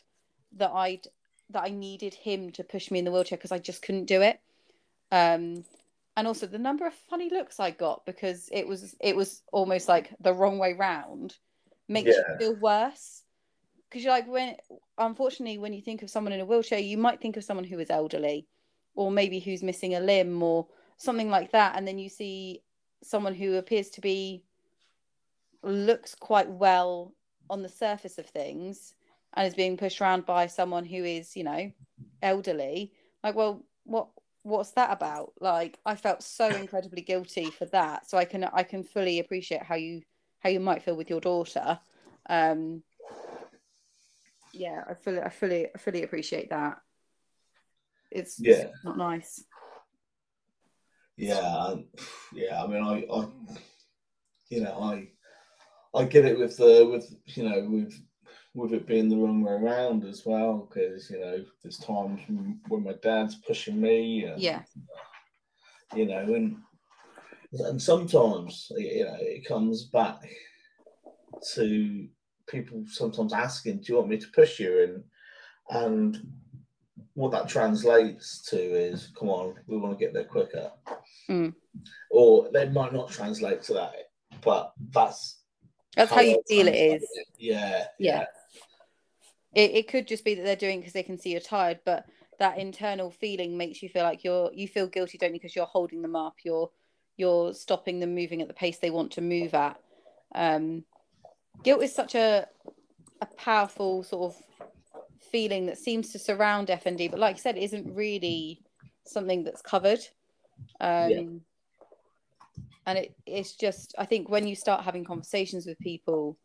that 0.57 0.71
I'd 0.73 1.07
that 1.51 1.63
I 1.65 1.69
needed 1.69 2.15
him 2.15 2.51
to 2.53 2.65
push 2.65 2.91
me 2.91 2.99
in 2.99 3.05
the 3.05 3.13
wheelchair 3.13 3.37
because 3.37 3.53
I 3.53 3.59
just 3.59 3.83
couldn't 3.83 4.07
do 4.07 4.23
it. 4.23 4.41
Um, 5.13 5.65
and 6.17 6.27
also 6.27 6.47
the 6.47 6.59
number 6.59 6.87
of 6.87 6.95
funny 6.95 7.29
looks 7.29 7.61
I 7.61 7.71
got 7.71 8.07
because 8.07 8.49
it 8.51 8.67
was 8.67 8.97
it 9.01 9.15
was 9.15 9.43
almost 9.53 9.89
like 9.89 10.15
the 10.21 10.33
wrong 10.33 10.59
way 10.59 10.73
round 10.73 11.37
makes 11.89 12.17
Yeah. 12.17 12.23
you 12.29 12.39
feel 12.39 12.55
worse 12.55 13.23
because 13.89 14.03
you're 14.03 14.13
like 14.13 14.27
when 14.27 14.57
unfortunately 14.97 15.59
when 15.59 15.75
you 15.75 15.83
think 15.83 16.03
of 16.03 16.11
someone 16.11 16.33
in 16.33 16.41
a 16.41 16.47
wheelchair 16.47 16.79
you 16.79 16.97
might 16.97 17.21
think 17.21 17.37
of 17.37 17.45
someone 17.45 17.65
who 17.65 17.79
is 17.79 17.91
elderly 17.91 18.47
or 18.95 19.11
maybe 19.11 19.39
who's 19.39 19.63
missing 19.63 19.95
a 19.95 20.01
limb 20.01 20.43
or 20.43 20.67
something 20.97 21.29
like 21.29 21.53
that 21.53 21.77
and 21.77 21.87
then 21.87 21.99
you 21.99 22.09
see 22.09 22.63
someone 23.03 23.35
who 23.35 23.57
appears 23.57 23.91
to 23.91 24.01
be 24.01 24.43
looks 25.65 26.15
quite 26.15 26.49
well 26.49 27.15
on 27.51 27.63
the 27.63 27.69
surface 27.69 28.19
of 28.19 28.27
things 28.27 28.95
and 29.35 29.47
is 29.47 29.55
being 29.55 29.77
pushed 29.77 30.01
around 30.01 30.27
by 30.27 30.47
someone 30.47 30.85
who 30.85 31.05
is 31.05 31.37
you 31.37 31.45
know 31.45 31.71
elderly. 32.23 32.93
Like 33.23 33.35
well 33.35 33.65
what 33.85 34.09
what's 34.43 34.73
that 34.73 34.93
about? 34.93 35.33
Like 35.41 35.79
i 35.85 35.95
felt 35.95 36.23
so 36.23 36.55
incredibly 36.55 37.03
guilty 37.03 37.51
for 37.51 37.67
that. 37.67 38.09
So 38.09 38.19
i 38.19 38.25
can 38.25 38.45
i 38.45 38.63
can 38.63 38.85
fully 38.85 39.19
appreciate 39.19 39.63
how 39.63 39.77
you 39.77 40.03
how 40.41 40.51
you 40.51 40.61
might 40.61 40.83
feel 40.83 40.97
with 40.97 41.11
your 41.11 41.21
daughter. 41.21 41.79
Um 42.29 42.83
yeah 44.53 44.85
i 44.89 44.95
fully 44.95 45.21
i 45.21 45.29
fully 45.29 45.67
I 45.75 45.79
fully 45.79 46.03
appreciate 46.03 46.51
that. 46.51 46.79
It's 48.11 48.41
Yeah. 48.41 48.69
it's 48.73 48.85
not 48.85 48.97
nice. 48.97 49.45
Yeah, 51.17 51.77
yeah. 52.33 52.63
I 52.63 52.67
mean, 52.67 52.83
I, 52.83 53.07
I, 53.13 53.27
you 54.49 54.63
know, 54.63 54.83
I, 54.83 55.09
I 55.95 56.05
get 56.05 56.25
it 56.25 56.39
with 56.39 56.57
the 56.57 56.89
with 56.91 57.15
you 57.37 57.49
know 57.49 57.67
with 57.69 57.95
with 58.55 58.73
it 58.73 58.87
being 58.87 59.09
the 59.09 59.17
wrong 59.17 59.43
way 59.43 59.53
around 59.53 60.05
as 60.05 60.25
well 60.25 60.69
because 60.69 61.11
you 61.11 61.21
know 61.21 61.45
there's 61.63 61.79
times 61.79 62.21
when 62.69 62.85
my 62.85 62.95
dad's 63.03 63.37
pushing 63.37 63.81
me. 63.81 64.25
And, 64.25 64.41
yeah. 64.41 64.63
You 65.95 66.07
know, 66.07 66.35
and 66.35 66.57
and 67.53 67.81
sometimes 67.81 68.71
you 68.77 69.05
know 69.05 69.17
it 69.21 69.47
comes 69.47 69.85
back 69.85 70.19
to 71.55 72.09
people 72.49 72.85
sometimes 72.87 73.33
asking, 73.33 73.79
"Do 73.79 73.93
you 73.93 73.97
want 73.97 74.09
me 74.09 74.19
to 74.19 74.29
push 74.35 74.59
you?" 74.59 74.83
and 74.83 75.05
and 75.71 76.33
what 77.15 77.31
that 77.31 77.49
translates 77.49 78.43
to 78.51 78.57
is, 78.57 79.13
"Come 79.17 79.29
on, 79.29 79.55
we 79.67 79.77
want 79.77 79.97
to 79.97 80.05
get 80.05 80.13
there 80.13 80.25
quicker," 80.25 80.73
mm. 81.31 81.55
or 82.11 82.51
they 82.53 82.69
might 82.69 82.93
not 82.93 83.11
translate 83.11 83.63
to 83.63 83.75
that, 83.75 83.95
but 84.43 84.73
that's 84.91 85.44
that's 85.97 86.11
how, 86.11 86.21
you 86.21 86.43
feel 86.49 86.69
it 86.69 86.75
is. 86.75 87.07
Yeah, 87.39 87.87
yeah. 87.99 88.21
yeah. 88.21 88.25
It, 89.55 89.71
it 89.73 89.89
could 89.89 90.09
just 90.09 90.25
be 90.25 90.35
that 90.35 90.43
they're 90.43 90.57
doing 90.57 90.81
because 90.81 90.93
they 90.93 91.03
can 91.03 91.19
see 91.19 91.31
you're 91.31 91.41
tired, 91.41 91.81
but 91.85 92.07
that 92.39 92.59
internal 92.59 93.11
feeling 93.11 93.57
makes 93.57 93.83
you 93.83 93.89
feel 93.89 94.03
like 94.03 94.25
you're 94.25 94.51
you 94.53 94.67
feel 94.67 94.87
guilty, 94.87 95.19
don't 95.19 95.33
you? 95.35 95.41
Because 95.41 95.55
you're 95.55 95.67
holding 95.67 96.03
them 96.03 96.17
up, 96.17 96.37
you're 96.45 96.71
you're 97.17 97.55
stopping 97.55 98.01
them 98.01 98.15
moving 98.15 98.43
at 98.43 98.49
the 98.49 98.55
pace 98.55 98.79
they 98.79 98.91
want 98.91 99.13
to 99.13 99.21
move 99.21 99.55
at. 99.55 99.81
Um, 100.35 100.85
guilt 101.63 101.83
is 101.83 101.95
such 101.95 102.15
a 102.15 102.49
a 103.21 103.27
powerful 103.37 104.03
sort 104.03 104.35
of 104.35 104.43
feeling 105.31 105.67
that 105.67 105.79
seems 105.79 106.11
to 106.13 106.19
surround 106.19 106.69
FND, 106.69 107.11
but 107.11 107.21
like 107.21 107.37
I 107.37 107.39
said, 107.39 107.57
isn't 107.57 107.95
really 107.95 108.61
something 109.07 109.45
that's 109.45 109.63
covered. 109.63 110.01
Um, 110.81 111.11
yeah. 111.11 111.23
And 112.87 112.99
it, 112.99 113.15
it's 113.27 113.55
just, 113.55 113.95
I 113.99 114.05
think 114.05 114.29
when 114.29 114.47
you 114.47 114.55
start 114.55 114.85
having 114.85 115.05
conversations 115.05 115.67
with 115.67 115.79
people, 115.79 116.37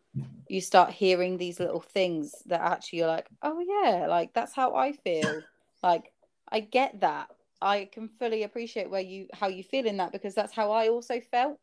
you 0.47 0.61
start 0.61 0.91
hearing 0.91 1.37
these 1.37 1.59
little 1.59 1.81
things 1.81 2.33
that 2.47 2.61
actually 2.61 2.99
you're 2.99 3.07
like, 3.07 3.27
oh 3.43 3.59
yeah, 3.59 4.07
like 4.07 4.33
that's 4.33 4.53
how 4.53 4.75
I 4.75 4.93
feel. 4.93 5.41
like 5.83 6.11
I 6.51 6.61
get 6.61 7.01
that. 7.01 7.27
I 7.61 7.89
can 7.91 8.07
fully 8.07 8.43
appreciate 8.43 8.89
where 8.89 9.01
you 9.01 9.27
how 9.33 9.47
you 9.47 9.63
feel 9.63 9.85
in 9.85 9.97
that 9.97 10.13
because 10.13 10.33
that's 10.33 10.53
how 10.53 10.71
I 10.71 10.87
also 10.87 11.19
felt. 11.19 11.59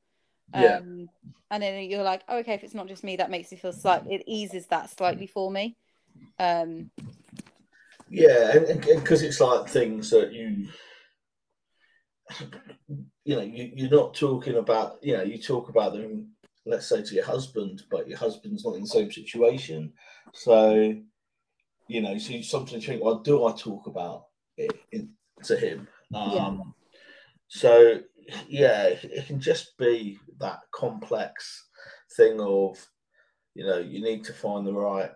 Yeah. 0.55 0.77
Um, 0.77 1.09
and 1.51 1.63
then 1.63 1.85
you're 1.85 2.03
like, 2.03 2.23
oh, 2.29 2.39
okay, 2.39 2.55
if 2.55 2.65
it's 2.65 2.75
not 2.75 2.89
just 2.89 3.03
me, 3.03 3.17
that 3.17 3.31
makes 3.31 3.51
me 3.51 3.57
feel 3.57 3.73
slightly. 3.73 4.15
It 4.15 4.25
eases 4.27 4.67
that 4.67 4.91
slightly 4.91 5.27
for 5.27 5.51
me. 5.51 5.77
Um, 6.39 6.91
yeah, 8.09 8.57
and 8.57 8.81
because 8.81 9.23
it's 9.23 9.41
like 9.41 9.69
things 9.69 10.11
that 10.11 10.33
you, 10.33 10.69
you 13.25 13.37
know, 13.37 13.43
you, 13.43 13.73
you're 13.75 13.91
not 13.91 14.15
talking 14.15 14.57
about. 14.57 14.99
You 15.03 15.17
know, 15.17 15.23
you 15.23 15.39
talk 15.39 15.69
about 15.69 15.93
them. 15.93 16.29
Let's 16.65 16.89
say 16.89 17.03
to 17.03 17.15
your 17.15 17.25
husband, 17.25 17.83
but 17.91 18.09
your 18.09 18.19
husband's 18.19 18.65
not 18.65 18.75
in 18.75 18.83
the 18.83 18.89
same 18.89 19.13
situation. 19.13 19.93
So, 20.33 20.95
you 21.87 22.01
know, 22.01 22.19
so 22.19 22.41
something 22.41 22.81
you 22.81 22.87
think, 22.87 23.03
well, 23.03 23.21
do 23.21 23.47
I 23.47 23.53
talk 23.53 23.87
about 23.87 24.27
it 24.57 24.73
in, 24.91 25.11
to 25.45 25.57
him? 25.57 25.87
Um, 26.13 26.33
yeah. 26.33 26.57
So 27.49 28.01
yeah, 28.49 28.87
it 29.03 29.27
can 29.27 29.41
just 29.41 29.79
be 29.79 30.19
that 30.41 30.61
complex 30.73 31.69
thing 32.17 32.41
of, 32.41 32.85
you 33.55 33.65
know, 33.65 33.79
you 33.79 34.03
need 34.03 34.25
to 34.25 34.33
find 34.33 34.67
the 34.67 34.73
right 34.73 35.11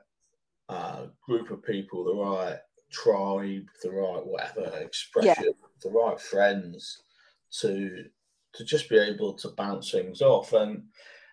uh, 0.69 1.07
group 1.27 1.51
of 1.51 1.65
people, 1.65 2.05
the 2.05 2.15
right 2.15 2.59
tribe, 2.91 3.67
the 3.83 3.91
right 3.91 4.25
whatever 4.25 4.79
expression, 4.79 5.45
yeah. 5.47 5.69
the 5.83 5.91
right 5.91 6.21
friends 6.21 7.03
to 7.61 8.05
to 8.53 8.65
just 8.65 8.89
be 8.89 8.99
able 8.99 9.35
to 9.35 9.49
bounce 9.51 9.91
things 9.91 10.23
off, 10.23 10.53
and 10.53 10.85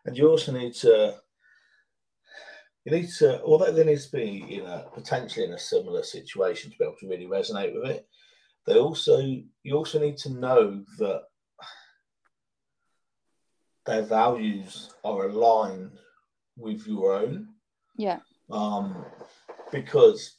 and 0.05 0.17
you 0.17 0.29
also 0.29 0.51
need 0.51 0.73
to 0.75 1.15
you 2.85 2.91
need 2.91 3.09
to 3.09 3.41
although 3.43 3.71
there 3.71 3.85
needs 3.85 4.07
to 4.07 4.17
be 4.17 4.45
you 4.47 4.63
know 4.63 4.89
potentially 4.93 5.45
in 5.45 5.53
a 5.53 5.59
similar 5.59 6.03
situation 6.03 6.71
to 6.71 6.77
be 6.77 6.85
able 6.85 6.95
to 6.99 7.07
really 7.09 7.25
resonate 7.25 7.73
with 7.73 7.89
it. 7.89 8.07
They 8.65 8.77
also 8.77 9.19
you 9.19 9.75
also 9.75 9.99
need 9.99 10.17
to 10.17 10.29
know 10.29 10.84
that 10.99 11.23
their 13.85 14.03
values 14.03 14.93
are 15.03 15.27
aligned 15.27 15.91
with 16.57 16.85
your 16.85 17.13
own. 17.13 17.47
Yeah. 17.95 18.19
Um, 18.49 19.05
because 19.71 20.36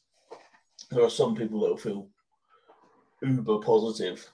there 0.90 1.02
are 1.02 1.10
some 1.10 1.34
people 1.34 1.60
that 1.60 1.68
will 1.68 1.76
feel 1.76 2.08
uber 3.22 3.58
positive 3.58 4.28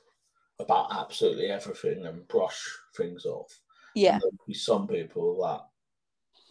about 0.60 0.94
absolutely 0.94 1.46
everything 1.46 2.06
and 2.06 2.26
brush 2.28 2.60
things 2.96 3.26
off. 3.26 3.60
Yeah. 3.94 4.18
there'll 4.18 4.34
be 4.46 4.54
some 4.54 4.86
people 4.86 5.40
that 5.42 5.60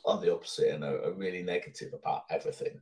are 0.10 0.22
the 0.22 0.34
opposite 0.34 0.74
and 0.74 0.84
are, 0.84 1.04
are 1.04 1.14
really 1.14 1.44
negative 1.44 1.94
about 1.94 2.24
everything. 2.30 2.80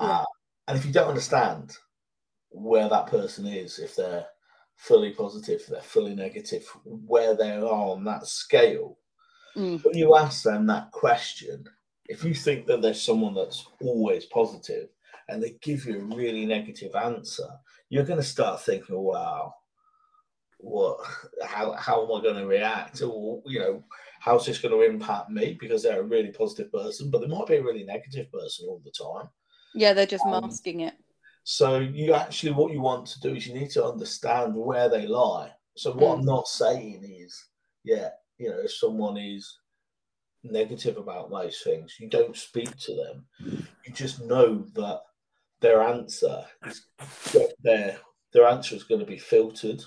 Uh, 0.00 0.24
and 0.68 0.78
if 0.78 0.84
you 0.84 0.92
don't 0.92 1.08
understand 1.08 1.76
where 2.50 2.88
that 2.88 3.06
person 3.06 3.46
is, 3.46 3.78
if 3.78 3.96
they're 3.96 4.26
fully 4.76 5.12
positive, 5.12 5.60
if 5.60 5.66
they're 5.68 5.80
fully 5.80 6.14
negative, 6.14 6.64
where 6.84 7.34
they 7.34 7.52
are 7.52 7.64
on 7.64 8.04
that 8.04 8.26
scale, 8.26 8.98
Mm. 9.56 9.84
When 9.84 9.96
you 9.96 10.16
ask 10.16 10.42
them 10.42 10.66
that 10.66 10.90
question, 10.92 11.64
if 12.06 12.24
you 12.24 12.34
think 12.34 12.66
that 12.66 12.82
there's 12.82 13.02
someone 13.02 13.34
that's 13.34 13.66
always 13.80 14.24
positive 14.26 14.88
and 15.28 15.42
they 15.42 15.56
give 15.62 15.84
you 15.84 16.00
a 16.00 16.16
really 16.16 16.46
negative 16.46 16.94
answer, 16.94 17.48
you're 17.88 18.04
going 18.04 18.20
to 18.20 18.24
start 18.24 18.60
thinking, 18.62 18.98
wow, 18.98 19.54
what, 20.58 20.98
how, 21.44 21.72
how 21.72 22.04
am 22.04 22.18
I 22.18 22.22
going 22.22 22.36
to 22.36 22.46
react? 22.46 23.02
Or, 23.02 23.42
you 23.46 23.58
know, 23.58 23.84
how's 24.20 24.46
this 24.46 24.58
going 24.58 24.72
to 24.72 24.82
impact 24.82 25.30
me? 25.30 25.56
Because 25.58 25.82
they're 25.82 26.00
a 26.00 26.04
really 26.04 26.30
positive 26.30 26.72
person, 26.72 27.10
but 27.10 27.20
they 27.20 27.26
might 27.26 27.46
be 27.46 27.56
a 27.56 27.62
really 27.62 27.84
negative 27.84 28.30
person 28.32 28.66
all 28.68 28.80
the 28.84 28.92
time. 28.92 29.28
Yeah, 29.74 29.92
they're 29.92 30.06
just 30.06 30.24
um, 30.24 30.46
masking 30.46 30.80
it. 30.80 30.94
So 31.44 31.80
you 31.80 32.14
actually, 32.14 32.52
what 32.52 32.72
you 32.72 32.80
want 32.80 33.06
to 33.06 33.20
do 33.20 33.34
is 33.34 33.46
you 33.46 33.54
need 33.54 33.70
to 33.70 33.84
understand 33.84 34.54
where 34.54 34.88
they 34.88 35.06
lie. 35.06 35.50
So 35.76 35.92
what 35.92 36.16
mm. 36.16 36.18
I'm 36.20 36.24
not 36.24 36.46
saying 36.46 37.02
is, 37.04 37.48
yeah, 37.84 38.10
you 38.38 38.50
know, 38.50 38.60
if 38.60 38.72
someone 38.72 39.16
is 39.16 39.58
negative 40.44 40.96
about 40.98 41.30
those 41.30 41.60
things, 41.62 41.96
you 41.98 42.08
don't 42.08 42.36
speak 42.36 42.76
to 42.76 42.94
them. 42.94 43.26
You 43.40 43.92
just 43.92 44.20
know 44.24 44.64
that 44.74 45.00
their 45.62 45.82
answer 45.82 46.44
is 46.66 46.86
their 47.62 47.96
their 48.32 48.46
answer 48.46 48.74
is 48.74 48.84
going 48.84 49.00
to 49.00 49.06
be 49.06 49.18
filtered 49.18 49.82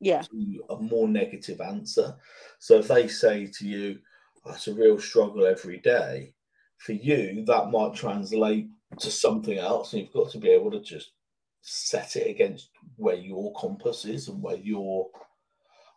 yeah. 0.00 0.22
to 0.22 0.64
a 0.70 0.76
more 0.76 1.08
negative 1.08 1.60
answer. 1.60 2.16
So 2.58 2.78
if 2.78 2.88
they 2.88 3.08
say 3.08 3.46
to 3.58 3.66
you, 3.66 3.98
oh, 4.44 4.52
"It's 4.52 4.68
a 4.68 4.74
real 4.74 4.98
struggle 4.98 5.46
every 5.46 5.78
day," 5.78 6.34
for 6.78 6.92
you 6.92 7.44
that 7.46 7.70
might 7.70 7.94
translate 7.94 8.68
to 8.98 9.10
something 9.10 9.58
else, 9.58 9.92
and 9.92 10.02
you've 10.02 10.12
got 10.12 10.30
to 10.32 10.38
be 10.38 10.50
able 10.50 10.70
to 10.72 10.80
just 10.80 11.12
set 11.60 12.16
it 12.16 12.28
against 12.28 12.70
where 12.96 13.16
your 13.16 13.52
compass 13.54 14.04
is 14.04 14.28
and 14.28 14.42
where 14.42 14.56
your 14.56 15.08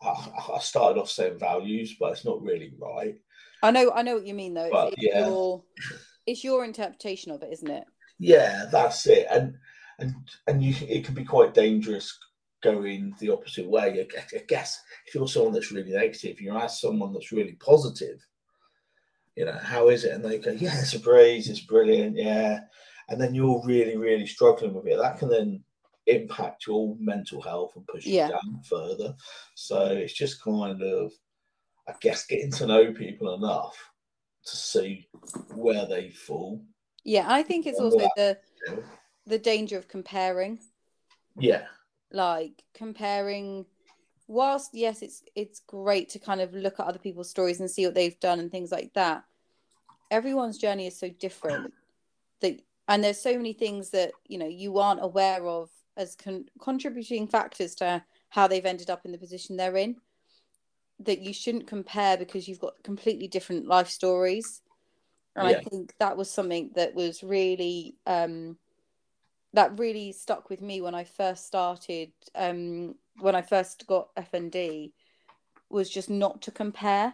I, 0.04 0.60
started 0.60 1.00
off 1.00 1.10
saying 1.10 1.38
values, 1.38 1.96
but 2.00 2.14
it's 2.14 2.26
not 2.26 2.42
really 2.42 2.74
right. 2.80 3.16
I 3.62 3.72
know, 3.72 3.92
I 3.92 4.02
know 4.02 4.16
what 4.16 4.26
you 4.26 4.34
mean 4.34 4.54
though. 4.54 4.70
But, 4.72 4.94
it's, 4.94 5.04
yeah. 5.04 5.28
your, 5.28 5.64
it's 6.26 6.44
your 6.44 6.66
interpretation 6.66 7.32
of 7.32 7.44
it, 7.44 7.54
isn't 7.54 7.70
it? 7.70 7.84
Yeah, 8.22 8.66
that's 8.72 9.08
it. 9.08 9.26
And 9.32 9.58
and 9.98 10.14
and 10.46 10.64
you, 10.64 10.76
it 10.88 11.04
can 11.04 11.16
be 11.16 11.26
quite 11.26 11.56
dangerous 11.56 12.18
going 12.62 13.16
the 13.20 13.32
opposite 13.32 13.68
way. 13.68 14.06
I 14.36 14.38
guess 14.48 14.80
if 15.08 15.16
you're 15.16 15.28
someone 15.28 15.54
that's 15.54 15.72
really 15.72 15.92
negative, 15.92 16.40
you 16.40 16.56
ask 16.56 16.80
someone 16.80 17.14
that's 17.14 17.32
really 17.32 17.54
positive, 17.54 18.24
you 19.36 19.46
know, 19.46 19.58
how 19.64 19.90
is 19.90 20.04
it? 20.04 20.12
And 20.12 20.24
they 20.24 20.38
go, 20.38 20.52
yeah, 20.52 20.80
it's 20.80 20.94
a 20.94 21.00
breeze, 21.00 21.50
it's 21.50 21.62
brilliant, 21.62 22.16
yeah. 22.16 22.60
And 23.10 23.20
then 23.20 23.34
you're 23.34 23.64
really, 23.66 23.98
really 23.98 24.28
struggling 24.28 24.76
with 24.76 24.86
it. 24.86 25.00
That 25.00 25.18
can 25.18 25.30
then 25.30 25.64
impact 26.06 26.68
your 26.68 26.96
mental 27.00 27.42
health 27.42 27.72
and 27.76 27.88
push 27.88 28.06
yeah. 28.06 28.28
you 28.28 28.34
down 28.34 28.62
further. 28.64 29.16
So 29.56 29.86
it's 29.88 30.14
just 30.14 30.44
kind 30.44 30.84
of, 30.84 31.12
I 31.88 31.94
guess, 32.00 32.28
getting 32.28 32.52
to 32.52 32.68
know 32.68 32.94
people 32.94 33.34
enough 33.34 33.76
to 34.46 34.56
see 34.56 35.08
where 35.56 35.88
they 35.88 36.12
fall. 36.12 36.64
Yeah, 37.04 37.26
I 37.28 37.44
think 37.44 37.66
it's 37.66 37.80
also 37.80 38.08
the 38.16 38.38
the 39.26 39.40
danger 39.40 39.78
of 39.78 39.88
comparing. 39.88 40.60
Yeah. 41.38 41.66
Like 42.12 42.64
comparing 42.74 43.66
whilst 44.28 44.70
yes 44.74 45.02
it's 45.02 45.24
it's 45.36 45.60
great 45.60 46.08
to 46.08 46.20
kind 46.20 46.40
of 46.40 46.54
look 46.54 46.80
at 46.80 46.86
other 46.86 47.00
people's 47.00 47.30
stories 47.30 47.60
and 47.60 47.70
see 47.70 47.86
what 47.86 47.94
they've 47.94 48.20
done 48.22 48.40
and 48.40 48.50
things 48.50 48.72
like 48.72 48.94
that 48.94 49.26
everyone's 50.10 50.58
journey 50.58 50.88
is 50.88 50.98
so 50.98 51.10
different 51.10 51.74
that 52.42 52.62
and 52.88 53.04
there's 53.04 53.20
so 53.20 53.36
many 53.36 53.54
things 53.54 53.90
that 53.90 54.12
you 54.28 54.38
know 54.38 54.48
you 54.48 54.78
aren't 54.78 55.04
aware 55.04 55.46
of 55.46 55.70
as 55.98 56.16
con- 56.16 56.46
contributing 56.62 57.28
factors 57.28 57.76
to 57.76 58.04
how 58.30 58.48
they've 58.48 58.66
ended 58.66 58.90
up 58.90 59.06
in 59.06 59.12
the 59.12 59.18
position 59.18 59.58
they're 59.58 59.78
in 59.78 59.96
that 61.00 61.20
you 61.20 61.34
shouldn't 61.34 61.68
compare 61.68 62.16
because 62.16 62.48
you've 62.48 62.60
got 62.60 62.82
completely 62.84 63.28
different 63.28 63.68
life 63.68 63.90
stories 63.90 64.62
and 65.36 65.50
yeah. 65.50 65.58
i 65.58 65.62
think 65.62 65.94
that 66.00 66.18
was 66.18 66.30
something 66.30 66.70
that 66.76 66.94
was 66.94 67.24
really 67.24 67.96
um, 68.06 68.58
that 69.54 69.78
really 69.78 70.12
stuck 70.12 70.50
with 70.50 70.62
me 70.62 70.82
when 70.82 70.96
i 70.96 71.04
first 71.04 71.46
started 71.48 72.12
um, 72.36 72.96
when 73.20 73.36
i 73.36 73.42
first 73.42 73.86
got 73.88 74.14
fnd 74.16 74.92
was 75.70 75.90
just 75.90 76.10
not 76.10 76.42
to 76.42 76.52
compare 76.52 77.14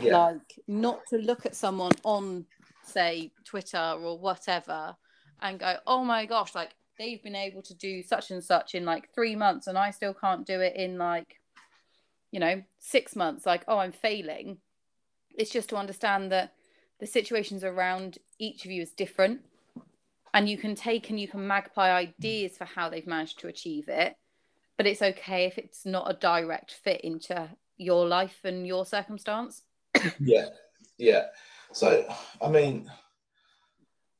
Yeah. 0.00 0.16
Like 0.16 0.58
not 0.66 1.06
to 1.08 1.18
look 1.18 1.44
at 1.46 1.54
someone 1.54 1.92
on, 2.02 2.46
say, 2.84 3.30
Twitter 3.44 3.94
or 4.02 4.18
whatever 4.18 4.96
and 5.40 5.58
go, 5.58 5.76
oh 5.86 6.04
my 6.04 6.24
gosh, 6.24 6.54
like 6.54 6.70
they've 6.98 7.22
been 7.22 7.36
able 7.36 7.62
to 7.62 7.74
do 7.74 8.02
such 8.02 8.30
and 8.30 8.42
such 8.42 8.74
in 8.74 8.84
like 8.84 9.12
three 9.14 9.36
months 9.36 9.66
and 9.66 9.76
I 9.76 9.90
still 9.90 10.14
can't 10.14 10.46
do 10.46 10.60
it 10.60 10.76
in 10.76 10.98
like, 10.98 11.40
you 12.30 12.40
know, 12.40 12.62
six 12.78 13.14
months. 13.14 13.44
Like, 13.44 13.64
oh, 13.68 13.78
I'm 13.78 13.92
failing. 13.92 14.58
It's 15.36 15.50
just 15.50 15.68
to 15.70 15.76
understand 15.76 16.32
that 16.32 16.54
the 17.02 17.06
situations 17.08 17.64
around 17.64 18.18
each 18.38 18.64
of 18.64 18.70
you 18.70 18.80
is 18.80 18.92
different. 18.92 19.40
And 20.32 20.48
you 20.48 20.56
can 20.56 20.76
take 20.76 21.10
and 21.10 21.18
you 21.18 21.26
can 21.26 21.44
magpie 21.44 21.90
ideas 21.90 22.56
for 22.56 22.64
how 22.64 22.88
they've 22.88 23.08
managed 23.08 23.40
to 23.40 23.48
achieve 23.48 23.88
it. 23.88 24.14
But 24.78 24.86
it's 24.86 25.02
okay 25.02 25.46
if 25.46 25.58
it's 25.58 25.84
not 25.84 26.08
a 26.08 26.14
direct 26.14 26.70
fit 26.70 27.00
into 27.00 27.50
your 27.76 28.06
life 28.06 28.38
and 28.44 28.64
your 28.64 28.86
circumstance. 28.86 29.62
yeah, 30.20 30.46
yeah. 30.96 31.24
So, 31.72 32.06
I 32.40 32.48
mean, 32.48 32.88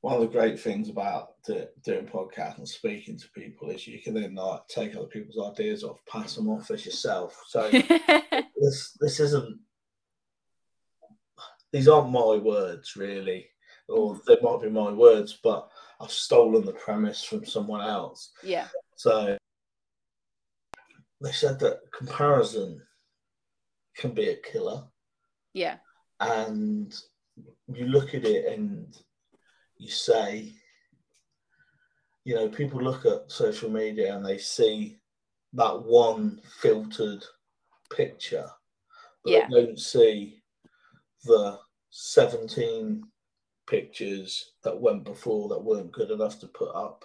one 0.00 0.16
of 0.16 0.20
the 0.20 0.26
great 0.26 0.58
things 0.58 0.88
about 0.88 1.40
do, 1.46 1.64
doing 1.84 2.06
podcasts 2.06 2.58
and 2.58 2.68
speaking 2.68 3.16
to 3.16 3.28
people 3.30 3.70
is 3.70 3.86
you 3.86 4.02
can 4.02 4.14
then 4.14 4.34
like 4.34 4.66
take 4.66 4.96
other 4.96 5.06
people's 5.06 5.52
ideas 5.52 5.84
off, 5.84 6.00
pass 6.10 6.34
them 6.34 6.48
off 6.48 6.68
as 6.72 6.84
yourself. 6.84 7.40
So 7.46 7.70
this 8.60 8.96
this 9.00 9.20
isn't 9.20 9.60
these 11.72 11.88
aren't 11.88 12.10
my 12.10 12.36
words 12.36 12.96
really, 12.96 13.46
or 13.88 14.14
mm. 14.14 14.24
they 14.24 14.36
might 14.42 14.62
be 14.62 14.70
my 14.70 14.90
words, 14.92 15.38
but 15.42 15.68
I've 16.00 16.10
stolen 16.10 16.64
the 16.64 16.72
premise 16.72 17.22
from 17.24 17.44
someone 17.44 17.80
else. 17.80 18.32
yeah. 18.42 18.66
So 18.96 19.36
they 21.20 21.32
said 21.32 21.58
that 21.60 21.80
comparison 21.96 22.80
can 23.96 24.12
be 24.12 24.28
a 24.30 24.36
killer. 24.36 24.84
Yeah. 25.54 25.76
and 26.20 26.94
you 27.68 27.86
look 27.86 28.14
at 28.14 28.24
it 28.24 28.46
and 28.52 28.96
you 29.76 29.88
say, 29.88 30.52
you 32.24 32.34
know, 32.34 32.48
people 32.48 32.80
look 32.80 33.04
at 33.04 33.30
social 33.30 33.68
media 33.70 34.14
and 34.14 34.24
they 34.24 34.38
see 34.38 34.98
that 35.54 35.82
one 35.82 36.40
filtered 36.60 37.24
picture, 37.94 38.48
but 39.24 39.32
Yeah. 39.32 39.48
they 39.50 39.64
don't 39.66 39.78
see 39.78 40.41
the 41.24 41.58
17 41.90 43.04
pictures 43.66 44.52
that 44.64 44.80
went 44.80 45.04
before 45.04 45.48
that 45.48 45.62
weren't 45.62 45.92
good 45.92 46.10
enough 46.10 46.38
to 46.40 46.48
put 46.48 46.74
up. 46.74 47.04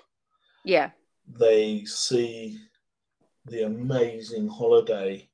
Yeah. 0.63 0.91
They 1.27 1.83
see 1.85 2.59
the 3.45 3.65
amazing 3.65 4.47
holiday 4.47 5.29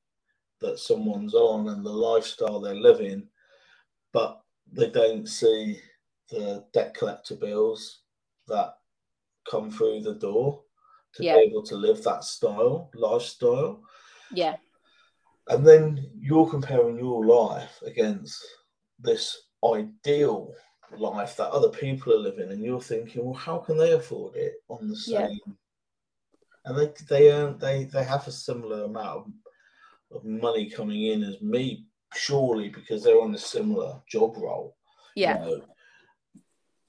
that 0.60 0.78
someone's 0.78 1.34
on 1.34 1.68
and 1.68 1.84
the 1.84 1.92
lifestyle 1.92 2.60
they're 2.60 2.74
living, 2.74 3.28
but 4.12 4.40
they 4.72 4.90
don't 4.90 5.28
see 5.28 5.80
the 6.30 6.64
debt 6.72 6.94
collector 6.94 7.36
bills 7.36 8.00
that 8.48 8.74
come 9.48 9.70
through 9.70 10.00
the 10.00 10.14
door 10.14 10.62
to 11.14 11.24
Yeah. 11.24 11.36
be 11.36 11.42
able 11.42 11.62
to 11.64 11.76
live 11.76 12.02
that 12.04 12.24
style, 12.24 12.90
lifestyle. 12.94 13.82
Yeah. 14.32 14.56
And 15.48 15.66
then 15.66 16.10
you're 16.18 16.48
comparing 16.48 16.98
your 16.98 17.24
life 17.26 17.82
against 17.82 18.42
this 18.98 19.48
ideal 19.64 20.54
life 20.96 21.36
that 21.36 21.50
other 21.50 21.70
people 21.70 22.12
are 22.12 22.18
living, 22.18 22.50
and 22.50 22.62
you're 22.62 22.80
thinking, 22.80 23.24
well, 23.24 23.34
how 23.34 23.58
can 23.58 23.76
they 23.76 23.92
afford 23.92 24.36
it 24.36 24.54
on 24.68 24.88
the 24.88 24.96
Yeah. 25.06 25.26
same? 25.28 25.56
And 26.66 26.78
they 26.78 26.92
they 27.08 27.32
earn 27.32 27.58
they 27.58 27.84
they 27.84 28.04
have 28.04 28.26
a 28.26 28.32
similar 28.32 28.84
amount 28.84 29.26
of, 30.10 30.16
of 30.16 30.24
money 30.24 30.70
coming 30.70 31.04
in 31.04 31.22
as 31.22 31.40
me, 31.42 31.86
surely 32.14 32.68
because 32.68 33.02
they're 33.02 33.20
on 33.20 33.34
a 33.34 33.38
similar 33.38 34.00
job 34.08 34.36
role. 34.36 34.76
you 35.14 35.22
Yeah. 35.26 35.38
know. 35.38 35.60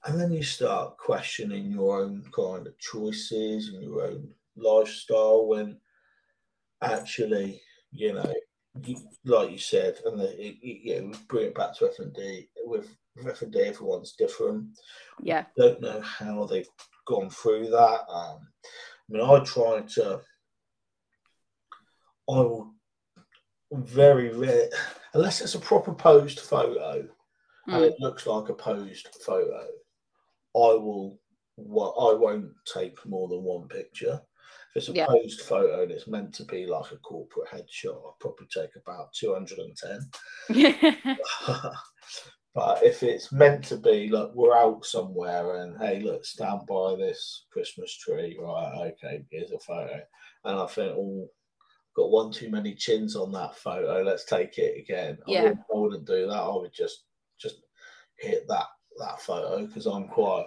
And 0.04 0.20
then 0.20 0.30
you 0.30 0.44
start 0.44 0.98
questioning 0.98 1.72
your 1.72 2.00
own 2.00 2.24
kind 2.32 2.66
of 2.66 2.78
choices 2.78 3.68
and 3.68 3.82
your 3.82 4.02
own 4.02 4.28
lifestyle 4.56 5.46
when 5.46 5.80
actually, 6.80 7.60
you 7.90 8.12
know, 8.12 8.22
you, 8.24 8.40
like 9.24 9.50
you 9.50 9.58
said, 9.58 9.96
and 10.04 10.20
the, 10.20 10.46
it, 10.46 10.56
you 10.62 11.00
know, 11.00 11.18
bring 11.28 11.46
it 11.46 11.54
back 11.54 11.76
to 11.76 11.86
FND. 11.86 12.48
With 12.64 12.88
FND, 13.18 13.56
everyone's 13.56 14.12
different. 14.12 14.66
Yeah. 15.20 15.44
Don't 15.56 15.80
know 15.80 16.00
how 16.00 16.44
they've 16.44 16.68
gone 17.06 17.30
through 17.30 17.70
that. 17.70 18.00
Um, 18.08 18.48
I 18.68 19.08
mean, 19.08 19.22
I 19.22 19.38
try 19.44 19.82
to. 19.94 20.20
I 22.28 22.32
will 22.32 22.74
very 23.72 24.30
rare, 24.30 24.68
unless 25.14 25.40
it's 25.40 25.54
a 25.54 25.60
proper 25.60 25.92
posed 25.92 26.40
photo 26.40 27.08
and 27.68 27.82
Mm. 27.82 27.88
it 27.88 27.96
looks 28.00 28.26
like 28.26 28.48
a 28.48 28.54
posed 28.54 29.08
photo, 29.24 29.66
I 30.54 30.74
will. 30.74 31.18
Well, 31.56 31.94
I 31.98 32.14
won't 32.14 32.52
take 32.66 33.04
more 33.06 33.28
than 33.28 33.42
one 33.42 33.66
picture. 33.68 34.20
It's 34.76 34.90
a 34.90 34.92
Yeah. 34.92 35.06
posed 35.06 35.40
photo 35.40 35.82
and 35.82 35.90
it's 35.90 36.06
meant 36.06 36.34
to 36.34 36.44
be 36.44 36.66
like 36.66 36.92
a 36.92 36.98
corporate 36.98 37.48
headshot, 37.48 37.94
I'll 37.94 38.16
probably 38.20 38.46
take 38.46 38.76
about 38.76 39.12
two 39.14 39.32
hundred 39.32 39.58
and 39.58 39.76
ten. 39.76 40.10
but 42.54 42.82
if 42.82 43.02
it's 43.02 43.32
meant 43.32 43.64
to 43.66 43.78
be 43.78 44.10
like 44.10 44.30
we're 44.34 44.56
out 44.56 44.84
somewhere 44.84 45.62
and 45.62 45.78
hey, 45.80 46.00
look, 46.00 46.26
stand 46.26 46.66
by 46.66 46.94
this 46.96 47.46
Christmas 47.50 47.96
tree, 47.96 48.36
right? 48.38 48.92
Okay, 48.92 49.24
here's 49.30 49.52
a 49.52 49.58
photo, 49.58 50.00
and 50.44 50.58
I 50.58 50.66
think, 50.66 50.92
oh, 50.94 51.26
got 51.94 52.10
one 52.10 52.30
too 52.30 52.50
many 52.50 52.74
chins 52.74 53.16
on 53.16 53.32
that 53.32 53.56
photo. 53.56 54.02
Let's 54.02 54.26
take 54.26 54.58
it 54.58 54.78
again. 54.78 55.18
I, 55.26 55.30
Yeah. 55.30 55.42
wouldn't, 55.42 55.60
I 55.60 55.78
wouldn't 55.78 56.06
do 56.06 56.26
that. 56.26 56.36
I 56.36 56.54
would 56.54 56.72
just 56.74 57.04
just 57.38 57.62
hit 58.18 58.46
that 58.48 58.66
that 58.98 59.20
photo 59.22 59.66
because 59.66 59.86
I'm 59.86 60.08
quite 60.08 60.46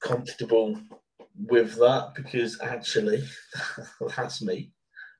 comfortable 0.00 0.78
with 1.38 1.74
that 1.76 2.12
because 2.14 2.60
actually 2.60 3.22
that's 4.16 4.42
me. 4.42 4.70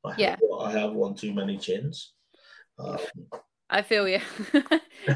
I 0.05 0.15
Yeah. 0.19 0.31
have, 0.31 0.61
I 0.61 0.73
have 0.81 0.93
one 0.93 1.15
too 1.15 1.33
many 1.33 1.59
chins. 1.59 2.13
Um, 2.79 2.99
I 3.71 3.83
feel 3.83 4.09
you. 4.09 4.21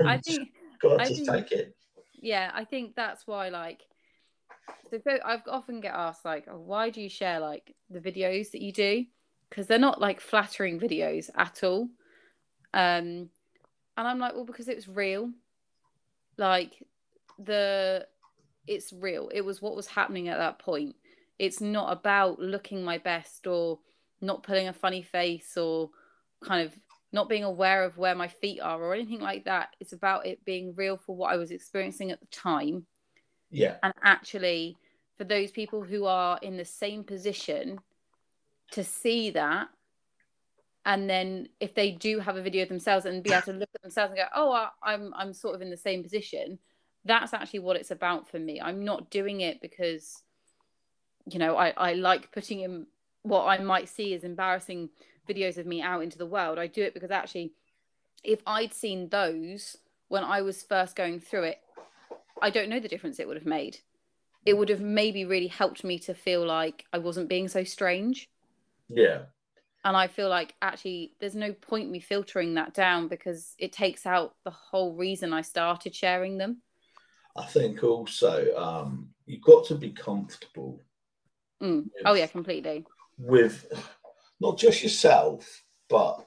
I 0.05 0.18
think 0.24 0.48
Gotta 0.81 1.02
I 1.02 1.06
just 1.09 1.27
think- 1.27 1.48
take 1.48 1.52
it. 1.52 1.77
yeah, 2.20 2.51
I 2.55 2.64
think 2.64 2.94
that's 2.94 3.27
why 3.27 3.48
like 3.48 3.82
so 4.90 5.01
I've 5.24 5.43
often 5.48 5.81
get 5.81 5.94
asked 5.94 6.24
like, 6.24 6.47
oh, 6.51 6.59
why 6.59 6.90
do 6.90 7.01
you 7.01 7.09
share 7.09 7.40
like 7.40 7.74
the 7.90 8.01
videos 8.01 8.51
that 8.52 8.62
you 8.62 8.73
do? 8.73 9.05
Because 9.48 9.66
they're 9.66 9.78
not 9.78 10.01
like 10.01 10.20
flattering 10.20 10.78
videos 10.81 11.31
at 11.36 11.62
all. 11.62 11.89
Um, 12.74 13.31
and 13.97 14.09
I'm 14.09 14.18
like, 14.18 14.35
well, 14.35 14.44
because 14.44 14.68
it's 14.68 14.86
real. 14.89 15.31
Like 16.36 16.73
the, 17.39 18.06
it's 18.67 18.93
real. 18.93 19.31
It 19.33 19.43
was 19.43 19.63
what 19.63 19.77
was 19.77 19.87
happening 19.87 20.29
at 20.29 20.39
that 20.39 20.59
point. 20.59 20.97
It's 21.39 21.61
not 21.61 21.93
about 21.93 22.41
looking 22.41 22.83
my 22.83 22.99
best 22.99 23.47
or 23.47 23.79
not 24.21 24.43
putting 24.43 24.69
a 24.69 24.73
funny 24.73 25.03
face 25.03 25.57
or 25.57 25.91
kind 26.43 26.67
of 26.67 26.75
not 27.13 27.29
being 27.29 27.45
aware 27.45 27.85
of 27.85 27.97
where 27.97 28.15
my 28.15 28.29
feet 28.29 28.61
are 28.61 28.83
or 28.83 28.95
anything 28.95 29.21
like 29.21 29.45
that. 29.45 29.75
It's 29.81 29.93
about 29.93 30.27
it 30.27 30.45
being 30.45 30.75
real 30.75 30.97
for 30.97 31.15
what 31.15 31.33
I 31.33 31.37
was 31.37 31.51
experiencing 31.51 32.11
at 32.11 32.21
the 32.21 32.27
time. 32.27 32.87
Yeah, 33.51 33.77
And 33.83 33.93
actually, 34.03 34.77
for 35.17 35.25
those 35.25 35.51
people 35.51 35.83
who 35.83 36.05
are 36.07 36.39
in 36.43 36.57
the 36.57 36.65
same 36.65 37.05
position, 37.05 37.79
to 38.73 38.83
see 38.83 39.31
that. 39.31 39.69
And 40.85 41.09
then 41.09 41.49
if 41.61 41.75
they 41.75 41.93
do 41.93 42.21
have 42.21 42.37
a 42.37 42.43
video 42.43 42.63
of 42.63 42.69
themselves 42.69 43.07
and 43.07 43.23
be 43.23 43.33
able 43.33 43.43
to 43.43 43.53
look 43.53 43.71
at 43.75 43.83
themselves 43.83 44.11
and 44.11 44.19
go, 44.19 44.27
oh, 44.35 44.53
I- 44.53 44.71
I'm, 44.83 45.13
I'm 45.15 45.33
sort 45.33 45.55
of 45.55 45.63
in 45.63 45.71
the 45.71 45.77
same 45.77 46.03
position, 46.03 46.59
that's 47.07 47.33
actually 47.35 47.61
what 47.61 47.77
it's 47.77 47.91
about 47.91 48.28
for 48.28 48.39
me. 48.39 48.61
I'm 48.61 48.85
not 48.85 49.11
doing 49.11 49.41
it 49.41 49.61
because, 49.61 50.23
you 51.27 51.39
know, 51.39 51.57
I, 51.57 51.70
I 51.77 51.93
like 51.95 52.33
putting 52.33 52.61
in 52.61 52.87
what 53.23 53.47
I 53.47 53.59
might 53.59 53.89
see 53.89 54.15
as 54.15 54.24
embarrassing 54.24 54.91
videos 55.28 55.59
of 55.59 55.66
me 55.66 55.83
out 55.83 56.03
into 56.03 56.19
the 56.19 56.27
world. 56.27 56.59
I 56.59 56.66
do 56.66 56.83
it 56.83 56.95
because 56.95 57.11
actually, 57.11 57.53
if 58.24 58.41
I'd 58.47 58.74
seen 58.74 59.09
those 59.09 59.77
when 60.09 60.24
I 60.24 60.43
was 60.43 60.62
first 60.62 60.97
going 60.97 61.20
through 61.20 61.45
it, 61.45 61.61
I 62.41 62.51
don't 62.51 62.69
know 62.69 62.81
the 62.81 62.89
difference 62.89 63.19
it 63.19 63.28
would 63.28 63.37
have 63.37 63.47
made. 63.47 63.78
It 64.45 64.57
would 64.57 64.69
have 64.69 64.81
maybe 64.81 65.24
really 65.24 65.49
helped 65.49 65.85
me 65.85 65.99
to 66.01 66.15
feel 66.15 66.47
like 66.47 66.87
I 66.93 66.99
wasn't 66.99 67.28
being 67.28 67.49
so 67.49 67.65
strange. 67.65 68.31
yeah, 68.89 69.27
And 69.85 69.97
I 69.97 70.09
feel 70.09 70.28
like 70.28 70.55
actually 70.61 71.12
there's 71.20 71.37
no 71.37 71.53
point 71.53 71.91
me 71.91 72.01
filtering 72.01 72.55
that 72.55 72.74
down 72.74 73.07
because 73.09 73.55
it 73.59 73.73
takes 73.73 74.05
out 74.05 74.35
the 74.45 74.51
whole 74.51 74.95
reason 74.95 75.33
I 75.33 75.43
started 75.43 75.95
sharing 75.95 76.39
them. 76.39 76.62
I 77.39 77.47
think 77.47 77.83
also 77.85 78.55
um, 78.57 79.11
you've 79.27 79.43
got 79.43 79.67
to 79.67 79.75
be 79.75 79.91
comfortable 79.91 80.81
Mm. 81.63 81.89
Oh, 82.05 82.15
yeah, 82.15 82.27
completely. 82.27 82.85
with 83.19 83.67
not 84.41 84.59
just 84.59 84.83
yourself, 84.83 85.65
but 85.89 86.27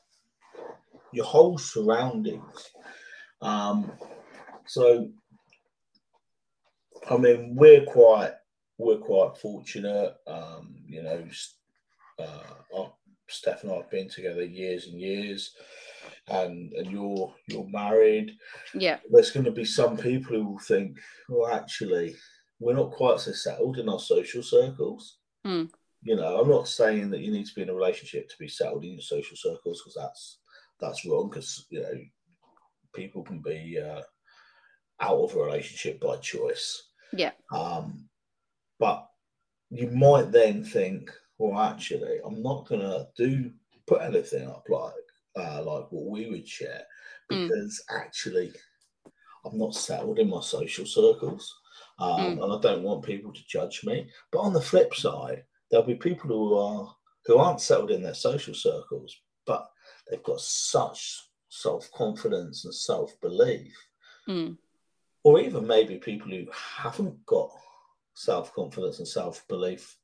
your 1.11 1.25
whole 1.25 1.57
surroundings. 1.57 2.71
Um, 3.41 3.91
so, 4.65 5.09
I 7.09 7.17
mean, 7.17 7.55
we're 7.55 7.85
quite 7.85 8.33
we're 8.77 8.97
quite 8.97 9.37
fortunate. 9.37 10.15
Um, 10.25 10.75
you 10.87 11.03
know, 11.03 11.23
uh, 12.17 12.85
Steph 13.27 13.63
and 13.63 13.71
I 13.71 13.75
have 13.75 13.91
been 13.91 14.09
together 14.09 14.43
years 14.43 14.87
and 14.87 14.99
years, 14.99 15.51
and 16.27 16.71
and 16.73 16.91
you're 16.91 17.33
you're 17.47 17.67
married, 17.69 18.37
Yeah. 18.73 18.99
there's 19.11 19.31
going 19.31 19.45
to 19.45 19.51
be 19.51 19.65
some 19.65 19.97
people 19.97 20.35
who 20.35 20.45
will 20.51 20.59
think, 20.59 20.97
well, 21.27 21.51
actually, 21.53 22.15
we're 22.59 22.75
not 22.75 22.91
quite 22.91 23.19
so 23.19 23.31
settled 23.31 23.77
in 23.77 23.89
our 23.89 23.99
social 23.99 24.43
circles. 24.43 25.17
Mm. 25.45 25.69
You 26.01 26.15
know, 26.15 26.39
I'm 26.39 26.49
not 26.49 26.67
saying 26.67 27.09
that 27.11 27.19
you 27.19 27.31
need 27.31 27.45
to 27.45 27.55
be 27.55 27.61
in 27.61 27.69
a 27.69 27.73
relationship 27.73 28.29
to 28.29 28.35
be 28.39 28.47
settled 28.47 28.83
in 28.83 28.93
your 28.93 29.01
social 29.01 29.35
circles 29.37 29.81
because 29.81 29.95
that's 29.95 30.39
that's 30.79 31.05
wrong. 31.05 31.29
Because 31.29 31.65
you 31.69 31.81
know, 31.81 31.93
people 32.93 33.23
can 33.23 33.41
be 33.41 33.79
uh, 33.79 34.01
out 35.01 35.17
of 35.17 35.35
a 35.35 35.39
relationship 35.43 35.99
by 35.99 36.17
choice. 36.17 36.89
Yeah. 37.13 37.31
Um, 37.53 38.07
but 38.79 39.07
you 39.69 39.89
might 39.89 40.31
then 40.31 40.63
think, 40.63 41.11
well, 41.37 41.59
actually, 41.59 42.19
I'm 42.25 42.41
not 42.41 42.67
going 42.67 42.81
to 42.81 43.07
do 43.17 43.51
put 43.87 44.01
anything 44.01 44.47
up 44.47 44.65
like 44.69 44.93
uh, 45.35 45.63
like 45.63 45.91
what 45.91 46.05
we 46.05 46.29
would 46.29 46.47
share 46.47 46.83
Mm. 47.31 47.47
because 47.47 47.83
actually, 47.89 48.51
I'm 49.45 49.57
not 49.57 49.75
settled 49.75 50.19
in 50.19 50.29
my 50.29 50.41
social 50.41 50.85
circles, 50.85 51.55
um, 51.99 52.37
Mm. 52.37 52.43
and 52.43 52.53
I 52.53 52.59
don't 52.59 52.83
want 52.83 53.03
people 53.05 53.31
to 53.31 53.47
judge 53.47 53.83
me. 53.83 54.09
But 54.31 54.39
on 54.39 54.53
the 54.53 54.61
flip 54.61 54.95
side, 54.95 55.45
there'll 55.69 55.85
be 55.85 55.95
people 55.95 56.29
who 56.29 56.55
are 56.55 56.95
who 57.25 57.37
aren't 57.37 57.61
settled 57.61 57.91
in 57.91 58.01
their 58.01 58.15
social 58.15 58.55
circles, 58.55 59.15
but 59.45 59.69
they've 60.09 60.23
got 60.23 60.41
such 60.41 61.29
self 61.49 61.91
confidence 61.91 62.65
and 62.65 62.73
self 62.73 63.19
belief 63.21 63.75
Mm. 64.27 64.57
or 65.23 65.39
even 65.39 65.67
maybe 65.67 65.97
people 65.97 66.31
who 66.31 66.47
haven't 66.51 67.25
got 67.25 67.51
self 68.13 68.53
confidence 68.53 68.99
and 68.99 69.07
self 69.07 69.47
belief, 69.47 69.97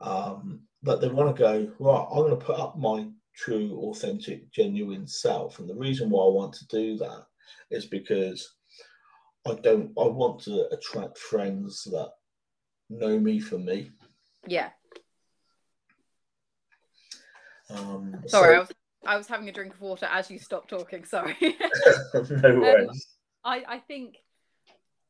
um, 0.00 0.62
that 0.82 1.00
they 1.00 1.08
want 1.08 1.34
to 1.34 1.40
go, 1.40 1.72
right, 1.78 2.06
I'm 2.10 2.18
going 2.18 2.38
to 2.38 2.44
put 2.44 2.58
up 2.58 2.78
my 2.78 3.08
true, 3.38 3.78
authentic, 3.84 4.50
genuine 4.50 5.06
self. 5.06 5.58
And 5.58 5.68
the 5.68 5.74
reason 5.74 6.10
why 6.10 6.24
I 6.24 6.30
want 6.30 6.52
to 6.54 6.66
do 6.66 6.96
that 6.98 7.24
is 7.70 7.86
because 7.86 8.54
I 9.46 9.54
don't, 9.54 9.92
I 9.98 10.06
want 10.06 10.40
to 10.42 10.68
attract 10.72 11.18
friends 11.18 11.84
that 11.84 12.10
know 12.90 13.18
me 13.18 13.38
for 13.38 13.58
me. 13.58 13.90
Yeah. 14.46 14.70
Um, 17.70 18.22
Sorry, 18.26 18.56
I 18.56 18.60
was 18.60 18.72
I 19.06 19.16
was 19.16 19.26
having 19.26 19.48
a 19.48 19.52
drink 19.52 19.74
of 19.74 19.80
water 19.80 20.08
as 20.10 20.30
you 20.30 20.38
stopped 20.38 20.70
talking. 20.70 21.04
Sorry. 21.04 21.36
no 21.40 22.60
worries. 22.60 23.06
I 23.44 23.62
I 23.68 23.78
think 23.78 24.16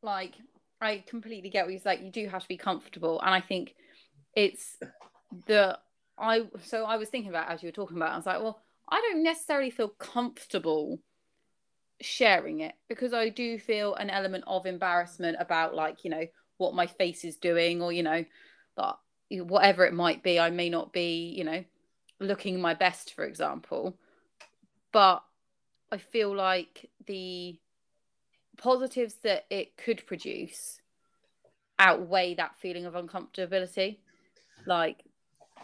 like 0.03 0.35
I 0.81 1.05
completely 1.07 1.51
get 1.51 1.65
what 1.65 1.73
you're 1.73 1.83
like. 1.85 2.03
You 2.03 2.11
do 2.11 2.29
have 2.29 2.43
to 2.43 2.49
be 2.49 2.57
comfortable, 2.57 3.21
and 3.21 3.33
I 3.33 3.41
think 3.41 3.75
it's 4.35 4.77
the 5.47 5.79
I. 6.21 6.43
So 6.65 6.85
I 6.85 6.97
was 6.97 7.09
thinking 7.09 7.31
about 7.31 7.51
as 7.51 7.63
you 7.63 7.69
were 7.69 7.73
talking 7.73 7.97
about. 7.97 8.13
I 8.13 8.17
was 8.17 8.27
like, 8.27 8.41
well, 8.41 8.61
I 8.89 9.01
don't 9.01 9.23
necessarily 9.23 9.71
feel 9.71 9.89
comfortable 9.89 11.01
sharing 12.01 12.61
it 12.61 12.75
because 12.89 13.13
I 13.13 13.29
do 13.29 13.59
feel 13.59 13.95
an 13.95 14.09
element 14.09 14.45
of 14.47 14.67
embarrassment 14.67 15.37
about 15.41 15.75
like 15.75 16.05
you 16.05 16.11
know 16.11 16.27
what 16.57 16.75
my 16.75 16.87
face 16.87 17.25
is 17.25 17.37
doing, 17.37 17.83
or 17.83 17.93
you 17.93 18.03
know, 18.03 18.25
that 18.77 18.97
whatever 19.31 19.85
it 19.85 19.95
might 19.95 20.23
be. 20.23 20.39
I 20.39 20.51
may 20.51 20.71
not 20.71 20.93
be 20.93 21.35
you 21.37 21.45
know 21.45 21.65
looking 22.21 22.61
my 22.61 22.75
best, 22.75 23.15
for 23.15 23.25
example, 23.25 23.97
but 24.93 25.23
I 25.91 25.99
feel 25.99 26.35
like 26.35 26.91
the 27.07 27.59
positives 28.59 29.15
that 29.23 29.47
it 29.51 29.77
could 29.77 30.07
produce 30.07 30.81
outweigh 31.79 32.35
that 32.35 32.57
feeling 32.59 32.87
of 32.87 32.95
uncomfortability. 32.95 33.99
Like, 34.67 35.05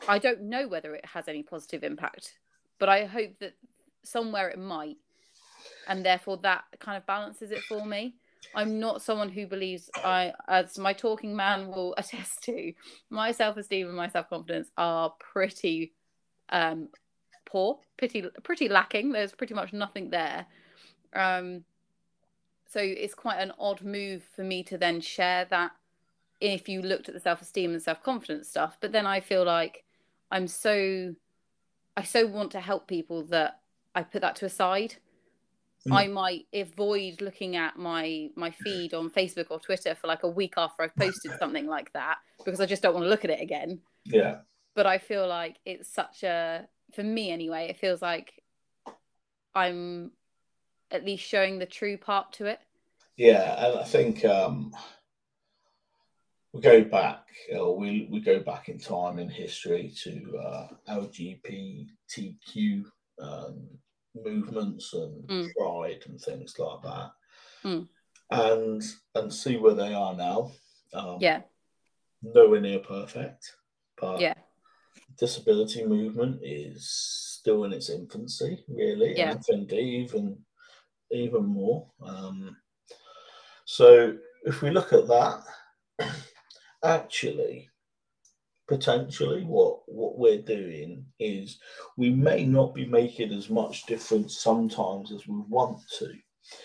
I 0.09 0.19
don't 0.19 0.43
know 0.43 0.69
whether 0.69 0.95
it 0.95 1.05
has 1.07 1.29
any 1.29 1.43
positive 1.43 1.83
impact, 1.83 2.39
but 2.79 2.89
I 2.89 3.05
hope 3.05 3.39
that 3.41 3.55
somewhere 4.03 4.49
it 4.49 4.59
might. 4.59 4.99
And 5.89 6.05
therefore, 6.05 6.39
that 6.39 6.65
kind 6.79 6.97
of 6.97 7.07
balances 7.07 7.51
it 7.51 7.63
for 7.63 7.85
me. 7.85 8.15
I'm 8.55 8.79
not 8.79 9.03
someone 9.03 9.31
who 9.31 9.47
believes 9.47 9.91
I, 9.97 10.33
as 10.49 10.79
my 10.79 10.93
talking 10.93 11.35
man 11.35 11.69
will 11.69 11.95
attest 11.99 12.43
to, 12.45 12.73
my 13.11 13.33
self 13.33 13.57
esteem 13.57 13.89
and 13.89 13.97
my 13.97 14.09
self 14.09 14.29
confidence 14.29 14.71
are 14.77 15.13
pretty 15.19 15.93
um, 16.51 16.89
poor, 17.45 17.79
pretty 17.97 18.25
pretty 18.43 18.69
lacking. 18.69 19.13
There's 19.13 19.33
pretty 19.33 19.55
much 19.55 19.73
nothing 19.73 20.11
there. 20.11 20.47
Um, 21.15 21.65
so 22.69 22.81
it's 22.81 23.15
quite 23.15 23.39
an 23.39 23.53
odd 23.59 23.83
move 23.83 24.25
for 24.35 24.43
me 24.43 24.65
to 24.65 24.77
then 24.77 25.01
share 25.01 25.47
that 25.47 25.73
if 26.41 26.69
you 26.69 26.83
looked 26.83 27.09
at 27.09 27.15
the 27.15 27.21
self-esteem 27.21 27.73
and 27.73 27.83
self-confidence 27.83 28.49
stuff 28.49 28.77
but 28.81 28.93
then 28.93 29.07
i 29.07 29.21
feel 29.21 29.45
like 29.45 29.85
i'm 30.31 30.47
so 30.47 31.15
i 31.97 32.03
so 32.03 32.27
want 32.27 32.51
to 32.53 32.61
help 32.61 32.87
people 32.89 33.25
that 33.25 33.61
i 33.95 34.03
put 34.03 34.21
that 34.23 34.37
to 34.37 34.47
a 34.47 34.51
side 34.51 34.97
Mm. 35.87 35.93
i 35.93 36.07
might 36.07 36.47
avoid 36.55 37.21
looking 37.21 37.57
at 37.57 37.77
my 37.77 38.31
my 38.37 38.51
feed 38.51 38.95
on 38.95 39.11
facebook 39.11 39.49
or 39.51 39.61
twitter 39.61 39.95
for 39.95 40.07
like 40.07 40.23
a 40.23 40.29
week 40.29 40.55
after 40.57 40.83
i've 40.83 40.97
posted 40.97 41.33
something 41.39 41.67
like 41.67 41.93
that 41.93 42.17
because 42.43 42.59
i 42.59 42.65
just 42.65 42.83
don't 42.83 42.95
want 42.95 43.05
to 43.05 43.11
look 43.11 43.23
at 43.27 43.31
it 43.31 43.43
again 43.43 43.81
Yeah. 44.07 44.37
but 44.75 44.87
I 44.87 44.97
feel 44.97 45.29
like 45.29 45.57
it's 45.67 45.93
such 45.93 46.23
a 46.23 46.67
for 46.95 47.03
me 47.03 47.31
anyway, 47.31 47.67
it 47.69 47.77
feels 47.77 48.01
like 48.01 48.33
I'm 49.55 50.13
at 50.91 51.05
least 51.05 51.25
showing 51.25 51.59
the 51.59 51.67
true 51.67 51.97
part 51.97 52.33
to 52.35 52.47
it. 52.47 52.61
Yeah, 53.17 53.67
and 53.67 53.79
I 53.79 53.85
think 53.85 54.25
um, 54.25 54.73
we 56.55 56.61
go 56.61 56.85
back, 56.85 57.27
or 57.53 57.77
we, 57.77 58.07
we 58.13 58.21
go 58.21 58.39
back 58.39 58.69
in 58.69 58.79
time 58.79 59.19
in 59.19 59.29
history 59.29 59.93
to 60.05 60.39
uh, 60.39 60.69
LGBTQ 60.89 62.85
um, 63.21 63.69
movements 64.15 64.93
and 64.95 65.27
Mm. 65.27 65.53
pride 65.57 66.03
and 66.07 66.21
things 66.21 66.57
like 66.59 66.83
that, 66.83 67.11
Mm. 67.65 67.89
and 68.31 68.83
and 69.17 69.35
see 69.35 69.57
where 69.57 69.75
they 69.75 69.93
are 69.93 70.15
now. 70.15 70.53
Um, 70.93 71.19
Yeah. 71.21 71.43
nowhere 72.23 72.61
near 72.61 72.79
perfect, 72.79 73.57
but 74.01 74.21
Yeah. 74.21 74.35
disability 75.19 75.85
movement 75.85 76.41
is 76.45 76.89
still 76.89 77.65
in 77.65 77.73
its 77.73 77.91
infancy, 77.91 78.65
really, 78.69 79.17
Yeah. 79.17 79.37
and 79.49 79.73
even 79.73 80.45
even 81.11 81.45
more. 81.47 81.91
Um, 82.01 82.57
so 83.65 84.17
if 84.45 84.63
we 84.63 84.71
look 84.71 84.93
at 84.93 85.09
that, 85.09 85.45
actually, 86.85 87.71
potentially, 88.69 89.45
what 89.45 89.81
what 89.89 90.19
we're 90.19 90.43
doing 90.43 91.07
is 91.19 91.59
we 91.97 92.11
may 92.11 92.45
not 92.45 92.75
be 92.75 92.87
making 92.87 93.33
as 93.33 93.51
much 93.51 93.85
difference 93.87 94.39
sometimes 94.41 95.13
as 95.13 95.27
we 95.27 95.37
want 95.49 95.81
to 95.99 96.15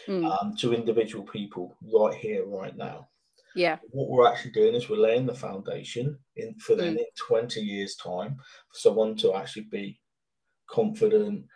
Mm. 0.07 0.25
um, 0.29 0.55
to 0.57 0.73
individual 0.73 1.23
people 1.25 1.77
right 1.81 2.13
here, 2.13 2.45
right 2.45 2.75
now 2.75 3.07
Yeah. 3.55 3.79
what 3.91 4.09
we're 4.09 4.27
actually 4.27 4.51
doing 4.51 4.75
is 4.75 4.89
we're 4.89 4.97
laying 4.97 5.25
the 5.25 5.33
foundation 5.33 6.19
in 6.35 6.55
for 6.59 6.75
then 6.75 6.95
Mm. 6.95 6.99
in 6.99 7.05
20 7.17 7.61
years 7.61 7.95
time 7.95 8.35
for 8.37 8.77
someone 8.79 9.15
to 9.17 9.33
actually 9.35 9.67
be 9.71 9.99
confident 10.67 11.47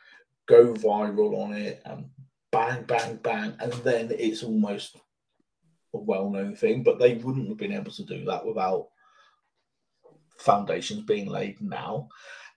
go 0.48 0.74
viral 0.74 1.38
on 1.44 1.54
it 1.54 1.82
and 1.86 2.10
bang 2.52 2.84
bang 2.86 3.18
bang 3.18 3.56
and 3.60 3.74
then 3.84 4.12
it's 4.18 4.44
almost 4.44 4.98
a 5.94 5.98
well-known 5.98 6.56
thing 6.56 6.84
but 6.84 7.00
they 7.00 7.16
wouldn't 7.16 7.48
have 7.48 7.58
been 7.58 7.72
able 7.74 7.92
to 7.92 8.04
do 8.04 8.26
that 8.26 8.46
without 8.46 8.88
foundations 10.38 11.02
being 11.04 11.28
laid 11.28 11.60
now 11.62 12.08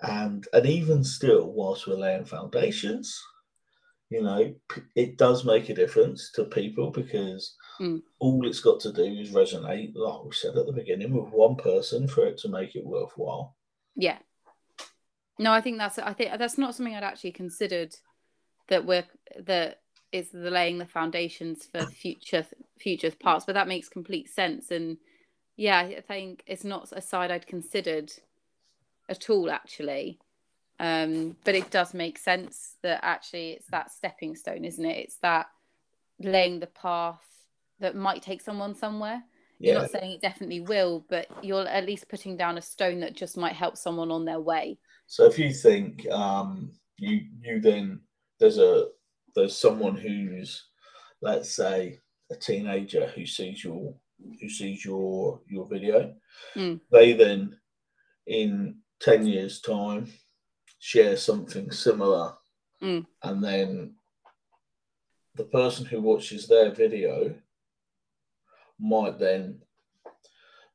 and 0.02 0.46
and 0.52 0.66
even 0.66 1.04
still 1.04 1.52
whilst 1.52 1.86
we're 1.86 1.94
laying 1.94 2.24
foundations 2.24 3.22
you 4.10 4.22
know 4.22 4.54
it 4.94 5.16
does 5.18 5.44
make 5.44 5.68
a 5.68 5.74
difference 5.74 6.30
to 6.32 6.44
people 6.44 6.90
because 6.90 7.54
Mm. 7.78 8.00
all 8.20 8.46
it's 8.46 8.60
got 8.60 8.80
to 8.80 8.92
do 8.92 9.04
is 9.04 9.32
resonate 9.32 9.92
like 9.94 10.24
we 10.24 10.32
said 10.32 10.56
at 10.56 10.64
the 10.64 10.72
beginning 10.72 11.12
with 11.12 11.30
one 11.30 11.56
person 11.56 12.08
for 12.08 12.24
it 12.24 12.38
to 12.38 12.48
make 12.48 12.74
it 12.74 12.86
worthwhile 12.86 13.54
Yeah. 13.96 14.16
No, 15.38 15.52
I 15.52 15.60
think 15.60 15.76
that's 15.76 15.98
I 15.98 16.14
think 16.14 16.38
that's 16.38 16.56
not 16.56 16.74
something 16.74 16.94
I'd 16.94 17.04
actually 17.04 17.32
considered 17.32 17.94
that 18.68 18.86
we're 18.86 19.04
that 19.40 19.82
is 20.12 20.30
the 20.30 20.50
laying 20.50 20.78
the 20.78 20.86
foundations 20.86 21.66
for 21.66 21.86
future 21.86 22.46
future 22.78 23.10
parts, 23.10 23.44
but 23.44 23.54
that 23.54 23.68
makes 23.68 23.88
complete 23.88 24.28
sense. 24.28 24.70
And 24.70 24.98
yeah, 25.56 25.78
I 25.78 26.02
think 26.06 26.42
it's 26.46 26.64
not 26.64 26.92
a 26.92 27.00
side 27.00 27.30
I'd 27.30 27.46
considered 27.46 28.12
at 29.08 29.30
all 29.30 29.50
actually. 29.50 30.18
Um, 30.78 31.36
but 31.44 31.54
it 31.54 31.70
does 31.70 31.94
make 31.94 32.18
sense 32.18 32.74
that 32.82 33.00
actually 33.02 33.52
it's 33.52 33.66
that 33.70 33.90
stepping 33.90 34.36
stone, 34.36 34.64
isn't 34.64 34.84
it? 34.84 34.98
It's 34.98 35.16
that 35.22 35.46
laying 36.20 36.60
the 36.60 36.66
path 36.66 37.24
that 37.80 37.96
might 37.96 38.22
take 38.22 38.42
someone 38.42 38.74
somewhere. 38.74 39.22
You're 39.58 39.80
not 39.80 39.90
saying 39.90 40.12
it 40.12 40.20
definitely 40.20 40.60
will, 40.60 41.06
but 41.08 41.28
you're 41.42 41.66
at 41.66 41.86
least 41.86 42.10
putting 42.10 42.36
down 42.36 42.58
a 42.58 42.62
stone 42.62 43.00
that 43.00 43.16
just 43.16 43.38
might 43.38 43.54
help 43.54 43.78
someone 43.78 44.10
on 44.10 44.26
their 44.26 44.40
way. 44.40 44.78
so 45.06 45.24
if 45.24 45.38
you 45.38 45.52
think 45.52 46.06
um 46.10 46.70
you 46.98 47.22
you 47.40 47.60
then 47.60 48.00
there's 48.38 48.58
a 48.58 48.88
there's 49.36 49.56
someone 49.56 49.94
who's 49.94 50.64
let's 51.20 51.54
say 51.54 52.00
a 52.32 52.34
teenager 52.36 53.06
who 53.08 53.24
sees 53.26 53.62
your 53.62 53.94
who 54.40 54.48
sees 54.48 54.84
your 54.84 55.40
your 55.46 55.66
video 55.66 56.14
Mm. 56.56 56.80
they 56.90 57.12
then 57.12 57.58
in 58.26 58.76
10 59.00 59.26
years 59.26 59.60
time 59.60 60.10
share 60.78 61.16
something 61.16 61.70
similar 61.70 62.32
Mm. 62.82 63.06
and 63.22 63.44
then 63.44 63.94
the 65.34 65.44
person 65.44 65.84
who 65.86 66.00
watches 66.00 66.46
their 66.48 66.70
video 66.70 67.34
might 68.78 69.18
then 69.18 69.60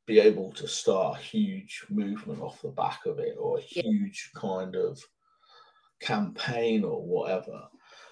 be 0.06 0.20
able 0.20 0.52
to 0.54 0.68
start 0.68 1.18
a 1.18 1.22
huge 1.22 1.86
movement 1.90 2.42
off 2.42 2.62
the 2.62 2.70
back 2.70 3.06
of 3.06 3.20
it 3.20 3.36
or 3.40 3.58
a 3.60 3.62
Yeah. 3.70 3.84
huge 3.84 4.32
kind 4.36 4.76
of 4.76 5.00
campaign 6.00 6.84
or 6.84 7.02
whatever. 7.06 7.68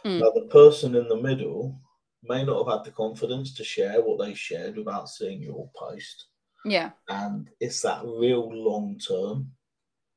Mm. 0.10 0.19
Now, 0.22 0.31
the 0.31 0.48
person 0.49 0.95
in 0.95 1.07
the 1.07 1.15
middle 1.22 1.80
may 2.23 2.44
not 2.44 2.65
have 2.65 2.77
had 2.80 2.86
the 2.86 2.91
confidence 2.91 3.53
to 3.53 3.64
share 3.64 4.02
what 4.02 4.23
they 4.23 4.34
shared 4.34 4.77
without 4.77 5.07
seeing 5.07 5.41
your 5.41 5.69
post. 5.76 6.26
Yeah. 6.65 6.91
And 7.07 7.49
it's 7.60 7.81
that 7.81 8.03
real 8.03 8.52
long 8.52 8.98
term 8.99 9.52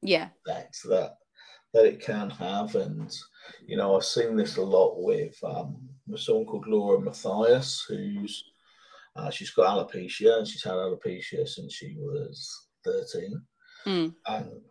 Yeah. 0.00 0.30
effect 0.46 0.78
that 0.84 1.18
that 1.74 1.86
it 1.86 2.00
can 2.00 2.30
have. 2.30 2.74
And 2.74 3.14
you 3.66 3.76
know, 3.76 3.96
I've 3.96 4.04
seen 4.04 4.36
this 4.36 4.56
a 4.56 4.62
lot 4.62 5.02
with 5.02 5.36
um 5.44 5.88
with 6.06 6.20
someone 6.20 6.46
called 6.46 6.66
Laura 6.66 7.00
Matthias, 7.00 7.84
who's 7.86 8.44
uh, 9.14 9.30
she's 9.30 9.50
got 9.50 9.66
alopecia 9.68 10.38
and 10.38 10.46
she's 10.48 10.64
had 10.64 10.72
alopecia 10.72 11.46
since 11.46 11.74
she 11.74 11.94
was 11.98 12.68
13. 12.84 13.42
Mm. 13.86 14.14
And 14.26 14.62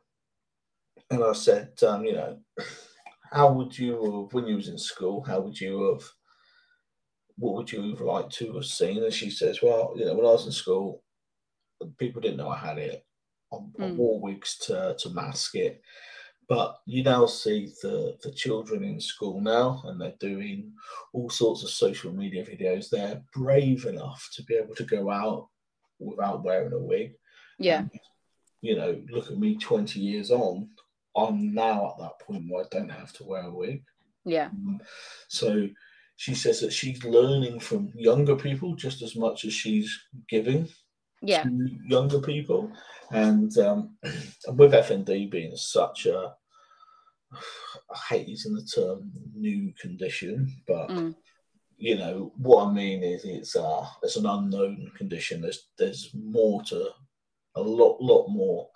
and 1.11 1.23
I 1.23 1.34
said, 1.34 1.72
um, 1.84 2.06
you 2.06 2.14
know, 2.14 2.39
how 3.31 3.51
would 3.53 3.77
you 3.77 3.93
have 3.93 4.33
when 4.33 4.47
you 4.47 4.55
was 4.55 4.67
in 4.67 4.77
school, 4.77 5.23
how 5.23 5.39
would 5.41 5.59
you 5.59 5.91
have 5.93 6.03
what 7.37 7.55
would 7.55 7.71
you 7.71 7.89
have 7.89 8.01
liked 8.01 8.33
to 8.33 8.53
have 8.53 8.65
seen? 8.65 9.03
And 9.03 9.13
she 9.13 9.29
says, 9.31 9.61
Well, 9.63 9.93
you 9.95 10.05
know, 10.05 10.13
when 10.15 10.25
I 10.25 10.31
was 10.31 10.45
in 10.45 10.51
school, 10.51 11.03
people 11.97 12.21
didn't 12.21 12.37
know 12.37 12.49
I 12.49 12.57
had 12.57 12.77
it. 12.77 13.05
I, 13.51 13.55
I 13.55 13.59
Mm. 13.81 13.95
wore 13.97 14.19
wigs 14.19 14.57
to, 14.65 14.95
to 14.99 15.09
mask 15.09 15.55
it. 15.55 15.81
But 16.47 16.79
you 16.85 17.01
now 17.03 17.25
see 17.25 17.71
the, 17.81 18.17
the 18.23 18.31
children 18.31 18.83
in 18.83 18.99
school 18.99 19.39
now, 19.39 19.81
and 19.85 19.99
they're 19.99 20.13
doing 20.19 20.73
all 21.13 21.29
sorts 21.29 21.63
of 21.63 21.69
social 21.69 22.11
media 22.11 22.45
videos. 22.45 22.89
They're 22.89 23.23
brave 23.33 23.85
enough 23.85 24.29
to 24.33 24.43
be 24.43 24.55
able 24.55 24.75
to 24.75 24.83
go 24.83 25.09
out 25.09 25.47
without 25.99 26.43
wearing 26.43 26.73
a 26.73 26.79
wig. 26.79 27.13
Yeah. 27.57 27.79
And, 27.79 27.91
you 28.61 28.75
know, 28.75 29.01
look 29.09 29.31
at 29.31 29.39
me 29.39 29.55
20 29.57 29.99
years 29.99 30.29
on. 30.29 30.69
I'm 31.15 31.53
now 31.53 31.89
at 31.91 31.97
that 31.99 32.19
point 32.25 32.45
where 32.49 32.63
I 32.63 32.67
don't 32.71 32.89
have 32.89 33.13
to 33.13 33.23
wear 33.23 33.43
a 33.43 33.51
wig. 33.53 33.83
Yeah. 34.25 34.47
Um, 34.47 34.79
So 35.27 35.67
she 36.15 36.35
says 36.35 36.59
that 36.61 36.71
she's 36.71 37.03
learning 37.03 37.59
from 37.59 37.91
younger 37.95 38.35
people 38.35 38.75
just 38.75 39.01
as 39.01 39.15
much 39.15 39.43
as 39.45 39.53
she's 39.53 39.91
giving 40.29 40.69
Yeah. 41.21 41.43
to 41.43 41.69
younger 41.88 42.21
people. 42.21 42.71
And 43.11 43.55
um, 43.57 43.97
with 44.53 44.73
FND 44.73 45.29
being 45.29 45.55
such 45.55 46.05
a, 46.05 46.35
I 47.33 47.97
hate 48.09 48.27
using 48.27 48.53
the 48.53 48.63
term 48.63 49.11
new 49.35 49.73
condition, 49.79 50.53
but 50.67 50.89
Mm. 50.89 51.15
you 51.77 51.97
know 51.97 52.31
what 52.38 52.67
I 52.67 52.73
mean 52.73 53.03
is 53.03 53.23
it's 53.25 53.55
uh 53.55 53.85
it's 54.03 54.17
an 54.17 54.25
unknown 54.25 54.91
condition. 54.97 55.41
There's 55.41 55.69
there's 55.77 56.13
more 56.13 56.61
to 56.63 56.89
a 57.55 57.61
lot 57.61 58.01
lot 58.01 58.27
more 58.27 58.69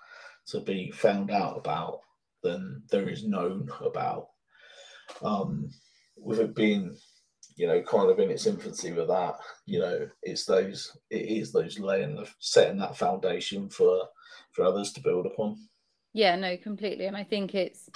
to 0.48 0.60
be 0.62 0.90
found 0.91 1.32
out 1.32 1.57
about 1.57 1.99
than 2.46 2.84
there 2.92 3.10
is 3.10 3.26
known 3.26 3.70
about. 3.82 4.28
Um, 5.22 5.70
with 6.18 6.40
it 6.40 6.56
being 6.56 6.96
you 7.58 7.68
know 7.68 7.82
kind 7.82 8.10
of 8.10 8.20
in 8.20 8.32
its 8.32 8.46
infancy 8.46 8.92
with 8.92 9.08
that, 9.10 9.36
you 9.66 9.80
know 9.80 10.08
it's 10.24 10.46
those 10.46 10.98
it 11.10 11.26
is 11.40 11.52
those 11.52 11.80
laying 11.80 12.18
of 12.18 12.34
setting 12.40 12.78
that 12.80 12.98
foundation 12.98 13.70
for 13.70 14.08
for 14.54 14.64
others 14.64 14.94
to 14.94 15.02
build 15.02 15.26
upon. 15.26 15.58
Yeah, 16.16 16.38
no, 16.38 16.56
completely. 16.56 17.08
And 17.08 17.18
I 17.18 17.26
think 17.26 17.54
it's, 17.54 17.90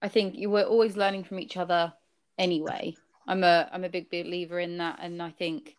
I 0.00 0.06
think 0.08 0.36
you 0.36 0.50
were 0.50 0.62
always 0.62 0.96
learning 0.96 1.24
from 1.24 1.40
each 1.40 1.56
other 1.56 1.92
anyway. 2.38 2.94
I'm 3.26 3.42
a, 3.42 3.68
I'm 3.72 3.82
a 3.82 3.88
big 3.88 4.08
believer 4.08 4.60
in 4.60 4.78
that, 4.78 5.00
and 5.02 5.20
I 5.20 5.30
think, 5.30 5.76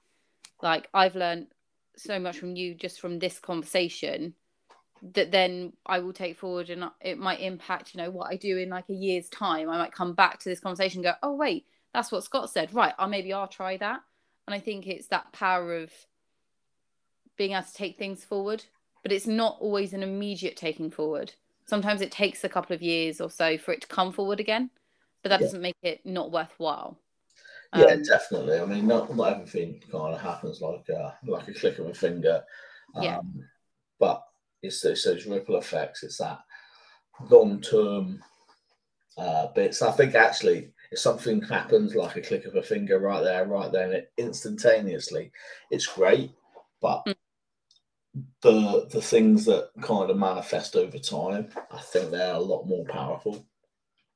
like, 0.61 0.89
I've 0.93 1.15
learned 1.15 1.47
so 1.95 2.19
much 2.19 2.37
from 2.37 2.57
you 2.57 2.75
just 2.75 2.99
from 2.99 3.19
this 3.19 3.39
conversation 3.39 4.33
that 5.13 5.31
then 5.31 5.73
I 5.85 5.99
will 5.99 6.13
take 6.13 6.37
forward, 6.37 6.69
and 6.69 6.85
it 7.01 7.17
might 7.17 7.39
impact, 7.39 7.93
you 7.93 8.01
know, 8.01 8.09
what 8.09 8.31
I 8.31 8.35
do 8.35 8.57
in 8.57 8.69
like 8.69 8.89
a 8.89 8.93
year's 8.93 9.29
time. 9.29 9.69
I 9.69 9.77
might 9.77 9.91
come 9.91 10.13
back 10.13 10.39
to 10.39 10.49
this 10.49 10.59
conversation, 10.59 10.99
and 10.99 11.05
go, 11.05 11.13
oh 11.23 11.35
wait, 11.35 11.65
that's 11.93 12.11
what 12.11 12.23
Scott 12.23 12.49
said, 12.49 12.73
right? 12.73 12.93
I'll 12.97 13.09
maybe 13.09 13.33
I'll 13.33 13.47
try 13.47 13.77
that. 13.77 14.01
And 14.47 14.53
I 14.53 14.59
think 14.59 14.87
it's 14.87 15.07
that 15.07 15.31
power 15.33 15.75
of 15.77 15.91
being 17.37 17.51
able 17.51 17.63
to 17.63 17.73
take 17.73 17.97
things 17.97 18.23
forward, 18.23 18.63
but 19.03 19.11
it's 19.11 19.27
not 19.27 19.57
always 19.59 19.93
an 19.93 20.03
immediate 20.03 20.57
taking 20.57 20.89
forward 20.89 21.33
sometimes 21.67 22.01
it 22.01 22.11
takes 22.11 22.43
a 22.43 22.49
couple 22.49 22.73
of 22.75 22.81
years 22.81 23.21
or 23.21 23.29
so 23.29 23.57
for 23.57 23.73
it 23.73 23.81
to 23.81 23.87
come 23.87 24.11
forward 24.11 24.39
again 24.39 24.69
but 25.21 25.29
that 25.29 25.39
Yeah. 25.39 25.45
doesn't 25.45 25.61
make 25.61 25.77
it 25.83 26.05
not 26.05 26.31
worthwhile 26.31 26.97
Yeah, 27.73 27.93
Um, 27.93 28.03
definitely. 28.03 28.59
I 28.59 28.65
mean, 28.65 28.87
not 28.87 29.13
not 29.13 29.33
everything 29.33 29.81
kind 29.91 30.15
of 30.15 30.21
happens 30.21 30.61
like 30.61 30.87
a 30.89 31.17
like 31.25 31.47
a 31.49 31.53
click 31.53 31.77
of 31.79 31.87
a 31.87 31.93
finger. 31.93 32.43
Um, 32.95 33.03
Yeah. 33.03 33.19
But 33.99 34.23
it's 34.61 34.81
those, 34.81 35.03
those 35.03 35.25
ripple 35.25 35.57
effects. 35.57 36.03
It's 36.03 36.17
that 36.17 36.39
long 37.29 37.61
term 37.61 38.23
uh, 39.17 39.47
bits. 39.53 39.81
I 39.81 39.91
think 39.91 40.15
actually, 40.15 40.71
if 40.91 40.99
something 40.99 41.41
happens 41.41 41.95
like 41.95 42.15
a 42.15 42.21
click 42.21 42.45
of 42.45 42.55
a 42.55 42.63
finger 42.63 42.99
right 42.99 43.23
there, 43.23 43.45
right 43.45 43.71
then, 43.71 43.91
it 43.91 44.11
instantaneously, 44.17 45.31
it's 45.71 45.87
great. 45.87 46.31
But 46.81 47.03
Mm. 47.07 47.15
the 48.41 48.87
the 48.91 49.01
things 49.01 49.45
that 49.45 49.69
kind 49.81 50.09
of 50.09 50.17
manifest 50.17 50.75
over 50.75 50.97
time, 50.97 51.49
I 51.71 51.79
think 51.79 52.11
they're 52.11 52.35
a 52.35 52.39
lot 52.39 52.65
more 52.65 52.85
powerful. 52.85 53.45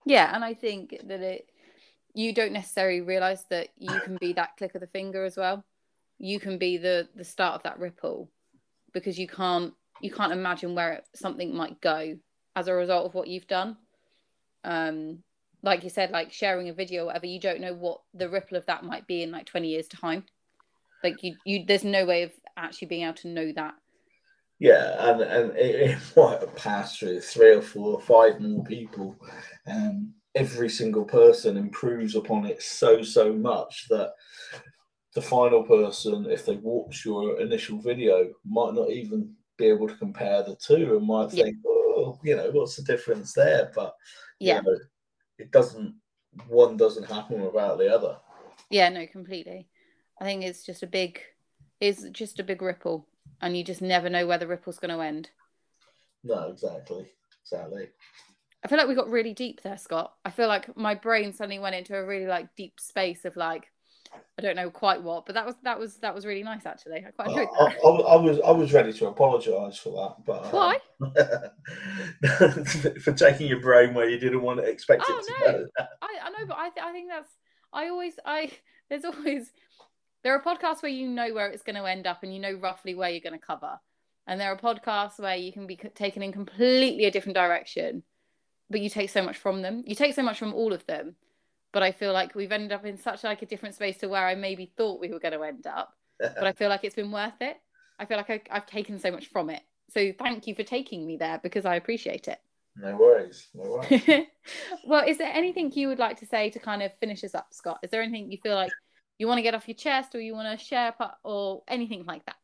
yeah 0.05 0.33
and 0.35 0.43
i 0.43 0.53
think 0.53 0.95
that 1.05 1.21
it 1.21 1.47
you 2.13 2.33
don't 2.33 2.53
necessarily 2.53 3.01
realize 3.01 3.43
that 3.49 3.69
you 3.77 3.99
can 4.01 4.17
be 4.17 4.33
that 4.33 4.57
click 4.57 4.73
of 4.75 4.81
the 4.81 4.87
finger 4.87 5.23
as 5.23 5.37
well 5.37 5.63
you 6.17 6.39
can 6.39 6.57
be 6.57 6.77
the 6.77 7.07
the 7.15 7.23
start 7.23 7.55
of 7.55 7.63
that 7.63 7.79
ripple 7.79 8.29
because 8.93 9.17
you 9.19 9.27
can't 9.27 9.73
you 10.01 10.11
can't 10.11 10.33
imagine 10.33 10.75
where 10.75 11.01
something 11.15 11.55
might 11.55 11.79
go 11.81 12.17
as 12.55 12.67
a 12.67 12.73
result 12.73 13.05
of 13.05 13.13
what 13.13 13.27
you've 13.27 13.47
done. 13.47 13.77
Um 14.63 15.19
like 15.63 15.83
you 15.83 15.89
said 15.89 16.11
like 16.11 16.31
sharing 16.31 16.69
a 16.69 16.73
video 16.73 17.03
or 17.03 17.05
whatever 17.07 17.27
you 17.27 17.39
don't 17.39 17.61
know 17.61 17.73
what 17.73 18.01
the 18.13 18.29
ripple 18.29 18.57
of 18.57 18.65
that 18.65 18.83
might 18.83 19.05
be 19.05 19.23
in 19.23 19.31
like 19.31 19.45
20 19.45 19.67
years 19.67 19.87
time. 19.87 20.23
Like 21.03 21.23
you 21.23 21.35
you 21.45 21.65
there's 21.65 21.83
no 21.83 22.05
way 22.05 22.23
of 22.23 22.31
actually 22.57 22.87
being 22.87 23.03
able 23.03 23.15
to 23.15 23.27
know 23.27 23.51
that. 23.53 23.75
Yeah, 24.59 25.09
and 25.09 25.21
and 25.21 25.57
it, 25.57 25.89
it 25.89 25.99
might 26.17 26.39
have 26.39 26.55
passed 26.55 26.99
through 26.99 27.21
three 27.21 27.55
or 27.55 27.61
four 27.61 27.95
or 27.95 28.01
five 28.01 28.39
more 28.39 28.63
people, 28.63 29.15
and 29.65 30.11
every 30.35 30.69
single 30.69 31.03
person 31.03 31.57
improves 31.57 32.15
upon 32.15 32.45
it 32.45 32.61
so 32.61 33.01
so 33.01 33.33
much 33.33 33.87
that 33.89 34.13
the 35.13 35.21
final 35.21 35.63
person, 35.63 36.27
if 36.29 36.45
they 36.45 36.55
watch 36.57 37.03
your 37.05 37.39
initial 37.41 37.81
video, 37.81 38.29
might 38.45 38.73
not 38.73 38.91
even 38.91 39.33
be 39.57 39.65
able 39.67 39.87
to 39.87 39.95
compare 39.95 40.43
the 40.43 40.55
two, 40.55 40.97
and 40.97 41.07
might 41.07 41.33
Yeah. 41.33 41.45
think, 41.45 41.57
oh, 41.65 42.19
you 42.23 42.35
know, 42.35 42.49
what's 42.51 42.75
the 42.75 42.83
difference 42.83 43.33
there? 43.33 43.71
But 43.75 43.95
you 44.39 44.47
yeah 44.47 44.61
know, 44.61 44.77
it 45.37 45.51
doesn't. 45.51 45.95
One 46.47 46.77
doesn't 46.77 47.11
happen 47.11 47.43
without 47.43 47.77
the 47.77 47.93
other. 47.93 48.17
Yeah, 48.69 48.87
no, 48.89 49.05
completely. 49.05 49.67
I 50.19 50.23
think 50.23 50.43
it's 50.43 50.63
just 50.63 50.81
a 50.81 50.87
big, 50.87 51.19
it's 51.81 52.03
just 52.11 52.39
a 52.39 52.43
big 52.43 52.61
ripple, 52.61 53.07
and 53.41 53.57
you 53.57 53.63
just 53.63 53.81
never 53.81 54.09
know 54.09 54.25
where 54.25 54.37
the 54.37 54.47
ripple's 54.47 54.79
going 54.79 54.95
to 54.97 55.03
end. 55.03 55.29
No, 56.23 56.49
exactly, 56.49 57.11
exactly. 57.43 57.89
I 58.63 58.67
feel 58.67 58.77
like 58.77 58.87
we 58.87 58.95
got 58.95 59.09
really 59.09 59.33
deep 59.33 59.61
there, 59.61 59.77
Scott. 59.77 60.13
I 60.23 60.29
feel 60.29 60.47
like 60.47 60.77
my 60.77 60.95
brain 60.95 61.33
suddenly 61.33 61.59
went 61.59 61.75
into 61.75 61.97
a 61.97 62.05
really 62.05 62.27
like 62.27 62.55
deep 62.55 62.79
space 62.79 63.25
of 63.25 63.35
like, 63.35 63.71
I 64.37 64.41
don't 64.41 64.55
know 64.55 64.71
quite 64.71 65.03
what, 65.03 65.25
but 65.25 65.35
that 65.35 65.45
was 65.45 65.55
that 65.63 65.77
was 65.77 65.97
that 65.97 66.15
was 66.15 66.25
really 66.25 66.43
nice 66.43 66.65
actually. 66.65 67.05
I 67.05 67.11
quite 67.11 67.27
I, 67.27 67.31
enjoyed 67.31 67.47
I, 67.59 67.65
that. 67.65 67.77
I 67.83 68.15
was 68.15 68.39
I 68.45 68.51
was 68.51 68.73
ready 68.73 68.93
to 68.93 69.07
apologise 69.07 69.77
for 69.77 69.91
that, 69.91 70.25
but 70.25 70.45
um, 70.45 70.51
Why? 70.51 70.77
for 73.01 73.13
taking 73.13 73.47
your 73.47 73.59
brain 73.59 73.93
where 73.93 74.09
you 74.09 74.17
didn't 74.17 74.41
want 74.41 74.59
to 74.59 74.65
expect 74.65 75.03
Oh, 75.07 75.19
it 75.19 75.25
to 75.25 75.33
no. 75.39 75.51
go. 75.51 75.85
I, 76.01 76.17
I 76.23 76.29
know, 76.29 76.47
but 76.47 76.57
I 76.57 76.69
th- 76.69 76.85
I 76.85 76.91
think 76.91 77.09
that's 77.09 77.29
I 77.73 77.89
always 77.89 78.13
I 78.25 78.51
there's 78.89 79.05
always 79.05 79.51
there 80.23 80.33
are 80.33 80.41
podcasts 80.41 80.81
where 80.81 80.91
you 80.91 81.07
know 81.07 81.33
where 81.33 81.49
it's 81.49 81.63
going 81.63 81.75
to 81.75 81.85
end 81.85 82.07
up 82.07 82.23
and 82.23 82.33
you 82.33 82.39
know 82.39 82.53
roughly 82.53 82.95
where 82.95 83.09
you're 83.09 83.21
going 83.21 83.39
to 83.39 83.45
cover, 83.45 83.79
and 84.27 84.39
there 84.39 84.51
are 84.51 84.57
podcasts 84.57 85.19
where 85.19 85.35
you 85.35 85.51
can 85.51 85.67
be 85.67 85.77
c- 85.81 85.89
taken 85.89 86.23
in 86.23 86.31
completely 86.31 87.05
a 87.05 87.11
different 87.11 87.35
direction, 87.35 88.03
but 88.69 88.81
you 88.81 88.89
take 88.89 89.09
so 89.09 89.21
much 89.21 89.37
from 89.37 89.61
them. 89.61 89.83
You 89.85 89.93
take 89.93 90.15
so 90.15 90.23
much 90.23 90.39
from 90.39 90.53
all 90.53 90.73
of 90.73 90.85
them, 90.87 91.15
but 91.71 91.83
I 91.83 91.91
feel 91.91 92.13
like 92.13 92.35
we've 92.35 92.51
ended 92.51 92.71
up 92.71 92.85
in 92.85 92.97
such 92.97 93.23
like 93.23 93.41
a 93.41 93.45
different 93.45 93.75
space 93.75 93.97
to 93.97 94.07
where 94.07 94.25
I 94.25 94.35
maybe 94.35 94.71
thought 94.77 94.99
we 94.99 95.09
were 95.09 95.19
going 95.19 95.33
to 95.33 95.43
end 95.43 95.67
up, 95.67 95.93
but 96.19 96.43
I 96.43 96.51
feel 96.57 96.69
like 96.69 96.83
it's 96.83 96.95
been 96.95 97.11
worth 97.11 97.41
it. 97.41 97.57
I 97.99 98.05
feel 98.05 98.17
like 98.17 98.29
I, 98.29 98.41
I've 98.49 98.65
taken 98.65 98.99
so 98.99 99.11
much 99.11 99.27
from 99.27 99.49
it. 99.49 99.61
So 99.89 100.11
thank 100.17 100.47
you 100.47 100.55
for 100.55 100.63
taking 100.63 101.05
me 101.05 101.17
there 101.17 101.39
because 101.41 101.65
I 101.65 101.75
appreciate 101.75 102.27
it. 102.27 102.39
no 102.77 102.95
worries, 102.95 103.47
no 103.53 103.69
worries. 103.69 104.27
well, 104.85 105.07
is 105.07 105.17
there 105.17 105.31
anything 105.33 105.71
you 105.73 105.87
would 105.89 105.99
like 105.99 106.19
to 106.19 106.25
say 106.25 106.49
to 106.49 106.59
kind 106.59 106.81
of 106.81 106.91
finish 106.99 107.23
us 107.23 107.35
up, 107.35 107.47
Scott? 107.51 107.79
Is 107.83 107.91
there 107.91 108.01
anything 108.01 108.31
you 108.31 108.37
feel 108.41 108.55
like 108.55 108.71
you 109.17 109.27
want 109.27 109.37
to 109.37 109.43
get 109.43 109.55
off 109.55 109.67
your 109.67 109.75
chest 109.75 110.15
or 110.15 110.21
you 110.21 110.33
want 110.33 110.57
to 110.57 110.65
share 110.65 110.93
or 111.23 111.63
anything 111.67 112.05
like 112.05 112.25
that? 112.25 112.37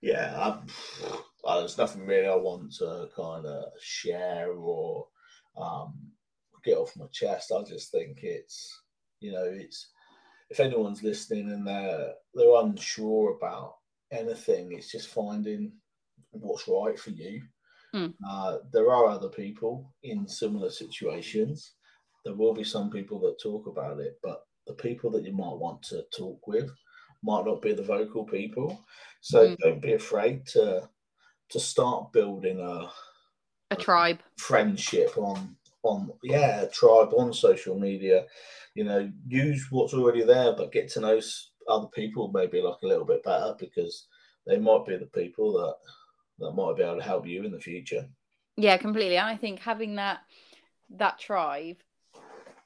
yeah, 0.00 0.56
uh, 1.44 1.58
there's 1.58 1.78
nothing 1.78 2.06
really 2.06 2.28
I 2.28 2.36
want 2.36 2.72
to 2.74 3.08
kind 3.16 3.46
of 3.46 3.64
share 3.80 4.52
or 4.52 5.06
um, 5.56 5.94
get 6.68 6.78
off 6.78 6.96
my 6.96 7.06
chest. 7.12 7.52
I 7.52 7.62
just 7.62 7.90
think 7.90 8.20
it's 8.22 8.82
you 9.20 9.32
know 9.32 9.44
it's 9.44 9.90
if 10.50 10.60
anyone's 10.60 11.02
listening 11.02 11.50
and 11.50 11.66
they're 11.66 12.12
they're 12.34 12.60
unsure 12.62 13.36
about 13.36 13.76
anything, 14.12 14.72
it's 14.72 14.90
just 14.90 15.08
finding 15.08 15.72
what's 16.30 16.68
right 16.68 16.98
for 16.98 17.10
you. 17.10 17.42
Mm. 17.94 18.14
Uh, 18.28 18.58
there 18.72 18.90
are 18.92 19.06
other 19.06 19.28
people 19.28 19.94
in 20.02 20.28
similar 20.28 20.70
situations. 20.70 21.74
There 22.24 22.34
will 22.34 22.52
be 22.54 22.64
some 22.64 22.90
people 22.90 23.18
that 23.20 23.40
talk 23.42 23.66
about 23.66 24.00
it, 24.00 24.18
but 24.22 24.42
the 24.66 24.74
people 24.74 25.10
that 25.12 25.24
you 25.24 25.32
might 25.32 25.56
want 25.56 25.82
to 25.84 26.02
talk 26.16 26.46
with 26.46 26.70
might 27.22 27.46
not 27.46 27.62
be 27.62 27.72
the 27.72 27.82
vocal 27.82 28.24
people. 28.24 28.84
So 29.20 29.48
Mm. 29.48 29.56
don't 29.58 29.82
be 29.82 29.94
afraid 29.94 30.46
to 30.48 30.88
to 31.50 31.60
start 31.60 32.12
building 32.12 32.60
a 32.60 32.90
A 33.70 33.76
tribe. 33.76 34.20
friendship 34.38 35.16
on 35.16 35.56
on 35.82 36.10
yeah 36.22 36.64
tribe 36.72 37.10
on 37.16 37.32
social 37.32 37.78
media. 37.78 38.24
You 38.74 38.84
know, 38.84 39.10
use 39.26 39.66
what's 39.70 39.94
already 39.94 40.22
there, 40.22 40.52
but 40.52 40.72
get 40.72 40.88
to 40.90 41.00
know 41.00 41.20
other 41.68 41.88
people 41.88 42.30
maybe 42.32 42.60
like 42.60 42.82
a 42.82 42.86
little 42.86 43.04
bit 43.04 43.24
better 43.24 43.54
because 43.58 44.06
they 44.46 44.58
might 44.58 44.86
be 44.86 44.96
the 44.96 45.06
people 45.06 45.52
that 45.52 45.74
that 46.38 46.52
might 46.52 46.76
be 46.76 46.82
able 46.82 46.96
to 46.96 47.02
help 47.02 47.26
you 47.26 47.44
in 47.44 47.52
the 47.52 47.60
future. 47.60 48.08
Yeah, 48.56 48.76
completely. 48.76 49.16
And 49.16 49.28
I 49.28 49.36
think 49.36 49.60
having 49.60 49.96
that 49.96 50.20
that 50.96 51.18
tribe 51.18 51.76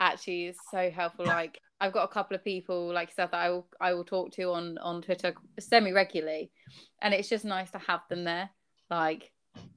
actually 0.00 0.46
is 0.46 0.56
so 0.70 0.90
helpful. 0.90 1.26
Like 1.26 1.60
I've 1.80 1.92
got 1.92 2.04
a 2.04 2.12
couple 2.12 2.34
of 2.34 2.44
people 2.44 2.92
like 2.92 3.08
yourself 3.08 3.32
that 3.32 3.40
I 3.40 3.50
will 3.50 3.68
I 3.80 3.94
will 3.94 4.04
talk 4.04 4.32
to 4.32 4.52
on 4.52 4.78
on 4.78 5.02
Twitter 5.02 5.34
semi 5.58 5.92
regularly, 5.92 6.50
and 7.00 7.12
it's 7.14 7.28
just 7.28 7.44
nice 7.44 7.70
to 7.72 7.78
have 7.78 8.00
them 8.08 8.24
there. 8.24 8.50
Like 8.90 9.32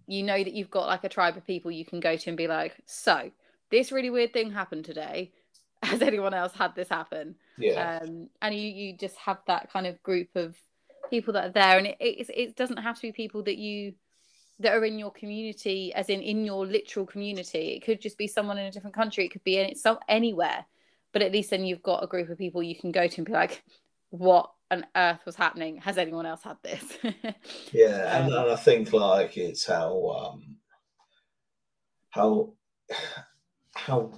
you 0.07 0.23
know 0.23 0.43
that 0.43 0.53
you've 0.53 0.69
got 0.69 0.87
like 0.87 1.03
a 1.03 1.09
tribe 1.09 1.37
of 1.37 1.45
people 1.45 1.71
you 1.71 1.85
can 1.85 1.99
go 1.99 2.15
to 2.15 2.29
and 2.29 2.37
be 2.37 2.47
like, 2.47 2.75
so 2.85 3.31
this 3.71 3.91
really 3.91 4.09
weird 4.09 4.33
thing 4.33 4.51
happened 4.51 4.85
today. 4.85 5.31
Has 5.83 6.01
anyone 6.01 6.33
else 6.33 6.53
had 6.53 6.75
this 6.75 6.89
happen? 6.89 7.35
Yeah, 7.57 7.99
um, 8.01 8.29
and 8.41 8.55
you 8.55 8.69
you 8.69 8.97
just 8.97 9.17
have 9.17 9.37
that 9.47 9.71
kind 9.71 9.85
of 9.85 10.01
group 10.01 10.29
of 10.35 10.55
people 11.09 11.33
that 11.33 11.45
are 11.45 11.51
there, 11.51 11.77
and 11.77 11.87
it 11.87 11.97
it, 11.99 12.29
it 12.33 12.55
doesn't 12.55 12.77
have 12.77 12.95
to 12.95 13.01
be 13.01 13.11
people 13.11 13.43
that 13.43 13.57
you 13.57 13.93
that 14.59 14.73
are 14.73 14.85
in 14.85 14.97
your 14.97 15.11
community, 15.11 15.93
as 15.93 16.09
in 16.09 16.21
in 16.21 16.45
your 16.45 16.65
literal 16.65 17.05
community. 17.05 17.73
It 17.73 17.83
could 17.83 18.01
just 18.01 18.17
be 18.17 18.27
someone 18.27 18.57
in 18.57 18.65
a 18.65 18.71
different 18.71 18.95
country. 18.95 19.25
It 19.25 19.29
could 19.29 19.43
be 19.43 19.59
in 19.59 19.75
so 19.75 19.99
anywhere, 20.07 20.65
but 21.11 21.21
at 21.21 21.31
least 21.31 21.51
then 21.51 21.65
you've 21.65 21.83
got 21.83 22.03
a 22.03 22.07
group 22.07 22.29
of 22.29 22.37
people 22.37 22.63
you 22.63 22.75
can 22.75 22.91
go 22.91 23.07
to 23.07 23.17
and 23.17 23.25
be 23.25 23.33
like, 23.33 23.63
"What 24.09 24.51
on 24.71 24.85
earth 24.95 25.19
was 25.25 25.35
happening? 25.35 25.77
Has 25.77 25.97
anyone 25.97 26.25
else 26.25 26.43
had 26.43 26.57
this?" 26.63 26.83
yeah, 27.73 28.17
and, 28.17 28.33
um, 28.33 28.43
and 28.43 28.51
I 28.51 28.55
think 28.55 28.93
like 28.93 29.37
it's 29.37 29.65
how 29.65 30.09
um 30.09 30.57
how 32.09 32.53
how 33.75 34.11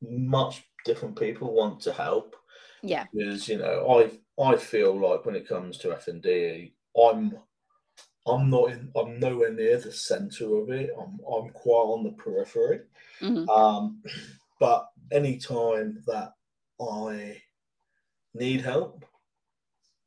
much 0.00 0.64
different 0.84 1.18
people 1.18 1.54
want 1.54 1.80
to 1.80 1.92
help 1.92 2.36
yeah, 2.82 3.06
because 3.12 3.48
you 3.48 3.58
know 3.58 4.08
I 4.38 4.42
I 4.42 4.56
feel 4.56 4.98
like 4.98 5.24
when 5.24 5.36
it 5.36 5.48
comes 5.48 5.78
to 5.78 5.88
FND, 5.88 6.72
I'm 7.00 7.38
I'm 8.26 8.50
not 8.50 8.70
in 8.70 8.90
I'm 8.96 9.20
nowhere 9.20 9.52
near 9.52 9.78
the 9.78 9.92
center 9.92 10.56
of 10.56 10.70
it. 10.70 10.90
I'm 10.98 11.20
I'm 11.26 11.50
quite 11.50 11.74
on 11.74 12.04
the 12.04 12.12
periphery. 12.12 12.80
Mhm. 13.20 13.48
Um, 13.48 14.02
but 14.58 14.88
anytime 15.10 16.02
that 16.06 16.32
I 16.80 17.42
need 18.34 18.62
help, 18.62 19.04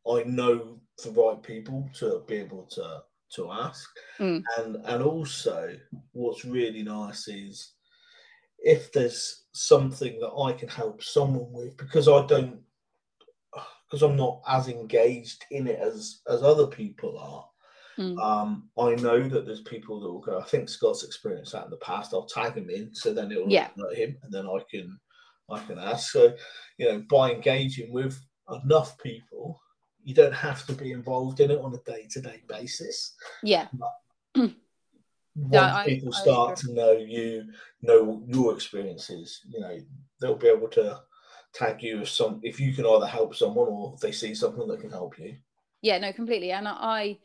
I 0.10 0.24
know 0.24 0.80
the 1.04 1.12
right 1.12 1.42
people 1.42 1.90
to 1.96 2.24
be 2.28 2.36
able 2.36 2.64
to 2.72 3.04
to 3.36 3.52
ask. 3.52 3.90
Mm. 4.20 4.44
And 4.58 4.76
and 4.86 5.04
also 5.04 5.76
what's 6.14 6.46
really 6.46 6.84
nice 6.84 7.28
is 7.28 7.74
if 8.60 8.92
there's 8.92 9.46
something 9.54 10.20
that 10.20 10.32
I 10.32 10.54
can 10.54 10.70
help 10.70 11.04
someone 11.04 11.52
with 11.52 11.76
because 11.78 12.08
I 12.08 12.26
don't 12.26 12.62
because 13.86 14.02
I'm 14.02 14.16
not 14.16 14.42
as 14.48 14.68
engaged 14.68 15.46
in 15.52 15.68
it 15.68 15.80
as 15.80 16.22
as 16.30 16.44
other 16.44 16.68
people 16.68 17.18
are. 17.20 17.48
Mm. 17.98 18.20
Um, 18.22 18.70
I 18.78 18.96
know 18.96 19.28
that 19.30 19.46
there's 19.46 19.62
people 19.62 20.02
that 20.02 20.12
will 20.12 20.20
go. 20.20 20.40
I 20.40 20.44
think 20.44 20.68
Scott's 20.68 21.04
experienced 21.06 21.54
that 21.54 21.66
in 21.66 21.70
the 21.70 21.78
past. 21.78 22.14
I'll 22.14 22.26
tag 22.26 22.56
him 22.56 22.70
in, 22.70 22.94
so 22.94 23.14
then 23.14 23.32
it'll 23.32 23.50
Yeah. 23.50 23.70
alert 23.78 23.96
him, 23.96 24.18
and 24.24 24.34
then 24.34 24.48
I 24.48 24.60
can 24.70 25.00
I 25.50 25.64
can 25.64 25.80
ask. 25.80 26.12
So 26.12 26.36
you 26.78 26.88
know, 26.88 27.06
by 27.10 27.32
engaging 27.32 27.94
with 27.94 28.20
enough 28.64 28.98
people, 28.98 29.62
you 30.06 30.14
don't 30.14 30.34
have 30.34 30.66
to 30.68 30.74
be 30.74 30.92
involved 30.92 31.40
in 31.42 31.52
it 31.52 31.60
on 31.60 31.74
a 31.74 31.80
day 31.80 32.08
to 32.12 32.22
day 32.22 32.42
basis. 32.48 33.16
yeah, 33.44 33.68
Once 34.36 34.54
Yeah, 35.52 35.76
I- 35.76 35.86
people 35.86 36.14
I 36.14 36.22
start 36.22 36.56
to 36.58 36.74
know 36.74 36.92
you, 36.94 37.52
know 37.82 38.24
your 38.28 38.54
experiences, 38.54 39.42
you 39.50 39.60
know, 39.60 39.78
they'll 40.22 40.36
be 40.36 40.48
able 40.48 40.70
to 40.70 41.02
tag 41.54 41.84
you 41.84 42.02
if 42.02 42.10
some 42.10 42.40
if 42.44 42.60
you 42.60 42.74
can 42.74 42.86
either 42.86 43.06
help 43.08 43.36
someone 43.36 43.68
or 43.68 43.94
if 43.96 44.00
they 44.00 44.12
see 44.12 44.34
something 44.36 44.68
that 44.68 44.80
can 44.80 44.92
help 44.92 45.18
you. 45.20 45.36
yeah. 45.82 45.98
No, 45.98 46.14
completely. 46.14 46.52
And 46.52 46.68
I 46.68 47.18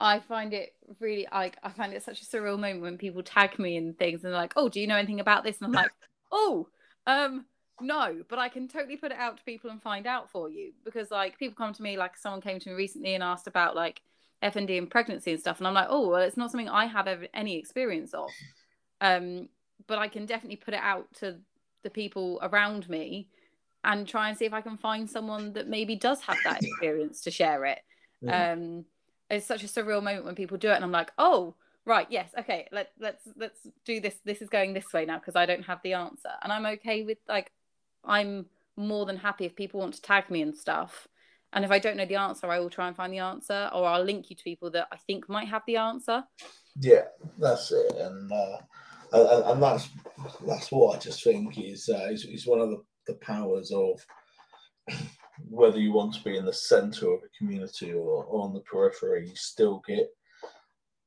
I 0.00 0.20
find 0.20 0.52
it 0.52 0.74
really 1.00 1.26
I 1.30 1.52
I 1.62 1.70
find 1.70 1.92
it 1.92 2.02
such 2.02 2.22
a 2.22 2.24
surreal 2.24 2.58
moment 2.58 2.82
when 2.82 2.98
people 2.98 3.22
tag 3.22 3.58
me 3.58 3.76
and 3.76 3.98
things 3.98 4.24
and 4.24 4.32
they're 4.32 4.40
like, 4.40 4.54
"Oh, 4.56 4.68
do 4.68 4.80
you 4.80 4.86
know 4.86 4.96
anything 4.96 5.20
about 5.20 5.44
this?" 5.44 5.58
And 5.58 5.66
I'm 5.66 5.72
like, 5.72 5.92
"Oh, 6.30 6.68
um, 7.06 7.44
no, 7.80 8.22
but 8.28 8.38
I 8.38 8.48
can 8.48 8.68
totally 8.68 8.96
put 8.96 9.12
it 9.12 9.18
out 9.18 9.38
to 9.38 9.44
people 9.44 9.70
and 9.70 9.82
find 9.82 10.06
out 10.06 10.30
for 10.30 10.48
you 10.50 10.72
because 10.84 11.10
like 11.10 11.38
people 11.38 11.56
come 11.56 11.72
to 11.72 11.82
me 11.82 11.96
like 11.96 12.16
someone 12.16 12.40
came 12.40 12.58
to 12.60 12.68
me 12.68 12.74
recently 12.74 13.14
and 13.14 13.22
asked 13.24 13.46
about 13.46 13.74
like 13.74 14.02
FND 14.42 14.78
and 14.78 14.90
pregnancy 14.90 15.32
and 15.32 15.40
stuff, 15.40 15.58
and 15.58 15.66
I'm 15.66 15.74
like, 15.74 15.86
"Oh, 15.88 16.08
well, 16.08 16.22
it's 16.22 16.36
not 16.36 16.50
something 16.50 16.68
I 16.68 16.86
have 16.86 17.06
ever, 17.06 17.26
any 17.34 17.58
experience 17.58 18.12
of." 18.14 18.28
Um, 19.00 19.48
but 19.86 19.98
I 19.98 20.08
can 20.08 20.26
definitely 20.26 20.56
put 20.56 20.74
it 20.74 20.80
out 20.82 21.12
to 21.20 21.36
the 21.82 21.90
people 21.90 22.38
around 22.42 22.88
me 22.88 23.28
and 23.84 24.06
try 24.06 24.28
and 24.28 24.38
see 24.38 24.44
if 24.44 24.52
I 24.52 24.60
can 24.60 24.76
find 24.76 25.10
someone 25.10 25.52
that 25.54 25.68
maybe 25.68 25.96
does 25.96 26.20
have 26.22 26.36
that 26.44 26.62
experience 26.62 27.20
to 27.22 27.30
share 27.30 27.64
it 27.64 27.80
Yeah. 28.20 28.52
um 28.52 28.84
it's 29.30 29.46
such 29.46 29.64
a 29.64 29.66
surreal 29.66 30.02
moment 30.02 30.24
when 30.24 30.34
people 30.36 30.56
do 30.58 30.68
it 30.70 30.74
and 30.74 30.84
i'm 30.84 30.92
like 30.92 31.10
oh 31.18 31.54
right 31.84 32.06
yes 32.10 32.30
okay 32.38 32.68
let, 32.70 32.90
let's 33.00 33.26
let's 33.36 33.58
do 33.84 34.00
this 34.00 34.14
this 34.24 34.40
is 34.42 34.48
going 34.48 34.72
this 34.74 34.92
way 34.92 35.04
now 35.04 35.18
because 35.18 35.34
i 35.34 35.44
don't 35.46 35.64
have 35.64 35.80
the 35.82 35.94
answer 35.94 36.28
and 36.42 36.52
i'm 36.52 36.66
okay 36.66 37.02
with 37.02 37.18
like 37.28 37.50
i'm 38.04 38.46
more 38.76 39.06
than 39.06 39.16
happy 39.16 39.44
if 39.44 39.54
people 39.54 39.80
want 39.80 39.94
to 39.94 40.02
tag 40.02 40.30
me 40.30 40.40
and 40.42 40.54
stuff. 40.56 41.06
And 41.52 41.64
if 41.64 41.70
i 41.70 41.78
don't 41.78 41.96
know 41.96 42.06
the 42.06 42.16
answer 42.16 42.46
i 42.46 42.58
will 42.58 42.70
try 42.70 42.86
and 42.86 42.96
find 42.96 43.12
the 43.12 43.18
answer 43.18 43.70
or 43.74 43.86
i'll 43.86 44.02
link 44.02 44.30
you 44.30 44.36
to 44.36 44.42
people 44.42 44.70
that 44.70 44.88
i 44.90 44.96
think 44.96 45.28
might 45.28 45.48
have 45.48 45.62
the 45.66 45.76
answer. 45.76 46.24
Yeah, 46.80 47.04
that's 47.38 47.70
it, 47.70 47.94
and 47.96 48.32
uh, 48.32 48.56
and, 49.12 49.44
and 49.44 49.62
that's 49.62 49.88
that's 50.46 50.72
what 50.72 50.96
I 50.96 50.98
just 50.98 51.22
think 51.22 51.58
is 51.58 51.88
uh, 51.88 52.08
is, 52.10 52.24
is 52.24 52.46
one 52.46 52.60
of 52.60 52.70
the, 52.70 52.82
the 53.06 53.14
powers 53.14 53.70
of 53.70 54.00
whether 55.48 55.78
you 55.78 55.92
want 55.92 56.14
to 56.14 56.24
be 56.24 56.36
in 56.36 56.44
the 56.44 56.52
center 56.52 57.12
of 57.12 57.20
a 57.22 57.38
community 57.38 57.92
or, 57.92 58.24
or 58.24 58.42
on 58.44 58.54
the 58.54 58.60
periphery, 58.60 59.28
you 59.28 59.34
still 59.34 59.82
get 59.86 60.08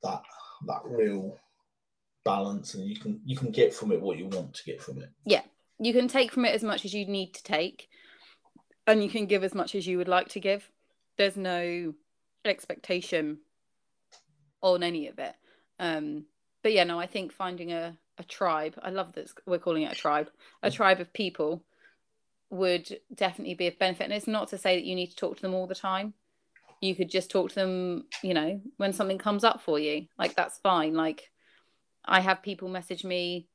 that 0.04 0.22
that 0.68 0.82
real 0.86 1.38
balance, 2.24 2.76
and 2.76 2.88
you 2.88 2.98
can 3.00 3.20
you 3.26 3.36
can 3.36 3.52
get 3.52 3.74
from 3.74 3.92
it 3.92 4.02
what 4.02 4.18
you 4.18 4.28
want 4.28 4.54
to 4.54 4.64
get 4.66 4.82
from 4.82 5.02
it. 5.02 5.10
You 5.80 5.94
can 5.94 6.08
take 6.08 6.32
from 6.32 6.46
it 6.46 6.56
as 6.56 6.64
much 6.64 6.86
as 6.86 6.94
you 6.94 7.06
need 7.06 7.34
to 7.34 7.44
take 7.44 7.90
and 8.88 9.04
you 9.04 9.10
can 9.10 9.26
give 9.26 9.44
as 9.44 9.56
much 9.56 9.76
as 9.76 9.88
you 9.88 9.98
would 9.98 10.08
like 10.08 10.30
to 10.30 10.40
give. 10.40 10.70
There's 11.18 11.38
no 11.38 11.94
expectation 12.44 13.40
on 14.62 14.84
any 14.84 15.08
of 15.08 15.20
it. 15.20 15.36
Um 15.80 16.26
but 16.66 16.74
yeah 16.74 16.84
no 16.84 17.00
i 17.00 17.06
think 17.06 17.32
finding 17.32 17.72
a, 17.72 17.96
a 18.18 18.24
tribe 18.24 18.74
i 18.82 18.90
love 18.90 19.14
that 19.14 19.30
we're 19.46 19.60
calling 19.60 19.84
it 19.84 19.92
a 19.92 19.96
tribe 19.96 20.32
a 20.64 20.72
tribe 20.72 21.00
of 21.00 21.14
people 21.14 21.62
would 22.50 23.00
definitely 23.14 23.54
be 23.54 23.68
of 23.68 23.78
benefit. 23.78 24.06
And 24.06 24.14
it's 24.14 24.28
not 24.28 24.48
to 24.50 24.58
say 24.58 24.76
that 24.76 24.86
you 24.86 24.96
need 24.96 25.12
to 25.12 25.16
talk 25.16 25.36
to 25.36 25.42
them 25.42 25.54
all 25.54 25.68
the 25.68 25.76
time. 25.76 26.14
You 26.82 26.96
could 26.96 27.10
just 27.10 27.30
talk 27.32 27.50
to 27.50 27.56
them 27.56 28.06
you 28.24 28.34
know 28.34 28.62
when 28.78 28.94
something 28.94 29.18
comes 29.18 29.44
up 29.44 29.62
for 29.62 29.80
you. 29.80 30.08
Like 30.18 30.36
that's 30.36 30.58
fine. 30.60 30.94
Like 30.94 31.32
i 32.08 32.20
have 32.20 32.44
people 32.44 32.70
message 32.70 33.04
me 33.04 33.48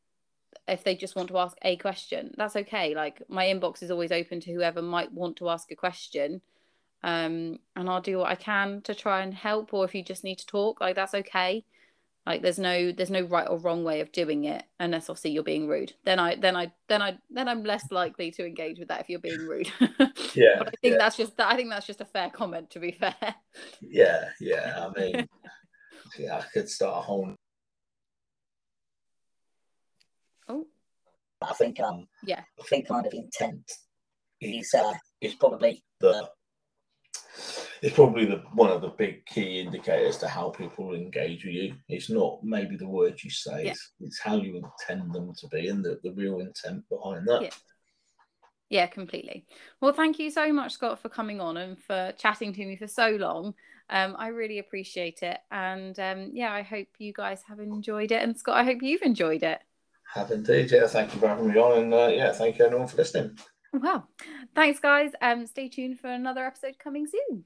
if 0.68 0.84
they 0.84 0.94
just 0.94 1.16
want 1.16 1.28
to 1.28 1.38
ask 1.38 1.56
a 1.62 1.76
question 1.76 2.32
that's 2.36 2.56
okay 2.56 2.94
like 2.94 3.22
my 3.28 3.46
inbox 3.46 3.82
is 3.82 3.90
always 3.90 4.12
open 4.12 4.40
to 4.40 4.52
whoever 4.52 4.82
might 4.82 5.12
want 5.12 5.36
to 5.36 5.48
ask 5.48 5.70
a 5.70 5.76
question 5.76 6.40
um 7.02 7.58
and 7.76 7.88
i'll 7.88 8.00
do 8.00 8.18
what 8.18 8.30
i 8.30 8.34
can 8.34 8.80
to 8.82 8.94
try 8.94 9.22
and 9.22 9.34
help 9.34 9.72
or 9.72 9.84
if 9.84 9.94
you 9.94 10.02
just 10.02 10.24
need 10.24 10.38
to 10.38 10.46
talk 10.46 10.80
like 10.80 10.94
that's 10.94 11.14
okay 11.14 11.64
like 12.26 12.42
there's 12.42 12.58
no 12.58 12.92
there's 12.92 13.10
no 13.10 13.22
right 13.22 13.48
or 13.48 13.58
wrong 13.58 13.82
way 13.82 14.00
of 14.00 14.12
doing 14.12 14.44
it 14.44 14.62
unless 14.78 15.08
obviously 15.08 15.30
you're 15.30 15.42
being 15.42 15.66
rude 15.66 15.94
then 16.04 16.18
i 16.18 16.36
then 16.36 16.54
i 16.54 16.70
then 16.88 17.00
i 17.00 17.16
then 17.30 17.48
i'm 17.48 17.64
less 17.64 17.90
likely 17.90 18.30
to 18.30 18.46
engage 18.46 18.78
with 18.78 18.88
that 18.88 19.00
if 19.00 19.08
you're 19.08 19.18
being 19.18 19.46
rude 19.46 19.70
Yeah, 20.34 20.56
but 20.58 20.68
i 20.68 20.72
think 20.82 20.98
that's 20.98 21.16
just 21.16 21.40
i 21.40 21.56
think 21.56 21.70
that's 21.70 21.86
just 21.86 22.02
a 22.02 22.04
fair 22.04 22.28
comment 22.28 22.70
to 22.70 22.78
be 22.78 22.92
fair 22.92 23.34
Yeah, 23.80 24.28
yeah. 24.40 24.86
I 24.86 25.00
mean, 25.00 25.28
yeah, 26.18 26.38
I 26.38 26.42
could 26.52 26.68
start 26.68 26.98
a 26.98 27.00
whole. 27.00 27.34
I 31.42 31.52
think 31.54 31.80
um 31.80 32.06
Yeah. 32.24 32.42
I 32.58 32.62
think 32.64 32.88
kind 32.88 33.06
of 33.06 33.12
intent 33.14 33.70
is 34.40 34.72
uh, 34.74 34.94
is 35.20 35.34
probably 35.34 35.82
the 36.00 36.28
it's 37.82 37.94
probably 37.94 38.26
the 38.26 38.42
one 38.54 38.70
of 38.70 38.82
the 38.82 38.88
big 38.88 39.24
key 39.26 39.60
indicators 39.60 40.18
to 40.18 40.28
how 40.28 40.50
people 40.50 40.94
engage 40.94 41.44
with 41.44 41.54
you. 41.54 41.74
It's 41.88 42.10
not 42.10 42.40
maybe 42.42 42.76
the 42.76 42.88
words 42.88 43.24
you 43.24 43.30
say, 43.30 43.64
Yeah. 43.64 43.70
it's, 43.72 43.92
it's 44.00 44.20
how 44.20 44.36
you 44.36 44.56
intend 44.56 45.14
them 45.14 45.32
to 45.34 45.48
be 45.48 45.68
and 45.68 45.84
the, 45.84 45.98
the 46.02 46.12
real 46.12 46.40
intent 46.40 46.84
behind 46.88 47.26
that. 47.28 47.42
Yeah. 47.42 47.50
Yeah, 48.68 48.86
completely. 48.86 49.46
Well, 49.80 49.92
thank 49.92 50.20
you 50.20 50.30
so 50.30 50.52
much, 50.52 50.72
Scott, 50.74 51.00
for 51.00 51.08
coming 51.08 51.40
on 51.40 51.56
and 51.56 51.76
for 51.76 52.12
chatting 52.16 52.52
to 52.52 52.64
me 52.64 52.76
for 52.76 52.86
so 52.86 53.10
long. 53.10 53.54
Um, 53.88 54.14
I 54.16 54.28
really 54.28 54.60
appreciate 54.60 55.24
it. 55.24 55.38
And 55.50 55.98
um, 55.98 56.30
yeah, 56.34 56.52
I 56.52 56.62
hope 56.62 56.86
you 56.98 57.12
guys 57.12 57.42
have 57.48 57.58
enjoyed 57.58 58.12
it. 58.12 58.22
And 58.22 58.36
Scott, 58.36 58.56
I 58.56 58.62
hope 58.62 58.78
you've 58.80 59.02
enjoyed 59.02 59.42
it. 59.42 59.60
Have 60.14 60.30
indeed, 60.32 60.70
yeah. 60.72 60.86
Thank 60.86 61.14
you 61.14 61.20
for 61.20 61.28
having 61.28 61.48
me 61.48 61.56
on, 61.56 61.78
and 61.78 61.94
uh, 61.94 62.08
yeah, 62.08 62.32
thank 62.32 62.58
you 62.58 62.64
everyone 62.64 62.88
for 62.88 62.96
listening. 62.96 63.38
Wow. 63.72 64.08
Thanks, 64.54 64.80
guys. 64.80 65.12
Um, 65.22 65.46
stay 65.46 65.68
tuned 65.68 66.00
for 66.00 66.08
another 66.08 66.44
episode 66.44 66.78
coming 66.78 67.06
soon. 67.06 67.44